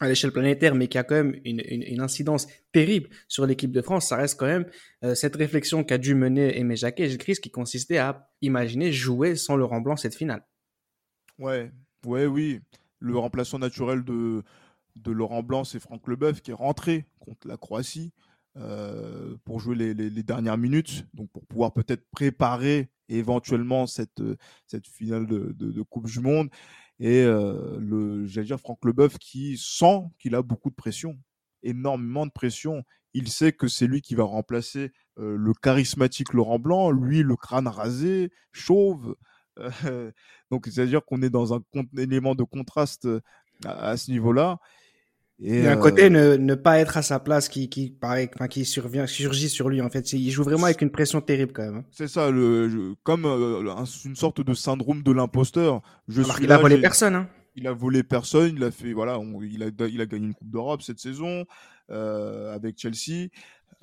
à 0.00 0.08
l'échelle 0.08 0.32
planétaire, 0.32 0.74
mais 0.74 0.88
qui 0.88 0.98
a 0.98 1.04
quand 1.04 1.14
même 1.14 1.38
une, 1.44 2.00
incidence 2.00 2.48
terrible 2.72 3.10
sur 3.28 3.46
l'équipe 3.46 3.70
de 3.70 3.82
France, 3.82 4.08
ça 4.08 4.16
reste 4.16 4.38
quand 4.38 4.46
même 4.46 4.66
euh, 5.04 5.14
cette 5.14 5.36
réflexion 5.36 5.84
qu'a 5.84 5.98
dû 5.98 6.14
mener 6.14 6.58
Aimé 6.58 6.74
Jacquet 6.74 7.12
et 7.12 7.18
Chris 7.18 7.36
qui 7.36 7.50
consistait 7.50 7.98
à 7.98 8.30
imaginer 8.40 8.92
jouer 8.92 9.36
sans 9.36 9.56
Laurent 9.56 9.82
Blanc 9.82 9.96
cette 9.96 10.14
finale. 10.14 10.42
Ouais, 11.38 11.70
ouais, 12.06 12.26
oui. 12.26 12.60
Le 12.98 13.16
remplaçant 13.18 13.58
naturel 13.58 14.02
de, 14.02 14.42
de 14.96 15.12
Laurent 15.12 15.42
Blanc, 15.42 15.64
c'est 15.64 15.80
Franck 15.80 16.08
Leboeuf 16.08 16.40
qui 16.40 16.50
est 16.50 16.54
rentré 16.54 17.06
contre 17.18 17.46
la 17.46 17.58
Croatie 17.58 18.12
euh, 18.56 19.36
pour 19.44 19.60
jouer 19.60 19.76
les, 19.76 19.94
les, 19.94 20.22
dernières 20.22 20.58
minutes, 20.58 21.06
donc 21.14 21.30
pour 21.30 21.46
pouvoir 21.46 21.72
peut-être 21.72 22.04
préparer 22.10 22.88
éventuellement 23.08 23.86
cette, 23.86 24.22
cette 24.66 24.86
finale 24.86 25.26
de, 25.26 25.54
de 25.56 25.82
Coupe 25.82 26.06
du 26.06 26.20
Monde 26.20 26.48
et 27.00 27.24
le, 27.24 28.26
j'allais 28.26 28.46
dire 28.46 28.60
Franck 28.60 28.84
Leboeuf 28.84 29.18
qui 29.18 29.56
sent 29.58 30.02
qu'il 30.18 30.34
a 30.34 30.42
beaucoup 30.42 30.70
de 30.70 30.74
pression, 30.74 31.18
énormément 31.62 32.26
de 32.26 32.30
pression. 32.30 32.84
Il 33.14 33.28
sait 33.28 33.52
que 33.52 33.68
c'est 33.68 33.86
lui 33.86 34.02
qui 34.02 34.14
va 34.14 34.24
remplacer 34.24 34.92
le 35.16 35.52
charismatique 35.54 36.34
Laurent 36.34 36.58
Blanc, 36.58 36.90
lui 36.90 37.22
le 37.22 37.36
crâne 37.36 37.68
rasé, 37.68 38.30
chauve. 38.52 39.16
donc 40.50 40.66
c'est-à-dire 40.66 41.04
qu'on 41.04 41.22
est 41.22 41.30
dans 41.30 41.54
un 41.54 41.62
élément 41.96 42.34
de 42.34 42.44
contraste 42.44 43.08
à 43.64 43.96
ce 43.96 44.10
niveau-là. 44.10 44.58
Et 45.42 45.66
un 45.66 45.76
côté 45.76 46.10
ne, 46.10 46.36
ne, 46.36 46.54
pas 46.54 46.78
être 46.78 46.98
à 46.98 47.02
sa 47.02 47.18
place 47.18 47.48
qui 47.48 47.70
qui 47.70 47.88
paraît, 47.88 48.30
enfin, 48.34 48.46
qui 48.46 48.66
survient, 48.66 49.06
surgit 49.06 49.48
sur 49.48 49.70
lui 49.70 49.80
en 49.80 49.88
fait. 49.88 50.12
Il 50.12 50.30
joue 50.30 50.42
vraiment 50.42 50.64
avec 50.64 50.82
une 50.82 50.90
pression 50.90 51.22
terrible 51.22 51.52
quand 51.52 51.62
même. 51.62 51.76
Hein. 51.76 51.84
C'est 51.90 52.08
ça, 52.08 52.30
le, 52.30 52.94
comme 53.04 53.24
euh, 53.24 53.74
une 54.04 54.16
sorte 54.16 54.42
de 54.42 54.52
syndrome 54.52 55.02
de 55.02 55.12
l'imposteur. 55.12 55.80
Je 56.08 56.22
Alors 56.22 56.40
il 56.42 56.52
a 56.52 56.58
volé 56.58 56.78
personne. 56.78 57.14
Hein. 57.14 57.28
Il 57.56 57.66
a 57.66 57.72
volé 57.72 58.02
personne. 58.02 58.54
Il 58.54 58.64
a 58.64 58.70
fait 58.70 58.92
voilà, 58.92 59.18
il 59.42 59.62
a 59.62 59.86
il 59.86 60.00
a 60.00 60.06
gagné 60.06 60.26
une 60.26 60.34
coupe 60.34 60.50
d'Europe 60.50 60.82
cette 60.82 61.00
saison 61.00 61.46
euh, 61.90 62.54
avec 62.54 62.78
Chelsea. 62.78 63.28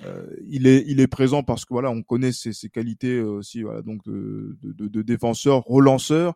Euh, 0.04 0.26
il 0.48 0.68
est 0.68 0.84
il 0.86 1.00
est 1.00 1.08
présent 1.08 1.42
parce 1.42 1.64
que 1.64 1.74
voilà, 1.74 1.90
on 1.90 2.02
connaît 2.02 2.30
ses, 2.30 2.52
ses 2.52 2.68
qualités 2.68 3.20
aussi 3.20 3.62
voilà 3.62 3.82
donc 3.82 4.04
de, 4.04 4.56
de, 4.62 4.86
de, 4.86 5.02
défenseur, 5.02 5.64
relanceur, 5.64 6.34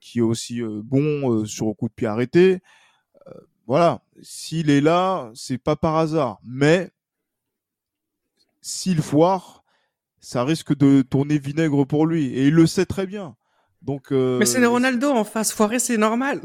qui 0.00 0.20
est 0.20 0.22
aussi 0.22 0.62
euh, 0.62 0.80
bon 0.82 1.44
sur 1.44 1.76
coup 1.76 1.88
de 1.88 1.94
pied 1.94 2.06
arrêté 2.06 2.60
voilà, 3.72 4.02
s'il 4.20 4.68
est 4.68 4.82
là, 4.82 5.30
c'est 5.34 5.56
pas 5.56 5.76
par 5.76 5.96
hasard. 5.96 6.38
Mais 6.44 6.90
s'il 8.60 9.00
foire, 9.00 9.64
ça 10.20 10.44
risque 10.44 10.76
de 10.76 11.00
tourner 11.00 11.38
vinaigre 11.38 11.86
pour 11.86 12.06
lui. 12.06 12.26
Et 12.34 12.48
il 12.48 12.54
le 12.54 12.66
sait 12.66 12.84
très 12.84 13.06
bien. 13.06 13.34
Donc, 13.80 14.12
euh, 14.12 14.38
mais 14.38 14.44
c'est 14.44 14.62
Ronaldo 14.62 15.08
en 15.08 15.24
face. 15.24 15.54
Foirer, 15.54 15.78
c'est 15.78 15.96
normal. 15.96 16.42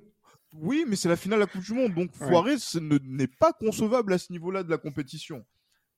oui, 0.54 0.86
mais 0.88 0.96
c'est 0.96 1.10
la 1.10 1.16
finale 1.16 1.40
de 1.40 1.44
la 1.44 1.46
Coupe 1.46 1.60
du 1.62 1.74
Monde. 1.74 1.92
Donc, 1.92 2.10
foirer 2.14 2.56
n'est 3.02 3.26
pas 3.26 3.52
concevable 3.52 4.14
à 4.14 4.16
ce 4.16 4.32
niveau-là 4.32 4.62
de 4.62 4.70
la 4.70 4.78
compétition. 4.78 5.44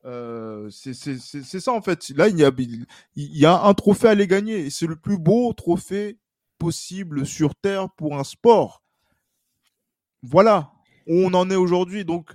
Euh, 0.05 0.69
c'est 0.71 1.61
ça 1.61 1.73
en 1.73 1.83
fait. 1.83 2.09
Là, 2.17 2.27
il 2.27 2.37
y, 2.37 2.45
a, 2.45 2.51
il 2.59 3.39
y 3.39 3.47
a 3.47 3.63
un 3.63 3.75
trophée 3.75 4.09
à 4.09 4.11
aller 4.11 4.27
gagner. 4.27 4.67
Et 4.67 4.71
c'est 4.71 4.89
le 4.89 4.97
plus 4.97 5.19
beau 5.19 5.53
trophée 5.53 6.19
possible 6.59 7.27
sur 7.27 7.55
Terre 7.55 7.91
pour 7.91 8.19
un 8.19 8.25
sport 8.25 8.84
voilà 10.25 10.73
où 11.07 11.15
on 11.15 11.35
en 11.35 11.51
est 11.51 11.57
aujourd'hui. 11.57 12.05
Donc, 12.05 12.31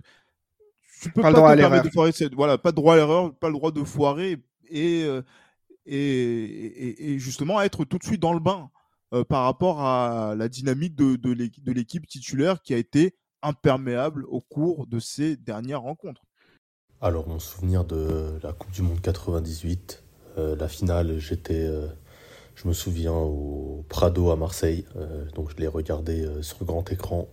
tu 1.01 1.11
peux 1.11 1.21
pas, 1.21 1.33
pas 1.33 1.55
te 1.55 1.59
permettre 1.59 1.85
de 1.85 1.89
foirer. 1.89 2.11
Voilà, 2.33 2.57
pas 2.57 2.71
de 2.71 2.75
droit 2.75 2.93
à 2.93 2.97
l'erreur, 2.97 3.33
pas 3.35 3.47
le 3.47 3.53
droit 3.53 3.71
de 3.71 3.83
foirer 3.83 4.37
et, 4.69 5.03
euh, 5.03 5.21
et, 5.85 7.13
et, 7.13 7.19
justement 7.19 7.61
être 7.61 7.85
tout 7.85 7.97
de 7.97 8.03
suite 8.03 8.21
dans 8.21 8.33
le 8.33 8.39
bain 8.39 8.69
euh, 9.13 9.23
par 9.23 9.43
rapport 9.43 9.81
à 9.81 10.35
la 10.35 10.49
dynamique 10.49 10.95
de, 10.95 11.15
de 11.15 11.71
l'équipe 11.71 12.05
titulaire 12.07 12.61
qui 12.61 12.73
a 12.73 12.77
été 12.77 13.15
imperméable 13.41 14.25
au 14.27 14.41
cours 14.41 14.87
de 14.87 14.99
ces 14.99 15.37
dernières 15.37 15.81
rencontres. 15.81 16.21
Alors, 17.01 17.27
mon 17.27 17.39
souvenir 17.39 17.85
de 17.85 18.37
la 18.43 18.51
Coupe 18.51 18.71
du 18.71 18.81
Monde 18.81 18.99
98, 18.99 20.03
euh, 20.37 20.55
la 20.57 20.67
finale, 20.67 21.17
j'étais, 21.17 21.65
je 22.55 22.67
me 22.67 22.73
souviens, 22.73 23.13
au 23.13 23.85
Prado 23.87 24.31
à 24.31 24.35
Marseille. 24.35 24.85
donc, 25.33 25.49
je 25.51 25.55
l'ai 25.55 25.67
regardé 25.67 26.27
sur 26.41 26.65
grand 26.65 26.91
écran 26.91 27.29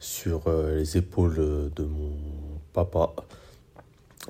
sur 0.00 0.42
euh, 0.46 0.76
les 0.76 0.96
épaules 0.96 1.70
de 1.74 1.84
mon 1.84 2.12
papa. 2.72 3.14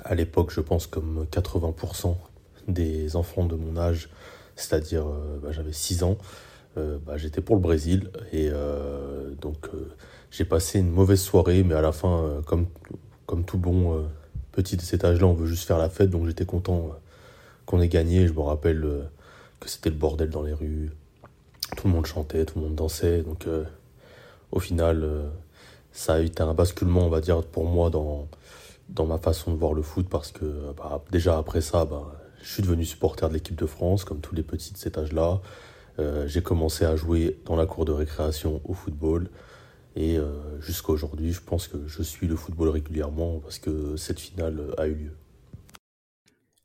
À 0.04 0.14
l'époque, 0.14 0.50
je 0.50 0.60
pense 0.60 0.86
comme 0.86 1.26
80% 1.30 2.16
des 2.68 3.16
enfants 3.16 3.44
de 3.44 3.54
mon 3.54 3.76
âge, 3.76 4.08
c'est-à-dire 4.56 5.06
euh, 5.06 5.38
bah, 5.42 5.52
j'avais 5.52 5.72
6 5.72 6.02
ans, 6.02 6.18
euh, 6.76 6.98
bah, 7.04 7.16
j'étais 7.16 7.40
pour 7.40 7.56
le 7.56 7.62
Brésil. 7.62 8.10
Et 8.32 8.50
donc 9.40 9.68
j'ai 10.30 10.44
passé 10.44 10.78
une 10.78 10.90
mauvaise 10.90 11.20
soirée, 11.20 11.62
mais 11.62 11.74
à 11.74 11.80
la 11.80 11.92
fin, 11.92 12.42
comme, 12.46 12.66
comme 13.26 13.44
tout 13.44 13.58
bon 13.58 14.06
petit 14.52 14.76
de 14.76 14.82
cet 14.82 15.04
âge-là, 15.04 15.26
on 15.26 15.34
veut 15.34 15.46
juste 15.46 15.66
faire 15.66 15.78
la 15.78 15.88
fête, 15.88 16.10
donc 16.10 16.26
j'étais 16.26 16.46
content 16.46 16.90
qu'on 17.64 17.80
ait 17.80 17.88
gagné. 17.88 18.26
Je 18.26 18.32
me 18.32 18.40
rappelle 18.40 18.86
que 19.60 19.68
c'était 19.68 19.90
le 19.90 19.96
bordel 19.96 20.30
dans 20.30 20.42
les 20.42 20.52
rues. 20.52 20.90
Tout 21.76 21.88
le 21.88 21.92
monde 21.94 22.06
chantait, 22.06 22.44
tout 22.44 22.58
le 22.58 22.66
monde 22.66 22.74
dansait. 22.74 23.22
Donc 23.22 23.46
au 24.52 24.60
final, 24.60 25.30
ça 25.96 26.14
a 26.14 26.20
été 26.20 26.42
un 26.42 26.52
basculement, 26.52 27.06
on 27.06 27.08
va 27.08 27.20
dire, 27.20 27.42
pour 27.42 27.64
moi 27.64 27.88
dans, 27.88 28.28
dans 28.90 29.06
ma 29.06 29.18
façon 29.18 29.52
de 29.52 29.56
voir 29.56 29.72
le 29.72 29.82
foot 29.82 30.08
parce 30.08 30.30
que 30.30 30.44
bah, 30.76 31.02
déjà 31.10 31.38
après 31.38 31.62
ça, 31.62 31.86
bah, 31.86 32.12
je 32.42 32.52
suis 32.52 32.62
devenu 32.62 32.84
supporter 32.84 33.28
de 33.28 33.34
l'équipe 33.34 33.56
de 33.56 33.66
France, 33.66 34.04
comme 34.04 34.20
tous 34.20 34.34
les 34.34 34.42
petits 34.42 34.72
de 34.72 34.78
cet 34.78 34.98
âge-là. 34.98 35.40
Euh, 35.98 36.28
j'ai 36.28 36.42
commencé 36.42 36.84
à 36.84 36.94
jouer 36.96 37.40
dans 37.46 37.56
la 37.56 37.64
cour 37.64 37.86
de 37.86 37.92
récréation 37.92 38.60
au 38.64 38.74
football. 38.74 39.30
Et 39.96 40.18
euh, 40.18 40.60
jusqu'à 40.60 40.92
aujourd'hui, 40.92 41.32
je 41.32 41.40
pense 41.40 41.66
que 41.66 41.78
je 41.86 42.02
suis 42.02 42.26
le 42.26 42.36
football 42.36 42.68
régulièrement 42.68 43.40
parce 43.40 43.58
que 43.58 43.96
cette 43.96 44.20
finale 44.20 44.74
a 44.76 44.86
eu 44.86 44.94
lieu. 44.94 45.12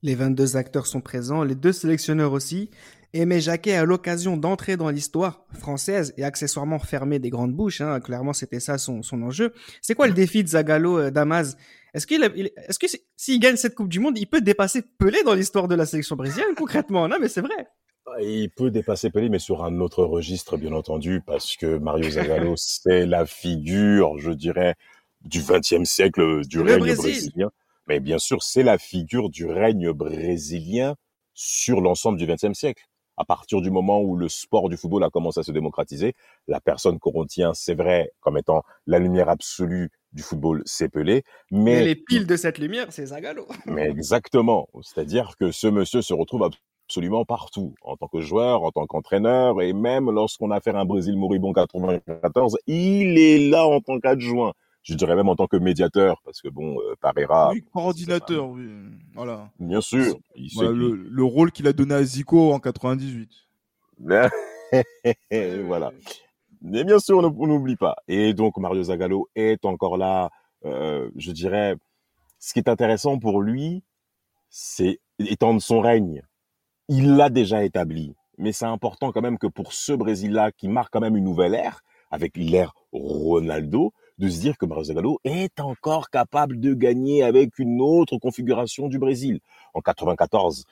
Les 0.04 0.16
22 0.16 0.58
acteurs 0.58 0.88
sont 0.88 1.00
présents, 1.00 1.44
les 1.44 1.56
deux 1.56 1.72
sélectionneurs 1.72 2.34
aussi. 2.34 2.70
Aimé 3.14 3.42
Jacquet 3.42 3.74
a 3.74 3.84
l'occasion 3.84 4.38
d'entrer 4.38 4.78
dans 4.78 4.90
l'histoire 4.90 5.46
française 5.60 6.14
et 6.16 6.24
accessoirement 6.24 6.80
fermer 6.80 7.20
des 7.20 7.30
grandes 7.30 7.54
bouches. 7.54 7.82
Hein. 7.82 8.00
Clairement, 8.00 8.32
c'était 8.32 8.62
ça 8.62 8.78
son, 8.78 9.04
son 9.04 9.22
enjeu. 9.24 9.54
C'est 9.82 9.96
quoi 9.96 10.08
le 10.08 10.14
défi 10.14 10.44
de 10.44 10.50
Zagallo, 10.50 10.98
euh, 10.98 11.12
Damas? 11.12 11.58
Est-ce 11.94 12.08
qu'il, 12.08 12.24
est-ce 12.24 12.80
que 12.80 12.88
s'il 13.18 13.40
gagne 13.42 13.58
cette 13.58 13.76
Coupe 13.76 13.90
du 13.90 14.00
Monde, 14.00 14.18
il 14.18 14.28
peut 14.28 14.40
dépasser 14.40 14.82
Pelé 14.98 15.24
dans 15.24 15.34
l'histoire 15.34 15.68
de 15.68 15.76
la 15.76 15.86
sélection 15.86 16.16
brésilienne 16.16 16.56
concrètement? 16.56 17.10
Non, 17.10 17.18
mais 17.20 17.28
c'est 17.28 17.42
vrai. 17.42 17.68
Ah, 18.06 18.22
il 18.22 18.50
peut 18.50 18.72
dépasser 18.72 19.10
Pelé, 19.10 19.28
mais 19.28 19.40
sur 19.40 19.66
un 19.66 19.82
autre 19.82 20.06
registre, 20.06 20.56
bien 20.56 20.72
entendu, 20.72 21.22
parce 21.26 21.58
que 21.58 21.78
Mario 21.78 22.12
Zagallo, 22.12 22.54
c'est 22.56 23.06
la 23.06 23.26
figure, 23.26 24.18
je 24.20 24.32
dirais, 24.32 24.76
du 25.26 25.42
XXe 25.42 25.84
siècle 25.84 26.46
du 26.48 26.62
règne 26.62 26.96
brésilien. 26.96 27.52
Mais 27.88 28.00
bien 28.00 28.20
sûr, 28.20 28.42
c'est 28.42 28.64
la 28.64 28.78
figure 28.78 29.30
du 29.30 29.46
règne 29.48 29.92
brésilien 29.92 30.96
sur 31.34 31.82
l'ensemble 31.82 32.18
du 32.18 32.26
XXe 32.26 32.54
siècle 32.54 32.86
à 33.22 33.26
partir 33.26 33.62
du 33.62 33.70
moment 33.70 34.02
où 34.02 34.18
le 34.18 34.28
sport 34.30 34.68
du 34.68 34.78
football 34.78 35.04
a 35.04 35.12
commencé 35.12 35.40
à 35.40 35.44
se 35.44 35.52
démocratiser, 35.52 36.16
la 36.48 36.60
personne 36.60 36.98
qu'on 36.98 37.12
retient, 37.12 37.54
c'est 37.54 37.76
vrai, 37.76 38.12
comme 38.20 38.36
étant 38.36 38.64
la 38.88 38.98
lumière 38.98 39.30
absolue 39.30 39.92
du 40.12 40.24
football, 40.24 40.64
c'est 40.66 40.90
Pelé. 40.90 41.24
Mais, 41.52 41.86
les 41.86 41.96
piles 41.96 42.26
de 42.26 42.36
cette 42.36 42.58
lumière, 42.58 42.88
c'est 42.90 43.06
Zagallo. 43.06 43.46
mais 43.68 43.88
exactement. 43.90 44.68
C'est-à-dire 44.82 45.36
que 45.40 45.52
ce 45.52 45.68
monsieur 45.68 46.02
se 46.02 46.16
retrouve 46.16 46.50
absolument 46.88 47.24
partout, 47.26 47.76
en 47.84 47.96
tant 47.96 48.08
que 48.08 48.22
joueur, 48.22 48.64
en 48.64 48.72
tant 48.72 48.88
qu'entraîneur, 48.88 49.62
et 49.62 49.72
même 49.72 50.10
lorsqu'on 50.10 50.50
a 50.50 50.60
fait 50.60 50.74
un 50.74 50.86
Brésil 50.86 51.16
moribond 51.16 51.54
94, 51.54 52.58
il 52.66 53.20
est 53.20 53.50
là 53.50 53.68
en 53.68 53.82
tant 53.82 54.00
qu'adjoint 54.00 54.54
je 54.84 54.96
dirais 54.96 55.16
même 55.16 55.30
en 55.30 55.36
tant 55.36 55.48
que 55.48 55.58
médiateur, 55.58 56.22
parce 56.26 56.42
que 56.42 56.48
bon, 56.50 56.78
euh, 56.80 56.96
Parera. 57.00 57.52
Oui, 57.52 57.64
coordinateur, 57.72 58.50
oui. 58.50 58.68
Voilà. 59.14 59.50
Bien 59.60 59.82
sûr. 59.82 60.18
le, 60.36 61.24
rôle 61.24 61.52
qu'il 61.52 61.68
a 61.68 61.74
donné 61.74 61.94
à 61.94 62.04
Zico 62.04 62.54
en 62.54 62.60
98. 62.60 63.30
voilà. 65.66 65.92
Mais 66.62 66.84
bien 66.84 67.00
sûr, 67.00 67.18
on 67.18 67.48
n'oublie 67.48 67.76
pas. 67.76 67.96
Et 68.08 68.34
donc, 68.34 68.58
Mario 68.58 68.84
Zagallo 68.84 69.30
est 69.36 69.66
encore 69.66 69.98
là, 69.98 70.30
euh, 70.66 71.10
je 71.16 71.32
dirais, 71.32 71.76
ce 72.40 72.54
qui 72.54 72.60
est 72.60 72.70
intéressant 72.70 73.20
pour 73.20 73.42
lui, 73.42 73.84
c'est 74.50 75.00
étendre 75.20 75.62
son 75.62 75.80
règne. 75.80 76.24
Il 76.88 77.16
l'a 77.16 77.30
déjà 77.30 77.64
établi. 77.64 78.16
Mais 78.38 78.52
c'est 78.52 78.66
important 78.66 79.12
quand 79.12 79.22
même 79.22 79.38
que 79.38 79.48
pour 79.48 79.74
ce 79.74 79.94
Brésil-là, 79.94 80.52
qui 80.52 80.68
marque 80.68 80.92
quand 80.92 81.00
même 81.00 81.16
une 81.16 81.24
nouvelle 81.24 81.54
ère, 81.54 81.84
avec 82.10 82.36
l'ère 82.36 82.74
Ronaldo, 82.92 83.94
de 84.22 84.30
se 84.30 84.40
dire 84.40 84.58
que 84.58 84.68
Mario 84.68 84.84
Zagallo 84.84 85.20
est 85.24 85.60
encore 85.60 86.12
capable 86.12 86.60
de 86.60 86.76
gagner 86.76 87.24
avec 87.24 87.58
une 87.58 87.82
autre 87.82 88.18
configuration 88.20 88.88
du 88.88 89.00
Brésil. 89.00 89.40
En 89.74 89.82
94, 89.82 90.66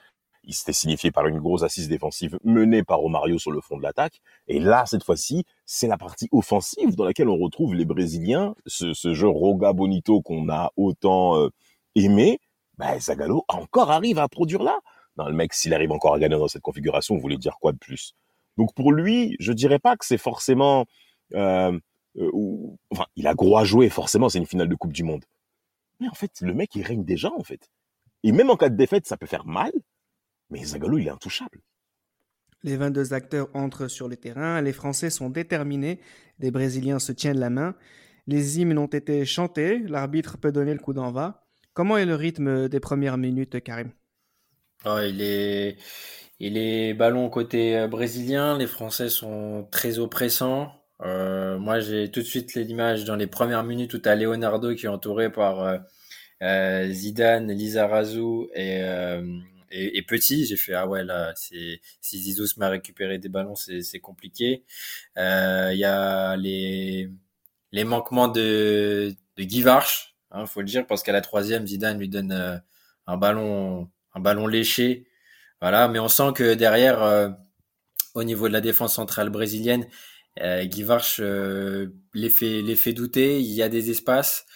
il 0.44 0.54
s'était 0.54 0.72
signifié 0.72 1.10
par 1.10 1.26
une 1.26 1.40
grosse 1.40 1.64
assise 1.64 1.88
défensive 1.88 2.38
menée 2.44 2.84
par 2.84 3.00
Romario 3.00 3.38
sur 3.38 3.50
le 3.50 3.60
fond 3.60 3.76
de 3.76 3.82
l'attaque. 3.82 4.20
Et 4.46 4.60
là, 4.60 4.86
cette 4.86 5.02
fois-ci, 5.02 5.44
c'est 5.66 5.88
la 5.88 5.98
partie 5.98 6.28
offensive 6.30 6.94
dans 6.94 7.04
laquelle 7.04 7.28
on 7.28 7.36
retrouve 7.36 7.74
les 7.74 7.84
Brésiliens, 7.84 8.54
ce, 8.66 8.94
jeu 9.12 9.28
Roga 9.28 9.72
Bonito 9.72 10.22
qu'on 10.22 10.48
a 10.48 10.70
autant 10.76 11.36
euh, 11.36 11.48
aimé. 11.96 12.38
Ben, 12.78 13.00
Zagallo 13.00 13.44
encore 13.48 13.90
arrive 13.90 14.20
à 14.20 14.28
produire 14.28 14.62
là. 14.62 14.78
Non, 15.18 15.26
le 15.26 15.34
mec, 15.34 15.54
s'il 15.54 15.74
arrive 15.74 15.90
encore 15.90 16.14
à 16.14 16.20
gagner 16.20 16.36
dans 16.36 16.46
cette 16.46 16.62
configuration, 16.62 17.16
vous 17.16 17.20
voulez 17.20 17.36
dire 17.36 17.56
quoi 17.60 17.72
de 17.72 17.78
plus? 17.78 18.14
Donc 18.56 18.72
pour 18.74 18.92
lui, 18.92 19.34
je 19.40 19.52
dirais 19.52 19.80
pas 19.80 19.96
que 19.96 20.06
c'est 20.06 20.18
forcément... 20.18 20.86
Euh, 21.34 21.76
euh, 22.18 22.30
enfin, 22.90 23.06
il 23.16 23.26
a 23.26 23.34
gros 23.34 23.56
à 23.56 23.64
jouer, 23.64 23.88
forcément, 23.88 24.28
c'est 24.28 24.38
une 24.38 24.46
finale 24.46 24.68
de 24.68 24.74
Coupe 24.74 24.92
du 24.92 25.04
Monde. 25.04 25.24
Mais 26.00 26.08
en 26.08 26.14
fait, 26.14 26.40
le 26.40 26.54
mec, 26.54 26.74
il 26.74 26.82
règne 26.82 27.04
déjà, 27.04 27.30
en 27.36 27.42
fait. 27.42 27.70
Et 28.22 28.32
même 28.32 28.50
en 28.50 28.56
cas 28.56 28.68
de 28.68 28.76
défaite, 28.76 29.06
ça 29.06 29.16
peut 29.16 29.26
faire 29.26 29.46
mal, 29.46 29.72
mais 30.50 30.64
Zagallo, 30.64 30.98
il 30.98 31.06
est 31.06 31.10
intouchable. 31.10 31.60
Les 32.62 32.76
22 32.76 33.14
acteurs 33.14 33.48
entrent 33.54 33.88
sur 33.88 34.08
le 34.08 34.16
terrain, 34.16 34.60
les 34.60 34.72
Français 34.72 35.08
sont 35.08 35.30
déterminés, 35.30 36.00
les 36.38 36.50
Brésiliens 36.50 36.98
se 36.98 37.12
tiennent 37.12 37.38
la 37.38 37.48
main, 37.48 37.74
les 38.26 38.60
hymnes 38.60 38.76
ont 38.76 38.86
été 38.86 39.24
chantés, 39.24 39.78
l'arbitre 39.78 40.36
peut 40.36 40.52
donner 40.52 40.74
le 40.74 40.80
coup 40.80 40.92
d'envoi. 40.92 41.46
Comment 41.72 41.96
est 41.96 42.04
le 42.04 42.14
rythme 42.14 42.68
des 42.68 42.80
premières 42.80 43.16
minutes, 43.16 43.62
Karim? 43.62 43.92
Oh, 44.84 44.98
il, 45.02 45.22
est... 45.22 45.78
il 46.38 46.58
est 46.58 46.92
ballon 46.92 47.30
côté 47.30 47.86
brésilien, 47.88 48.58
les 48.58 48.66
Français 48.66 49.08
sont 49.08 49.66
très 49.70 49.98
oppressants. 49.98 50.79
Euh, 51.02 51.58
moi, 51.58 51.80
j'ai 51.80 52.10
tout 52.10 52.20
de 52.20 52.26
suite 52.26 52.54
l'image 52.54 53.04
dans 53.04 53.16
les 53.16 53.26
premières 53.26 53.64
minutes 53.64 53.94
où 53.94 53.98
tu 53.98 54.08
Leonardo 54.08 54.74
qui 54.74 54.86
est 54.86 54.88
entouré 54.88 55.32
par 55.32 55.60
euh, 55.60 55.78
euh 56.42 56.90
Zidane, 56.90 57.50
Lizarazu 57.52 58.48
et, 58.54 58.80
et, 59.70 59.98
et, 59.98 60.02
Petit. 60.02 60.46
J'ai 60.46 60.56
fait, 60.56 60.74
ah 60.74 60.86
ouais, 60.86 61.04
là, 61.04 61.32
si 61.36 61.80
Zizou 62.02 62.46
se 62.46 62.58
met 62.60 62.66
à 62.66 62.70
récupérer 62.70 63.18
des 63.18 63.28
ballons, 63.28 63.54
c'est, 63.54 64.00
compliqué. 64.00 64.64
Il 65.16 65.76
y 65.76 65.84
a 65.84 66.36
les, 66.36 67.10
les 67.72 67.84
manquements 67.84 68.28
de, 68.28 69.14
de 69.36 69.44
Guy 69.44 69.62
Varch, 69.62 70.16
hein, 70.30 70.46
faut 70.46 70.60
le 70.60 70.66
dire, 70.66 70.86
parce 70.86 71.02
qu'à 71.02 71.12
la 71.12 71.20
troisième, 71.20 71.66
Zidane 71.66 71.98
lui 71.98 72.08
donne 72.08 72.62
un 73.06 73.16
ballon, 73.16 73.88
un 74.14 74.20
ballon 74.20 74.46
léché. 74.46 75.06
Voilà, 75.60 75.88
mais 75.88 75.98
on 75.98 76.08
sent 76.08 76.32
que 76.34 76.54
derrière, 76.54 77.34
au 78.14 78.24
niveau 78.24 78.48
de 78.48 78.52
la 78.52 78.60
défense 78.60 78.94
centrale 78.94 79.30
brésilienne, 79.30 79.86
euh, 80.40 80.64
Guy 80.64 80.82
Varch 80.82 81.20
euh, 81.20 81.88
les, 82.14 82.30
fait, 82.30 82.62
les 82.62 82.76
fait 82.76 82.92
douter, 82.92 83.40
il 83.40 83.52
y 83.52 83.62
a 83.62 83.68
des 83.68 83.90
espaces. 83.90 84.46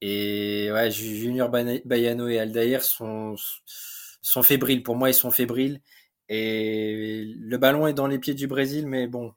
Et 0.00 0.70
ouais, 0.72 0.90
Junior 0.90 1.50
Bayano 1.50 2.28
et 2.28 2.38
Aldair 2.38 2.82
sont, 2.82 3.36
sont 4.22 4.42
fébriles. 4.42 4.82
Pour 4.82 4.96
moi, 4.96 5.10
ils 5.10 5.14
sont 5.14 5.30
fébriles. 5.30 5.80
Et 6.28 7.24
le 7.38 7.58
ballon 7.58 7.86
est 7.86 7.94
dans 7.94 8.06
les 8.06 8.18
pieds 8.18 8.34
du 8.34 8.46
Brésil, 8.46 8.86
mais 8.86 9.06
bon, 9.08 9.34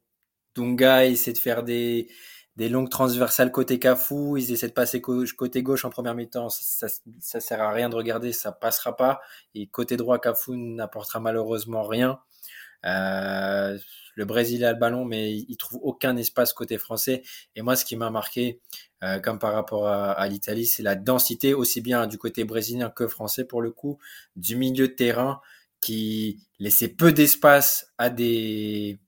Dunga 0.56 1.06
essaie 1.06 1.34
de 1.34 1.40
faire 1.40 1.64
des, 1.64 2.08
des 2.56 2.70
longues 2.70 2.90
transversales 2.90 3.52
côté 3.52 3.80
Cafou, 3.80 4.38
ils 4.38 4.52
essaient 4.52 4.68
de 4.68 4.74
passer 4.74 5.02
côté 5.02 5.64
gauche 5.64 5.86
en 5.86 5.90
première 5.90 6.14
mi-temps, 6.16 6.50
ça, 6.50 6.88
ça, 7.20 7.40
sert 7.40 7.62
à 7.62 7.72
rien 7.72 7.90
de 7.90 7.96
regarder, 7.96 8.32
ça 8.32 8.52
passera 8.52 8.96
pas. 8.96 9.22
Et 9.56 9.68
côté 9.68 9.98
droit, 9.98 10.20
Cafou 10.20 10.56
n'apportera 10.56 11.20
malheureusement 11.20 11.84
rien. 11.84 12.20
Euh, 12.86 13.78
le 14.16 14.26
Brésil 14.26 14.64
a 14.66 14.74
le 14.74 14.80
ballon, 14.80 15.06
mais 15.06 15.34
il 15.34 15.58
trouve 15.58 15.80
aucun 15.84 16.16
espace 16.18 16.54
côté 16.54 16.78
français. 16.78 17.24
Et 17.56 17.62
moi, 17.62 17.76
ce 17.76 17.86
qui 17.86 17.96
m'a 17.96 18.10
marqué, 18.10 18.62
euh, 19.04 19.20
comme 19.20 19.40
par 19.40 19.54
rapport 19.54 19.88
à, 19.88 20.28
l'Italie, 20.28 20.66
c'est 20.66 20.84
la 20.84 20.96
densité, 20.96 21.54
aussi 21.54 21.82
bien 21.82 22.08
du 22.08 22.18
côté 22.18 22.44
brésilien 22.44 22.90
que 22.90 23.08
français 23.08 23.46
pour 23.46 23.62
le 23.62 23.72
coup, 23.72 23.98
du 24.36 24.56
milieu 24.56 24.88
de 24.88 24.94
terrain 24.94 25.42
qui 25.82 26.40
laissait 26.60 26.88
peu 26.90 27.12
d'espace 27.12 27.92
à 27.98 28.10
des 28.10 29.00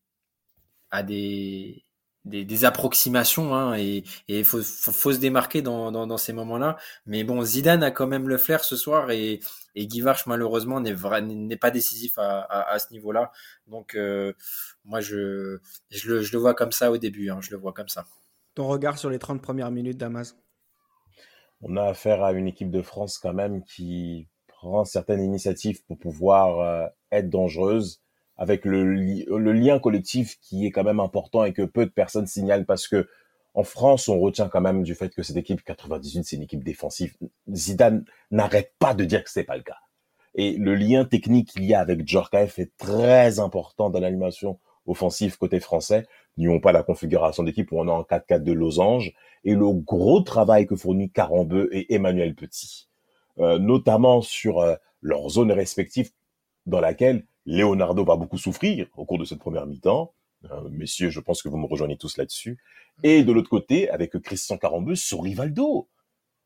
à 0.91 1.03
des 1.03 1.84
des, 2.25 2.65
approximations 2.65 3.53
hein, 3.53 3.77
et 3.77 4.03
il 4.27 4.43
faut, 4.43 4.61
faut, 4.61 5.13
se 5.13 5.19
démarquer 5.19 5.61
dans, 5.61 5.91
dans, 5.91 6.17
ces 6.17 6.33
moments-là. 6.33 6.77
Mais 7.05 7.23
bon, 7.23 7.43
Zidane 7.43 7.83
a 7.83 7.91
quand 7.91 8.07
même 8.07 8.27
le 8.27 8.37
flair 8.37 8.63
ce 8.63 8.75
soir 8.75 9.11
et, 9.11 9.39
et 9.75 9.87
Guy 9.87 10.01
Varch 10.01 10.25
malheureusement 10.25 10.79
n'est 10.79 10.95
n'est 11.21 11.57
pas 11.57 11.71
décisif 11.71 12.17
à, 12.17 12.41
à, 12.41 12.79
ce 12.79 12.91
niveau-là. 12.91 13.31
Donc 13.67 13.95
euh, 13.95 14.33
moi 14.83 15.01
je, 15.01 15.59
je 15.89 16.09
le, 16.09 16.21
je, 16.21 16.33
le, 16.33 16.39
vois 16.39 16.55
comme 16.55 16.71
ça 16.71 16.91
au 16.91 16.97
début, 16.97 17.29
hein, 17.29 17.39
je 17.41 17.51
le 17.51 17.57
vois 17.57 17.73
comme 17.73 17.89
ça. 17.89 18.05
Ton 18.55 18.67
regard 18.67 18.97
sur 18.97 19.09
les 19.09 19.19
30 19.19 19.41
premières 19.41 19.71
minutes 19.71 19.97
Damas 19.97 20.35
On 21.61 21.77
a 21.77 21.83
affaire 21.83 22.23
à 22.23 22.31
une 22.31 22.47
équipe 22.47 22.71
de 22.71 22.81
France 22.81 23.19
quand 23.19 23.33
même 23.33 23.63
qui 23.63 24.27
prend 24.47 24.83
certaines 24.85 25.21
initiatives 25.21 25.83
pour 25.85 25.99
pouvoir 25.99 26.59
euh, 26.59 26.87
être 27.11 27.29
dangereuse 27.29 28.01
avec 28.37 28.65
le, 28.65 28.83
le, 28.83 29.53
lien 29.53 29.79
collectif 29.79 30.37
qui 30.41 30.65
est 30.65 30.71
quand 30.71 30.83
même 30.83 30.99
important 30.99 31.43
et 31.43 31.53
que 31.53 31.61
peu 31.61 31.85
de 31.85 31.91
personnes 31.91 32.27
signalent 32.27 32.65
parce 32.65 32.87
que 32.87 33.07
en 33.53 33.63
France, 33.63 34.09
on 34.09 34.19
retient 34.19 34.49
quand 34.49 34.59
même 34.59 34.83
du 34.83 34.95
fait 34.95 35.09
que 35.15 35.23
cette 35.23 35.37
équipe 35.37 35.63
98, 35.63 36.25
c'est 36.25 36.35
une 36.35 36.41
équipe 36.41 36.63
défensive. 36.63 37.15
Zidane 37.49 38.03
n'arrête 38.29 38.73
pas 38.79 38.93
de 38.93 39.05
dire 39.05 39.23
que 39.23 39.29
c'est 39.29 39.45
pas 39.45 39.55
le 39.55 39.63
cas. 39.63 39.77
Et 40.35 40.57
le 40.57 40.75
lien 40.75 41.05
technique 41.05 41.51
qu'il 41.51 41.63
y 41.63 41.73
a 41.73 41.79
avec 41.79 42.05
Djorkaeff 42.05 42.59
est 42.59 42.75
très 42.77 43.39
important 43.39 43.89
dans 43.89 44.01
l'animation 44.01 44.59
offensive 44.85 45.37
côté 45.37 45.61
français. 45.61 46.05
N'ayons 46.35 46.59
pas 46.59 46.73
la 46.73 46.83
configuration 46.83 47.43
d'équipe 47.43 47.71
où 47.71 47.79
on 47.79 47.87
est 47.87 47.91
en 47.91 48.03
4-4 48.03 48.43
de 48.43 48.51
losange 48.51 49.13
et 49.45 49.55
le 49.55 49.71
gros 49.71 50.19
travail 50.19 50.67
que 50.67 50.75
fournit 50.75 51.09
Carambeu 51.09 51.69
et 51.71 51.93
Emmanuel 51.93 52.35
Petit, 52.35 52.89
euh, 53.39 53.57
notamment 53.57 54.21
sur 54.21 54.59
euh, 54.59 54.75
leurs 55.01 55.29
zones 55.29 55.53
respectives 55.53 56.11
dans 56.65 56.81
laquelle 56.81 57.25
Leonardo 57.45 58.03
va 58.03 58.15
beaucoup 58.15 58.37
souffrir 58.37 58.87
au 58.95 59.05
cours 59.05 59.19
de 59.19 59.25
cette 59.25 59.39
première 59.39 59.65
mi-temps. 59.65 60.13
Euh, 60.51 60.69
messieurs, 60.69 61.09
je 61.09 61.19
pense 61.19 61.41
que 61.41 61.49
vous 61.49 61.57
me 61.57 61.67
rejoignez 61.67 61.97
tous 61.97 62.17
là-dessus. 62.17 62.57
Et 63.03 63.23
de 63.23 63.31
l'autre 63.31 63.49
côté, 63.49 63.89
avec 63.89 64.17
Christian 64.19 64.57
Carambeu 64.57 64.95
sur 64.95 65.23
Rivaldo. 65.23 65.87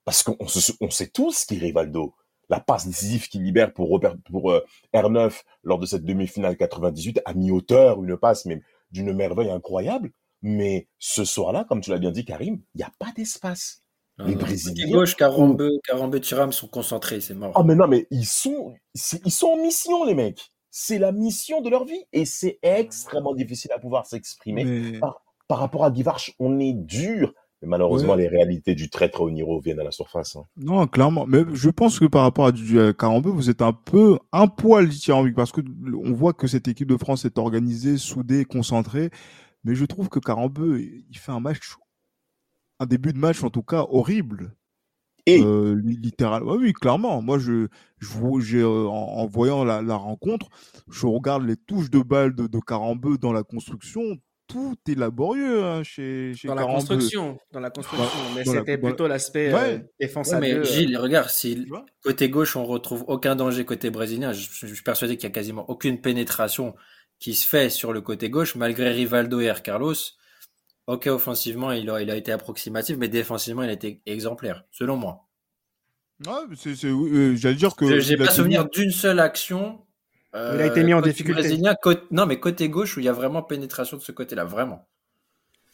Parce 0.05 0.23
qu'on 0.23 0.37
on 0.39 0.89
sait 0.89 1.07
tous 1.07 1.45
qui 1.45 1.55
est 1.55 1.59
Rivaldo. 1.59 2.13
La 2.49 2.59
passe 2.59 2.87
décisive 2.87 3.27
qu'il 3.27 3.43
libère 3.43 3.73
pour, 3.73 3.99
pour 4.25 4.51
euh, 4.51 4.65
R9 4.93 5.41
lors 5.63 5.77
de 5.77 5.85
cette 5.85 6.03
demi-finale 6.03 6.57
98 6.57 7.21
a 7.23 7.33
mis 7.33 7.51
hauteur 7.51 8.03
une 8.03 8.17
passe 8.17 8.45
mais 8.45 8.61
d'une 8.91 9.13
merveille 9.13 9.51
incroyable. 9.51 10.11
Mais 10.41 10.87
ce 10.97 11.25
soir-là, 11.25 11.63
comme 11.65 11.81
tu 11.81 11.91
l'as 11.91 11.99
bien 11.99 12.11
dit, 12.11 12.25
Karim, 12.25 12.61
il 12.73 12.77
n'y 12.77 12.83
a 12.83 12.91
pas 12.97 13.11
d'espace. 13.15 13.83
Les 14.25 14.35
Brésiliens. 14.35 14.89
gauche, 14.89 15.15
Carambeu, 15.15 15.71
Carambeu, 15.85 16.19
Thuram 16.19 16.51
sont 16.51 16.67
concentrés, 16.67 17.21
c'est 17.21 17.35
mort. 17.35 17.53
Ah, 17.55 17.63
mais 17.63 17.75
non, 17.75 17.87
mais 17.87 18.05
ils 18.11 18.25
sont, 18.25 18.73
ils 19.23 19.31
sont 19.31 19.47
en 19.47 19.57
mission, 19.57 20.03
les 20.03 20.15
mecs 20.15 20.51
c'est 20.71 20.99
la 20.99 21.11
mission 21.11 21.61
de 21.61 21.69
leur 21.69 21.85
vie 21.85 22.03
et 22.13 22.25
c'est 22.25 22.59
extrêmement 22.61 23.33
difficile 23.33 23.71
à 23.71 23.79
pouvoir 23.79 24.05
s'exprimer. 24.05 24.99
Par, 25.47 25.59
rapport 25.59 25.83
à 25.83 25.91
Guivarch, 25.91 26.35
on 26.39 26.59
est 26.59 26.73
dur. 26.73 27.33
Mais 27.61 27.67
malheureusement, 27.67 28.15
les 28.15 28.27
réalités 28.27 28.75
du 28.75 28.89
traître 28.89 29.21
au 29.21 29.29
Niro 29.31 29.59
viennent 29.59 29.79
à 29.79 29.83
la 29.83 29.91
surface. 29.91 30.35
Hein. 30.35 30.45
Non, 30.55 30.87
clairement. 30.87 31.25
Mais 31.27 31.43
je 31.53 31.69
pense 31.69 31.99
que 31.99 32.05
par 32.05 32.21
rapport 32.21 32.45
à, 32.45 32.51
du, 32.51 32.77
Carambeu, 32.97 33.31
vous 33.31 33.49
êtes 33.49 33.61
un 33.61 33.73
peu 33.73 34.17
un 34.31 34.47
poil 34.47 34.87
dithyrambique 34.87 35.35
parce 35.35 35.51
que 35.51 35.61
on 36.03 36.13
voit 36.13 36.33
que 36.33 36.47
cette 36.47 36.67
équipe 36.67 36.87
de 36.87 36.97
France 36.97 37.25
est 37.25 37.37
organisée, 37.37 37.97
soudée, 37.97 38.45
concentrée. 38.45 39.09
Mais 39.63 39.75
je 39.75 39.85
trouve 39.85 40.07
que 40.07 40.19
Carambeu, 40.19 40.79
il 40.79 41.17
fait 41.17 41.33
un 41.33 41.41
match, 41.41 41.75
un 42.79 42.85
début 42.85 43.11
de 43.11 43.17
match 43.17 43.43
en 43.43 43.49
tout 43.49 43.63
cas 43.63 43.85
horrible. 43.89 44.55
Euh, 45.37 45.79
littéralement. 45.83 46.53
oui, 46.53 46.73
clairement. 46.73 47.21
Moi, 47.21 47.39
je, 47.39 47.67
je, 47.99 48.57
euh, 48.57 48.87
en, 48.87 49.25
voyant 49.27 49.63
la, 49.63 49.95
rencontre, 49.95 50.49
je 50.89 51.05
regarde 51.05 51.45
les 51.45 51.55
touches 51.55 51.89
de 51.89 51.99
balles 51.99 52.35
de, 52.35 52.47
de 52.47 52.59
Carambeu 52.59 53.17
dans 53.17 53.33
la 53.33 53.43
construction. 53.43 54.17
Tout 54.47 54.75
est 54.89 54.95
laborieux 54.95 55.63
hein, 55.63 55.83
chez, 55.83 56.33
chez 56.33 56.47
dans 56.47 56.55
la 56.55 56.65
construction, 56.65 57.37
dans 57.51 57.59
la 57.59 57.69
construction. 57.69 58.07
mais 58.35 58.43
c'était 58.43 58.79
plutôt 58.79 59.07
l'aspect 59.07 59.53
euh, 59.53 59.77
défensif. 59.99 60.37
mais 60.39 60.63
Gilles, 60.63 60.97
regarde, 60.97 61.29
si 61.29 61.67
côté 62.03 62.29
gauche 62.29 62.55
on 62.55 62.65
retrouve 62.65 63.05
aucun 63.07 63.35
danger 63.35 63.63
côté 63.63 63.91
brésilien, 63.91 64.33
je, 64.33 64.49
suis 64.49 64.81
persuadé 64.81 65.17
qu'il 65.17 65.25
y 65.25 65.31
a 65.31 65.33
quasiment 65.33 65.69
aucune 65.69 66.01
pénétration 66.01 66.73
qui 67.19 67.35
se 67.35 67.47
fait 67.47 67.69
sur 67.69 67.93
le 67.93 68.01
côté 68.01 68.31
gauche, 68.31 68.55
malgré 68.55 68.89
Rivaldo 68.89 69.39
et 69.39 69.51
R. 69.51 69.61
Carlos. 69.61 69.93
Ok, 70.89 71.05
offensivement, 71.05 71.71
il 71.71 71.87
a, 71.91 72.01
il 72.01 72.09
a 72.09 72.15
été 72.15 72.31
approximatif, 72.31 72.97
mais 72.97 73.09
défensivement, 73.09 73.61
il 73.61 73.69
a 73.69 73.73
été 73.73 74.01
exemplaire, 74.07 74.63
selon 74.71 74.97
moi. 74.97 75.27
Ouais, 76.25 76.33
euh, 76.83 77.35
j'allais 77.35 77.55
dire 77.55 77.75
que. 77.75 77.99
J'ai 77.99 78.17
pas 78.17 78.31
souvenir 78.31 78.67
d'une 78.67 78.89
seule 78.89 79.19
action. 79.19 79.85
Euh, 80.33 80.53
il 80.55 80.61
a 80.63 80.65
été 80.65 80.83
mis 80.83 80.95
en 80.95 81.01
difficulté. 81.01 81.61
non, 82.09 82.25
mais 82.25 82.39
côté 82.39 82.69
gauche 82.69 82.97
où 82.97 83.01
il 83.01 83.05
y 83.05 83.07
a 83.07 83.13
vraiment 83.13 83.43
pénétration 83.43 83.97
de 83.97 84.01
ce 84.01 84.11
côté-là, 84.11 84.45
vraiment. 84.45 84.87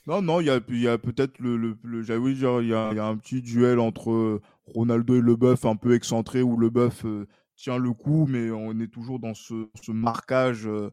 Non, 0.05 0.21
non, 0.21 0.41
il 0.41 0.47
y 0.47 0.49
a, 0.49 0.59
il 0.67 0.81
y 0.81 0.89
a 0.89 0.97
peut-être 0.97 1.39
le, 1.39 1.55
le, 1.55 1.77
il 1.85 2.07
y 2.09 2.45
a, 2.45 2.59
il 2.91 2.97
y 2.97 2.99
a 2.99 3.05
un 3.05 3.15
petit 3.15 3.41
duel 3.41 3.79
entre 3.79 4.41
Ronaldo 4.65 5.15
et 5.15 5.21
Leboeuf 5.21 5.63
un 5.63 5.77
peu 5.77 5.95
excentré 5.95 6.41
où 6.41 6.57
Leboeuf 6.57 7.05
euh, 7.05 7.25
tient 7.55 7.77
le 7.77 7.93
coup, 7.93 8.27
mais 8.29 8.51
on 8.51 8.77
est 8.81 8.91
toujours 8.91 9.19
dans 9.19 9.33
ce, 9.33 9.69
ce 9.81 9.93
marquage, 9.93 10.67
euh, 10.67 10.91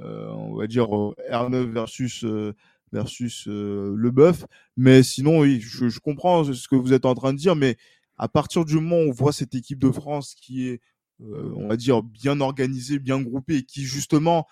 euh, 0.00 0.28
on 0.30 0.56
va 0.56 0.66
dire 0.66 0.94
euh, 0.94 1.14
R9 1.30 1.70
versus 1.70 2.24
euh, 2.24 2.54
versus 2.92 3.46
euh, 3.48 3.94
Leboeuf. 3.96 4.46
Mais 4.76 5.02
sinon, 5.02 5.44
je, 5.44 5.98
comprends 6.00 6.44
ce 6.44 6.68
que 6.68 6.76
vous 6.76 6.92
êtes 6.92 7.04
en 7.04 7.14
train 7.14 7.32
de 7.32 7.38
dire, 7.38 7.56
mais 7.56 7.76
à 8.16 8.28
partir 8.28 8.64
du 8.64 8.74
moment 8.74 8.96
où 8.96 9.08
on 9.08 9.12
voit 9.12 9.32
cette 9.32 9.54
équipe 9.54 9.78
de 9.78 9.90
France 9.90 10.34
qui 10.34 10.68
est, 10.68 10.80
on 11.20 11.68
va 11.68 11.76
dire, 11.76 12.02
bien 12.02 12.40
organisée, 12.40 12.98
bien 12.98 13.20
groupée, 13.20 13.62
qui 13.62 13.82
justement 13.84 14.46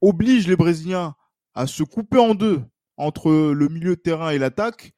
oblige 0.00 0.48
les 0.48 0.56
Brésiliens 0.56 1.14
à 1.54 1.66
se 1.66 1.82
couper 1.82 2.18
en 2.18 2.34
deux 2.34 2.62
entre 2.96 3.52
le 3.52 3.68
milieu 3.68 3.96
de 3.96 4.00
terrain 4.00 4.30
et 4.30 4.38
l'attaque, 4.38 4.92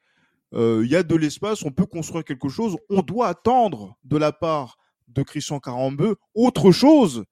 il 0.53 0.87
y 0.87 0.95
a 0.95 1.03
de 1.03 1.15
l'espace, 1.15 1.63
on 1.63 1.71
peut 1.71 1.85
construire 1.85 2.23
quelque 2.23 2.49
chose. 2.49 2.77
On 2.89 3.01
doit 3.01 3.27
attendre 3.27 3.97
de 4.03 4.17
la 4.17 4.31
part 4.31 4.77
de 5.07 5.23
Christian 5.23 5.59
Carambeu 5.59 6.15
autre 6.33 6.71
chose 6.71 7.25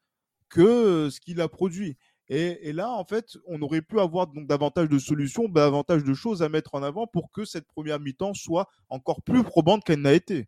que 0.49 1.09
ce 1.09 1.19
qu'il 1.19 1.41
a 1.41 1.47
produit. 1.47 1.97
Et, 2.29 2.69
et 2.69 2.73
là, 2.73 2.91
en 2.91 3.03
fait, 3.03 3.37
on 3.47 3.61
aurait 3.61 3.81
pu 3.81 3.99
avoir 3.99 4.27
donc 4.27 4.47
davantage 4.47 4.89
de 4.89 4.97
solutions, 4.97 5.47
davantage 5.49 6.03
de 6.03 6.13
choses 6.13 6.41
à 6.41 6.49
mettre 6.49 6.75
en 6.75 6.83
avant 6.83 7.05
pour 7.05 7.31
que 7.31 7.45
cette 7.45 7.67
première 7.67 7.99
mi-temps 7.99 8.33
soit 8.33 8.69
encore 8.89 9.21
plus 9.21 9.43
probante 9.43 9.83
qu'elle 9.83 10.01
n'a 10.01 10.13
été. 10.13 10.47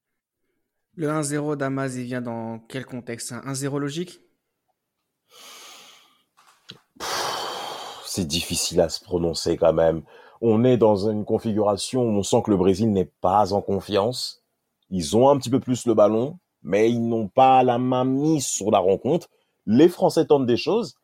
Le 0.96 1.10
1-0 1.10 1.58
d'Amaz, 1.58 1.98
il 1.98 2.06
vient 2.06 2.22
dans 2.22 2.60
quel 2.60 2.86
contexte? 2.86 3.34
Un 3.34 3.42
1-0 3.42 3.80
logique? 3.80 4.22
C'est 8.06 8.26
difficile 8.26 8.80
à 8.80 8.88
se 8.88 9.04
prononcer 9.04 9.58
quand 9.58 9.74
même. 9.74 10.04
On 10.40 10.64
est 10.64 10.78
dans 10.78 11.10
une 11.10 11.26
configuration 11.26 12.04
où 12.04 12.12
on 12.12 12.24
sent 12.24 12.42
que 12.46 12.52
le 12.52 12.58
Brésil 12.58 12.92
n'est 12.92 13.12
pas 13.20 13.52
en 13.52 13.62
confiance. 13.62 14.42
Ils 14.90 15.18
ont 15.18 15.30
un 15.30 15.38
petit 15.38 15.50
peu 15.50 15.60
plus 15.60 15.86
le 15.86 15.94
ballon, 15.94 16.40
mais 16.64 16.90
ils 16.90 17.06
n'ont 17.06 17.28
pas 17.28 17.64
la 17.64 17.78
main 17.78 18.06
mise 18.06 18.46
sur 18.46 18.72
la 18.72 18.80
rencontre. 18.80 19.28
Les 19.66 19.90
Français 19.90 20.26
tentent 20.28 20.46
des 20.46 20.58
choses, 20.58 20.96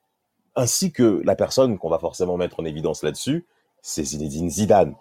ainsi 0.56 0.92
que 0.92 1.22
la 1.24 1.36
personne 1.36 1.78
qu'on 1.78 1.90
va 1.90 2.00
forcément 2.00 2.38
mettre 2.38 2.60
en 2.60 2.66
évidence 2.66 3.04
là-dessus, 3.04 3.46
c'est 3.82 4.04
Zinedine 4.04 4.50
Zidane. 4.50 4.96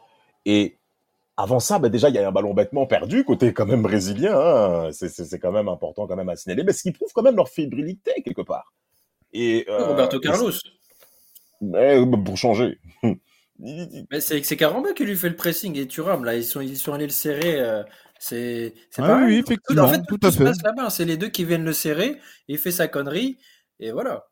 Et 0.47 0.77
avant 1.37 1.61
ça, 1.61 1.79
bah 1.79 1.89
déjà, 1.89 2.09
il 2.09 2.15
y 2.15 2.19
a 2.19 2.29
un 2.29 2.33
ballon 2.33 2.55
bêtement 2.55 2.87
perdu 2.87 3.25
côté 3.25 3.53
quand 3.53 3.67
même 3.67 3.83
brésilien. 3.83 4.39
Hein. 4.39 4.91
C'est, 4.93 5.39
quand 5.39 5.53
même 5.53 5.69
important 5.69 6.07
quand 6.07 6.17
même 6.17 6.29
à 6.29 6.37
signaler, 6.37 6.65
mais 6.65 6.73
ce 6.73 6.83
qui 6.83 6.93
prouve 6.93 7.11
quand 7.15 7.23
même 7.23 7.37
leur 7.37 7.49
fébrilité 7.49 8.23
quelque 8.23 8.43
part. 8.43 8.73
Et 9.33 9.65
euh, 9.69 9.87
Roberto 9.87 10.19
Carlos. 10.21 10.53
mais, 11.61 11.99
pour 12.25 12.37
changer. 12.37 12.79
Mais 14.11 14.21
c'est 14.21 14.43
c'est 14.43 14.57
Caramba 14.57 14.95
qui 14.95 15.05
lui 15.05 15.17
fait 15.17 15.29
le 15.29 15.37
pressing 15.37 15.77
et 15.79 15.87
Thuram 15.87 16.25
là 16.25 16.35
ils 16.35 16.45
sont 16.45 16.63
ils 16.63 16.79
sont 16.79 16.95
allés 16.95 17.05
le 17.05 17.11
serrer. 17.11 17.61
euh, 17.61 17.83
c'est 18.19 18.75
c'est 18.91 19.03
Ah 19.03 19.07
pareil. 19.07 19.27
oui, 19.27 19.37
effectivement, 19.39 19.85
en 19.85 19.89
fait, 19.89 20.01
tout 20.09 20.17
tout, 20.19 20.27
à 20.27 20.33
se 20.33 20.39
fait. 20.39 20.45
passe 20.45 20.63
là-bas. 20.63 20.89
C'est 20.89 21.05
les 21.05 21.19
deux 21.19 21.29
qui 21.29 21.45
viennent 21.45 21.65
le 21.65 21.75
serrer. 21.75 22.19
Il 22.49 22.57
fait 22.59 22.71
sa 22.71 22.89
connerie 22.89 23.39
et 23.81 23.93
voilà. 23.93 24.30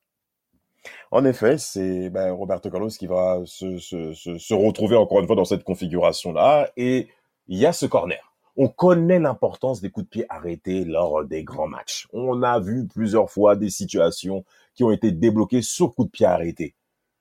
En 1.10 1.24
effet, 1.24 1.58
c'est 1.58 2.10
ben, 2.10 2.32
Roberto 2.32 2.70
Carlos 2.70 2.88
qui 2.88 3.06
va 3.06 3.40
se, 3.44 4.54
retrouver 4.54 4.96
encore 4.96 5.20
une 5.20 5.26
fois 5.26 5.36
dans 5.36 5.44
cette 5.44 5.64
configuration-là. 5.64 6.70
Et 6.76 7.08
il 7.46 7.58
y 7.58 7.66
a 7.66 7.72
ce 7.72 7.86
corner. 7.86 8.32
On 8.56 8.68
connaît 8.68 9.20
l'importance 9.20 9.80
des 9.80 9.90
coups 9.90 10.06
de 10.06 10.10
pied 10.10 10.26
arrêtés 10.28 10.84
lors 10.84 11.24
des 11.24 11.44
grands 11.44 11.68
matchs. 11.68 12.08
On 12.12 12.42
a 12.42 12.58
vu 12.58 12.86
plusieurs 12.86 13.30
fois 13.30 13.54
des 13.56 13.70
situations 13.70 14.44
qui 14.74 14.84
ont 14.84 14.90
été 14.90 15.12
débloquées 15.12 15.62
sur 15.62 15.94
coup 15.94 16.04
de 16.04 16.10
pied 16.10 16.26
arrêté. 16.26 16.74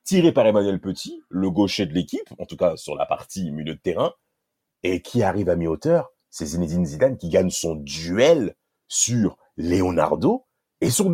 Tiré 0.04 0.32
par 0.32 0.46
Emmanuel 0.46 0.80
Petit, 0.80 1.22
le 1.28 1.50
gaucher 1.50 1.86
de 1.86 1.92
l'équipe, 1.92 2.28
en 2.38 2.46
tout 2.46 2.56
cas 2.56 2.76
sur 2.76 2.96
la 2.96 3.06
partie 3.06 3.50
milieu 3.50 3.74
de 3.74 3.80
terrain, 3.80 4.14
et 4.82 5.02
qui 5.02 5.22
arrive 5.22 5.48
à 5.48 5.56
mi-hauteur, 5.56 6.10
c'est 6.30 6.46
Zinedine 6.46 6.86
Zidane 6.86 7.16
qui 7.16 7.28
gagne 7.28 7.50
son 7.50 7.74
duel 7.74 8.54
sur 8.88 9.36
Leonardo 9.56 10.46
et 10.80 10.90
sur 10.90 11.12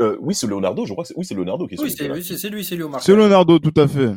euh, 0.00 0.16
oui, 0.20 0.34
c'est 0.34 0.46
Leonardo, 0.46 0.86
je 0.86 0.92
crois 0.92 1.04
que 1.04 1.08
c'est 1.08 1.16
oui, 1.16 1.24
c'est 1.24 1.34
Leonardo 1.34 1.66
qui 1.66 1.74
est 1.74 1.80
Oui, 1.80 1.90
c'est 1.90 2.04
terrain. 2.04 2.20
c'est 2.22 2.36
c'est 2.38 2.48
lui, 2.50 2.64
c'est 2.64 2.76
lui 2.76 2.84
au 2.84 2.88
marquage. 2.88 3.06
C'est 3.06 3.16
Leonardo, 3.16 3.58
tout 3.58 3.74
à 3.76 3.88
fait. 3.88 4.12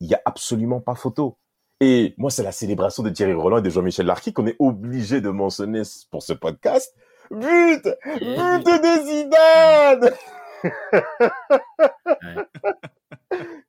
Il 0.00 0.08
y 0.08 0.14
a 0.14 0.20
absolument 0.24 0.80
pas 0.80 0.94
photo. 0.94 1.36
Et 1.80 2.14
moi, 2.16 2.30
c'est 2.30 2.42
la 2.42 2.52
célébration 2.52 3.02
de 3.02 3.10
Thierry 3.10 3.34
Roland 3.34 3.58
et 3.58 3.62
de 3.62 3.68
Jean-Michel 3.70 4.06
Larquet 4.06 4.32
qu'on 4.32 4.46
est 4.46 4.56
obligé 4.58 5.20
de 5.20 5.28
mentionner 5.28 5.82
pour 6.10 6.22
ce 6.22 6.32
podcast. 6.32 6.94
But 7.30 7.82
But 7.82 8.64
de 8.64 10.00
Zidane 10.00 10.14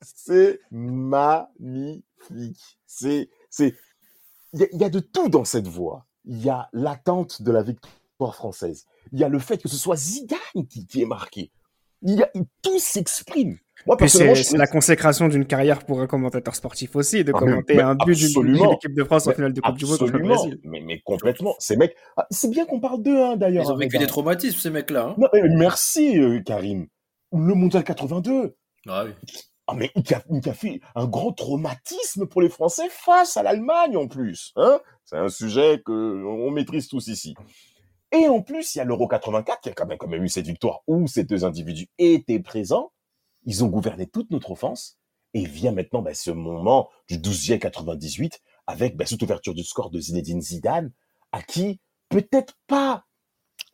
C'est 0.01 0.61
magnifique. 0.71 2.03
C'est, 2.85 3.29
c'est, 3.49 3.75
il 4.53 4.67
y, 4.71 4.77
y 4.77 4.83
a 4.83 4.89
de 4.89 4.99
tout 4.99 5.27
dans 5.29 5.43
cette 5.45 5.67
voix. 5.67 6.05
Il 6.25 6.43
y 6.43 6.49
a 6.49 6.69
l'attente 6.73 7.41
de 7.41 7.51
la 7.51 7.63
victoire 7.63 7.93
française. 8.26 8.85
Il 9.11 9.19
y 9.19 9.23
a 9.23 9.30
le 9.30 9.39
fait 9.39 9.61
que 9.61 9.69
ce 9.69 9.77
soit 9.77 9.95
Zidane 9.95 10.38
qui, 10.69 10.85
qui 10.85 11.02
est 11.02 11.06
marqué. 11.06 11.52
Il 12.03 12.15
y 12.15 12.22
a, 12.23 12.30
tout 12.61 12.77
s'exprime. 12.80 13.57
Moi, 13.85 13.95
Puis 13.98 14.03
personnellement, 14.06 14.35
c'est 14.35 14.52
je 14.53 14.57
la 14.57 14.68
consécration 14.68 15.27
d'une 15.27 15.45
carrière 15.45 15.84
pour 15.85 16.02
un 16.02 16.07
commentateur 16.07 16.56
sportif 16.56 16.95
aussi, 16.95 17.23
de 17.23 17.31
Ah, 17.35 17.39
commenter 17.39 17.76
mais 17.76 17.81
un 17.84 17.95
but 17.95 18.15
d'une- 18.15 18.56
équipe 18.73 18.94
de 18.94 19.03
France 19.03 19.27
en 19.27 19.31
finale 19.34 19.53
de 19.53 19.61
Coupe 19.61 19.77
du 19.77 19.85
Monde 19.85 19.98
contre 19.99 20.11
le. 20.14 20.19
Brésil. 20.27 20.60
Mais, 20.64 20.81
mais 20.81 20.99
complètement. 21.02 21.56
Ces 21.60 21.76
mecs, 21.76 21.95
ah, 22.18 22.27
c'est 22.31 22.49
bien 22.49 22.65
qu'on 22.65 22.80
parle 22.80 23.02
d'eux, 23.02 23.19
hein, 23.23 23.35
d'ailleurs. 23.38 23.64
Ils 23.65 23.72
ont 23.72 23.77
vécu 23.77 23.95
Arreda. 23.95 24.06
des 24.06 24.11
traumatismes 24.11 24.60
ces 24.60 24.69
mecs-là. 24.69 25.15
hein. 25.19 25.30
Merci, 25.57 26.19
euh, 26.19 26.41
Karim. 26.44 26.88
Le 27.34 27.53
Mondial 27.56 27.84
82. 27.84 28.56
Ah 28.88 29.06
oui. 29.06 29.11
Ah, 29.68 29.73
mais 29.76 29.89
qui 30.03 30.14
a, 30.14 30.22
qui 30.41 30.49
a 30.49 30.53
fait 30.53 30.80
un 30.95 31.06
grand 31.07 31.31
traumatisme 31.34 32.26
pour 32.27 32.41
les 32.41 32.49
Français 32.49 32.88
face 32.89 33.38
à 33.38 33.44
l'Allemagne, 33.44 33.98
en 33.98 34.07
plus. 34.07 34.53
Hein 34.56 34.80
c'est 35.03 35.18
un 35.18 35.30
sujet 35.30 35.81
que 35.85 35.91
on 36.26 36.52
maîtrise 36.52 36.88
tous 36.88 37.07
ici. 37.07 37.34
Et 38.11 38.27
en 38.27 38.41
plus, 38.41 38.75
il 38.75 38.77
y 38.77 38.81
a 38.81 38.85
l'Euro 38.85 39.07
84 39.07 39.61
qui 39.61 39.69
a 39.69 39.73
quand 39.73 40.07
même, 40.07 40.23
eu 40.23 40.29
cette 40.29 40.45
victoire 40.45 40.81
où 40.88 41.07
ces 41.07 41.23
deux 41.23 41.43
individus 41.43 41.89
étaient 41.97 42.39
présents. 42.39 42.91
Ils 43.45 43.63
ont 43.63 43.67
gouverné 43.67 44.07
toute 44.07 44.31
notre 44.31 44.51
offense. 44.51 44.97
Et 45.34 45.45
vient 45.45 45.73
maintenant 45.73 46.01
bah, 46.01 46.13
ce 46.13 46.31
moment 46.31 46.89
du 47.07 47.17
12e 47.17 47.59
98 47.59 48.41
avec 48.65 48.95
bah, 48.95 49.05
cette 49.05 49.21
ouverture 49.21 49.53
du 49.53 49.63
score 49.63 49.91
de 49.91 49.99
Zinedine 49.99 50.41
Zidane, 50.41 50.91
à 51.31 51.41
qui 51.43 51.79
peut-être 52.09 52.57
pas. 52.65 53.05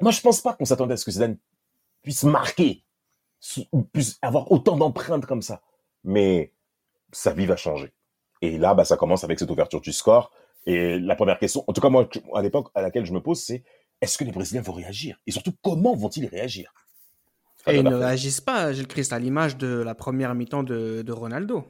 Moi, 0.02 0.12
je 0.12 0.20
pense 0.22 0.42
pas 0.42 0.54
qu'on 0.54 0.66
s'attendait 0.66 0.96
à 0.96 0.98
ce 0.98 1.06
que 1.06 1.12
Zidane 1.12 1.38
puisse 2.02 2.24
marquer, 2.24 2.84
ou 3.72 3.84
puisse 3.84 4.18
avoir 4.22 4.52
autant 4.52 4.78
d'empreintes 4.78 5.26
comme 5.26 5.42
ça. 5.42 5.62
Mais 6.04 6.54
sa 7.12 7.34
vie 7.34 7.46
va 7.46 7.56
changer. 7.56 7.94
Et 8.42 8.58
là, 8.58 8.74
bah, 8.74 8.84
ça 8.84 8.98
commence 8.98 9.24
avec 9.24 9.40
cette 9.40 9.52
ouverture 9.52 9.80
du 9.80 9.94
score. 9.94 10.32
Et 10.66 11.00
la 11.00 11.16
première 11.16 11.40
question, 11.40 11.64
en 11.68 11.74
tout 11.74 11.82
cas 11.82 11.90
moi, 11.90 12.08
à 12.36 12.42
l'époque 12.42 12.70
à 12.74 12.82
laquelle 12.82 13.06
je 13.06 13.14
me 13.14 13.22
pose, 13.22 13.42
c'est 13.42 13.64
est-ce 14.04 14.18
que 14.18 14.24
les 14.24 14.32
Brésiliens 14.32 14.62
vont 14.62 14.74
réagir? 14.74 15.18
Et 15.26 15.32
surtout, 15.32 15.54
comment 15.62 15.96
vont-ils 15.96 16.28
réagir? 16.28 16.74
Et 17.68 17.78
ils 17.78 17.78
ne 17.78 17.84
Barthez. 17.84 18.06
réagissent 18.06 18.42
pas, 18.42 18.74
Gilles 18.74 18.88
Christ, 18.88 19.14
à 19.14 19.20
l'image 19.20 19.58
de 19.58 19.68
la 19.68 19.96
première 19.96 20.36
mi-temps 20.36 20.64
de, 20.64 21.02
de 21.02 21.12
Ronaldo. 21.14 21.64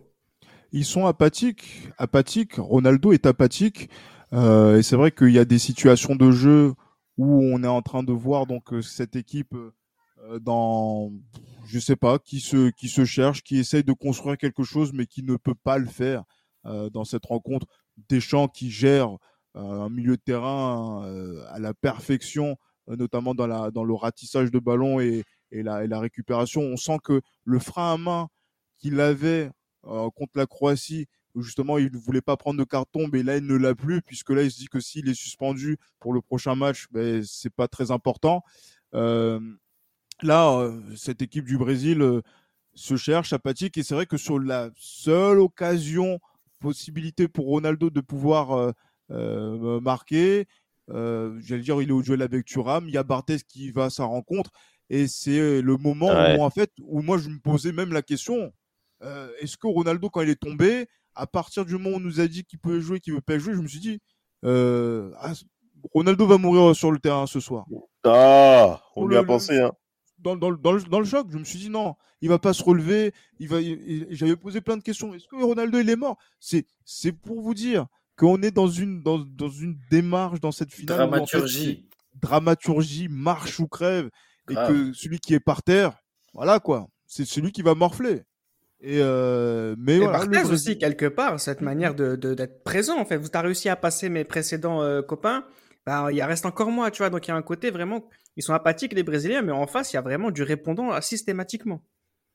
Ils 0.72 0.86
sont 0.86 1.06
apathiques, 1.06 1.90
apathiques. 1.98 2.56
Ronaldo 2.56 3.14
est 3.14 3.26
apathique. 3.28 3.90
Euh, 4.34 4.80
et 4.80 4.84
c'est 4.84 4.96
vrai 4.96 5.12
qu'il 5.12 5.30
y 5.30 5.38
a 5.38 5.46
des 5.46 5.60
situations 5.60 6.16
de 6.16 6.32
jeu 6.32 6.74
où 7.18 7.44
on 7.54 7.64
est 7.64 7.68
en 7.68 7.84
train 7.84 8.02
de 8.02 8.12
voir 8.12 8.48
donc 8.48 8.74
euh, 8.74 8.82
cette 8.82 9.16
équipe 9.16 9.54
euh, 9.54 10.40
dans, 10.40 11.12
je 11.68 11.78
sais 11.78 11.96
pas, 11.96 12.18
qui 12.18 12.40
se 12.40 12.72
qui 12.72 12.90
se 12.90 13.06
cherche, 13.06 13.44
qui 13.44 13.60
essaye 13.60 13.84
de 13.84 13.94
construire 13.94 14.38
quelque 14.40 14.64
chose, 14.64 14.92
mais 14.92 15.06
qui 15.06 15.22
ne 15.22 15.36
peut 15.36 15.54
pas 15.54 15.78
le 15.78 15.86
faire 15.86 16.24
euh, 16.66 16.90
dans 16.90 17.06
cette 17.06 17.28
rencontre. 17.28 17.68
Deschamps 18.10 18.48
qui 18.48 18.72
gère 18.72 19.10
euh, 19.10 19.18
un 19.56 19.90
milieu 19.90 20.18
de 20.18 20.22
terrain 20.22 21.06
euh, 21.06 21.44
à 21.50 21.60
la 21.60 21.74
perfection, 21.74 22.58
euh, 22.90 22.96
notamment 22.96 23.36
dans 23.36 23.84
le 23.84 23.94
ratissage 23.94 24.52
de 24.52 24.60
ballon 24.60 25.00
et 25.00 25.24
la, 25.52 26.00
récupération. 26.00 26.62
On 26.62 26.78
sent 26.78 26.98
que 27.04 27.22
le 27.46 27.60
frein 27.60 27.94
à 27.94 27.98
main 27.98 28.28
qu'il 28.78 29.00
avait 29.00 29.52
euh, 29.86 30.10
contre 30.16 30.34
la 30.36 30.48
Croatie, 30.48 31.08
justement 31.36 31.78
il 31.78 31.92
ne 31.92 31.98
voulait 31.98 32.22
pas 32.22 32.38
prendre 32.38 32.60
de 32.60 32.64
carton, 32.64 33.08
mais 33.12 33.24
là 33.24 33.38
il 33.38 33.46
ne 33.46 33.56
l'a 33.56 33.76
plus, 33.76 34.02
puisque 34.02 34.32
là 34.32 34.44
il 34.44 34.52
se 34.52 34.58
dit 34.58 34.68
que 34.68 34.80
s'il 34.80 35.08
est 35.10 35.14
suspendu 35.14 35.78
pour 36.00 36.14
le 36.14 36.22
prochain 36.22 36.56
match, 36.56 36.88
ben, 36.92 37.24
c'est 37.24 37.54
pas 37.54 37.68
très 37.68 37.92
important. 37.92 38.44
Là, 40.22 40.72
cette 40.96 41.22
équipe 41.22 41.46
du 41.46 41.58
Brésil 41.58 42.22
se 42.76 42.96
cherche, 42.96 43.34
apathique, 43.34 43.78
et 43.78 43.84
c'est 43.84 43.96
vrai 43.96 44.06
que 44.06 44.18
sur 44.18 44.40
la 44.40 44.70
seule 44.78 45.40
occasion, 45.40 46.20
possibilité 46.60 47.28
pour 47.28 47.48
Ronaldo 47.48 47.90
de 47.90 48.00
pouvoir 48.00 48.74
euh, 49.12 49.78
euh, 49.78 49.80
marquer, 49.80 50.48
euh, 50.90 51.40
j'allais 51.42 51.62
dire, 51.64 51.82
il 51.82 51.90
est 51.90 51.94
au 51.94 52.02
duel 52.02 52.22
avec 52.22 52.46
Thuram, 52.46 52.88
il 52.88 52.94
y 52.94 52.98
a 52.98 53.04
Barthez 53.04 53.38
qui 53.48 53.72
va 53.72 53.86
à 53.86 53.90
sa 53.90 54.06
rencontre, 54.06 54.52
et 54.90 55.08
c'est 55.08 55.62
le 55.62 55.78
moment 55.78 56.08
Ouais. 56.10 56.38
où 56.38 56.44
en 56.44 56.50
fait, 56.50 56.72
où 56.82 57.02
moi 57.02 57.18
je 57.18 57.30
me 57.30 57.40
posais 57.40 57.72
même 57.72 57.94
la 57.94 58.02
question, 58.02 58.52
euh, 59.02 59.30
est-ce 59.40 59.58
que 59.58 59.68
Ronaldo, 59.68 60.10
quand 60.10 60.22
il 60.22 60.30
est 60.30 60.36
tombé, 60.42 60.88
à 61.16 61.28
partir 61.28 61.66
du 61.66 61.74
moment 61.74 61.92
où 61.92 61.96
on 61.96 62.00
nous 62.00 62.20
a 62.20 62.28
dit 62.28 62.44
qu'il 62.44 62.60
pouvait 62.60 62.82
jouer, 62.82 63.00
qu'il 63.00 63.14
ne 63.14 63.18
veut 63.18 63.22
pas 63.22 63.38
jouer, 63.38 63.54
je 63.54 63.60
me 63.62 63.68
suis 63.68 63.80
dit, 63.80 64.00
euh, 64.46 65.12
ah, 65.20 65.34
Ronaldo 65.94 66.26
va 66.28 66.38
mourir 66.38 66.76
sur 66.76 66.92
le 66.92 67.00
terrain 67.00 67.28
ce 67.28 67.40
soir. 67.40 67.66
Ah, 68.04 68.82
on 68.96 69.10
y 69.12 69.16
a 69.16 69.24
pensé, 69.24 69.60
hein. 69.60 69.72
Dans, 70.20 70.36
dans 70.38 70.50
le- 70.50 70.58
dans 70.58 70.72
le, 70.72 70.82
dans 70.84 71.00
le 71.00 71.06
choc, 71.06 71.28
je 71.32 71.38
me 71.38 71.44
suis 71.44 71.60
dit 71.60 71.70
non, 71.70 71.96
il 72.22 72.30
va 72.30 72.40
pas 72.40 72.54
se 72.54 72.64
relever. 72.64 73.14
Il 73.40 73.50
va, 73.50 73.58
J'avais 74.10 74.38
posé 74.38 74.62
plein 74.62 74.78
de 74.78 74.82
questions. 74.82 75.14
Est-ce 75.14 75.28
que 75.28 75.36
Ronaldo 75.36 75.80
il 75.80 75.90
est 75.90 75.98
mort? 75.98 76.18
C'est 76.40 76.66
c'est 76.86 77.12
pour 77.12 77.42
vous 77.42 77.54
dire 77.54 77.88
qu'on 78.24 78.42
est 78.42 78.52
dans 78.52 78.68
une, 78.68 79.04
dans, 79.04 79.20
dans 79.20 79.50
une 79.50 79.78
démarche 79.92 80.40
dans 80.40 80.52
cette 80.52 80.72
finale. 80.72 80.98
où, 80.98 81.02
en 81.02 81.26
fait, 81.26 81.38
Dramaturgie. 81.38 81.90
dramaturgie, 82.22 83.08
marche 83.10 83.60
ou 83.60 83.68
crève. 83.68 84.10
Et 84.50 84.56
que 84.56 84.94
celui 84.94 85.20
qui 85.20 85.34
est 85.34 85.40
par 85.40 85.64
terre, 85.64 85.98
voilà 86.34 86.60
quoi, 86.60 86.88
c'est 87.06 87.26
celui 87.26 87.52
qui 87.52 87.62
va 87.62 87.76
morfler. 87.76 88.24
Et 88.82 89.00
euh, 89.00 89.76
mais 89.78 89.96
Et 89.96 90.00
voilà, 90.00 90.14
Barthez 90.20 90.30
Brésil- 90.32 90.54
aussi, 90.54 90.78
quelque 90.78 91.06
part, 91.06 91.40
cette 91.40 91.62
manière 91.62 91.96
de, 91.96 92.18
de- 92.18 92.34
d'être 92.34 92.64
présent, 92.64 93.00
en 93.00 93.06
fait. 93.06 93.16
Vous 93.18 93.30
avez 93.34 93.48
réussi 93.48 93.70
à 93.70 93.78
passer 93.78 94.10
mes 94.10 94.26
précédents 94.26 94.82
euh, 94.82 95.02
copains, 95.02 95.46
bah, 95.86 96.10
il 96.12 96.22
reste 96.22 96.46
encore 96.46 96.70
moi, 96.72 96.92
tu 96.92 96.98
vois. 96.98 97.10
Donc, 97.10 97.26
il 97.26 97.30
y 97.30 97.34
a 97.34 97.38
un 97.38 97.42
côté 97.42 97.72
vraiment, 97.72 98.04
ils 98.36 98.44
sont 98.44 98.54
apathiques, 98.54 98.92
les 98.94 99.04
Brésiliens, 99.04 99.42
mais 99.42 99.54
en 99.54 99.68
face, 99.68 99.94
il 99.94 99.96
y 99.96 100.00
a 100.00 100.02
vraiment 100.02 100.32
du 100.32 100.44
répondant 100.44 100.92
euh, 100.94 101.00
systématiquement. 101.00 101.82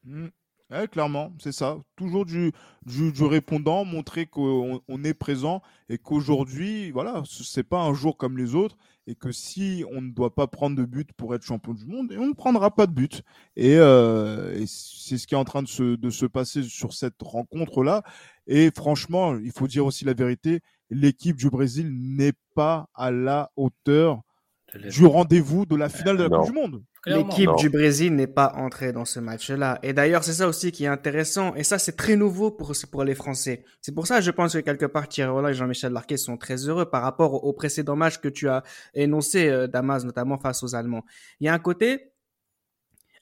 Mm. 0.04 0.28
Ouais, 0.70 0.86
clairement, 0.86 1.32
c'est 1.38 1.52
ça. 1.52 1.78
Toujours 1.96 2.26
du, 2.26 2.52
du, 2.84 3.10
du 3.10 3.24
répondant, 3.24 3.86
montrer 3.86 4.26
qu'on 4.26 4.82
on 4.86 5.04
est 5.04 5.14
présent 5.14 5.62
et 5.88 5.96
qu'aujourd'hui, 5.96 6.90
voilà, 6.90 7.22
ce- 7.24 7.42
c'est 7.42 7.62
pas 7.62 7.80
un 7.80 7.94
jour 7.94 8.18
comme 8.18 8.36
les 8.36 8.54
autres 8.54 8.76
et 9.06 9.14
que 9.14 9.32
si 9.32 9.82
on 9.90 10.02
ne 10.02 10.10
doit 10.10 10.34
pas 10.34 10.46
prendre 10.46 10.76
de 10.76 10.84
but 10.84 11.10
pour 11.14 11.34
être 11.34 11.42
champion 11.42 11.72
du 11.72 11.86
monde, 11.86 12.14
on 12.18 12.26
ne 12.26 12.34
prendra 12.34 12.70
pas 12.74 12.86
de 12.86 12.92
but. 12.92 13.22
Et, 13.56 13.76
euh, 13.78 14.54
et 14.60 14.64
c'est 14.66 15.16
ce 15.16 15.26
qui 15.26 15.34
est 15.34 15.38
en 15.38 15.44
train 15.44 15.62
de 15.62 15.68
se, 15.68 15.96
de 15.96 16.10
se 16.10 16.26
passer 16.26 16.62
sur 16.62 16.92
cette 16.92 17.22
rencontre-là. 17.22 18.02
Et 18.46 18.70
franchement, 18.76 19.38
il 19.38 19.52
faut 19.52 19.68
dire 19.68 19.86
aussi 19.86 20.04
la 20.04 20.12
vérité, 20.12 20.60
l'équipe 20.90 21.36
du 21.36 21.48
Brésil 21.48 21.90
n'est 21.90 22.34
pas 22.54 22.90
à 22.94 23.10
la 23.10 23.50
hauteur 23.56 24.20
du 24.90 25.06
rendez-vous 25.06 25.64
de 25.64 25.76
la 25.76 25.88
finale 25.88 26.18
de 26.18 26.24
la 26.24 26.28
Non. 26.28 26.40
Coupe 26.42 26.52
du 26.52 26.60
Monde. 26.60 26.82
L'équipe 27.08 27.50
du 27.58 27.70
Brésil 27.70 28.14
n'est 28.14 28.26
pas 28.26 28.52
entrée 28.56 28.92
dans 28.92 29.04
ce 29.04 29.20
match-là. 29.20 29.78
Et 29.82 29.92
d'ailleurs, 29.92 30.24
c'est 30.24 30.34
ça 30.34 30.48
aussi 30.48 30.72
qui 30.72 30.84
est 30.84 30.88
intéressant. 30.88 31.54
Et 31.54 31.64
ça, 31.64 31.78
c'est 31.78 31.96
très 31.96 32.16
nouveau 32.16 32.50
pour, 32.50 32.72
pour 32.90 33.04
les 33.04 33.14
Français. 33.14 33.64
C'est 33.80 33.94
pour 33.94 34.06
ça, 34.06 34.20
je 34.20 34.30
pense 34.30 34.52
que 34.52 34.58
quelque 34.58 34.86
part, 34.86 35.08
Thierry 35.08 35.30
Roland 35.30 35.48
et 35.48 35.54
Jean-Michel 35.54 35.92
Larquet 35.92 36.16
sont 36.16 36.36
très 36.36 36.68
heureux 36.68 36.86
par 36.86 37.02
rapport 37.02 37.44
au, 37.44 37.52
précédent 37.52 37.96
match 37.96 38.18
que 38.18 38.28
tu 38.28 38.48
as 38.48 38.62
énoncé, 38.94 39.48
euh, 39.48 39.66
Damas, 39.66 40.04
notamment 40.04 40.38
face 40.38 40.62
aux 40.62 40.74
Allemands. 40.74 41.04
Il 41.40 41.46
y 41.46 41.48
a 41.48 41.54
un 41.54 41.58
côté 41.58 42.12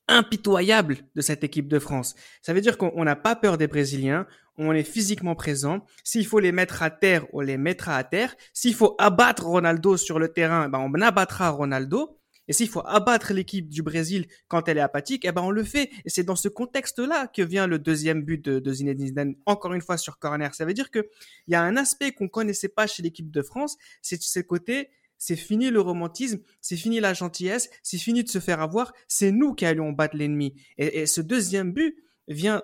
impitoyable 0.08 0.98
de 1.14 1.20
cette 1.20 1.42
équipe 1.44 1.68
de 1.68 1.78
France. 1.78 2.14
Ça 2.42 2.52
veut 2.52 2.60
dire 2.60 2.78
qu'on 2.78 2.92
on 2.94 3.04
n'a 3.04 3.16
pas 3.16 3.34
peur 3.34 3.58
des 3.58 3.66
Brésiliens, 3.66 4.26
on 4.58 4.72
est 4.72 4.84
physiquement 4.84 5.34
présent. 5.34 5.84
S'il 6.04 6.26
faut 6.26 6.38
les 6.38 6.52
mettre 6.52 6.82
à 6.82 6.90
terre, 6.90 7.26
on 7.32 7.40
les 7.40 7.58
mettra 7.58 7.96
à 7.96 8.04
terre. 8.04 8.34
S'il 8.52 8.74
faut 8.74 8.94
abattre 8.98 9.44
Ronaldo 9.44 9.96
sur 9.96 10.18
le 10.18 10.28
terrain, 10.28 10.68
ben 10.68 10.78
on 10.78 11.00
abattra 11.00 11.50
Ronaldo. 11.50 12.18
Et 12.48 12.52
s'il 12.52 12.68
faut 12.68 12.82
abattre 12.84 13.32
l'équipe 13.32 13.68
du 13.68 13.82
Brésil 13.82 14.26
quand 14.48 14.68
elle 14.68 14.78
est 14.78 14.82
apathique, 14.82 15.24
eh 15.24 15.32
ben 15.32 15.42
on 15.42 15.50
le 15.50 15.64
fait. 15.64 15.90
Et 16.04 16.10
c'est 16.10 16.24
dans 16.24 16.36
ce 16.36 16.48
contexte-là 16.48 17.26
que 17.26 17.42
vient 17.42 17.66
le 17.66 17.78
deuxième 17.78 18.22
but 18.22 18.44
de, 18.44 18.58
de 18.58 18.72
Zinedine 18.72 19.06
Zidane, 19.06 19.34
encore 19.46 19.72
une 19.72 19.80
fois 19.80 19.96
sur 19.96 20.18
corner. 20.18 20.54
Ça 20.54 20.64
veut 20.64 20.74
dire 20.74 20.90
que 20.90 21.08
il 21.46 21.52
y 21.52 21.54
a 21.54 21.62
un 21.62 21.76
aspect 21.76 22.12
qu'on 22.12 22.28
connaissait 22.28 22.68
pas 22.68 22.86
chez 22.86 23.02
l'équipe 23.02 23.30
de 23.30 23.42
France, 23.42 23.76
c'est 24.02 24.20
ce 24.20 24.40
côté, 24.40 24.90
c'est 25.18 25.36
fini 25.36 25.70
le 25.70 25.80
romantisme, 25.80 26.40
c'est 26.60 26.76
fini 26.76 27.00
la 27.00 27.14
gentillesse, 27.14 27.70
c'est 27.82 27.98
fini 27.98 28.22
de 28.22 28.28
se 28.28 28.38
faire 28.38 28.60
avoir, 28.60 28.92
c'est 29.08 29.32
nous 29.32 29.54
qui 29.54 29.64
allions 29.64 29.92
battre 29.92 30.16
l'ennemi. 30.16 30.54
Et, 30.78 31.00
et 31.00 31.06
ce 31.06 31.20
deuxième 31.20 31.72
but 31.72 31.96
vient 32.28 32.62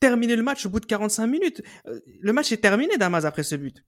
terminer 0.00 0.36
le 0.36 0.42
match 0.42 0.66
au 0.66 0.70
bout 0.70 0.80
de 0.80 0.86
45 0.86 1.26
minutes. 1.26 1.62
Euh, 1.86 2.00
Le 2.20 2.32
match 2.32 2.52
est 2.52 2.58
terminé, 2.58 2.98
Damas, 2.98 3.24
après 3.24 3.42
ce 3.42 3.54
but. 3.54 3.84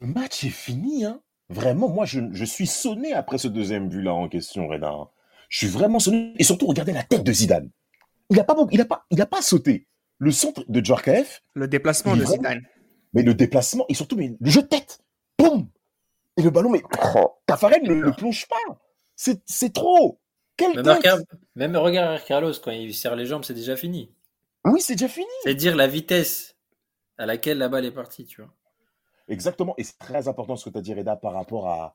Le 0.00 0.06
match 0.06 0.44
est 0.44 0.50
fini, 0.50 1.04
hein. 1.04 1.22
Vraiment, 1.48 1.88
moi, 1.88 2.04
je, 2.06 2.20
je 2.32 2.44
suis 2.44 2.66
sonné 2.66 3.12
après 3.12 3.38
ce 3.38 3.48
deuxième 3.48 3.88
but-là 3.88 4.12
en 4.12 4.28
question, 4.28 4.66
Reda. 4.68 4.90
hein. 4.90 5.08
Je 5.48 5.58
suis 5.58 5.68
vraiment 5.68 6.00
sonné. 6.00 6.34
Et 6.38 6.44
surtout, 6.44 6.66
regardez 6.66 6.92
la 6.92 7.04
tête 7.04 7.22
de 7.22 7.32
Zidane. 7.32 7.70
Il 8.30 8.36
n'a 8.36 8.44
pas, 8.44 8.54
beaucoup- 8.54 8.70
il 8.72 8.80
a 8.80 8.84
pas, 8.84 9.04
il 9.10 9.20
a 9.22 9.26
pas 9.26 9.42
sauté. 9.42 9.86
Le 10.18 10.32
centre 10.32 10.64
de 10.68 10.84
Djorkaeff, 10.84 11.42
Le 11.54 11.68
déplacement 11.68 12.16
de 12.16 12.22
vraiment- 12.22 12.36
Zidane. 12.36 12.62
mais 13.12 13.22
le 13.22 13.34
déplacement, 13.34 13.84
et 13.88 13.94
surtout, 13.94 14.16
mais 14.16 14.34
le 14.40 14.50
jeu 14.50 14.62
de 14.62 14.66
tête. 14.66 14.98
Boum 15.38 15.68
Et 16.36 16.42
le 16.42 16.50
ballon, 16.50 16.70
mais 16.70 16.82
Tafarel 17.46 17.82
ne 17.84 17.94
le 17.94 18.12
plonge 18.12 18.46
pas. 18.48 18.56
C'est 19.14 19.40
c'est 19.46 19.72
trop. 19.72 20.18
Quelle 20.56 20.74
Même, 20.74 20.84
tête 20.84 20.96
regarde, 20.96 21.24
même 21.54 21.76
regarde 21.76 22.20
Carlos, 22.26 22.52
quand 22.64 22.70
il 22.72 22.92
serre 22.94 23.14
les 23.14 23.26
jambes, 23.26 23.44
c'est 23.44 23.54
déjà 23.54 23.76
fini. 23.76 24.10
Oui, 24.64 24.80
c'est 24.80 24.94
déjà 24.94 25.08
fini. 25.08 25.26
C'est 25.44 25.54
dire 25.54 25.76
la 25.76 25.86
vitesse 25.86 26.56
à 27.18 27.26
laquelle 27.26 27.58
la 27.58 27.68
balle 27.68 27.84
est 27.84 27.90
partie, 27.92 28.24
tu 28.24 28.40
vois. 28.42 28.50
Exactement. 29.28 29.74
Et 29.78 29.84
c'est 29.84 29.98
très 29.98 30.28
important 30.28 30.56
ce 30.56 30.64
que 30.64 30.70
tu 30.70 30.78
as 30.78 30.82
dit, 30.82 30.94
Reda, 30.94 31.16
par 31.16 31.32
rapport 31.32 31.68
à, 31.68 31.94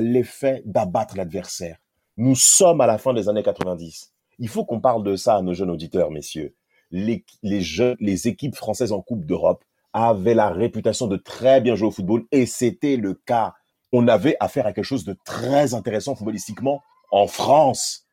l'effet 0.00 0.62
d'abattre 0.64 1.16
l'adversaire. 1.16 1.78
Nous 2.16 2.34
sommes 2.34 2.80
à 2.80 2.86
la 2.86 2.98
fin 2.98 3.12
des 3.12 3.28
années 3.28 3.42
90. 3.42 4.12
Il 4.38 4.48
faut 4.48 4.64
qu'on 4.64 4.80
parle 4.80 5.04
de 5.04 5.16
ça 5.16 5.36
à 5.36 5.42
nos 5.42 5.54
jeunes 5.54 5.70
auditeurs, 5.70 6.10
messieurs. 6.10 6.54
Les, 6.90 7.24
les, 7.42 7.62
les 8.00 8.28
équipes 8.28 8.56
françaises 8.56 8.92
en 8.92 9.00
Coupe 9.00 9.24
d'Europe 9.24 9.64
avaient 9.92 10.34
la 10.34 10.50
réputation 10.50 11.06
de 11.06 11.16
très 11.16 11.60
bien 11.60 11.74
jouer 11.74 11.88
au 11.88 11.92
football 11.92 12.24
et 12.32 12.46
c'était 12.46 12.96
le 12.96 13.14
cas. 13.14 13.54
On 13.92 14.08
avait 14.08 14.36
affaire 14.40 14.66
à 14.66 14.72
quelque 14.72 14.84
chose 14.84 15.04
de 15.04 15.16
très 15.24 15.74
intéressant 15.74 16.14
footballistiquement 16.14 16.82
en 17.10 17.26
France. 17.26 18.06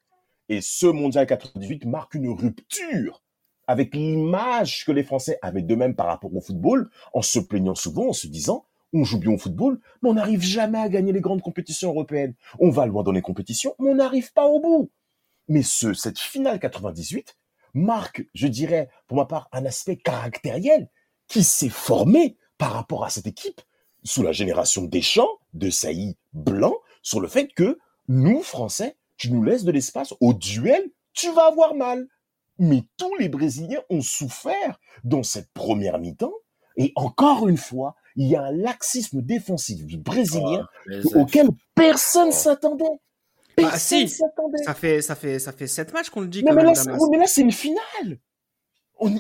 Et 0.50 0.62
ce 0.62 0.88
mondial 0.88 1.28
98 1.28 1.86
marque 1.86 2.16
une 2.16 2.30
rupture 2.30 3.22
avec 3.68 3.94
l'image 3.94 4.86
que 4.86 4.92
les 4.92 5.04
Français 5.04 5.38
avaient 5.42 5.62
d'eux-mêmes 5.62 5.96
par 5.96 6.08
rapport 6.08 6.34
au 6.36 6.42
football, 6.42 6.90
en 7.14 7.22
se 7.22 7.40
plaignant 7.40 7.76
souvent, 7.76 8.10
en 8.10 8.14
se 8.14 8.28
disant, 8.28 8.66
on 8.94 9.04
joue 9.04 9.20
bien 9.20 9.32
au 9.32 9.38
football, 9.38 9.80
mais 10.02 10.10
on 10.10 10.14
n'arrive 10.14 10.42
jamais 10.42 10.80
à 10.80 10.90
gagner 10.90 11.12
les 11.12 11.22
grandes 11.22 11.42
compétitions 11.42 11.90
européennes. 11.90 12.34
On 12.60 12.70
va 12.70 12.86
loin 12.86 13.04
dans 13.04 13.12
les 13.12 13.22
compétitions, 13.22 13.76
mais 13.80 13.92
on 13.92 13.96
n'arrive 13.96 14.32
pas 14.34 14.46
au 14.46 14.60
bout. 14.60 14.92
Mais 15.50 15.62
ce, 15.64 15.94
cette 15.94 16.20
finale 16.20 16.60
98 16.60 17.38
marque, 17.74 18.26
je 18.34 18.48
dirais, 18.48 18.90
pour 19.08 19.18
ma 19.18 19.26
part, 19.26 19.50
un 19.52 19.66
aspect 19.66 19.98
caractériel 19.98 20.90
qui 21.28 21.44
s'est 21.44 21.70
formé 21.70 22.38
par 22.58 22.72
rapport 22.72 23.04
à 23.04 23.10
cette 23.10 23.28
équipe 23.28 23.62
sous 24.04 24.24
la 24.24 24.32
génération 24.32 24.84
Deschamps, 24.84 25.40
de 25.54 25.70
Sailly, 25.70 26.18
Blanc, 26.34 26.76
sur 27.02 27.20
le 27.20 27.28
fait 27.28 27.48
que 27.48 27.78
nous, 28.08 28.42
Français, 28.42 28.96
tu 29.18 29.32
nous 29.32 29.44
laisses 29.44 29.64
de 29.64 29.72
l'espace 29.72 30.14
au 30.22 30.34
duel, 30.34 30.92
tu 31.14 31.32
vas 31.34 31.48
avoir 31.48 31.76
mal. 31.76 32.08
Mais 32.60 32.84
tous 32.98 33.16
les 33.18 33.30
Brésiliens 33.30 33.82
ont 33.90 34.02
souffert 34.02 34.80
dans 35.04 35.24
cette 35.24 35.52
première 35.54 36.00
mi-temps. 36.00 36.34
Et 36.78 36.92
encore 36.96 37.48
une 37.48 37.58
fois, 37.58 37.96
il 38.16 38.28
y 38.28 38.36
a 38.36 38.44
un 38.44 38.52
laxisme 38.52 39.22
défensif 39.22 39.86
du 39.86 39.98
Brésilien 39.98 40.68
Les 40.86 41.06
auquel 41.16 41.50
personne 41.76 42.32
s'attendait. 42.32 42.86
Bah, 43.58 43.70
Personne 43.70 44.08
si. 44.08 44.10
s'attendait. 44.10 44.64
Ça 44.64 44.76
fait, 44.76 45.02
ça 45.02 45.16
fait, 45.16 45.40
ça 45.40 45.52
fait 45.52 45.66
sept 45.66 45.92
matchs 45.94 46.12
qu'on 46.12 46.22
le 46.22 46.28
dit 46.28 46.44
Non, 46.44 46.50
quand 46.50 46.56
mais 46.58 46.64
même, 46.64 46.74
là, 46.76 46.98
mais 47.12 47.18
là, 47.18 47.26
c'est 47.26 47.42
une 47.42 47.52
finale. 47.52 48.20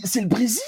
C'est 0.03 0.21
le 0.21 0.27
Brésil. 0.27 0.61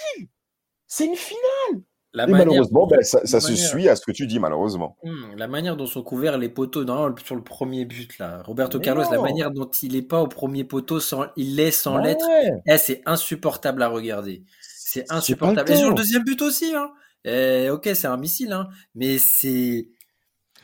C'est 0.87 1.05
une 1.05 1.15
finale. 1.15 1.83
La 2.13 2.23
Et 2.23 2.31
manière- 2.31 2.47
malheureusement, 2.47 2.87
ben, 2.87 3.01
ça, 3.03 3.19
se 3.25 3.37
manière- 3.51 3.69
suit 3.69 3.87
à 3.87 3.95
ce 3.95 4.01
que 4.03 4.11
tu 4.11 4.25
dis, 4.25 4.39
malheureusement. 4.39 4.97
Hmm, 5.03 5.35
la 5.37 5.47
manière 5.47 5.77
dont 5.77 5.85
sont 5.85 6.01
couverts 6.01 6.39
les 6.39 6.49
poteaux 6.49 6.83
non, 6.83 7.13
sur 7.23 7.35
le 7.35 7.43
premier 7.43 7.85
but 7.85 8.17
là, 8.17 8.41
Roberto 8.43 8.79
Mais 8.79 8.85
Carlos, 8.85 9.03
la 9.11 9.21
manière 9.21 9.51
dont 9.51 9.69
il 9.83 9.95
est 9.95 10.01
pas 10.01 10.19
au 10.21 10.27
premier 10.27 10.63
poteau 10.63 10.99
sans 10.99 11.27
il 11.35 11.55
laisse 11.55 11.81
sans 11.81 12.01
ouais. 12.01 12.17
eh, 12.65 12.77
c'est 12.79 13.03
insupportable 13.05 13.83
à 13.83 13.87
regarder. 13.89 14.43
C'est 14.61 15.05
insupportable. 15.11 15.69
Et 15.71 15.75
sur 15.75 15.89
le 15.89 15.95
deuxième 15.95 16.23
but 16.23 16.41
aussi 16.41 16.73
hein. 16.75 16.89
Eh, 17.25 17.69
OK, 17.69 17.87
c'est 17.93 18.07
un 18.07 18.17
missile 18.17 18.53
hein, 18.53 18.69
mais 18.95 19.19
c'est 19.19 19.87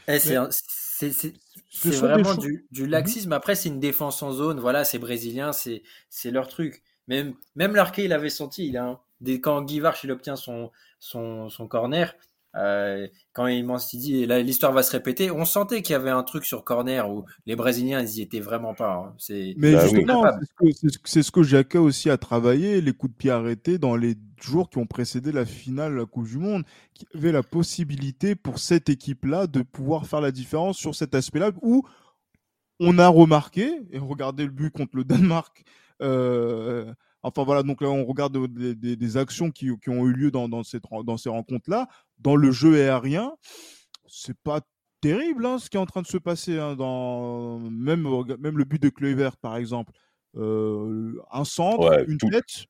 eh, 0.08 0.20
c'est 0.20 1.90
vraiment 1.96 2.36
du, 2.36 2.66
du 2.72 2.88
laxisme. 2.88 3.34
Après, 3.34 3.56
c'est 3.56 3.70
une 3.70 3.80
défense 3.80 4.24
en 4.24 4.32
zone. 4.32 4.60
Voilà, 4.60 4.84
c'est 4.84 4.98
brésilien, 5.00 5.52
c'est 5.52 5.82
leur 6.32 6.48
truc. 6.48 6.82
Même 7.08 7.34
même 7.56 7.76
Larquet, 7.76 8.06
il 8.06 8.14
avait 8.14 8.30
senti. 8.30 8.68
Il 8.68 8.78
a 8.78 8.86
un- 8.86 9.00
quand 9.42 9.62
Guy 9.62 9.80
Varche, 9.80 10.04
il 10.04 10.12
obtient 10.12 10.36
son 10.36 10.72
son, 11.06 11.50
son 11.50 11.68
corner. 11.68 12.16
euh, 12.56 13.08
quand 13.34 13.48
il 13.48 13.66
m'en 13.66 13.78
s'est 13.80 13.98
dit, 13.98 14.24
et 14.24 14.26
là 14.28 14.42
l'histoire 14.42 14.72
va 14.74 14.84
se 14.84 14.92
répéter, 14.92 15.30
on 15.32 15.46
sentait 15.46 15.82
qu'il 15.82 15.94
y 15.94 15.96
avait 15.96 16.10
un 16.10 16.24
truc 16.24 16.46
sur 16.46 16.64
corner 16.64 17.10
où 17.12 17.26
les 17.46 17.56
Brésiliens 17.56 18.02
ils 18.02 18.18
y 18.20 18.22
étaient 18.22 18.40
vraiment 18.40 18.74
pas. 18.74 18.94
hein. 18.96 19.16
C'est 19.18 19.58
Mais 19.58 19.72
Bah 19.72 19.80
justement, 19.80 20.22
capable. 20.22 20.40
c'est 20.40 20.46
ce 20.46 20.54
que, 20.56 20.72
c'est 20.74 20.90
ce 20.94 21.00
que- 21.00 21.10
c'est 21.10 21.24
ce 21.24 21.32
que 21.32 21.44
Jacques 21.44 21.76
aussi 21.76 22.10
a 22.10 22.18
travaillé, 22.18 22.82
les 22.82 22.92
coups 22.94 23.14
de 23.14 23.18
pied 23.18 23.32
arrêtés 23.32 23.78
dans 23.78 23.96
les 23.96 24.16
jours 24.42 24.70
qui 24.70 24.78
ont 24.80 24.86
précédé 24.86 25.32
la 25.32 25.46
finale 25.46 25.94
de 25.94 25.98
la 26.00 26.06
Coupe 26.06 26.28
du 26.28 26.38
Monde, 26.38 26.64
qui 26.94 27.06
avait 27.16 27.32
la 27.32 27.42
possibilité 27.44 28.36
pour 28.36 28.60
cette 28.60 28.90
équipe-là 28.90 29.48
de 29.48 29.62
pouvoir 29.62 30.08
faire 30.08 30.20
la 30.22 30.32
différence 30.32 30.78
sur 30.78 30.94
cet 30.94 31.16
aspect-là 31.16 31.52
où 31.62 31.84
on 32.80 32.98
a 33.00 33.08
remarqué, 33.08 33.82
et 33.92 34.00
regardez 34.00 34.46
le 34.46 34.52
but 34.52 34.72
contre 34.72 34.98
le 34.98 35.04
Danemark, 35.06 35.64
euh, 36.02 36.94
enfin 37.28 37.44
voilà, 37.44 37.64
donc 37.64 37.82
là 37.82 37.90
on 37.90 38.06
regarde 38.06 38.38
des, 38.54 38.76
des- 38.76 38.96
des 38.96 39.18
actions 39.18 39.52
qui, 39.52 39.70
qui 39.82 39.90
ont 39.90 40.06
eu 40.06 40.14
lieu 40.14 40.32
dans, 40.32 40.48
dans, 40.50 40.64
cette, 40.64 40.86
ren- 40.86 41.04
dans 41.04 41.18
ces 41.18 41.30
rencontres-là, 41.30 41.88
dans 42.20 42.36
le 42.36 42.52
jeu 42.52 42.76
aérien, 42.76 43.34
c'est 44.08 44.38
pas 44.44 44.62
terrible 45.02 45.46
hein, 45.46 45.60
ce 45.60 45.70
qui 45.70 45.78
est 45.78 45.80
en 45.80 45.86
train 45.86 46.02
de 46.02 46.08
se 46.08 46.18
passer 46.18 46.58
hein, 46.58 46.76
dans 46.76 47.60
même 47.60 48.04
le 48.58 48.64
but 48.64 48.82
de 48.82 48.90
Kluivert 48.90 49.38
par 49.38 49.58
exemple 49.58 49.92
Euh, 50.38 51.14
un 51.32 51.46
centre 51.46 51.90
Ouais, 51.90 52.04
une 52.08 52.18
tout- 52.18 52.30
tête 52.30 52.66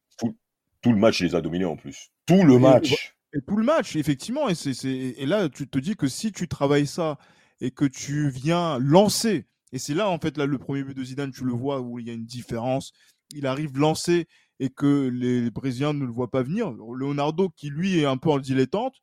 Tout 0.82 0.91
le 0.91 0.98
match, 0.99 1.19
il 1.22 1.26
les 1.27 1.36
a 1.36 1.41
dominés 1.41 1.65
en 1.65 1.76
plus. 1.77 2.10
Tout 2.27 2.44
le 2.44 2.53
Et- 2.56 2.60
match. 2.60 3.15
et 3.34 3.41
tout 3.41 3.57
le 3.57 3.64
match 3.65 3.95
effectivement 3.95 4.48
et 4.49 4.56
c'est 4.56 4.73
c'est- 4.76 5.15
et 5.18 5.26
là 5.26 5.49
tu 5.49 5.68
te 5.68 5.80
dis 5.80 5.95
que 5.95 6.07
si 6.07 6.32
tu 6.32 6.48
travailles 6.48 6.86
ça 6.88 7.18
et 7.60 7.72
que 7.72 7.86
tu 7.86 8.30
viens 8.30 8.77
lancer 8.80 9.48
et 9.72 9.80
c'est 9.80 9.94
là 9.95 10.10
en 10.10 10.19
fait 10.19 10.38
là 10.38 10.45
le 10.45 10.57
premier 10.60 10.84
but 10.84 10.95
de 10.95 11.03
Zidane 11.03 11.32
tu 11.32 11.44
le 11.44 11.53
vois 11.53 11.82
où 11.82 11.98
il 11.99 12.06
y 12.07 12.11
a 12.11 12.14
une 12.14 12.26
différence 12.26 12.94
il 13.34 13.45
arrive 13.48 13.77
lancer 13.80 14.27
et 14.60 14.69
que 14.69 15.07
les 15.07 15.52
Brésiliens 15.52 15.94
ne 15.94 16.06
le 16.06 16.11
voient 16.11 16.32
pas 16.32 16.44
venir 16.44 16.72
Leonardo 16.72 17.49
qui 17.49 17.69
lui 17.69 17.99
est 17.99 18.06
un 18.06 18.18
peu 18.18 18.30
en 18.30 18.40
dilettante 18.40 19.02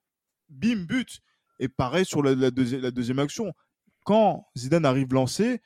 bim, 0.52 0.84
but. 0.84 1.20
Et 1.58 1.68
pareil 1.68 2.04
sur 2.04 2.22
la, 2.22 2.34
la, 2.34 2.50
la 2.50 2.90
deuxième 2.90 3.18
action. 3.18 3.52
Quand 4.04 4.46
Zidane 4.56 4.84
arrive 4.84 5.12
lancé, 5.12 5.60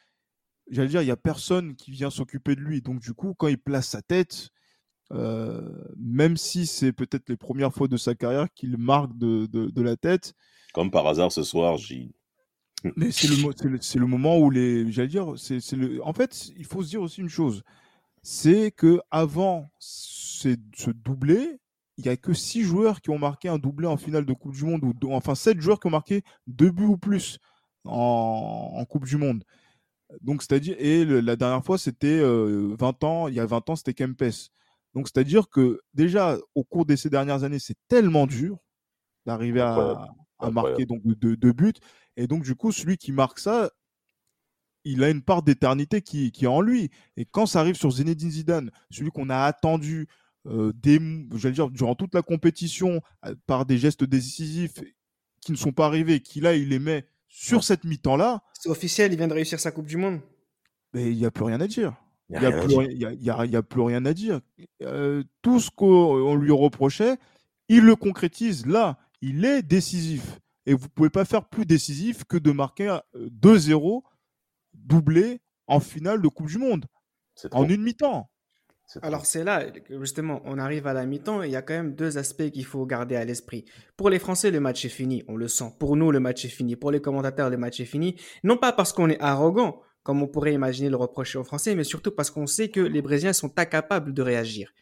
j'allais 0.70 0.88
dire, 0.88 1.02
il 1.02 1.06
n'y 1.06 1.10
a 1.10 1.16
personne 1.16 1.74
qui 1.74 1.90
vient 1.90 2.10
s'occuper 2.10 2.54
de 2.54 2.60
lui. 2.60 2.82
Donc, 2.82 3.00
du 3.00 3.14
coup, 3.14 3.34
quand 3.34 3.48
il 3.48 3.58
place 3.58 3.88
sa 3.88 4.02
tête, 4.02 4.50
euh, 5.12 5.62
même 5.96 6.36
si 6.36 6.66
c'est 6.66 6.92
peut-être 6.92 7.28
les 7.28 7.36
premières 7.36 7.72
fois 7.72 7.88
de 7.88 7.96
sa 7.96 8.14
carrière 8.14 8.48
qu'il 8.54 8.76
marque 8.76 9.16
de, 9.16 9.46
de, 9.46 9.66
de, 9.70 9.82
la 9.82 9.96
tête. 9.96 10.34
Comme 10.74 10.90
par 10.90 11.06
hasard 11.06 11.32
ce 11.32 11.42
soir, 11.42 11.76
j'ai. 11.78 12.10
Mais 12.96 13.10
c'est 13.10 13.28
le, 13.28 13.36
le, 13.36 13.78
le, 14.00 14.06
moment 14.06 14.38
où 14.38 14.50
les. 14.50 14.90
J'allais 14.92 15.08
dire, 15.08 15.34
c'est 15.36 15.72
le. 15.72 16.04
En 16.04 16.12
fait, 16.12 16.50
il 16.56 16.66
faut 16.66 16.82
se 16.82 16.88
dire 16.90 17.00
aussi 17.00 17.20
une 17.20 17.28
chose 17.28 17.62
c'est 18.28 18.72
que 18.72 19.00
avant 19.12 19.70
ce 19.78 20.90
doublé, 20.90 21.60
il 21.96 22.02
n'y 22.02 22.10
a 22.10 22.16
que 22.16 22.32
six 22.34 22.64
joueurs 22.64 23.00
qui 23.00 23.10
ont 23.10 23.20
marqué 23.20 23.48
un 23.48 23.56
doublé 23.56 23.86
en 23.86 23.96
finale 23.96 24.26
de 24.26 24.32
Coupe 24.32 24.52
du 24.52 24.64
Monde, 24.64 24.82
ou 24.82 25.12
enfin 25.12 25.36
sept 25.36 25.60
joueurs 25.60 25.78
qui 25.78 25.86
ont 25.86 25.90
marqué 25.90 26.24
deux 26.48 26.72
buts 26.72 26.86
ou 26.86 26.98
plus 26.98 27.38
en, 27.84 28.72
en 28.74 28.84
Coupe 28.84 29.04
du 29.04 29.16
Monde. 29.16 29.44
Donc, 30.22 30.42
c'est-à-dire, 30.42 30.74
et 30.80 31.04
le, 31.04 31.20
la 31.20 31.36
dernière 31.36 31.64
fois, 31.64 31.78
c'était 31.78 32.18
euh, 32.18 32.74
20 32.80 33.04
ans, 33.04 33.28
il 33.28 33.34
y 33.34 33.40
a 33.40 33.46
20 33.46 33.70
ans, 33.70 33.76
c'était 33.76 33.94
Kempes. 33.94 34.24
Donc, 34.92 35.06
c'est-à-dire 35.06 35.48
que 35.48 35.80
déjà, 35.94 36.36
au 36.56 36.64
cours 36.64 36.84
de 36.84 36.96
ces 36.96 37.08
dernières 37.08 37.44
années, 37.44 37.60
c'est 37.60 37.78
tellement 37.86 38.26
dur 38.26 38.58
d'arriver 39.24 39.60
à, 39.60 40.04
à, 40.40 40.50
marquer 40.50 40.84
donc 40.84 41.00
deux, 41.04 41.36
deux, 41.36 41.52
buts. 41.52 41.74
Et 42.16 42.26
donc, 42.26 42.42
du 42.42 42.56
coup, 42.56 42.72
celui 42.72 42.96
qui 42.96 43.12
marque 43.12 43.38
ça, 43.38 43.70
il 44.86 45.02
a 45.02 45.10
une 45.10 45.22
part 45.22 45.42
d'éternité 45.42 46.00
qui, 46.00 46.30
qui, 46.30 46.44
est 46.44 46.48
en 46.48 46.60
lui. 46.60 46.90
Et 47.16 47.24
quand 47.24 47.46
ça 47.46 47.60
arrive 47.60 47.74
sur 47.74 47.90
Zinedine 47.90 48.30
Zidane, 48.30 48.70
celui 48.90 49.10
qu'on 49.10 49.30
a 49.30 49.38
attendu 49.38 50.06
euh, 50.46 50.72
des, 50.74 50.98
dire, 50.98 51.70
durant 51.70 51.96
toute 51.96 52.14
la 52.14 52.22
compétition 52.22 53.02
euh, 53.24 53.34
par 53.46 53.66
des 53.66 53.78
gestes 53.78 54.04
décisifs 54.04 54.80
qui 55.40 55.50
ne 55.50 55.56
sont 55.56 55.72
pas 55.72 55.86
arrivés, 55.86 56.20
qui 56.20 56.40
là, 56.40 56.54
il 56.54 56.68
les 56.68 56.78
met 56.78 57.04
sur 57.28 57.64
cette 57.64 57.82
mi-temps-là. 57.82 58.42
C'est 58.54 58.68
officiel, 58.68 59.12
il 59.12 59.18
vient 59.18 59.26
de 59.26 59.34
réussir 59.34 59.58
sa 59.58 59.72
Coupe 59.72 59.86
du 59.86 59.96
Monde. 59.96 60.20
Mais 60.94 61.10
il 61.10 61.18
n'y 61.18 61.26
a 61.26 61.32
plus 61.32 61.44
rien 61.44 61.60
à 61.60 61.66
dire. 61.66 61.94
Il 62.30 62.38
n'y 62.38 62.46
a, 62.46 62.48
a, 62.48 63.40
a, 63.40 63.56
a, 63.58 63.62
plus 63.62 63.80
rien 63.80 64.04
à 64.04 64.14
dire. 64.14 64.40
Euh, 64.82 65.24
tout 65.42 65.58
ce 65.58 65.70
qu'on 65.70 66.36
lui 66.36 66.52
reprochait, 66.52 67.16
il 67.68 67.82
le 67.82 67.96
concrétise 67.96 68.66
là. 68.66 68.98
Il 69.20 69.44
est 69.44 69.62
décisif. 69.62 70.38
Et 70.64 70.74
vous 70.74 70.84
ne 70.84 70.90
pouvez 70.90 71.10
pas 71.10 71.24
faire 71.24 71.44
plus 71.44 71.66
décisif 71.66 72.24
que 72.24 72.36
de 72.36 72.52
marquer 72.52 72.98
2-0 73.16 74.02
doublé 74.84 75.40
en 75.66 75.80
finale 75.80 76.22
de 76.22 76.28
Coupe 76.28 76.48
du 76.48 76.58
Monde 76.58 76.86
en 77.52 77.68
une 77.68 77.82
mi-temps. 77.82 78.30
Alors 79.02 79.26
c'est 79.26 79.42
là, 79.42 79.64
justement, 79.90 80.40
on 80.44 80.58
arrive 80.58 80.86
à 80.86 80.92
la 80.92 81.06
mi-temps 81.06 81.42
et 81.42 81.48
il 81.48 81.52
y 81.52 81.56
a 81.56 81.62
quand 81.62 81.74
même 81.74 81.94
deux 81.94 82.18
aspects 82.18 82.50
qu'il 82.50 82.64
faut 82.64 82.86
garder 82.86 83.16
à 83.16 83.24
l'esprit. 83.24 83.64
Pour 83.96 84.10
les 84.10 84.20
Français, 84.20 84.52
le 84.52 84.60
match 84.60 84.84
est 84.84 84.90
fini, 84.90 85.24
on 85.26 85.36
le 85.36 85.48
sent. 85.48 85.72
Pour 85.80 85.96
nous, 85.96 86.12
le 86.12 86.20
match 86.20 86.44
est 86.44 86.50
fini. 86.50 86.76
Pour 86.76 86.92
les 86.92 87.00
commentateurs, 87.00 87.50
le 87.50 87.56
match 87.56 87.80
est 87.80 87.84
fini. 87.84 88.14
Non 88.44 88.56
pas 88.56 88.72
parce 88.72 88.92
qu'on 88.92 89.10
est 89.10 89.20
arrogant, 89.20 89.80
comme 90.04 90.22
on 90.22 90.28
pourrait 90.28 90.52
imaginer 90.52 90.88
le 90.88 90.96
reprocher 90.96 91.36
aux 91.36 91.44
Français, 91.44 91.74
mais 91.74 91.82
surtout 91.82 92.12
parce 92.12 92.30
qu'on 92.30 92.46
sait 92.46 92.68
que 92.68 92.80
les 92.80 93.02
Brésiliens 93.02 93.32
sont 93.32 93.52
incapables 93.58 94.14
de 94.14 94.22
réagir. 94.22 94.72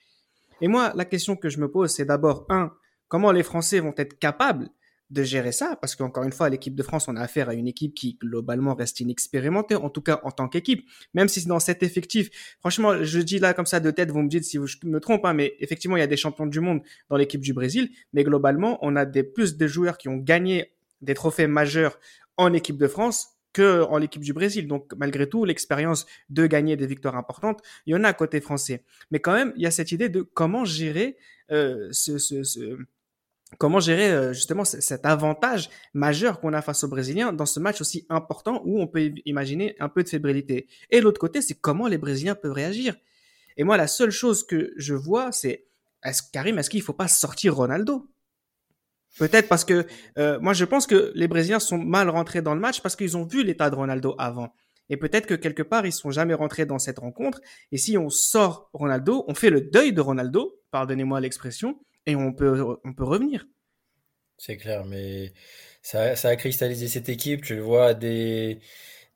Et 0.61 0.69
moi, 0.69 0.93
la 0.95 1.07
question 1.07 1.35
que 1.35 1.49
je 1.49 1.59
me 1.59 1.71
pose, 1.71 1.91
c'est 1.91 2.05
d'abord, 2.05 2.45
un, 2.51 2.73
comment 3.09 3.33
les 3.33 3.43
Français 3.43 3.81
vont 3.81 3.95
être 3.97 4.19
capables 4.19 4.69
de 5.11 5.23
gérer 5.23 5.53
ça, 5.53 5.77
parce 5.81 5.95
qu'encore 5.95 6.25
une 6.25 6.33
fois, 6.33 6.49
l'équipe 6.49 6.75
de 6.75 6.83
France, 6.83 7.09
on 7.09 7.17
a 7.17 7.21
affaire 7.21 7.49
à 7.49 7.55
une 7.55 7.69
équipe 7.69 7.95
qui 7.95 8.15
globalement 8.21 8.75
reste 8.75 9.01
inexpérimentée, 9.01 9.75
en 9.75 9.91
tout 9.91 10.01
cas 10.01 10.21
en 10.25 10.31
tant 10.31 10.49
qu'équipe. 10.49 10.89
Même 11.13 11.29
si 11.29 11.47
dans 11.47 11.61
cet 11.61 11.83
effectif, 11.83 12.57
franchement, 12.61 13.03
je 13.03 13.21
dis 13.21 13.39
là 13.39 13.55
comme 13.55 13.67
ça 13.67 13.81
de 13.81 13.91
tête, 13.91 14.11
vous 14.11 14.23
me 14.23 14.29
dites 14.29 14.45
si 14.45 14.59
je 14.65 14.79
me 14.85 15.01
trompe, 15.01 15.25
hein, 15.25 15.35
mais 15.35 15.55
effectivement, 15.61 15.97
il 15.97 16.01
y 16.01 16.05
a 16.05 16.09
des 16.09 16.17
champions 16.17 16.47
du 16.47 16.61
monde 16.61 16.81
dans 17.11 17.17
l'équipe 17.17 17.41
du 17.41 17.53
Brésil, 17.53 17.91
mais 18.13 18.25
globalement, 18.25 18.79
on 18.83 18.97
a 18.97 19.05
des 19.05 19.23
plus 19.23 19.57
de 19.57 19.67
joueurs 19.67 19.99
qui 19.99 20.09
ont 20.09 20.17
gagné 20.17 20.73
des 21.03 21.15
trophées 21.15 21.47
majeurs 21.47 21.99
en 22.37 22.53
équipe 22.53 22.79
de 22.79 22.89
France 22.89 23.29
que 23.53 23.83
en 23.83 23.99
l'équipe 23.99 24.23
du 24.23 24.33
Brésil. 24.33 24.67
Donc, 24.67 24.93
malgré 24.97 25.29
tout, 25.29 25.45
l'expérience 25.45 26.07
de 26.29 26.47
gagner 26.47 26.77
des 26.77 26.87
victoires 26.87 27.17
importantes, 27.17 27.61
il 27.87 27.93
y 27.93 27.97
en 27.97 28.05
a 28.05 28.09
à 28.09 28.13
côté 28.13 28.41
français. 28.41 28.85
Mais 29.11 29.21
quand 29.21 29.33
même, 29.33 29.53
il 29.57 29.63
y 29.63 29.67
a 29.67 29.71
cette 29.71 29.93
idée 29.93 30.09
de 30.09 30.23
comment 30.23 30.65
gérer 30.65 31.17
euh, 31.51 31.89
ce, 31.93 32.19
ce, 32.19 32.43
ce 32.43 32.79
comment 33.59 33.81
gérer 33.81 34.11
euh, 34.11 34.33
justement 34.33 34.65
cet 34.65 35.07
avantage 35.07 35.71
majeur 35.93 36.41
qu'on 36.41 36.53
a 36.53 36.63
face 36.63 36.85
aux 36.85 36.89
Brésiliens 36.89 37.33
dans 37.33 37.47
ce 37.47 37.61
match 37.61 37.81
aussi 37.81 38.07
important 38.09 38.63
où 38.65 38.81
on 38.81 38.87
peut 38.87 39.13
imaginer 39.25 39.77
un 39.81 39.89
peu 39.89 40.03
de 40.03 40.09
fébrilité. 40.09 40.69
Et 40.91 41.01
l'autre 41.01 41.21
côté, 41.21 41.43
c'est 41.43 41.55
comment 41.55 41.87
les 41.87 41.99
Brésiliens 41.99 42.35
peuvent 42.35 42.53
réagir. 42.53 42.97
Et 43.57 43.65
moi, 43.65 43.77
la 43.77 43.87
seule 43.87 44.11
chose 44.11 44.45
que 44.47 44.73
je 44.77 44.95
vois, 44.95 45.31
c'est 45.33 45.67
est-ce 46.05 46.23
Karim, 46.33 46.59
est-ce 46.59 46.71
qu'il 46.71 46.83
faut 46.83 46.93
pas 46.93 47.09
sortir 47.09 47.55
Ronaldo? 47.55 48.11
Peut-être 49.19 49.49
parce 49.49 49.65
que 49.65 49.87
euh, 50.19 50.41
moi, 50.41 50.53
je 50.53 50.65
pense 50.65 50.87
que 50.87 51.13
les 51.15 51.29
Brésiliens 51.29 51.61
sont 51.61 51.79
mal 51.79 52.11
rentrés 52.11 52.43
dans 52.43 52.55
le 52.55 52.61
match 52.61 52.81
parce 52.81 52.97
qu'ils 52.97 53.17
ont 53.17 53.25
vu 53.25 53.45
l'état 53.45 53.71
de 53.71 53.77
Ronaldo 53.77 54.15
avant. 54.19 54.53
Et 54.91 54.97
peut-être 54.97 55.27
que 55.27 55.35
quelque 55.35 55.63
part, 55.63 55.87
ils 55.87 55.93
sont 55.93 56.11
jamais 56.11 56.35
rentrés 56.35 56.67
dans 56.67 56.79
cette 56.79 56.99
rencontre. 56.99 57.41
Et 57.73 57.79
si 57.79 57.97
on 57.97 58.11
sort 58.11 58.69
Ronaldo, 58.73 59.25
on 59.29 59.35
fait 59.35 59.51
le 59.51 59.61
deuil 59.61 59.93
de 59.93 60.01
Ronaldo, 60.01 60.61
pardonnez-moi 60.73 61.21
l'expression, 61.21 61.79
et 62.07 62.17
on 62.17 62.33
peut, 62.33 62.79
on 62.85 62.93
peut 62.93 63.05
revenir. 63.05 63.47
C'est 64.39 64.57
clair, 64.57 64.85
mais 64.85 65.33
ça, 65.83 66.17
ça, 66.17 66.29
a 66.29 66.37
cristallisé 66.37 66.89
cette 66.89 67.09
équipe. 67.09 67.43
Tu 67.43 67.55
le 67.55 67.63
vois 67.63 67.95
dès, 67.95 68.61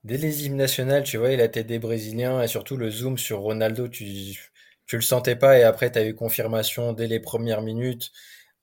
dès 0.05 0.17
les 0.17 0.47
hymnes 0.47 0.57
nationales, 0.57 1.03
tu 1.05 1.17
vois, 1.17 1.35
la 1.37 1.49
tête 1.49 1.67
des 1.67 1.79
Brésiliens 1.79 2.43
et 2.43 2.49
surtout 2.49 2.77
le 2.77 2.91
zoom 2.91 3.19
sur 3.19 3.41
Ronaldo, 3.41 3.89
tu, 3.89 4.05
tu 4.87 4.97
le 4.97 5.03
sentais 5.03 5.37
pas 5.37 5.59
et 5.59 5.65
après 5.65 5.93
tu 5.93 5.99
as 5.99 6.07
eu 6.07 6.15
confirmation 6.15 6.93
dès 6.93 7.07
les 7.07 7.21
premières 7.21 7.63
minutes. 7.63 8.13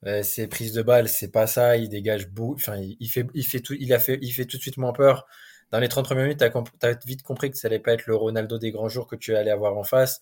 Euh, 0.06 0.24
ses 0.24 0.48
prises 0.48 0.74
de 0.74 0.82
balles, 0.84 1.10
c'est 1.10 1.32
pas 1.32 1.48
ça, 1.48 1.78
il 1.78 1.90
dégage 1.90 2.30
beaucoup, 2.30 2.56
enfin, 2.56 2.78
il, 2.78 3.08
fait, 3.08 3.26
il 3.34 3.44
fait 3.44 3.60
tout, 3.60 3.74
il 3.80 3.92
a 3.94 4.00
fait, 4.00 4.20
il 4.22 4.32
fait 4.32 4.46
tout 4.46 4.58
de 4.58 4.62
suite 4.62 4.78
moins 4.78 4.94
peur. 4.94 5.26
Dans 5.72 5.80
les 5.80 5.88
30 5.88 6.06
premières 6.06 6.26
minutes, 6.26 6.40
tu 6.40 6.86
as, 6.88 7.00
vite 7.06 7.24
compris 7.24 7.50
que 7.50 7.58
ça 7.58 7.68
allait 7.68 7.80
pas 7.80 7.94
être 7.94 8.06
le 8.06 8.16
Ronaldo 8.16 8.60
des 8.60 8.72
grands 8.72 8.88
jours 8.88 9.08
que 9.08 9.16
tu 9.16 9.36
allais 9.36 9.52
avoir 9.52 9.76
en 9.78 9.84
face. 9.84 10.22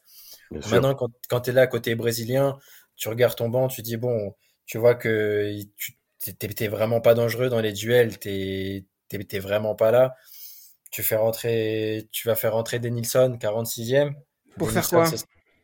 Maintenant, 0.51 0.95
quand, 0.95 1.11
quand 1.29 1.41
tu 1.41 1.49
es 1.49 1.53
là 1.53 1.67
côté 1.67 1.95
brésilien, 1.95 2.57
tu 3.03 3.09
regardes 3.09 3.35
ton 3.35 3.49
banc, 3.49 3.67
tu 3.67 3.81
dis 3.81 3.97
bon, 3.97 4.33
tu 4.65 4.77
vois 4.77 4.95
que 4.95 5.53
tu 5.75 5.97
t'es 6.37 6.67
vraiment 6.69 7.01
pas 7.01 7.15
dangereux 7.15 7.49
dans 7.49 7.59
les 7.59 7.73
duels, 7.73 8.17
t'es 8.17 8.85
t'es 9.09 9.39
vraiment 9.39 9.75
pas 9.75 9.91
là. 9.91 10.15
Tu 10.89 11.03
fais 11.03 11.17
rentrer, 11.17 12.07
tu 12.13 12.29
vas 12.29 12.35
faire 12.35 12.53
rentrer 12.53 12.79
Denilson, 12.79 13.37
46e. 13.37 14.13
Pour 14.57 14.71
faire 14.71 14.87
quoi? 14.87 15.05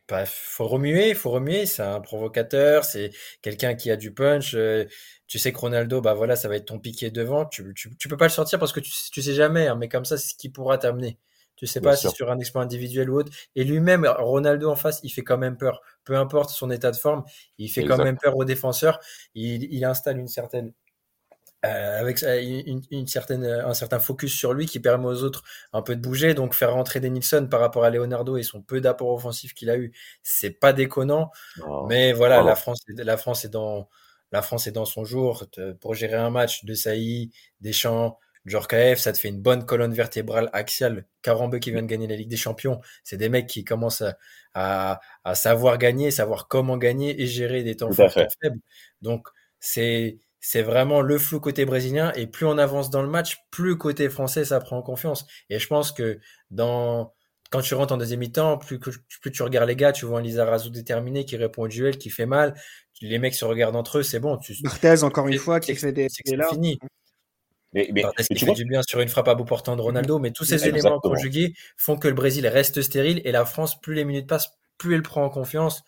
bah, 0.06 0.26
faut 0.26 0.68
remuer, 0.68 1.14
faut 1.14 1.30
remuer. 1.30 1.64
C'est 1.64 1.82
un 1.82 2.00
provocateur, 2.02 2.84
c'est 2.84 3.10
quelqu'un 3.40 3.74
qui 3.74 3.90
a 3.90 3.96
du 3.96 4.12
punch. 4.12 4.54
Euh, 4.54 4.84
tu 5.26 5.38
sais 5.38 5.50
que 5.50 5.58
Ronaldo, 5.58 6.02
bah 6.02 6.12
voilà, 6.12 6.36
ça 6.36 6.48
va 6.48 6.56
être 6.56 6.66
ton 6.66 6.78
piqué 6.78 7.10
devant. 7.10 7.46
Tu, 7.46 7.72
tu, 7.74 7.96
tu 7.96 8.08
peux 8.08 8.18
pas 8.18 8.26
le 8.26 8.30
sortir 8.30 8.58
parce 8.58 8.74
que 8.74 8.80
tu, 8.80 8.92
tu 9.10 9.22
sais 9.22 9.34
jamais, 9.34 9.66
hein, 9.66 9.76
mais 9.76 9.88
comme 9.88 10.04
ça, 10.04 10.18
c'est 10.18 10.28
ce 10.28 10.34
qui 10.34 10.50
pourra 10.50 10.76
t'amener. 10.76 11.16
Tu 11.60 11.66
sais 11.66 11.82
pas 11.82 11.94
si 11.94 12.08
sur 12.08 12.30
un 12.30 12.38
exploit 12.38 12.62
individuel 12.62 13.10
ou 13.10 13.18
autre. 13.18 13.30
Et 13.54 13.64
lui-même, 13.64 14.06
Ronaldo 14.06 14.70
en 14.70 14.76
face, 14.76 14.98
il 15.02 15.10
fait 15.10 15.20
quand 15.20 15.36
même 15.36 15.58
peur. 15.58 15.82
Peu 16.04 16.16
importe 16.16 16.48
son 16.48 16.70
état 16.70 16.90
de 16.90 16.96
forme, 16.96 17.22
il 17.58 17.68
fait 17.68 17.84
quand 17.84 18.02
même 18.02 18.16
peur 18.16 18.34
aux 18.34 18.46
défenseurs. 18.46 18.98
Il, 19.34 19.64
il 19.64 19.84
installe 19.84 20.16
une 20.16 20.26
certaine 20.26 20.72
euh, 21.66 22.00
avec 22.00 22.22
une, 22.22 22.80
une, 22.90 23.06
certaine, 23.06 23.44
un 23.44 23.74
certain 23.74 23.98
focus 23.98 24.32
sur 24.34 24.54
lui 24.54 24.64
qui 24.64 24.80
permet 24.80 25.04
aux 25.04 25.22
autres 25.22 25.42
un 25.74 25.82
peu 25.82 25.94
de 25.94 26.00
bouger. 26.00 26.32
Donc 26.32 26.54
faire 26.54 26.72
rentrer 26.72 26.98
Denilson 26.98 27.48
par 27.50 27.60
rapport 27.60 27.84
à 27.84 27.90
Leonardo 27.90 28.38
et 28.38 28.42
son 28.42 28.62
peu 28.62 28.80
d'apport 28.80 29.12
offensif 29.12 29.52
qu'il 29.52 29.68
a 29.68 29.76
eu, 29.76 29.92
c'est 30.22 30.52
pas 30.58 30.72
déconnant. 30.72 31.30
Mais 31.90 32.14
voilà, 32.14 32.42
la 32.42 32.54
France, 32.54 32.80
la 32.88 33.18
France 33.18 33.44
est 33.44 33.50
dans 33.50 33.90
la 34.32 34.40
France 34.40 34.66
est 34.66 34.72
dans 34.72 34.86
son 34.86 35.04
jour 35.04 35.44
pour 35.80 35.94
gérer 35.94 36.16
un 36.16 36.30
match 36.30 36.64
de 36.64 36.72
Saï, 36.72 37.30
Deschamps, 37.60 38.18
Djorkaeff, 38.46 38.98
ça 38.98 39.12
te 39.12 39.18
fait 39.18 39.28
une 39.28 39.40
bonne 39.40 39.66
colonne 39.66 39.92
vertébrale 39.92 40.48
axiale. 40.52 41.06
Karambeu 41.22 41.58
qui 41.58 41.70
vient 41.70 41.82
de 41.82 41.86
gagner 41.86 42.06
la 42.06 42.16
Ligue 42.16 42.30
des 42.30 42.36
Champions, 42.36 42.80
c'est 43.04 43.16
des 43.16 43.28
mecs 43.28 43.46
qui 43.46 43.64
commencent 43.64 44.02
à, 44.54 45.00
à, 45.24 45.34
savoir 45.34 45.78
gagner, 45.78 46.10
savoir 46.10 46.48
comment 46.48 46.76
gagner 46.76 47.20
et 47.20 47.26
gérer 47.26 47.62
des 47.62 47.76
temps 47.76 47.92
forts, 47.92 48.12
faibles. 48.12 48.60
Donc 49.02 49.28
c'est 49.58 50.18
c'est 50.42 50.62
vraiment 50.62 51.02
le 51.02 51.18
flou 51.18 51.38
côté 51.38 51.66
brésilien 51.66 52.12
et 52.16 52.26
plus 52.26 52.46
on 52.46 52.56
avance 52.56 52.88
dans 52.88 53.02
le 53.02 53.08
match, 53.08 53.36
plus 53.50 53.76
côté 53.76 54.08
français 54.08 54.46
ça 54.46 54.58
prend 54.60 54.80
confiance. 54.80 55.26
Et 55.50 55.58
je 55.58 55.66
pense 55.66 55.92
que 55.92 56.18
dans 56.50 57.12
quand 57.50 57.60
tu 57.60 57.74
rentres 57.74 57.92
en 57.92 57.96
deuxième 57.96 58.20
mi-temps, 58.20 58.58
plus, 58.58 58.78
plus 58.78 59.32
tu 59.32 59.42
regardes 59.42 59.68
les 59.68 59.76
gars, 59.76 59.92
tu 59.92 60.06
vois 60.06 60.20
un 60.20 60.22
Lizarazu 60.22 60.70
déterminé 60.70 61.24
qui 61.24 61.36
répond 61.36 61.62
au 61.62 61.68
duel, 61.68 61.98
qui 61.98 62.08
fait 62.08 62.26
mal. 62.26 62.54
Les 63.02 63.18
mecs 63.18 63.34
se 63.34 63.44
regardent 63.44 63.76
entre 63.76 63.98
eux, 63.98 64.02
c'est 64.02 64.20
bon. 64.20 64.36
Tu, 64.36 64.54
Barthez, 64.62 65.02
encore 65.02 65.26
une 65.26 65.38
fois, 65.38 65.58
qui 65.58 65.74
fait 65.74 65.92
des. 65.92 66.08
C'est 66.08 66.36
fini. 66.50 66.78
Mais, 67.72 67.88
mais, 67.92 68.02
mais 68.02 68.24
tu 68.36 68.44
fait 68.44 68.52
du 68.52 68.64
bien 68.64 68.82
sur 68.82 69.00
une 69.00 69.08
frappe 69.08 69.28
à 69.28 69.34
bout 69.34 69.44
portant 69.44 69.76
de 69.76 69.80
Ronaldo, 69.80 70.18
mais 70.18 70.32
tous 70.32 70.44
ces 70.44 70.66
éléments 70.66 70.98
conjugués 70.98 71.54
font 71.76 71.96
que 71.96 72.08
le 72.08 72.14
Brésil 72.14 72.46
reste 72.46 72.82
stérile 72.82 73.20
et 73.24 73.32
la 73.32 73.44
France, 73.44 73.80
plus 73.80 73.94
les 73.94 74.04
minutes 74.04 74.26
passent, 74.26 74.58
plus 74.76 74.94
elle 74.94 75.02
prend 75.02 75.24
en 75.24 75.30
confiance. 75.30 75.84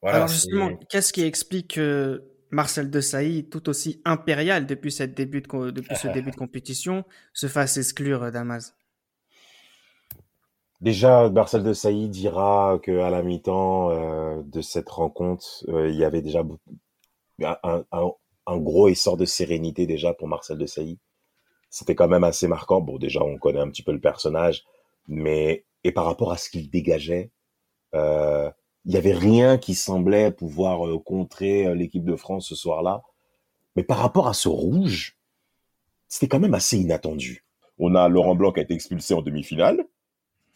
Voilà, 0.00 0.18
Alors 0.18 0.28
justement, 0.28 0.70
qu'est-ce 0.88 1.12
qui 1.12 1.24
explique 1.24 1.74
que 1.74 2.22
Marcel 2.50 2.88
Desailly, 2.88 3.48
tout 3.48 3.68
aussi 3.68 4.00
impérial 4.04 4.64
depuis, 4.66 4.92
cette 4.92 5.14
début 5.14 5.42
de, 5.42 5.70
depuis 5.70 5.96
ce 5.96 6.06
début 6.08 6.30
de 6.30 6.36
compétition, 6.36 7.04
se 7.32 7.48
fasse 7.48 7.76
exclure 7.76 8.30
Damas? 8.30 8.74
Déjà, 10.80 11.28
Marcel 11.30 11.64
Desailly 11.64 12.08
dira 12.08 12.78
qu'à 12.80 13.10
la 13.10 13.24
mi-temps 13.24 13.90
euh, 13.90 14.42
de 14.44 14.60
cette 14.60 14.88
rencontre, 14.88 15.64
euh, 15.68 15.90
il 15.90 15.96
y 15.96 16.04
avait 16.04 16.22
déjà 16.22 16.44
un, 17.42 17.84
un, 17.90 18.12
un 18.46 18.56
gros 18.58 18.88
essor 18.88 19.16
de 19.16 19.24
sérénité 19.24 19.86
déjà 19.86 20.14
pour 20.14 20.28
Marcel 20.28 20.58
de 20.58 20.66
Sailly. 20.66 20.98
C'était 21.70 21.94
quand 21.94 22.08
même 22.08 22.24
assez 22.24 22.48
marquant. 22.48 22.80
Bon, 22.80 22.98
déjà, 22.98 23.22
on 23.22 23.36
connaît 23.38 23.60
un 23.60 23.68
petit 23.68 23.82
peu 23.82 23.92
le 23.92 24.00
personnage, 24.00 24.64
mais 25.06 25.64
et 25.84 25.92
par 25.92 26.04
rapport 26.04 26.32
à 26.32 26.36
ce 26.36 26.50
qu'il 26.50 26.70
dégageait, 26.70 27.30
euh, 27.94 28.50
il 28.84 28.94
y 28.94 28.96
avait 28.96 29.14
rien 29.14 29.58
qui 29.58 29.74
semblait 29.74 30.30
pouvoir 30.30 30.86
euh, 30.86 30.98
contrer 30.98 31.66
euh, 31.66 31.74
l'équipe 31.74 32.04
de 32.04 32.16
France 32.16 32.48
ce 32.48 32.54
soir-là. 32.54 33.02
Mais 33.76 33.82
par 33.82 33.98
rapport 33.98 34.28
à 34.28 34.34
ce 34.34 34.48
rouge, 34.48 35.16
c'était 36.08 36.28
quand 36.28 36.40
même 36.40 36.54
assez 36.54 36.78
inattendu. 36.78 37.44
On 37.78 37.94
a 37.94 38.08
Laurent 38.08 38.34
Blanc 38.34 38.52
qui 38.52 38.60
a 38.60 38.62
été 38.62 38.74
expulsé 38.74 39.14
en 39.14 39.22
demi-finale. 39.22 39.84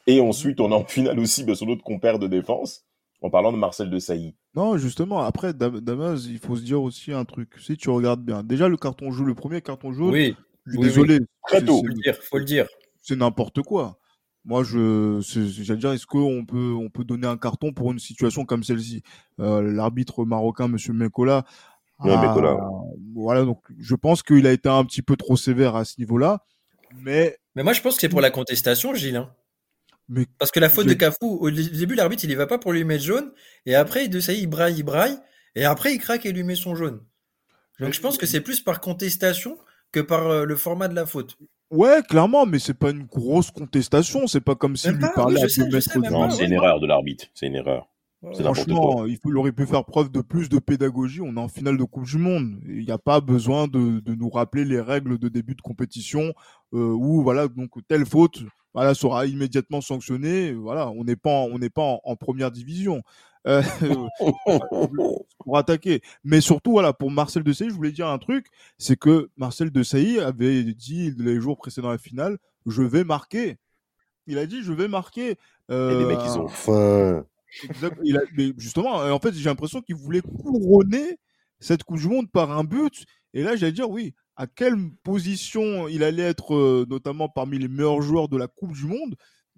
Et 0.06 0.20
ensuite, 0.20 0.60
on 0.60 0.72
a 0.72 0.74
en 0.74 0.84
finale 0.84 1.20
aussi 1.20 1.44
de 1.44 1.54
son 1.54 1.68
autre 1.68 1.84
compère 1.84 2.18
de 2.18 2.26
défense, 2.26 2.84
en 3.20 3.30
parlant 3.30 3.52
de 3.52 3.56
Marcel 3.56 3.88
de 3.88 3.98
Sailly. 4.00 4.34
Non, 4.56 4.76
justement, 4.76 5.20
après, 5.20 5.54
Damas, 5.54 6.26
il 6.26 6.38
faut 6.38 6.56
se 6.56 6.62
dire 6.62 6.82
aussi 6.82 7.12
un 7.12 7.24
truc. 7.24 7.54
Si 7.60 7.76
tu 7.76 7.88
regardes 7.90 8.24
bien, 8.24 8.42
déjà 8.42 8.68
le 8.68 8.76
carton 8.76 9.12
jaune, 9.12 9.26
le 9.26 9.34
premier 9.36 9.62
carton 9.62 9.92
jaune, 9.92 10.10
Oui, 10.10 10.34
je 10.66 10.72
suis 10.72 10.78
oui, 10.78 10.86
désolé. 10.86 11.18
oui. 11.20 11.26
Faut 11.48 11.56
le 11.86 11.94
dire, 11.94 12.16
faut 12.22 12.38
le 12.38 12.44
dire. 12.44 12.66
c'est 13.00 13.16
n'importe 13.16 13.62
quoi. 13.62 13.98
Moi, 14.44 14.64
je, 14.64 15.20
j'allais 15.62 15.78
dire, 15.78 15.92
est-ce 15.92 16.06
qu'on 16.06 16.44
peut, 16.44 16.72
on 16.72 16.90
peut 16.90 17.04
donner 17.04 17.28
un 17.28 17.36
carton 17.36 17.72
pour 17.72 17.92
une 17.92 18.00
situation 18.00 18.44
comme 18.44 18.64
celle-ci? 18.64 19.02
Euh, 19.38 19.62
L'arbitre 19.62 20.24
marocain, 20.24 20.66
Monsieur 20.68 20.92
Mekola, 20.92 21.44
Ouais, 22.00 22.12
a- 22.12 22.20
Mekola. 22.20 22.56
voilà, 23.14 23.44
donc 23.44 23.62
je 23.78 23.94
pense 23.94 24.22
qu'il 24.24 24.46
a 24.48 24.52
été 24.52 24.68
un 24.68 24.84
petit 24.84 25.02
peu 25.02 25.16
trop 25.16 25.36
sévère 25.36 25.76
à 25.76 25.84
ce 25.84 25.94
niveau-là, 26.00 26.44
mais 26.96 27.38
Mais 27.54 27.62
moi, 27.62 27.72
je 27.72 27.80
pense 27.80 27.94
que 27.94 28.00
c'est 28.00 28.08
pour 28.08 28.20
la 28.20 28.30
contestation, 28.32 28.94
Gilles. 28.94 29.16
hein. 29.16 29.32
Mais 30.08 30.26
Parce 30.38 30.50
que 30.50 30.58
la 30.60 30.68
faute 30.68 30.86
de 30.88 30.94
Cafou, 30.94 31.38
au 31.40 31.50
dé- 31.50 31.68
début, 31.70 31.94
l'arbitre, 31.94 32.24
il 32.24 32.30
y 32.30 32.34
va 32.34 32.46
pas 32.48 32.58
pour 32.58 32.72
lui 32.72 32.82
mettre 32.84 33.04
jaune. 33.04 33.30
Et 33.66 33.74
après, 33.76 34.08
de 34.08 34.18
ça, 34.18 34.32
il 34.32 34.48
braille, 34.48 34.74
il 34.78 34.82
braille. 34.82 35.16
Et 35.54 35.64
après, 35.64 35.94
il 35.94 35.98
craque 35.98 36.26
et 36.26 36.32
lui 36.32 36.42
met 36.42 36.56
son 36.56 36.74
jaune. 36.74 37.00
Donc, 37.78 37.92
je 37.94 38.00
pense 38.00 38.18
que 38.18 38.26
c'est 38.26 38.40
plus 38.40 38.60
par 38.60 38.80
contestation 38.80 39.56
que 39.92 40.00
par 40.00 40.26
euh, 40.26 40.44
le 40.44 40.56
format 40.56 40.88
de 40.88 40.94
la 40.94 41.06
faute. 41.06 41.36
ouais, 41.70 42.02
clairement, 42.08 42.46
mais 42.46 42.58
c'est 42.58 42.74
pas 42.74 42.90
une 42.90 43.04
grosse 43.04 43.50
contestation. 43.50 44.26
C'est 44.26 44.40
pas 44.40 44.54
comme 44.54 44.76
s'il 44.76 44.92
lui 44.92 45.04
parlait 45.14 45.36
oui, 45.38 45.44
à 45.44 45.48
sais, 45.48 45.62
deux 45.64 45.70
je 45.70 45.76
mètres 45.76 45.92
sais, 45.92 45.98
de 46.00 46.10
Non, 46.10 46.30
c'est 46.30 46.44
une 46.46 46.52
erreur 46.52 46.80
de 46.80 46.86
l'arbitre. 46.86 47.26
C'est 47.34 47.46
une 47.46 47.54
erreur. 47.56 47.86
Franchement, 48.34 49.04
il, 49.04 49.16
faut- 49.16 49.30
il 49.30 49.36
aurait 49.36 49.50
pu 49.52 49.66
faire 49.66 49.84
preuve 49.84 50.10
de 50.10 50.20
plus 50.20 50.48
de 50.48 50.58
pédagogie. 50.60 51.20
On 51.20 51.36
est 51.36 51.40
en 51.40 51.48
finale 51.48 51.76
de 51.76 51.82
Coupe 51.84 52.04
du 52.04 52.18
Monde. 52.18 52.60
Il 52.68 52.84
n'y 52.84 52.90
a 52.92 52.98
pas 52.98 53.20
besoin 53.20 53.66
de, 53.66 53.98
de 54.00 54.14
nous 54.14 54.30
rappeler 54.30 54.64
les 54.64 54.80
règles 54.80 55.18
de 55.18 55.28
début 55.28 55.56
de 55.56 55.60
compétition 55.62 56.32
euh, 56.72 56.92
où 56.92 57.22
voilà 57.22 57.48
donc 57.48 57.70
telle 57.88 58.06
faute 58.06 58.38
voilà 58.74 58.94
sera 58.94 59.26
immédiatement 59.26 59.80
sanctionnée. 59.80 60.52
Voilà, 60.52 60.88
on 60.90 61.02
n'est 61.04 61.16
pas 61.16 61.30
en- 61.30 61.48
on 61.52 61.58
n'est 61.58 61.68
pas 61.68 61.82
en, 61.82 62.00
en 62.04 62.14
première 62.16 62.52
division. 62.52 63.02
Euh, 63.46 63.62
pour 65.38 65.58
attaquer. 65.58 66.00
Mais 66.24 66.40
surtout, 66.40 66.72
voilà, 66.72 66.92
pour 66.92 67.10
Marcel 67.10 67.42
Desailly, 67.42 67.70
je 67.70 67.74
voulais 67.74 67.92
dire 67.92 68.08
un 68.08 68.18
truc, 68.18 68.46
c'est 68.78 68.96
que 68.96 69.30
Marcel 69.36 69.70
Desailly 69.70 70.20
avait 70.20 70.62
dit 70.64 71.12
les 71.18 71.40
jours 71.40 71.56
précédant 71.56 71.90
la 71.90 71.98
finale, 71.98 72.38
je 72.66 72.82
vais 72.82 73.04
marquer. 73.04 73.58
Il 74.26 74.38
a 74.38 74.46
dit, 74.46 74.62
je 74.62 74.72
vais 74.72 74.88
marquer. 74.88 75.30
Et 75.30 75.34
les 75.70 76.04
mecs, 76.04 76.18
euh, 76.18 76.24
ils 76.26 76.38
ont 76.38 76.48
faim. 76.48 77.24
Exact. 77.64 77.98
Il 78.04 78.16
a- 78.16 78.22
mais 78.36 78.52
justement, 78.56 79.00
euh, 79.00 79.10
en 79.10 79.18
fait, 79.18 79.34
j'ai 79.34 79.48
l'impression 79.48 79.82
qu'il 79.82 79.96
voulait 79.96 80.22
couronner 80.22 81.18
cette 81.60 81.82
Coupe 81.82 81.98
du 81.98 82.08
Monde 82.08 82.30
par 82.30 82.50
un 82.50 82.64
but. 82.64 83.04
Et 83.34 83.42
là, 83.42 83.56
j'allais 83.56 83.72
dire, 83.72 83.90
oui, 83.90 84.14
à 84.36 84.46
quelle 84.46 84.76
position 85.02 85.88
il 85.88 86.04
allait 86.04 86.22
être, 86.22 86.54
euh, 86.54 86.86
notamment 86.88 87.28
parmi 87.28 87.58
les 87.58 87.68
meilleurs 87.68 88.02
joueurs 88.02 88.28
de 88.28 88.36
la 88.36 88.46
Coupe 88.46 88.72
du 88.72 88.86
Monde? 88.86 89.16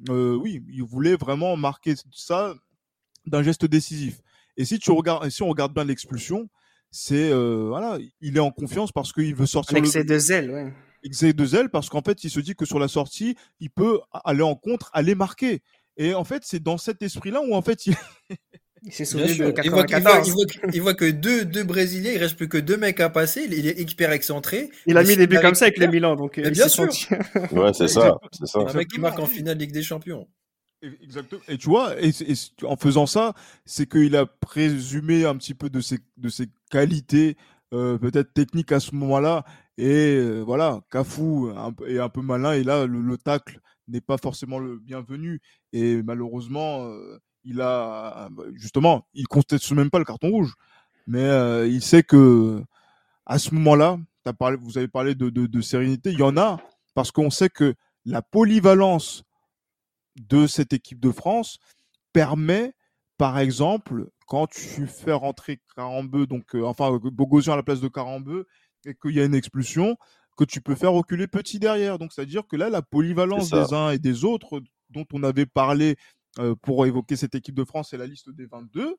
Euh, 0.08 0.34
oui, 0.34 0.62
il 0.72 0.82
voulait 0.82 1.14
vraiment 1.16 1.56
marquer 1.56 1.94
ça 2.12 2.54
d'un 3.26 3.42
geste 3.42 3.64
décisif. 3.66 4.20
Et 4.56 4.64
si 4.64 4.78
tu 4.78 4.90
regardes, 4.92 5.28
si 5.30 5.42
on 5.42 5.48
regarde 5.48 5.74
bien 5.74 5.84
l'expulsion, 5.84 6.48
c'est 6.90 7.30
euh, 7.30 7.66
voilà, 7.68 7.98
il 8.20 8.36
est 8.36 8.40
en 8.40 8.50
confiance 8.50 8.92
parce 8.92 9.12
qu'il 9.12 9.34
veut 9.34 9.46
sortir 9.46 9.76
Un 9.76 9.80
le 9.80 9.86
excès 9.86 10.04
de 10.04 10.18
zèle, 10.18 10.50
ouais. 10.50 10.72
excès 11.02 11.32
de 11.32 11.44
zèle 11.44 11.68
parce 11.70 11.88
qu'en 11.88 12.02
fait, 12.02 12.22
il 12.24 12.30
se 12.30 12.40
dit 12.40 12.54
que 12.54 12.64
sur 12.64 12.78
la 12.78 12.88
sortie, 12.88 13.36
il 13.60 13.70
peut 13.70 14.00
aller 14.24 14.42
en 14.42 14.54
contre, 14.54 14.90
aller 14.92 15.14
marquer. 15.14 15.62
Et 15.96 16.14
en 16.14 16.24
fait, 16.24 16.42
c'est 16.44 16.62
dans 16.62 16.78
cet 16.78 17.02
esprit-là 17.02 17.40
où 17.40 17.54
en 17.54 17.62
fait, 17.62 17.86
il, 17.86 17.94
Il 18.86 18.92
s'est 18.92 19.04
Bien 19.04 19.26
souvenu 19.26 19.28
de 19.28 19.32
sûr. 19.34 19.44
Il 19.64 19.70
voit, 19.70 19.84
qu'il- 19.84 19.96
il 19.96 20.02
voit- 20.02 20.14
94. 20.14 20.28
il 20.74 20.82
voit 20.82 20.94
que- 20.94 21.10
deux, 21.10 21.44
deux 21.46 21.64
Brésiliens, 21.64 22.12
il 22.12 22.18
reste 22.18 22.36
plus 22.36 22.48
que 22.50 22.58
deux 22.58 22.76
mecs 22.76 23.00
à 23.00 23.08
passer. 23.08 23.46
Il 23.50 23.66
est 23.66 23.80
hyper 23.80 24.12
excentré. 24.12 24.70
Il 24.86 24.96
a 24.98 25.02
mis 25.04 25.16
des 25.16 25.26
buts 25.26 25.38
comme 25.40 25.54
ça 25.54 25.64
avec 25.64 25.78
les 25.78 25.88
Milan, 25.88 26.16
donc 26.16 26.36
euh, 26.38 26.50
bien 26.50 26.68
sûr. 26.68 26.84
senti- 26.92 27.06
Ouais, 27.52 27.72
c'est 27.72 27.88
ça. 27.88 28.18
C'est 28.30 28.46
ça. 28.46 28.58
Un 28.60 28.72
mec 28.74 28.88
qui 28.88 29.00
marque 29.00 29.18
en 29.18 29.26
finale 29.26 29.56
Ligue 29.56 29.72
des 29.72 29.82
Champions. 29.82 30.28
Exactement. 31.02 31.40
Et 31.48 31.58
tu 31.58 31.68
vois, 31.68 31.94
en 32.64 32.76
faisant 32.76 33.06
ça, 33.06 33.34
c'est 33.64 33.88
qu'il 33.88 34.16
a 34.16 34.26
présumé 34.26 35.24
un 35.24 35.36
petit 35.36 35.54
peu 35.54 35.70
de 35.70 35.80
ses, 35.80 35.98
de 36.16 36.28
ses 36.28 36.48
qualités, 36.70 37.36
euh, 37.72 37.98
peut-être 37.98 38.32
techniques 38.32 38.72
à 38.72 38.80
ce 38.80 38.94
moment-là. 38.94 39.44
Et 39.78 40.16
euh, 40.16 40.42
voilà, 40.42 40.80
Cafu 40.90 41.48
est 41.86 41.98
un 41.98 42.08
peu 42.08 42.22
malin. 42.22 42.52
Et 42.52 42.62
là, 42.64 42.86
le, 42.86 43.00
le 43.00 43.18
tacle 43.18 43.60
n'est 43.88 44.00
pas 44.00 44.18
forcément 44.18 44.58
le 44.58 44.78
bienvenu. 44.78 45.40
Et 45.72 46.02
malheureusement, 46.02 46.86
euh, 46.86 47.18
il 47.44 47.60
a 47.60 48.28
justement, 48.54 49.06
il 49.14 49.26
conteste 49.26 49.70
même 49.72 49.90
pas 49.90 49.98
le 49.98 50.04
carton 50.04 50.30
rouge, 50.30 50.54
mais 51.06 51.22
euh, 51.24 51.66
il 51.66 51.82
sait 51.82 52.02
que 52.02 52.62
à 53.26 53.38
ce 53.38 53.54
moment-là, 53.54 53.98
vous 54.60 54.78
avez 54.78 54.88
parlé 54.88 55.14
de, 55.14 55.28
de 55.30 55.60
sérénité. 55.60 56.12
Il 56.12 56.18
y 56.18 56.22
en 56.22 56.36
a 56.36 56.60
parce 56.94 57.10
qu'on 57.10 57.30
sait 57.30 57.50
que 57.50 57.74
la 58.06 58.22
polyvalence 58.22 59.24
de 60.16 60.46
cette 60.46 60.72
équipe 60.72 61.00
de 61.00 61.10
France 61.10 61.58
permet, 62.12 62.72
par 63.18 63.38
exemple, 63.38 64.08
quand 64.26 64.46
tu 64.46 64.86
fais 64.86 65.12
rentrer 65.12 65.60
Carambeu, 65.76 66.26
donc 66.26 66.54
euh, 66.54 66.64
enfin 66.64 66.98
Bogosian 67.02 67.54
à 67.54 67.56
la 67.56 67.62
place 67.62 67.80
de 67.80 67.88
Carambeu, 67.88 68.46
et 68.86 68.94
qu'il 68.94 69.14
y 69.14 69.20
a 69.20 69.24
une 69.24 69.34
expulsion, 69.34 69.96
que 70.36 70.44
tu 70.44 70.60
peux 70.60 70.74
faire 70.74 70.92
reculer 70.92 71.26
petit 71.26 71.58
derrière. 71.58 71.98
Donc 71.98 72.12
c'est-à-dire 72.12 72.46
que 72.46 72.56
là, 72.56 72.70
la 72.70 72.82
polyvalence 72.82 73.50
des 73.50 73.72
uns 73.72 73.90
et 73.90 73.98
des 73.98 74.24
autres, 74.24 74.62
dont 74.90 75.06
on 75.12 75.22
avait 75.22 75.46
parlé 75.46 75.96
euh, 76.38 76.54
pour 76.56 76.86
évoquer 76.86 77.16
cette 77.16 77.34
équipe 77.34 77.54
de 77.54 77.64
France 77.64 77.92
et 77.92 77.96
la 77.96 78.06
liste 78.06 78.30
des 78.30 78.46
22, 78.46 78.96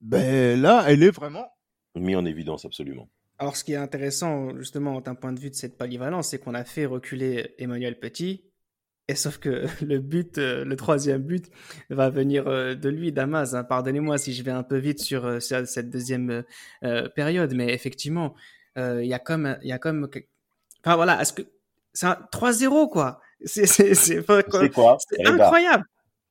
ben 0.00 0.60
là, 0.60 0.84
elle 0.86 1.02
est 1.02 1.10
vraiment 1.10 1.48
Mis 1.96 2.14
en 2.14 2.26
évidence, 2.26 2.66
absolument. 2.66 3.08
Alors, 3.38 3.56
ce 3.56 3.64
qui 3.64 3.72
est 3.72 3.76
intéressant, 3.76 4.56
justement, 4.58 5.00
d'un 5.00 5.14
point 5.14 5.32
de 5.32 5.40
vue 5.40 5.50
de 5.50 5.54
cette 5.54 5.78
polyvalence, 5.78 6.28
c'est 6.28 6.38
qu'on 6.38 6.54
a 6.54 6.64
fait 6.64 6.86
reculer 6.86 7.54
Emmanuel 7.58 7.98
Petit. 7.98 8.45
Et 9.08 9.14
sauf 9.14 9.38
que 9.38 9.66
le 9.84 9.98
but, 9.98 10.38
euh, 10.38 10.64
le 10.64 10.76
troisième 10.76 11.22
but, 11.22 11.46
va 11.90 12.10
venir 12.10 12.48
euh, 12.48 12.74
de 12.74 12.88
lui, 12.88 13.12
Damas. 13.12 13.54
hein. 13.54 13.64
Pardonnez-moi 13.64 14.18
si 14.18 14.32
je 14.32 14.42
vais 14.42 14.50
un 14.50 14.62
peu 14.64 14.76
vite 14.78 15.00
sur, 15.00 15.24
euh, 15.24 15.40
sur 15.40 15.66
cette 15.66 15.90
deuxième 15.90 16.30
euh, 16.30 16.42
euh, 16.84 17.08
période, 17.08 17.54
mais 17.54 17.72
effectivement, 17.72 18.34
euh, 18.78 19.02
il 19.02 19.08
y 19.08 19.14
a 19.14 19.18
comme, 19.18 19.56
il 19.62 19.68
y 19.68 19.72
a 19.72 19.78
comme, 19.78 20.08
enfin 20.84 20.96
voilà, 20.96 21.20
est-ce 21.22 21.32
que 21.32 21.42
c'est 21.92 22.06
un 22.06 22.18
3-0 22.32 22.88
quoi? 22.90 23.20
C'est, 23.44 23.66
c'est, 23.66 23.94
c'est, 23.94 24.24
quoi? 24.24 24.96
C'est 24.98 25.26
Reda, 25.26 25.44
incroyable. 25.44 25.84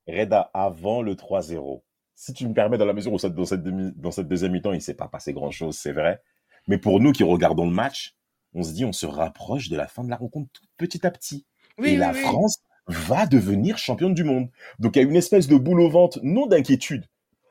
Reda, 0.08 0.52
avant 0.54 1.02
le 1.02 1.16
3-0, 1.16 1.82
si 2.14 2.34
tu 2.34 2.48
me 2.48 2.54
permets, 2.54 2.78
dans 2.78 2.86
la 2.86 2.94
mesure 2.94 3.14
où 3.14 3.18
dans 3.30 3.46
cette, 3.46 3.64
demi- 3.64 3.94
dans 3.96 4.12
cette 4.12 4.28
deuxième 4.28 4.52
mi-temps, 4.52 4.72
il 4.74 4.78
ne 4.78 4.82
s'est 4.82 4.94
pas 4.96 5.08
passé 5.08 5.34
grand-chose, 5.34 5.76
c'est 5.78 5.92
vrai. 5.92 6.22
Mais 6.68 6.78
pour 6.78 7.00
nous 7.00 7.12
qui 7.12 7.24
regardons 7.24 7.66
le 7.66 7.74
match, 7.74 8.16
on 8.54 8.64
se 8.64 8.74
dit, 8.74 8.86
on 8.86 8.92
se 8.94 9.06
rapproche 9.06 9.70
de 9.70 9.78
la 9.78 9.88
fin 9.88 10.04
de 10.04 10.10
la 10.10 10.16
rencontre 10.16 10.50
tout 10.54 10.66
petit 10.78 11.06
à 11.06 11.12
petit. 11.12 11.46
Oui, 11.78 11.90
et 11.90 11.92
oui, 11.94 11.98
la 11.98 12.12
oui. 12.12 12.20
France 12.20 12.58
va 12.88 13.26
devenir 13.26 13.78
championne 13.78 14.14
du 14.14 14.24
monde. 14.24 14.50
Donc 14.80 14.96
il 14.96 15.02
y 15.02 15.06
a 15.06 15.08
une 15.08 15.16
espèce 15.16 15.48
de 15.48 15.56
boule 15.56 15.82
au 15.82 15.90
ventre, 15.90 16.20
non 16.24 16.46
d'inquiétude, 16.46 17.06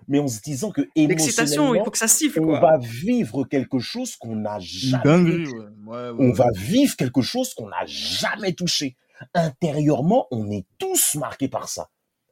mais 0.08 0.18
en 0.18 0.28
se 0.28 0.40
disant 0.40 0.70
que 0.70 0.82
L'excitation, 0.96 0.96
il 0.96 1.10
émotionnellement, 1.10 1.84
faut 1.84 1.90
que 1.90 1.98
ça 1.98 2.08
siffle 2.08 2.40
on 2.40 2.46
quoi. 2.46 2.60
va 2.60 2.78
vivre 2.78 3.44
quelque 3.44 3.78
chose 3.78 4.16
qu'on 4.16 4.36
n'a 4.36 4.58
jamais 4.60 5.04
ouais. 5.08 5.46
Ouais, 5.86 5.96
ouais, 5.96 6.10
On 6.18 6.26
ouais. 6.28 6.32
va 6.32 6.46
vivre 6.54 6.96
quelque 6.96 7.22
chose 7.22 7.54
qu'on 7.54 7.68
n'a 7.68 7.84
jamais 7.86 8.52
touché. 8.52 8.96
Intérieurement, 9.34 10.26
on 10.30 10.50
est 10.50 10.66
tous 10.78 11.14
marqués 11.16 11.48
par 11.48 11.68
ça. 11.68 11.88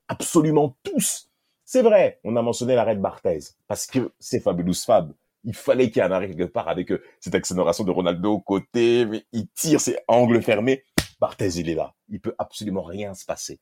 Absolument 0.09 0.77
tous. 0.83 1.29
C'est 1.65 1.83
vrai, 1.83 2.21
on 2.25 2.37
a 2.37 2.43
mentionné 2.43 2.75
l'arrêt 2.75 2.97
de 2.97 3.01
Barthez, 3.01 3.39
parce 3.67 3.87
que 3.87 4.13
c'est 4.19 4.41
Fabulous 4.41 4.75
Fab. 4.85 5.13
Il 5.45 5.55
fallait 5.55 5.89
qu'il 5.91 5.97
y 5.97 6.01
ait 6.01 6.09
un 6.09 6.13
arrêt 6.13 6.29
quelque 6.29 6.45
part 6.53 6.69
avec 6.69 6.93
euh, 6.93 7.03
cette 7.19 7.35
accélération 7.35 7.83
de 7.83 7.91
Ronaldo 7.91 8.33
au 8.35 8.41
côté, 8.41 9.07
mais 9.07 9.25
il 9.33 9.49
tire, 9.49 9.81
c'est 9.81 10.05
angle 10.07 10.41
fermé. 10.43 10.85
Barthez, 11.23 11.61
il 11.61 11.71
est 11.71 11.77
là. 11.77 11.95
Il 12.09 12.21
peut 12.21 12.35
absolument 12.39 12.83
rien 12.83 13.15
se 13.15 13.25
passer. 13.25 13.61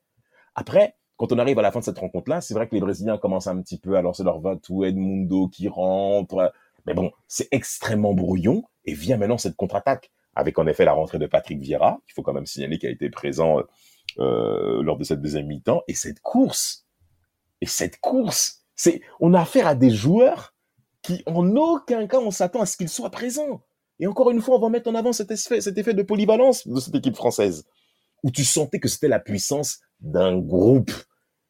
Après, 0.54 0.96
quand 1.18 1.30
on 1.30 1.38
arrive 1.38 1.58
à 1.58 1.62
la 1.62 1.70
fin 1.70 1.80
de 1.80 1.84
cette 1.84 1.98
rencontre-là, 1.98 2.40
c'est 2.40 2.54
vrai 2.54 2.66
que 2.66 2.74
les 2.74 2.80
Brésiliens 2.80 3.18
commencent 3.18 3.48
un 3.48 3.60
petit 3.60 3.78
peu 3.78 3.98
à 3.98 4.00
lancer 4.00 4.24
leur 4.24 4.40
va 4.40 4.56
tout 4.56 4.82
Edmundo 4.82 5.46
qui 5.48 5.68
rentre? 5.68 6.54
Mais 6.86 6.94
bon, 6.94 7.12
c'est 7.28 7.48
extrêmement 7.50 8.14
brouillon. 8.14 8.64
Et 8.86 8.94
vient 8.94 9.18
maintenant 9.18 9.36
cette 9.36 9.56
contre-attaque 9.56 10.10
avec 10.34 10.58
en 10.58 10.66
effet 10.66 10.86
la 10.86 10.94
rentrée 10.94 11.18
de 11.18 11.26
Patrick 11.26 11.60
Vieira, 11.60 12.00
qu'il 12.06 12.14
faut 12.14 12.22
quand 12.22 12.32
même 12.32 12.46
signaler 12.46 12.78
qu'il 12.78 12.88
a 12.88 12.92
été 12.92 13.10
présent 13.10 13.58
euh, 14.18 14.82
lors 14.82 14.96
de 14.96 15.04
cette 15.04 15.20
deuxième 15.20 15.46
mi-temps. 15.46 15.82
Et 15.86 15.92
cette 15.92 16.20
course, 16.20 16.86
et 17.60 17.66
cette 17.66 18.00
course, 18.00 18.64
c'est, 18.74 19.02
on 19.20 19.34
a 19.34 19.40
affaire 19.42 19.66
à 19.66 19.74
des 19.74 19.90
joueurs 19.90 20.54
qui, 21.02 21.22
en 21.26 21.54
aucun 21.56 22.06
cas, 22.06 22.20
on 22.20 22.30
s'attend 22.30 22.62
à 22.62 22.66
ce 22.66 22.78
qu'ils 22.78 22.88
soient 22.88 23.10
présents. 23.10 23.60
Et 24.00 24.06
encore 24.06 24.30
une 24.30 24.40
fois, 24.40 24.56
on 24.56 24.60
va 24.60 24.70
mettre 24.70 24.90
en 24.90 24.94
avant 24.94 25.12
cet 25.12 25.30
effet, 25.30 25.60
cet 25.60 25.76
effet 25.76 25.94
de 25.94 26.02
polyvalence 26.02 26.66
de 26.66 26.80
cette 26.80 26.94
équipe 26.94 27.14
française, 27.14 27.66
où 28.24 28.30
tu 28.30 28.44
sentais 28.44 28.80
que 28.80 28.88
c'était 28.88 29.08
la 29.08 29.20
puissance 29.20 29.80
d'un 30.00 30.38
groupe. 30.38 30.90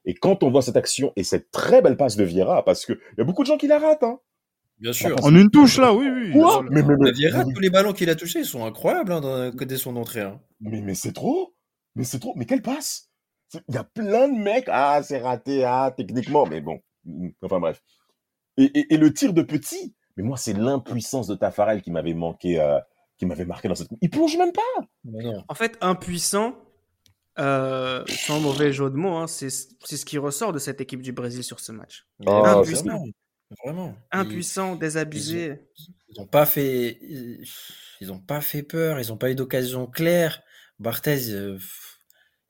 Et 0.04 0.14
quand 0.14 0.42
on 0.42 0.50
voit 0.50 0.62
cette 0.62 0.76
action 0.76 1.12
et 1.14 1.22
cette 1.22 1.50
très 1.52 1.80
belle 1.80 1.96
passe 1.96 2.16
de 2.16 2.24
Vieira, 2.24 2.64
parce 2.64 2.84
que 2.84 2.92
il 2.92 3.18
y 3.18 3.20
a 3.20 3.24
beaucoup 3.24 3.42
de 3.42 3.46
gens 3.46 3.56
qui 3.56 3.68
la 3.68 3.78
ratent, 3.78 4.02
hein. 4.02 4.18
Bien 4.78 4.92
sûr. 4.92 5.14
En 5.22 5.34
une 5.36 5.50
touche, 5.50 5.78
là, 5.78 5.92
oui, 5.92 6.08
oui. 6.08 6.32
Quoi 6.32 6.64
mais, 6.70 6.82
mais, 6.82 6.96
mais, 6.98 7.12
Vieira, 7.12 7.44
tous 7.44 7.60
les 7.60 7.70
ballons 7.70 7.92
qu'il 7.92 8.08
a 8.08 8.14
touchés 8.14 8.40
ils 8.40 8.46
sont 8.46 8.64
incroyables 8.64 9.12
hein, 9.12 9.52
dès 9.54 9.76
son 9.76 9.94
entrée. 9.96 10.22
Hein. 10.22 10.40
mais, 10.60 10.80
mais 10.80 10.94
c'est 10.94 11.12
trop. 11.12 11.54
Mais 11.94 12.04
c'est 12.04 12.18
trop. 12.18 12.32
Mais 12.34 12.46
quelle 12.46 12.62
passe 12.62 13.10
Il 13.68 13.74
y 13.74 13.78
a 13.78 13.84
plein 13.84 14.28
de 14.28 14.38
mecs. 14.38 14.68
Ah, 14.68 15.02
c'est 15.04 15.18
raté, 15.18 15.64
ah, 15.64 15.92
techniquement. 15.94 16.46
Mais 16.46 16.62
bon. 16.62 16.80
Enfin 17.42 17.60
bref. 17.60 17.82
Et, 18.56 18.64
et, 18.64 18.94
et 18.94 18.96
le 18.96 19.12
tir 19.12 19.34
de 19.34 19.42
petit. 19.42 19.94
Mais 20.16 20.22
moi, 20.22 20.36
c'est 20.36 20.52
l'impuissance 20.52 21.26
de 21.26 21.34
Tafarel 21.34 21.82
qui 21.82 21.90
m'avait 21.90 22.14
manqué, 22.14 22.60
euh, 22.60 22.78
qui 23.18 23.26
m'avait 23.26 23.44
marqué 23.44 23.68
dans 23.68 23.74
cette. 23.74 23.88
Il 24.00 24.10
plonge 24.10 24.36
même 24.36 24.52
pas. 24.52 25.42
En 25.48 25.54
fait, 25.54 25.76
impuissant, 25.80 26.56
euh, 27.38 28.04
sans 28.08 28.40
mauvais 28.40 28.72
jeu 28.72 28.90
de 28.90 28.96
mots, 28.96 29.16
hein, 29.16 29.26
c'est 29.26 29.50
ce 29.50 30.04
qui 30.04 30.18
ressort 30.18 30.52
de 30.52 30.58
cette 30.58 30.80
équipe 30.80 31.02
du 31.02 31.12
Brésil 31.12 31.44
sur 31.44 31.60
ce 31.60 31.72
match. 31.72 32.06
Oh, 32.26 32.30
impuissant. 32.30 33.04
Vraiment. 33.64 33.96
Impuissant, 34.12 34.76
désabusé. 34.76 35.60
Ils 36.08 36.20
n'ont 36.20 36.26
pas 36.26 36.46
fait, 36.46 36.98
ils 38.00 38.12
ont 38.12 38.20
pas 38.20 38.40
fait 38.40 38.62
peur. 38.62 39.00
Ils 39.00 39.08
n'ont 39.08 39.16
pas 39.16 39.30
eu 39.30 39.34
d'occasion 39.34 39.86
claire. 39.86 40.42
Barthez, 40.78 41.30
euh, 41.30 41.58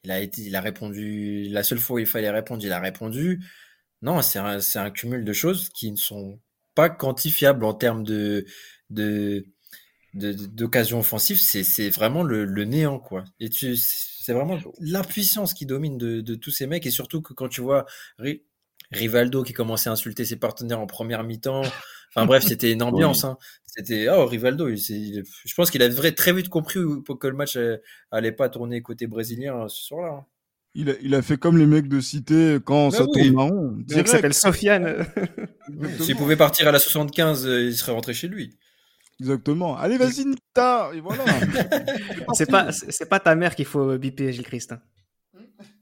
il 0.04 0.10
a 0.10 0.20
été, 0.20 0.42
il 0.42 0.54
a 0.56 0.60
répondu. 0.60 1.48
La 1.50 1.62
seule 1.62 1.78
fois 1.78 1.96
où 1.96 1.98
il 1.98 2.06
fallait 2.06 2.30
répondre, 2.30 2.62
il 2.64 2.72
a 2.72 2.80
répondu. 2.80 3.42
Non, 4.02 4.22
c'est 4.22 4.38
un, 4.38 4.60
c'est 4.60 4.78
un 4.78 4.90
cumul 4.90 5.24
de 5.24 5.32
choses 5.32 5.68
qui 5.70 5.90
ne 5.90 5.96
sont 5.96 6.38
pas 6.80 6.88
quantifiables 6.88 7.64
en 7.64 7.74
termes 7.74 8.04
de 8.04 8.46
de 8.88 9.44
d'occasion 10.14 10.98
offensive. 10.98 11.38
C'est 11.40 11.90
vraiment 11.90 12.22
le, 12.22 12.44
le 12.44 12.64
néant 12.64 12.98
quoi. 12.98 13.24
Et 13.38 13.48
tu 13.48 13.76
c'est 13.76 14.32
vraiment 14.32 14.58
l'impuissance 14.80 15.54
qui 15.54 15.66
domine 15.66 15.98
de, 15.98 16.20
de, 16.20 16.34
tous 16.34 16.50
ces 16.50 16.66
mecs 16.66 16.86
et 16.86 16.90
surtout 16.90 17.22
que 17.22 17.32
quand 17.32 17.48
tu 17.48 17.60
vois 17.60 17.86
Rivaldo 18.92 19.42
qui 19.42 19.52
commençait 19.52 19.88
à 19.88 19.92
insulter 19.92 20.24
ses 20.24 20.36
partenaires 20.36 20.80
en 20.80 20.86
première 20.86 21.22
mi-temps. 21.22 21.62
Enfin 22.10 22.26
bref, 22.26 22.44
c'était 22.44 22.72
une 22.72 22.82
ambiance. 22.90 23.24
Hein. 23.24 23.36
C'était 23.66 24.08
oh 24.08 24.26
Rivaldo. 24.26 24.68
Il, 24.68 24.78
il, 24.90 25.22
je 25.44 25.54
pense 25.54 25.70
qu'il 25.70 25.82
avait 25.82 26.12
très 26.12 26.32
vite 26.32 26.48
compris 26.48 26.80
que 27.20 27.26
le 27.28 27.36
match 27.36 27.58
allait 28.10 28.32
pas 28.32 28.48
tourner 28.48 28.82
côté 28.82 29.06
brésilien 29.06 29.68
ce 29.68 29.84
soir-là. 29.84 30.12
Hein. 30.14 30.26
Il 30.74 30.88
a, 30.90 30.92
il 31.02 31.14
a 31.16 31.22
fait 31.22 31.36
comme 31.36 31.58
les 31.58 31.66
mecs 31.66 31.88
de 31.88 31.98
cité 32.00 32.58
quand 32.64 32.90
Bah 32.90 32.98
ça 32.98 33.04
oui. 33.04 33.10
tourne 33.22 33.34
marron. 33.34 33.74
Il 33.78 33.84
Direct. 33.86 34.08
s'appelle 34.08 34.34
Sofiane. 34.34 35.04
S'il 35.98 36.16
pouvait 36.16 36.36
partir 36.36 36.68
à 36.68 36.72
la 36.72 36.78
75, 36.78 37.44
euh, 37.46 37.60
il 37.62 37.74
serait 37.74 37.90
rentré 37.92 38.14
chez 38.14 38.28
lui. 38.28 38.56
Exactement. 39.18 39.76
Allez, 39.76 39.98
vas-y, 39.98 40.24
Nita. 40.24 40.90
Et 40.94 41.00
voilà. 41.00 41.24
c'est 42.34 42.48
pas, 42.50 42.70
c'est 42.72 42.90
c'est 42.92 43.08
pas 43.08 43.18
ta 43.20 43.34
mère 43.34 43.54
qu'il 43.56 43.64
faut 43.66 43.98
biper, 43.98 44.32
Gilles 44.32 44.44
Christ. 44.46 44.74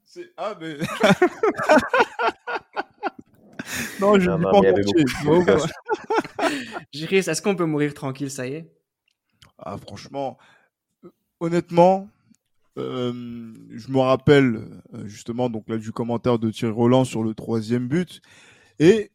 C'est- 0.07 0.33
Ah, 0.39 0.55
mais. 0.61 0.79
non, 4.01 4.19
je 4.19 4.31
ne 4.31 4.43
pas 4.43 4.51
mais 4.53 4.59
il 4.59 4.65
y 4.65 4.71
en 4.71 4.73
avait 4.73 4.85
entier. 4.87 5.05
beaucoup- 5.05 5.25
Bon, 5.25 5.45
bah. 5.45 5.59
Gilles 6.93 7.07
Christ, 7.09 7.29
est-ce 7.29 7.43
qu'on 7.43 7.55
peut 7.57 7.65
mourir 7.67 7.93
tranquille, 7.95 8.31
ça 8.31 8.47
y 8.47 8.55
est? 8.55 8.73
Ah, 9.59 9.77
franchement, 9.77 10.39
euh, 11.05 11.11
honnêtement, 11.41 12.09
euh, 12.79 13.13
je 13.71 13.91
me 13.91 13.99
rappelle 13.99 14.69
euh, 14.95 15.07
justement 15.07 15.51
donc 15.51 15.69
là 15.69 15.77
du 15.79 15.93
commentaire 15.93 16.39
de 16.39 16.51
Thierry 16.51 16.73
Roland 16.73 17.05
sur 17.05 17.23
le 17.23 17.35
troisième 17.35 17.89
but 17.89 18.21
et 18.79 19.11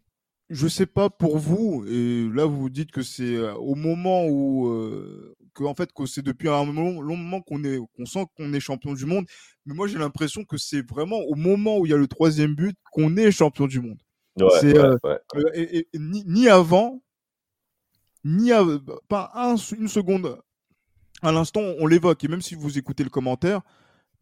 je 0.50 0.68
sais 0.68 0.86
pas 0.86 1.10
pour 1.10 1.38
vous 1.38 1.86
et 1.88 2.28
là 2.34 2.46
vous 2.46 2.60
vous 2.60 2.70
dites 2.70 2.92
que 2.92 3.02
c'est 3.02 3.36
euh, 3.36 3.54
au 3.56 3.76
moment 3.76 4.26
où 4.28 4.68
euh, 4.68 5.36
que 5.54 5.64
en 5.64 5.74
fait 5.76 5.92
que 5.94 6.06
c'est 6.06 6.22
depuis 6.24 6.50
un 6.50 6.66
moment, 6.66 7.02
long 7.02 7.16
moment 7.16 7.42
qu'on 7.42 7.64
est 7.64 7.78
qu'on 7.96 8.06
sent 8.06 8.26
qu'on 8.36 8.54
est 8.54 8.60
champion 8.60 8.94
du 8.94 9.06
monde 9.06 9.26
mais 9.66 9.74
moi 9.74 9.88
j'ai 9.88 9.98
l'impression 9.98 10.44
que 10.44 10.58
c'est 10.58 10.82
vraiment 10.88 11.20
au 11.20 11.36
moment 11.36 11.78
où 11.78 11.86
il 11.86 11.90
y 11.90 11.94
a 11.94 11.98
le 11.98 12.08
troisième 12.08 12.56
but 12.56 12.76
qu'on 12.92 13.16
est 13.18 13.32
champion 13.32 13.68
du 13.68 13.80
monde 13.82 14.00
Ouais, 14.40 14.48
c'est 14.62 14.74
ouais, 14.78 14.80
euh, 14.80 14.98
ouais. 15.04 15.20
euh, 15.36 15.50
et- 15.54 15.78
et- 15.78 15.88
ni, 16.00 16.24
ni 16.26 16.50
avant, 16.50 17.04
ni 18.24 18.52
à- 18.52 18.66
pas 19.08 19.32
un- 19.36 19.56
une 19.78 19.88
seconde 19.88 20.38
à 21.24 21.32
l'instant, 21.32 21.62
on 21.80 21.88
l'évoque. 21.88 22.24
Et 22.24 22.28
même 22.28 22.42
si 22.42 22.56
vous 22.56 22.78
écoutez 22.78 23.04
le 23.04 23.10
commentaire, 23.10 23.62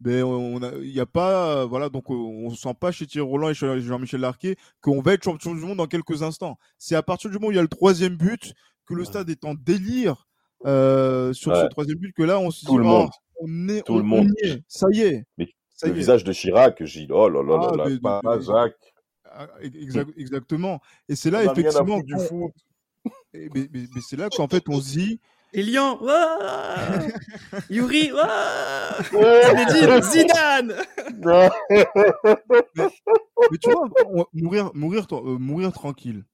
ben, 0.00 0.22
on 0.24 0.58
il 0.82 0.92
n'y 0.92 1.00
a 1.00 1.06
pas, 1.06 1.58
euh, 1.58 1.64
voilà, 1.64 1.88
donc 1.88 2.10
euh, 2.10 2.14
on 2.14 2.50
ne 2.50 2.54
sent 2.56 2.74
pas 2.78 2.90
chez 2.90 3.06
Thierry 3.06 3.28
Roland 3.28 3.50
et 3.50 3.54
chez 3.54 3.80
Jean-Michel 3.82 4.20
Larquet 4.20 4.56
qu'on 4.80 5.00
va 5.00 5.12
être 5.12 5.22
champion 5.24 5.54
du 5.54 5.60
monde 5.60 5.78
dans 5.78 5.86
quelques 5.86 6.22
instants. 6.22 6.58
C'est 6.78 6.96
à 6.96 7.02
partir 7.02 7.30
du 7.30 7.36
moment 7.36 7.48
où 7.48 7.52
il 7.52 7.56
y 7.56 7.58
a 7.58 7.62
le 7.62 7.68
troisième 7.68 8.16
but, 8.16 8.52
que 8.86 8.94
le 8.94 9.04
stade 9.04 9.30
est 9.30 9.44
en 9.44 9.54
délire 9.54 10.26
euh, 10.66 11.32
sur 11.32 11.54
ce 11.56 11.66
troisième 11.66 11.98
but, 11.98 12.12
que 12.12 12.22
là, 12.24 12.38
on 12.40 12.50
se 12.50 12.60
dit, 12.60 12.66
Tout 12.66 12.78
le 12.78 12.84
oh, 12.84 12.88
monde. 12.88 13.10
on 13.40 13.68
est, 13.68 13.82
Tout 13.82 13.92
on, 13.94 13.98
le 13.98 14.02
monde. 14.02 14.28
on 14.44 14.46
est, 14.46 14.62
ça 14.66 14.86
y 14.90 15.02
est. 15.02 15.24
Mais 15.38 15.48
Ça 15.74 15.86
le 15.86 15.92
y 15.92 15.96
est. 15.96 15.98
visage 15.98 16.24
de 16.24 16.32
Chirac, 16.32 16.82
Gilles, 16.84 17.12
oh 17.12 17.28
là 17.28 17.42
là 17.42 17.58
Ah, 17.60 17.76
là 17.76 17.84
là, 17.84 17.90
mais- 17.90 18.00
pas 18.00 18.20
mais- 18.24 18.42
Jacques. 18.42 18.94
Ah, 19.24 19.46
exa- 19.62 20.12
Exactement. 20.16 20.80
Et 21.08 21.14
c'est 21.16 21.30
là, 21.30 21.44
effectivement, 21.44 22.00
du 22.00 22.14
foot. 22.28 22.52
mais, 23.32 23.48
mais- 23.54 23.68
mais 23.72 24.00
c'est 24.06 24.16
là 24.16 24.28
qu'en 24.30 24.48
fait, 24.48 24.68
on 24.68 24.80
se 24.80 24.90
dit, 24.98 25.20
Elian, 25.52 25.98
Yuri, 27.70 28.10
Zinedine, 29.10 30.02
Zidane 30.02 30.74
Mais 33.50 33.58
tu 33.60 33.70
vois, 33.70 33.88
mourir, 34.32 34.70
mourir, 34.74 35.06
euh, 35.12 35.38
mourir 35.38 35.72
tranquille. 35.72 36.24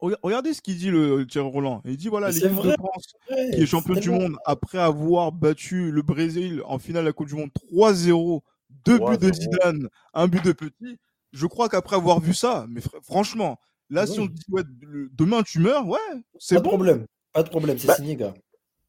Rega- 0.00 0.18
Regardez 0.22 0.52
ce 0.54 0.60
qu'il 0.62 0.76
dit 0.76 0.90
le 0.90 1.26
Thierry 1.26 1.48
Roland. 1.48 1.80
Il 1.84 1.96
dit 1.96 2.08
voilà, 2.08 2.30
l'équipe 2.30 2.56
de 2.62 2.72
France 2.72 3.06
qui 3.54 3.62
est 3.62 3.66
champion 3.66 3.94
du 3.94 4.10
monde 4.10 4.36
après 4.44 4.78
avoir 4.78 5.32
battu 5.32 5.90
le 5.90 6.02
Brésil 6.02 6.62
en 6.66 6.78
finale 6.78 7.02
de 7.04 7.08
la 7.08 7.12
Coupe 7.12 7.28
du 7.28 7.34
Monde 7.34 7.50
3-0, 7.72 8.40
deux 8.84 8.98
buts 8.98 9.18
de 9.18 9.30
3-0. 9.30 9.34
Zidane, 9.34 9.88
un 10.14 10.28
but 10.28 10.44
de 10.44 10.52
Petit. 10.52 10.98
Je 11.32 11.46
crois 11.46 11.68
qu'après 11.68 11.96
avoir 11.96 12.20
vu 12.20 12.34
ça, 12.34 12.66
mais 12.68 12.80
fr- 12.80 13.02
franchement, 13.02 13.58
là, 13.90 14.06
si 14.06 14.18
on 14.20 14.26
te 14.26 14.32
dit 14.32 14.44
ouais, 14.50 14.62
demain 15.12 15.42
tu 15.42 15.58
meurs, 15.60 15.86
ouais, 15.86 15.98
c'est 16.38 16.56
bon. 16.62 16.70
problème. 16.70 17.06
Pas 17.36 17.42
de 17.42 17.50
problème, 17.50 17.76
c'est 17.76 17.86
Bah, 17.86 17.96
signé, 17.96 18.16
gars. 18.16 18.32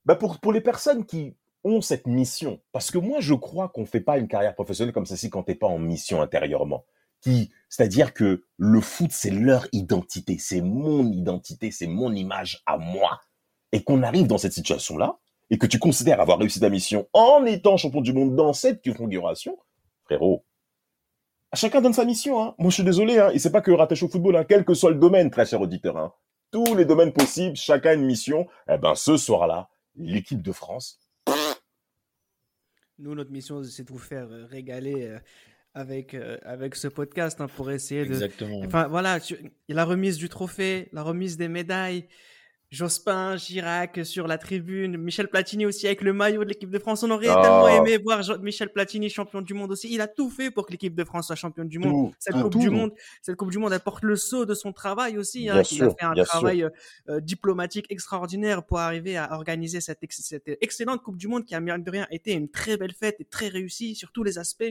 Bah 0.06 0.16
pour, 0.16 0.40
pour 0.40 0.54
les 0.54 0.62
personnes 0.62 1.06
qui 1.06 1.36
ont 1.66 1.82
cette 1.82 2.08
mission, 2.08 2.62
parce 2.72 2.92
que 2.92 2.98
moi 2.98 3.20
je 3.20 3.34
crois 3.34 3.68
qu'on 3.68 3.86
fait 3.86 4.00
pas 4.00 4.18
une 4.18 4.30
carrière 4.30 4.56
professionnelle 4.56 4.94
comme 4.94 5.06
ceci 5.06 5.30
quand 5.30 5.44
t'es 5.44 5.54
pas 5.54 5.68
en 5.68 5.80
mission 5.80 6.22
intérieurement. 6.22 6.86
Qui, 7.20 7.52
c'est-à-dire 7.68 8.14
que 8.14 8.46
le 8.56 8.80
foot 8.80 9.12
c'est 9.12 9.32
leur 9.32 9.68
identité, 9.74 10.38
c'est 10.40 10.62
mon 10.62 11.12
identité, 11.12 11.72
c'est 11.72 11.88
mon 11.88 12.14
image 12.14 12.64
à 12.66 12.78
moi, 12.78 13.20
et 13.74 13.84
qu'on 13.84 14.02
arrive 14.02 14.28
dans 14.28 14.38
cette 14.38 14.54
situation-là 14.54 15.18
et 15.50 15.58
que 15.58 15.66
tu 15.68 15.78
considères 15.78 16.22
avoir 16.22 16.40
réussi 16.40 16.62
ta 16.62 16.70
mission 16.70 17.10
en 17.12 17.44
étant 17.44 17.76
champion 17.76 18.00
du 18.00 18.14
monde 18.14 18.34
dans 18.34 18.54
cette 18.54 18.82
configuration, 18.82 19.58
frérot. 20.06 20.46
Chacun 21.54 21.82
donne 21.82 21.94
sa 21.94 22.06
mission. 22.06 22.42
Hein. 22.42 22.56
Moi 22.60 22.70
je 22.70 22.76
suis 22.76 22.84
désolé, 22.86 23.20
hein, 23.20 23.30
et 23.34 23.40
c'est 23.40 23.52
pas 23.52 23.62
que 23.62 23.72
rattaché 23.72 24.06
au 24.06 24.10
football, 24.10 24.38
hein, 24.38 24.46
quel 24.48 24.64
que 24.64 24.74
soit 24.74 24.92
le 24.92 25.00
domaine, 25.00 25.32
très 25.32 25.46
cher 25.46 25.60
auditeur. 25.60 25.98
Hein. 25.98 26.14
Tous 26.52 26.76
les 26.76 26.86
domaines 26.86 27.14
possibles, 27.14 27.56
chacun 27.56 27.94
une 27.94 28.06
mission. 28.06 28.48
Eh 28.72 28.78
ben 28.78 28.96
ce 28.96 29.18
soir-là, 29.18 29.70
l'équipe 29.96 30.42
de 30.42 30.52
France. 30.52 31.00
Nous, 33.00 33.14
notre 33.14 33.32
mission, 33.32 33.62
c'est 33.64 33.84
de 33.84 33.92
vous 33.92 34.00
faire 34.00 34.28
euh, 34.32 34.46
régaler 34.46 35.06
euh, 35.06 35.20
avec, 35.76 36.14
euh, 36.16 36.38
avec 36.44 36.76
ce 36.76 36.88
podcast 36.88 37.40
hein, 37.42 37.48
pour 37.48 37.70
essayer 37.70 38.06
de. 38.06 38.14
Exactement. 38.14 38.62
Enfin, 38.66 38.88
voilà, 38.88 39.20
tu- 39.20 39.52
la 39.70 39.86
remise 39.86 40.18
du 40.18 40.30
trophée, 40.30 40.90
la 40.94 41.04
remise 41.04 41.38
des 41.38 41.48
médailles. 41.48 42.08
Jospin, 42.70 43.38
Girac 43.38 44.02
sur 44.06 44.28
la 44.28 44.38
tribune, 44.38 44.98
Michel 44.98 45.30
Platini 45.30 45.66
aussi 45.66 45.88
avec 45.88 46.02
le 46.02 46.12
maillot 46.12 46.44
de 46.44 46.50
l'équipe 46.50 46.70
de 46.70 46.80
France. 46.80 47.02
On 47.04 47.12
aurait 47.12 47.28
tellement 47.28 47.68
aimé 47.70 47.98
voir 47.98 48.24
Jo- 48.24 48.38
Michel 48.40 48.70
Platini 48.74 49.10
champion 49.10 49.42
du 49.42 49.54
monde 49.54 49.72
aussi. 49.72 49.88
Il 49.90 50.02
a 50.02 50.08
tout 50.08 50.30
fait 50.30 50.52
pour 50.52 50.66
que 50.66 50.74
l'équipe 50.74 50.94
de 50.94 51.04
France 51.06 51.28
soit 51.28 51.36
championne 51.38 51.70
du 51.70 51.80
monde. 51.80 52.10
Tout, 52.12 52.16
Cette 52.20 52.36
Coupe 52.44 52.52
tout. 52.52 52.60
du 52.60 52.70
Monde, 52.70 52.92
cette 53.22 53.38
Coupe 53.38 53.52
du 53.52 53.58
Monde, 53.58 53.72
elle 53.72 53.80
porte 53.80 54.04
le 54.04 54.18
sceau 54.18 54.46
de 54.46 54.54
son 54.54 54.74
travail 54.74 55.18
aussi. 55.18 55.50
Hein, 55.50 55.56
qu'il 55.64 55.78
a 55.84 55.90
fait 55.92 56.04
un 56.04 56.14
travail 56.26 56.64
euh, 56.64 56.70
euh, 57.10 57.20
diplomatique 57.22 57.86
extraordinaire 57.90 58.64
pour 58.66 58.80
arriver 58.80 59.16
à 59.16 59.32
organiser 59.34 59.80
cette, 59.80 60.04
ex- 60.04 60.22
cette 60.22 60.50
excellente 60.62 61.02
Coupe 61.04 61.18
du 61.18 61.28
Monde 61.30 61.46
qui 61.46 61.56
a 61.56 61.62
mine 61.62 61.82
de 61.82 61.90
rien 61.92 62.06
été 62.12 62.34
une 62.34 62.50
très 62.50 62.76
belle 62.76 62.94
fête 62.94 63.16
et 63.20 63.26
très 63.26 63.48
réussie 63.48 63.96
sur 63.96 64.12
tous 64.12 64.24
les 64.24 64.38
aspects. 64.38 64.66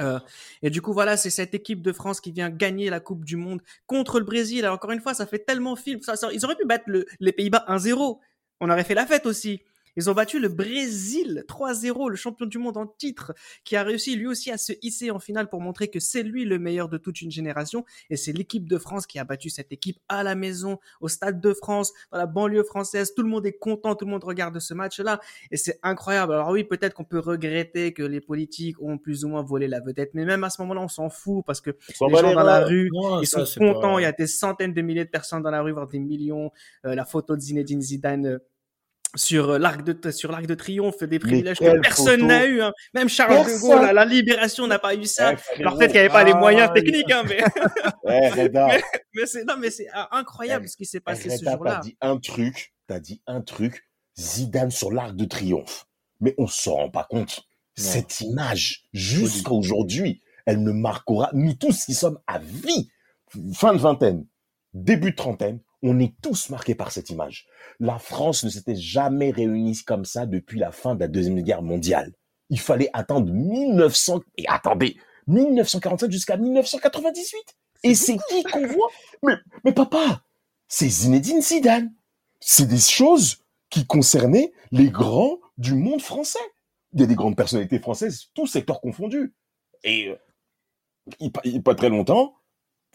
Euh, 0.00 0.20
et 0.62 0.70
du 0.70 0.80
coup, 0.82 0.92
voilà, 0.92 1.16
c'est 1.16 1.30
cette 1.30 1.54
équipe 1.54 1.82
de 1.82 1.92
France 1.92 2.20
qui 2.20 2.30
vient 2.32 2.48
gagner 2.50 2.90
la 2.90 3.00
Coupe 3.00 3.24
du 3.24 3.36
Monde 3.36 3.60
contre 3.86 4.18
le 4.20 4.24
Brésil. 4.24 4.64
Alors, 4.64 4.76
encore 4.76 4.92
une 4.92 5.00
fois, 5.00 5.14
ça 5.14 5.26
fait 5.26 5.40
tellement 5.40 5.74
film. 5.76 6.00
Ils 6.32 6.44
auraient 6.44 6.56
pu 6.56 6.66
battre 6.66 6.84
le- 6.86 7.06
les 7.18 7.32
Pays-Bas 7.32 7.64
1-0. 7.66 8.20
On 8.60 8.70
aurait 8.70 8.84
fait 8.84 8.94
la 8.94 9.06
fête 9.06 9.26
aussi. 9.26 9.62
Ils 9.96 10.08
ont 10.10 10.14
battu 10.14 10.38
le 10.40 10.48
Brésil 10.48 11.44
3-0, 11.48 12.08
le 12.10 12.16
champion 12.16 12.46
du 12.46 12.58
monde 12.58 12.76
en 12.76 12.86
titre, 12.86 13.32
qui 13.64 13.76
a 13.76 13.82
réussi 13.82 14.16
lui 14.16 14.26
aussi 14.26 14.50
à 14.50 14.58
se 14.58 14.72
hisser 14.82 15.10
en 15.10 15.18
finale 15.18 15.48
pour 15.48 15.60
montrer 15.60 15.88
que 15.88 16.00
c'est 16.00 16.22
lui 16.22 16.44
le 16.44 16.58
meilleur 16.58 16.88
de 16.88 16.98
toute 16.98 17.20
une 17.22 17.30
génération. 17.30 17.84
Et 18.08 18.16
c'est 18.16 18.32
l'équipe 18.32 18.68
de 18.68 18.78
France 18.78 19.06
qui 19.06 19.18
a 19.18 19.24
battu 19.24 19.50
cette 19.50 19.72
équipe 19.72 19.98
à 20.08 20.22
la 20.22 20.34
maison, 20.34 20.78
au 21.00 21.08
Stade 21.08 21.40
de 21.40 21.52
France, 21.52 21.92
dans 22.12 22.18
la 22.18 22.26
banlieue 22.26 22.62
française. 22.64 23.14
Tout 23.14 23.22
le 23.22 23.28
monde 23.28 23.46
est 23.46 23.58
content, 23.58 23.94
tout 23.94 24.04
le 24.04 24.10
monde 24.10 24.24
regarde 24.24 24.58
ce 24.58 24.74
match-là. 24.74 25.20
Et 25.50 25.56
c'est 25.56 25.78
incroyable. 25.82 26.32
Alors 26.34 26.50
oui, 26.50 26.64
peut-être 26.64 26.94
qu'on 26.94 27.04
peut 27.04 27.18
regretter 27.18 27.92
que 27.92 28.02
les 28.02 28.20
politiques 28.20 28.80
ont 28.80 28.98
plus 28.98 29.24
ou 29.24 29.28
moins 29.28 29.42
volé 29.42 29.68
la 29.68 29.80
vedette. 29.80 30.10
Mais 30.14 30.24
même 30.24 30.44
à 30.44 30.50
ce 30.50 30.60
moment-là, 30.62 30.80
on 30.82 30.88
s'en 30.88 31.08
fout 31.10 31.44
parce 31.46 31.60
que 31.60 31.70
On 32.00 32.08
les 32.08 32.14
gens 32.16 32.34
dans 32.34 32.42
la 32.42 32.64
rue, 32.64 32.90
Non, 32.92 33.20
ils 33.22 33.26
ça, 33.26 33.44
sont 33.46 33.60
contents. 33.60 33.94
pas- 33.94 34.00
Il 34.00 34.04
y 34.04 34.06
a 34.06 34.12
des 34.12 34.26
centaines 34.26 34.72
de 34.72 34.82
milliers 34.82 35.04
de 35.04 35.10
personnes 35.10 35.42
dans 35.42 35.50
la 35.50 35.62
rue, 35.62 35.72
voire 35.72 35.88
des 35.88 35.98
millions. 35.98 36.50
Euh, 36.86 36.94
la 36.94 37.04
photo 37.04 37.34
de 37.36 37.40
Zinedine 37.40 37.80
Zidane 37.82 38.26
euh, 38.26 38.38
sur 39.16 39.58
l'arc 39.58 39.82
de 39.82 40.10
sur 40.10 40.30
l'arc 40.30 40.46
de 40.46 40.54
triomphe 40.54 41.02
des 41.02 41.18
privilèges 41.18 41.58
que 41.58 41.80
personne 41.80 42.26
n'a 42.26 42.46
eu 42.46 42.62
hein. 42.62 42.72
même 42.94 43.08
Charles 43.08 43.46
de 43.46 43.60
Gaulle 43.60 43.84
à 43.84 43.92
la 43.92 44.04
libération 44.04 44.66
n'a 44.66 44.78
pas 44.78 44.94
eu 44.94 45.04
ça. 45.04 45.34
Eh, 45.56 45.60
alors 45.60 45.76
peut-être 45.76 45.92
qu'il 45.92 46.00
n'y 46.00 46.06
avait 46.06 46.12
pas 46.12 46.24
les 46.24 46.34
moyens 46.34 46.72
techniques 46.72 47.10
hein, 47.10 47.24
mais... 47.28 47.38
Eh, 48.08 48.50
mais, 49.14 49.26
c'est 49.26 49.44
non 49.44 49.54
mais 49.58 49.70
c'est 49.70 49.88
incroyable 50.10 50.68
ce 50.68 50.76
qui 50.76 50.84
s'est 50.84 51.00
passé 51.00 51.30
ce 51.30 51.44
jour-là. 51.44 51.74
t'as 51.76 51.80
dit 51.80 51.96
un 52.00 52.18
truc 52.18 52.72
t'as 52.86 53.00
dit 53.00 53.22
un 53.26 53.40
truc 53.40 53.84
Zidane 54.18 54.70
sur 54.70 54.92
l'arc 54.92 55.14
de 55.16 55.24
triomphe. 55.24 55.86
Mais 56.20 56.34
on 56.36 56.46
s'en 56.46 56.74
rend 56.74 56.90
pas 56.90 57.06
compte. 57.08 57.42
Cette 57.76 58.20
image 58.20 58.84
jusqu'à 58.92 59.52
aujourd'hui 59.52 60.22
elle 60.46 60.62
ne 60.62 60.72
marquera 60.72 61.30
nous 61.32 61.54
tous 61.54 61.84
qui 61.84 61.94
sommes 61.94 62.18
à 62.26 62.38
vie. 62.38 62.90
Fin 63.54 63.72
de 63.72 63.78
vingtaine 63.78 64.26
début 64.74 65.10
de 65.10 65.16
trentaine 65.16 65.60
on 65.82 65.98
est 65.98 66.14
tous 66.22 66.50
marqués 66.50 66.74
par 66.74 66.92
cette 66.92 67.10
image. 67.10 67.46
La 67.78 67.98
France 67.98 68.44
ne 68.44 68.50
s'était 68.50 68.76
jamais 68.76 69.30
réunie 69.30 69.78
comme 69.84 70.04
ça 70.04 70.26
depuis 70.26 70.58
la 70.58 70.72
fin 70.72 70.94
de 70.94 71.00
la 71.00 71.08
Deuxième 71.08 71.40
Guerre 71.40 71.62
mondiale. 71.62 72.12
Il 72.50 72.60
fallait 72.60 72.90
attendre 72.92 73.32
1900... 73.32 74.20
Et 74.36 74.46
attendez, 74.48 74.96
1947 75.28 76.10
jusqu'à 76.10 76.36
1998. 76.36 77.38
Et 77.82 77.94
c'est 77.94 78.16
qui 78.28 78.42
qu'on 78.44 78.66
voit? 78.66 78.88
Mais, 79.22 79.34
mais 79.64 79.72
papa, 79.72 80.22
c'est 80.68 80.88
Zinedine 80.88 81.40
Zidane. 81.40 81.94
C'est 82.40 82.66
des 82.66 82.78
choses 82.78 83.38
qui 83.70 83.86
concernaient 83.86 84.52
les 84.72 84.90
grands 84.90 85.38
du 85.56 85.74
monde 85.74 86.02
français. 86.02 86.38
Il 86.92 87.00
y 87.00 87.04
a 87.04 87.06
des 87.06 87.14
grandes 87.14 87.36
personnalités 87.36 87.78
françaises, 87.78 88.26
tous 88.34 88.46
secteurs 88.46 88.80
confondus. 88.80 89.34
Et 89.84 90.08
euh, 90.08 90.16
il, 91.20 91.30
il, 91.44 91.62
pas 91.62 91.74
très 91.74 91.88
longtemps, 91.88 92.34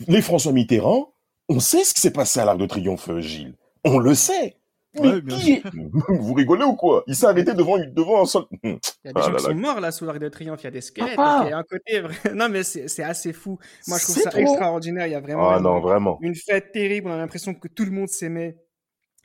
les 0.08 0.22
François 0.22 0.52
Mitterrand, 0.52 1.15
on 1.50 1.60
sait 1.60 1.84
ce 1.84 1.94
qui 1.94 2.02
s'est 2.02 2.14
passé 2.14 2.40
à 2.40 2.46
l'Arc 2.46 2.58
de 2.58 2.66
Triomphe, 2.66 3.10
Gilles. 3.20 3.56
On 3.84 4.00
le 4.00 4.16
sait. 4.16 4.58
Mais 5.02 5.22
qui 5.22 5.62
Vous 6.08 6.34
rigolez 6.34 6.64
ou 6.64 6.76
quoi? 6.76 7.04
Il 7.08 7.16
s'est 7.16 7.26
arrêté 7.26 7.54
devant, 7.54 7.78
devant 7.78 8.22
un 8.22 8.26
sol. 8.26 8.46
Il 8.64 8.70
y 9.04 9.10
a 9.10 9.14
des 9.14 9.14
ah 9.16 9.22
gens 9.22 9.34
qui 9.36 9.44
sont 9.44 9.56
morts 9.56 9.82
là 9.82 9.92
sous 9.92 10.06
l'Arc 10.06 10.20
de 10.20 10.30
Triomphe. 10.30 10.62
Il 10.62 10.66
y 10.66 10.68
a 10.68 10.72
des 10.72 10.82
squelettes. 10.82 11.18
Il 11.18 11.50
y 11.50 11.54
a 11.54 11.58
un 11.58 11.64
côté. 11.64 12.02
Non, 12.34 12.50
mais 12.50 12.64
c'est 12.64 13.04
assez 13.04 13.34
fou. 13.34 13.60
Moi, 13.88 13.98
je 13.98 14.04
trouve 14.04 14.24
ça 14.24 14.40
extraordinaire. 14.40 15.08
Il 15.08 15.12
y 15.12 15.16
a 15.16 15.20
vraiment, 15.20 15.50
ah, 15.50 15.60
non, 15.60 15.80
vraiment. 15.80 16.18
une 16.22 16.36
fête 16.36 16.72
terrible. 16.72 17.10
On 17.10 17.14
a 17.14 17.18
l'impression 17.18 17.54
que 17.54 17.68
tout 17.68 17.86
le 17.86 17.92
monde 17.92 18.10
s'aimait. 18.10 18.58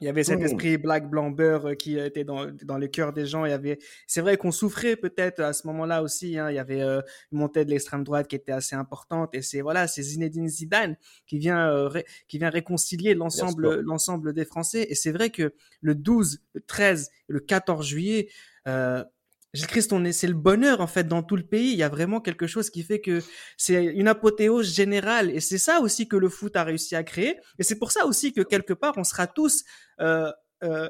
Il 0.01 0.07
y 0.07 0.09
avait 0.09 0.25
cet 0.25 0.41
esprit 0.41 0.79
black 0.79 1.11
blanc 1.11 1.31
beurre 1.31 1.69
euh, 1.69 1.75
qui 1.75 1.99
était 1.99 2.25
dans, 2.25 2.47
dans 2.63 2.79
le 2.79 2.89
cœur 2.89 3.13
des 3.13 3.27
gens. 3.27 3.45
Il 3.45 3.51
y 3.51 3.55
avait, 3.55 3.79
c'est 4.07 4.21
vrai 4.23 4.37
qu'on 4.37 4.51
souffrait 4.51 4.97
peut-être 4.97 5.41
à 5.41 5.53
ce 5.53 5.67
moment-là 5.67 6.03
aussi. 6.03 6.39
Hein. 6.39 6.51
Il 6.51 6.57
y 6.57 6.59
avait 6.59 6.81
euh, 6.81 7.03
une 7.33 7.39
montée 7.39 7.65
de 7.65 7.71
l'extrême 7.71 8.03
droite 8.03 8.27
qui 8.27 8.37
était 8.37 8.53
assez 8.53 8.75
importante. 8.75 9.35
Et 9.35 9.43
c'est 9.43 9.61
voilà, 9.61 9.87
c'est 9.87 10.03
Zinedine 10.03 10.49
Zidane 10.49 10.97
qui 11.27 11.39
vient 11.39 11.69
euh, 11.69 11.91
qui 12.29 12.39
vient 12.39 12.51
réconcilier 12.51 13.15
l'ensemble 13.15 13.81
l'ensemble 13.81 14.33
des 14.33 14.45
Français. 14.45 14.87
Et 14.89 14.95
c'est 14.95 15.13
vrai 15.13 15.31
que 15.31 15.53
le 15.83 15.95
12, 15.95 16.41
le 16.55 16.61
13, 16.63 17.11
le 17.29 17.41
14 17.41 17.87
juillet. 17.87 18.29
Euh, 18.69 19.05
Gilles 19.53 19.67
Christ, 19.67 19.93
c'est 20.13 20.29
le 20.29 20.35
bonheur 20.35 20.81
en 20.81 20.87
fait 20.87 21.09
dans 21.09 21.25
tout 21.25 21.35
le 21.35 21.43
pays. 21.43 21.73
Il 21.73 21.79
y 21.79 21.83
a 21.83 21.89
vraiment 21.89 22.21
quelque 22.21 22.47
chose 22.47 22.71
qui 22.71 22.85
fait 22.85 23.01
que 23.01 23.21
c'est 23.57 23.85
une 23.85 24.07
apothéose 24.07 24.73
générale 24.73 25.31
et 25.31 25.41
c'est 25.41 25.59
ça 25.59 25.81
aussi 25.81 26.07
que 26.07 26.17
le 26.17 26.29
foot 26.29 26.55
a 26.55 26.63
réussi 26.63 26.95
à 26.95 27.03
créer. 27.03 27.37
Et 27.59 27.65
c'est 27.65 27.79
pour 27.79 27.91
ça 27.91 28.07
aussi 28.07 28.33
que 28.33 28.43
quelque 28.43 28.73
part 28.73 28.95
on 28.97 29.05
sera 29.05 29.27
tous 29.27 29.65
euh, 30.01 30.31
euh, 30.63 30.89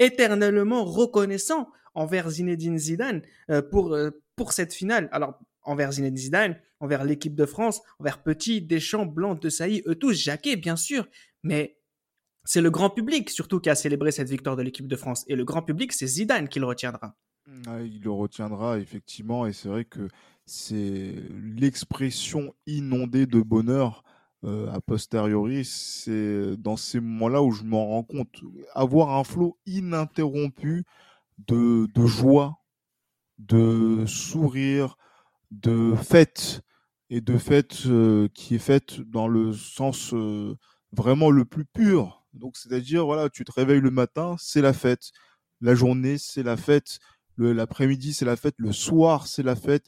éternellement 0.00 0.84
reconnaissants 0.84 1.68
envers 1.94 2.28
Zinedine 2.28 2.78
Zidane 2.78 3.22
euh, 3.50 3.62
pour 3.62 3.94
euh, 3.94 4.10
pour 4.34 4.52
cette 4.52 4.74
finale. 4.74 5.08
Alors 5.12 5.38
envers 5.62 5.92
Zinedine 5.92 6.16
Zidane, 6.16 6.60
envers 6.80 7.04
l'équipe 7.04 7.36
de 7.36 7.46
France, 7.46 7.82
envers 8.00 8.24
Petit, 8.24 8.62
Deschamps, 8.62 9.06
Blanc, 9.06 9.36
De 9.36 9.48
Sailly, 9.48 9.84
eux 9.86 9.94
tous, 9.94 10.12
Jacquet 10.12 10.56
bien 10.56 10.74
sûr, 10.74 11.06
mais 11.44 11.78
c'est 12.44 12.60
le 12.60 12.70
grand 12.70 12.90
public 12.90 13.30
surtout 13.30 13.60
qui 13.60 13.70
a 13.70 13.76
célébré 13.76 14.10
cette 14.10 14.28
victoire 14.28 14.56
de 14.56 14.62
l'équipe 14.62 14.88
de 14.88 14.96
France 14.96 15.24
et 15.28 15.36
le 15.36 15.44
grand 15.44 15.62
public 15.62 15.92
c'est 15.92 16.08
Zidane 16.08 16.48
qui 16.48 16.58
le 16.58 16.66
retiendra. 16.66 17.16
Ah, 17.66 17.80
il 17.82 18.00
le 18.02 18.10
retiendra 18.10 18.78
effectivement 18.78 19.46
et 19.46 19.52
c'est 19.52 19.68
vrai 19.68 19.84
que 19.84 20.08
c'est 20.46 21.14
l'expression 21.56 22.54
inondée 22.66 23.26
de 23.26 23.40
bonheur 23.40 24.04
euh, 24.44 24.70
a 24.72 24.80
posteriori. 24.80 25.64
C'est 25.64 26.56
dans 26.56 26.76
ces 26.76 27.00
moments-là 27.00 27.42
où 27.42 27.50
je 27.52 27.64
m'en 27.64 27.86
rends 27.86 28.04
compte. 28.04 28.40
Avoir 28.74 29.16
un 29.16 29.24
flot 29.24 29.58
ininterrompu 29.66 30.84
de, 31.48 31.88
de 31.94 32.06
joie, 32.06 32.58
de 33.38 34.04
sourire, 34.06 34.96
de 35.50 35.94
fête 35.96 36.62
et 37.10 37.20
de 37.20 37.38
fête 37.38 37.86
euh, 37.86 38.28
qui 38.34 38.56
est 38.56 38.58
faite 38.58 39.00
dans 39.02 39.28
le 39.28 39.52
sens 39.52 40.14
euh, 40.14 40.56
vraiment 40.92 41.30
le 41.30 41.44
plus 41.44 41.64
pur. 41.66 42.26
Donc 42.34 42.56
c'est-à-dire 42.56 43.06
voilà, 43.06 43.30
tu 43.30 43.44
te 43.44 43.52
réveilles 43.52 43.80
le 43.80 43.90
matin, 43.90 44.36
c'est 44.38 44.62
la 44.62 44.72
fête. 44.72 45.12
La 45.60 45.74
journée, 45.74 46.18
c'est 46.18 46.42
la 46.42 46.56
fête 46.56 46.98
l'après-midi 47.46 48.14
c'est 48.14 48.24
la 48.24 48.36
fête, 48.36 48.54
le 48.58 48.72
soir 48.72 49.26
c'est 49.26 49.42
la 49.42 49.56
fête. 49.56 49.86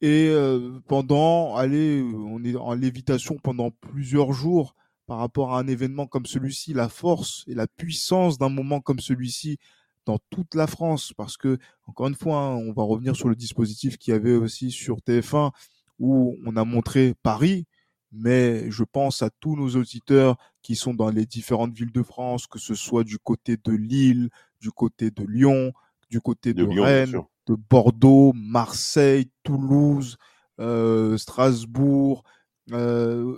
Et 0.00 0.28
euh, 0.28 0.80
pendant, 0.86 1.56
allez, 1.56 2.02
on 2.02 2.44
est 2.44 2.56
en 2.56 2.74
lévitation 2.74 3.36
pendant 3.42 3.70
plusieurs 3.70 4.32
jours 4.32 4.74
par 5.06 5.18
rapport 5.18 5.54
à 5.54 5.60
un 5.60 5.66
événement 5.66 6.06
comme 6.06 6.26
celui-ci, 6.26 6.74
la 6.74 6.88
force 6.88 7.44
et 7.46 7.54
la 7.54 7.66
puissance 7.66 8.38
d'un 8.38 8.48
moment 8.48 8.80
comme 8.80 9.00
celui-ci 9.00 9.58
dans 10.06 10.18
toute 10.30 10.54
la 10.54 10.66
France, 10.66 11.12
parce 11.16 11.36
que 11.36 11.58
encore 11.86 12.08
une 12.08 12.14
fois, 12.14 12.38
hein, 12.38 12.56
on 12.56 12.72
va 12.72 12.82
revenir 12.82 13.16
sur 13.16 13.28
le 13.28 13.36
dispositif 13.36 13.96
qu'il 13.96 14.12
y 14.12 14.16
avait 14.16 14.34
aussi 14.34 14.70
sur 14.70 14.98
TF1 14.98 15.52
où 15.98 16.36
on 16.44 16.56
a 16.56 16.64
montré 16.64 17.14
Paris, 17.22 17.66
mais 18.12 18.70
je 18.70 18.84
pense 18.84 19.22
à 19.22 19.30
tous 19.30 19.56
nos 19.56 19.70
auditeurs 19.76 20.36
qui 20.62 20.76
sont 20.76 20.94
dans 20.94 21.10
les 21.10 21.26
différentes 21.26 21.72
villes 21.74 21.92
de 21.92 22.02
France, 22.02 22.46
que 22.46 22.58
ce 22.58 22.74
soit 22.74 23.04
du 23.04 23.18
côté 23.18 23.56
de 23.56 23.72
Lille, 23.72 24.28
du 24.60 24.70
côté 24.70 25.10
de 25.10 25.24
Lyon, 25.24 25.72
du 26.14 26.20
côté 26.20 26.54
de, 26.54 26.62
Rennes, 26.64 27.24
de 27.48 27.56
Bordeaux, 27.56 28.32
Marseille, 28.36 29.32
Toulouse, 29.42 30.16
euh, 30.60 31.18
Strasbourg, 31.18 32.22
euh, 32.70 33.36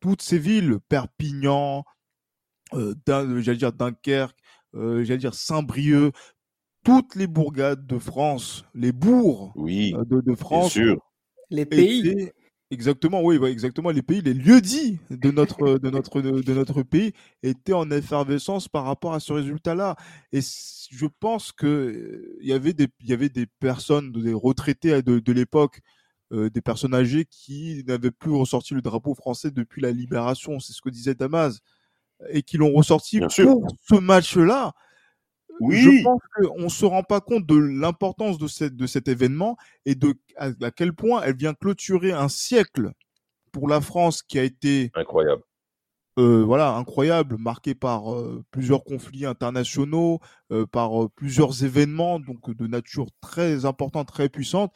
toutes 0.00 0.22
ces 0.22 0.38
villes, 0.38 0.78
Perpignan, 0.88 1.84
euh, 2.72 2.94
j'allais 3.06 3.58
dire 3.58 3.74
Dunkerque, 3.74 4.38
j'allais 4.72 5.18
dire 5.18 5.34
Saint-Brieuc, 5.34 6.14
toutes 6.84 7.16
les 7.16 7.26
bourgades 7.26 7.86
de 7.86 7.98
France, 7.98 8.64
les 8.72 8.92
bourgs 8.92 9.52
de, 9.54 10.22
de, 10.22 10.34
France, 10.34 10.78
les 11.50 11.66
pays, 11.66 12.30
Exactement, 12.74 13.22
oui, 13.22 13.38
exactement. 13.46 13.90
Les 13.90 14.02
pays, 14.02 14.20
les 14.20 14.34
lieux-dits 14.34 14.98
de 15.08 15.30
notre, 15.30 15.78
de, 15.78 15.90
notre, 15.90 16.20
de, 16.20 16.54
notre 16.54 16.82
pays 16.82 17.12
étaient 17.44 17.72
en 17.72 17.88
effervescence 17.92 18.66
par 18.66 18.84
rapport 18.84 19.14
à 19.14 19.20
ce 19.20 19.32
résultat-là. 19.32 19.94
Et 20.32 20.40
je 20.90 21.06
pense 21.20 21.52
qu'il 21.52 21.68
euh, 21.68 22.36
y, 22.40 22.52
avait 22.52 22.72
des, 22.72 22.88
y 23.00 23.12
avait 23.12 23.28
des 23.28 23.46
personnes, 23.46 24.10
des 24.10 24.32
retraités 24.32 25.02
de, 25.02 25.20
de 25.20 25.32
l'époque, 25.32 25.82
euh, 26.32 26.50
des 26.50 26.60
personnes 26.60 26.94
âgées 26.94 27.26
qui 27.30 27.84
n'avaient 27.86 28.10
plus 28.10 28.32
ressorti 28.32 28.74
le 28.74 28.82
drapeau 28.82 29.14
français 29.14 29.52
depuis 29.52 29.80
la 29.80 29.92
libération. 29.92 30.58
C'est 30.58 30.72
ce 30.72 30.82
que 30.82 30.90
disait 30.90 31.14
Damas. 31.14 31.60
Et 32.30 32.42
qui 32.42 32.56
l'ont 32.56 32.72
ressorti 32.72 33.20
pour 33.20 33.66
ce 33.88 33.94
match-là. 34.00 34.72
Oui. 35.60 35.76
Je 35.76 36.02
pense 36.02 36.20
qu'on 36.36 36.64
ne 36.64 36.68
se 36.68 36.84
rend 36.84 37.02
pas 37.02 37.20
compte 37.20 37.46
de 37.46 37.56
l'importance 37.56 38.38
de, 38.38 38.46
cette, 38.46 38.76
de 38.76 38.86
cet 38.86 39.08
événement 39.08 39.56
et 39.84 39.94
de 39.94 40.14
à, 40.36 40.50
quel 40.70 40.92
point 40.92 41.22
elle 41.22 41.36
vient 41.36 41.54
clôturer 41.54 42.12
un 42.12 42.28
siècle 42.28 42.92
pour 43.52 43.68
la 43.68 43.80
France 43.80 44.22
qui 44.22 44.38
a 44.38 44.42
été 44.42 44.90
incroyable. 44.94 45.42
Euh, 46.18 46.44
voilà, 46.44 46.76
incroyable, 46.76 47.36
marqué 47.38 47.74
par 47.74 48.14
euh, 48.14 48.44
plusieurs 48.52 48.84
conflits 48.84 49.26
internationaux, 49.26 50.20
euh, 50.52 50.64
par 50.64 51.04
euh, 51.04 51.08
plusieurs 51.08 51.64
événements, 51.64 52.20
donc 52.20 52.54
de 52.54 52.66
nature 52.68 53.08
très 53.20 53.64
importante, 53.64 54.08
très 54.08 54.28
puissante. 54.28 54.72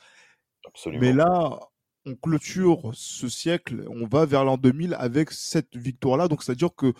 Absolument. 0.66 1.00
Mais 1.00 1.12
là, 1.12 1.60
on 2.06 2.16
clôture 2.16 2.90
ce 2.92 3.28
siècle, 3.28 3.84
on 3.88 4.06
va 4.06 4.26
vers 4.26 4.44
l'an 4.44 4.56
2000 4.56 4.96
avec 4.98 5.30
cette 5.30 5.76
victoire-là. 5.76 6.26
Donc, 6.26 6.42
c'est-à-dire 6.42 6.74
que 6.74 6.92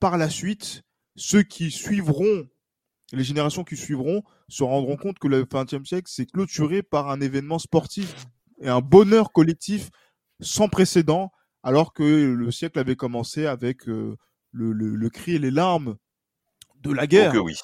par 0.00 0.16
la 0.16 0.30
suite, 0.30 0.82
ceux 1.14 1.42
qui 1.42 1.70
suivront 1.70 2.48
les 3.12 3.24
générations 3.24 3.64
qui 3.64 3.76
suivront 3.76 4.22
se 4.48 4.64
rendront 4.64 4.96
compte 4.96 5.18
que 5.18 5.28
le 5.28 5.44
XXe 5.44 5.84
siècle 5.84 6.10
s'est 6.10 6.26
clôturé 6.26 6.82
par 6.82 7.10
un 7.10 7.20
événement 7.20 7.58
sportif 7.58 8.26
et 8.60 8.68
un 8.68 8.80
bonheur 8.80 9.32
collectif 9.32 9.90
sans 10.40 10.68
précédent, 10.68 11.32
alors 11.62 11.92
que 11.92 12.02
le 12.02 12.50
siècle 12.50 12.78
avait 12.78 12.96
commencé 12.96 13.46
avec 13.46 13.88
euh, 13.88 14.16
le, 14.52 14.72
le, 14.72 15.10
cri 15.10 15.32
et 15.32 15.38
les 15.38 15.50
larmes 15.50 15.96
de 16.82 16.92
la 16.92 17.06
guerre. 17.06 17.32
Oh 17.36 17.40
oui. 17.40 17.56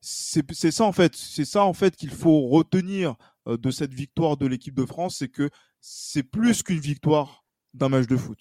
C'est 0.00 0.70
ça 0.70 0.84
en 0.84 0.92
fait, 0.92 1.14
c'est 1.14 1.44
ça 1.44 1.64
en 1.64 1.74
fait 1.74 1.94
qu'il 1.94 2.10
faut 2.10 2.48
retenir 2.48 3.16
euh, 3.46 3.56
de 3.56 3.70
cette 3.70 3.92
victoire 3.92 4.36
de 4.36 4.46
l'équipe 4.46 4.74
de 4.74 4.86
France, 4.86 5.16
c'est 5.18 5.28
que 5.28 5.50
c'est 5.80 6.22
plus 6.22 6.62
qu'une 6.62 6.80
victoire 6.80 7.44
d'un 7.74 7.88
match 7.88 8.06
de 8.06 8.16
foot. 8.16 8.38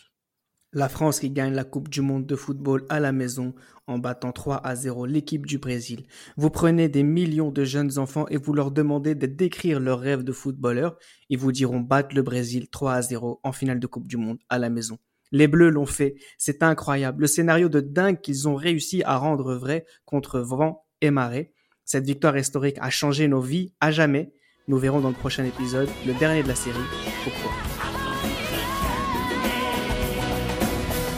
La 0.71 0.87
France 0.87 1.19
qui 1.19 1.31
gagne 1.31 1.55
la 1.55 1.63
Coupe 1.63 1.89
du 1.89 2.01
Monde 2.01 2.27
de 2.27 2.35
football 2.35 2.85
à 2.89 2.99
la 2.99 3.11
maison 3.11 3.55
en 3.87 3.97
battant 3.97 4.31
3 4.31 4.57
à 4.57 4.75
0 4.75 5.07
l'équipe 5.07 5.47
du 5.47 5.57
Brésil. 5.57 6.05
Vous 6.37 6.51
prenez 6.51 6.89
des 6.89 7.01
millions 7.01 7.49
de 7.49 7.63
jeunes 7.63 7.97
enfants 7.97 8.27
et 8.27 8.37
vous 8.37 8.53
leur 8.53 8.69
demandez 8.69 9.15
de 9.15 9.25
décrire 9.25 9.79
leur 9.79 9.99
rêve 9.99 10.23
de 10.23 10.31
footballeur. 10.31 10.95
Ils 11.29 11.39
vous 11.39 11.51
diront 11.51 11.79
battre 11.79 12.15
le 12.15 12.21
Brésil 12.21 12.69
3 12.69 12.93
à 12.93 13.01
0 13.01 13.39
en 13.41 13.51
finale 13.51 13.79
de 13.79 13.87
Coupe 13.87 14.07
du 14.07 14.17
Monde 14.17 14.37
à 14.47 14.59
la 14.59 14.69
maison. 14.69 14.99
Les 15.31 15.47
Bleus 15.47 15.71
l'ont 15.71 15.87
fait, 15.87 16.15
c'est 16.37 16.61
incroyable. 16.61 17.21
Le 17.21 17.27
scénario 17.27 17.67
de 17.67 17.79
dingue 17.79 18.21
qu'ils 18.21 18.47
ont 18.47 18.55
réussi 18.55 19.01
à 19.03 19.17
rendre 19.17 19.55
vrai 19.55 19.85
contre 20.05 20.39
vent 20.39 20.85
et 21.01 21.09
marée. 21.09 21.51
Cette 21.83 22.05
victoire 22.05 22.37
historique 22.37 22.77
a 22.79 22.91
changé 22.91 23.27
nos 23.27 23.41
vies 23.41 23.73
à 23.79 23.89
jamais. 23.89 24.33
Nous 24.67 24.77
verrons 24.77 25.01
dans 25.01 25.09
le 25.09 25.15
prochain 25.15 25.45
épisode, 25.45 25.89
le 26.05 26.13
dernier 26.13 26.43
de 26.43 26.47
la 26.47 26.55
série, 26.55 26.77
pourquoi. 27.23 27.78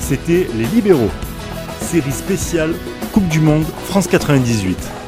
C'était 0.01 0.47
Les 0.57 0.65
Libéraux, 0.65 1.11
série 1.79 2.11
spéciale 2.11 2.73
Coupe 3.13 3.27
du 3.27 3.39
Monde 3.39 3.65
France 3.85 4.07
98. 4.07 5.00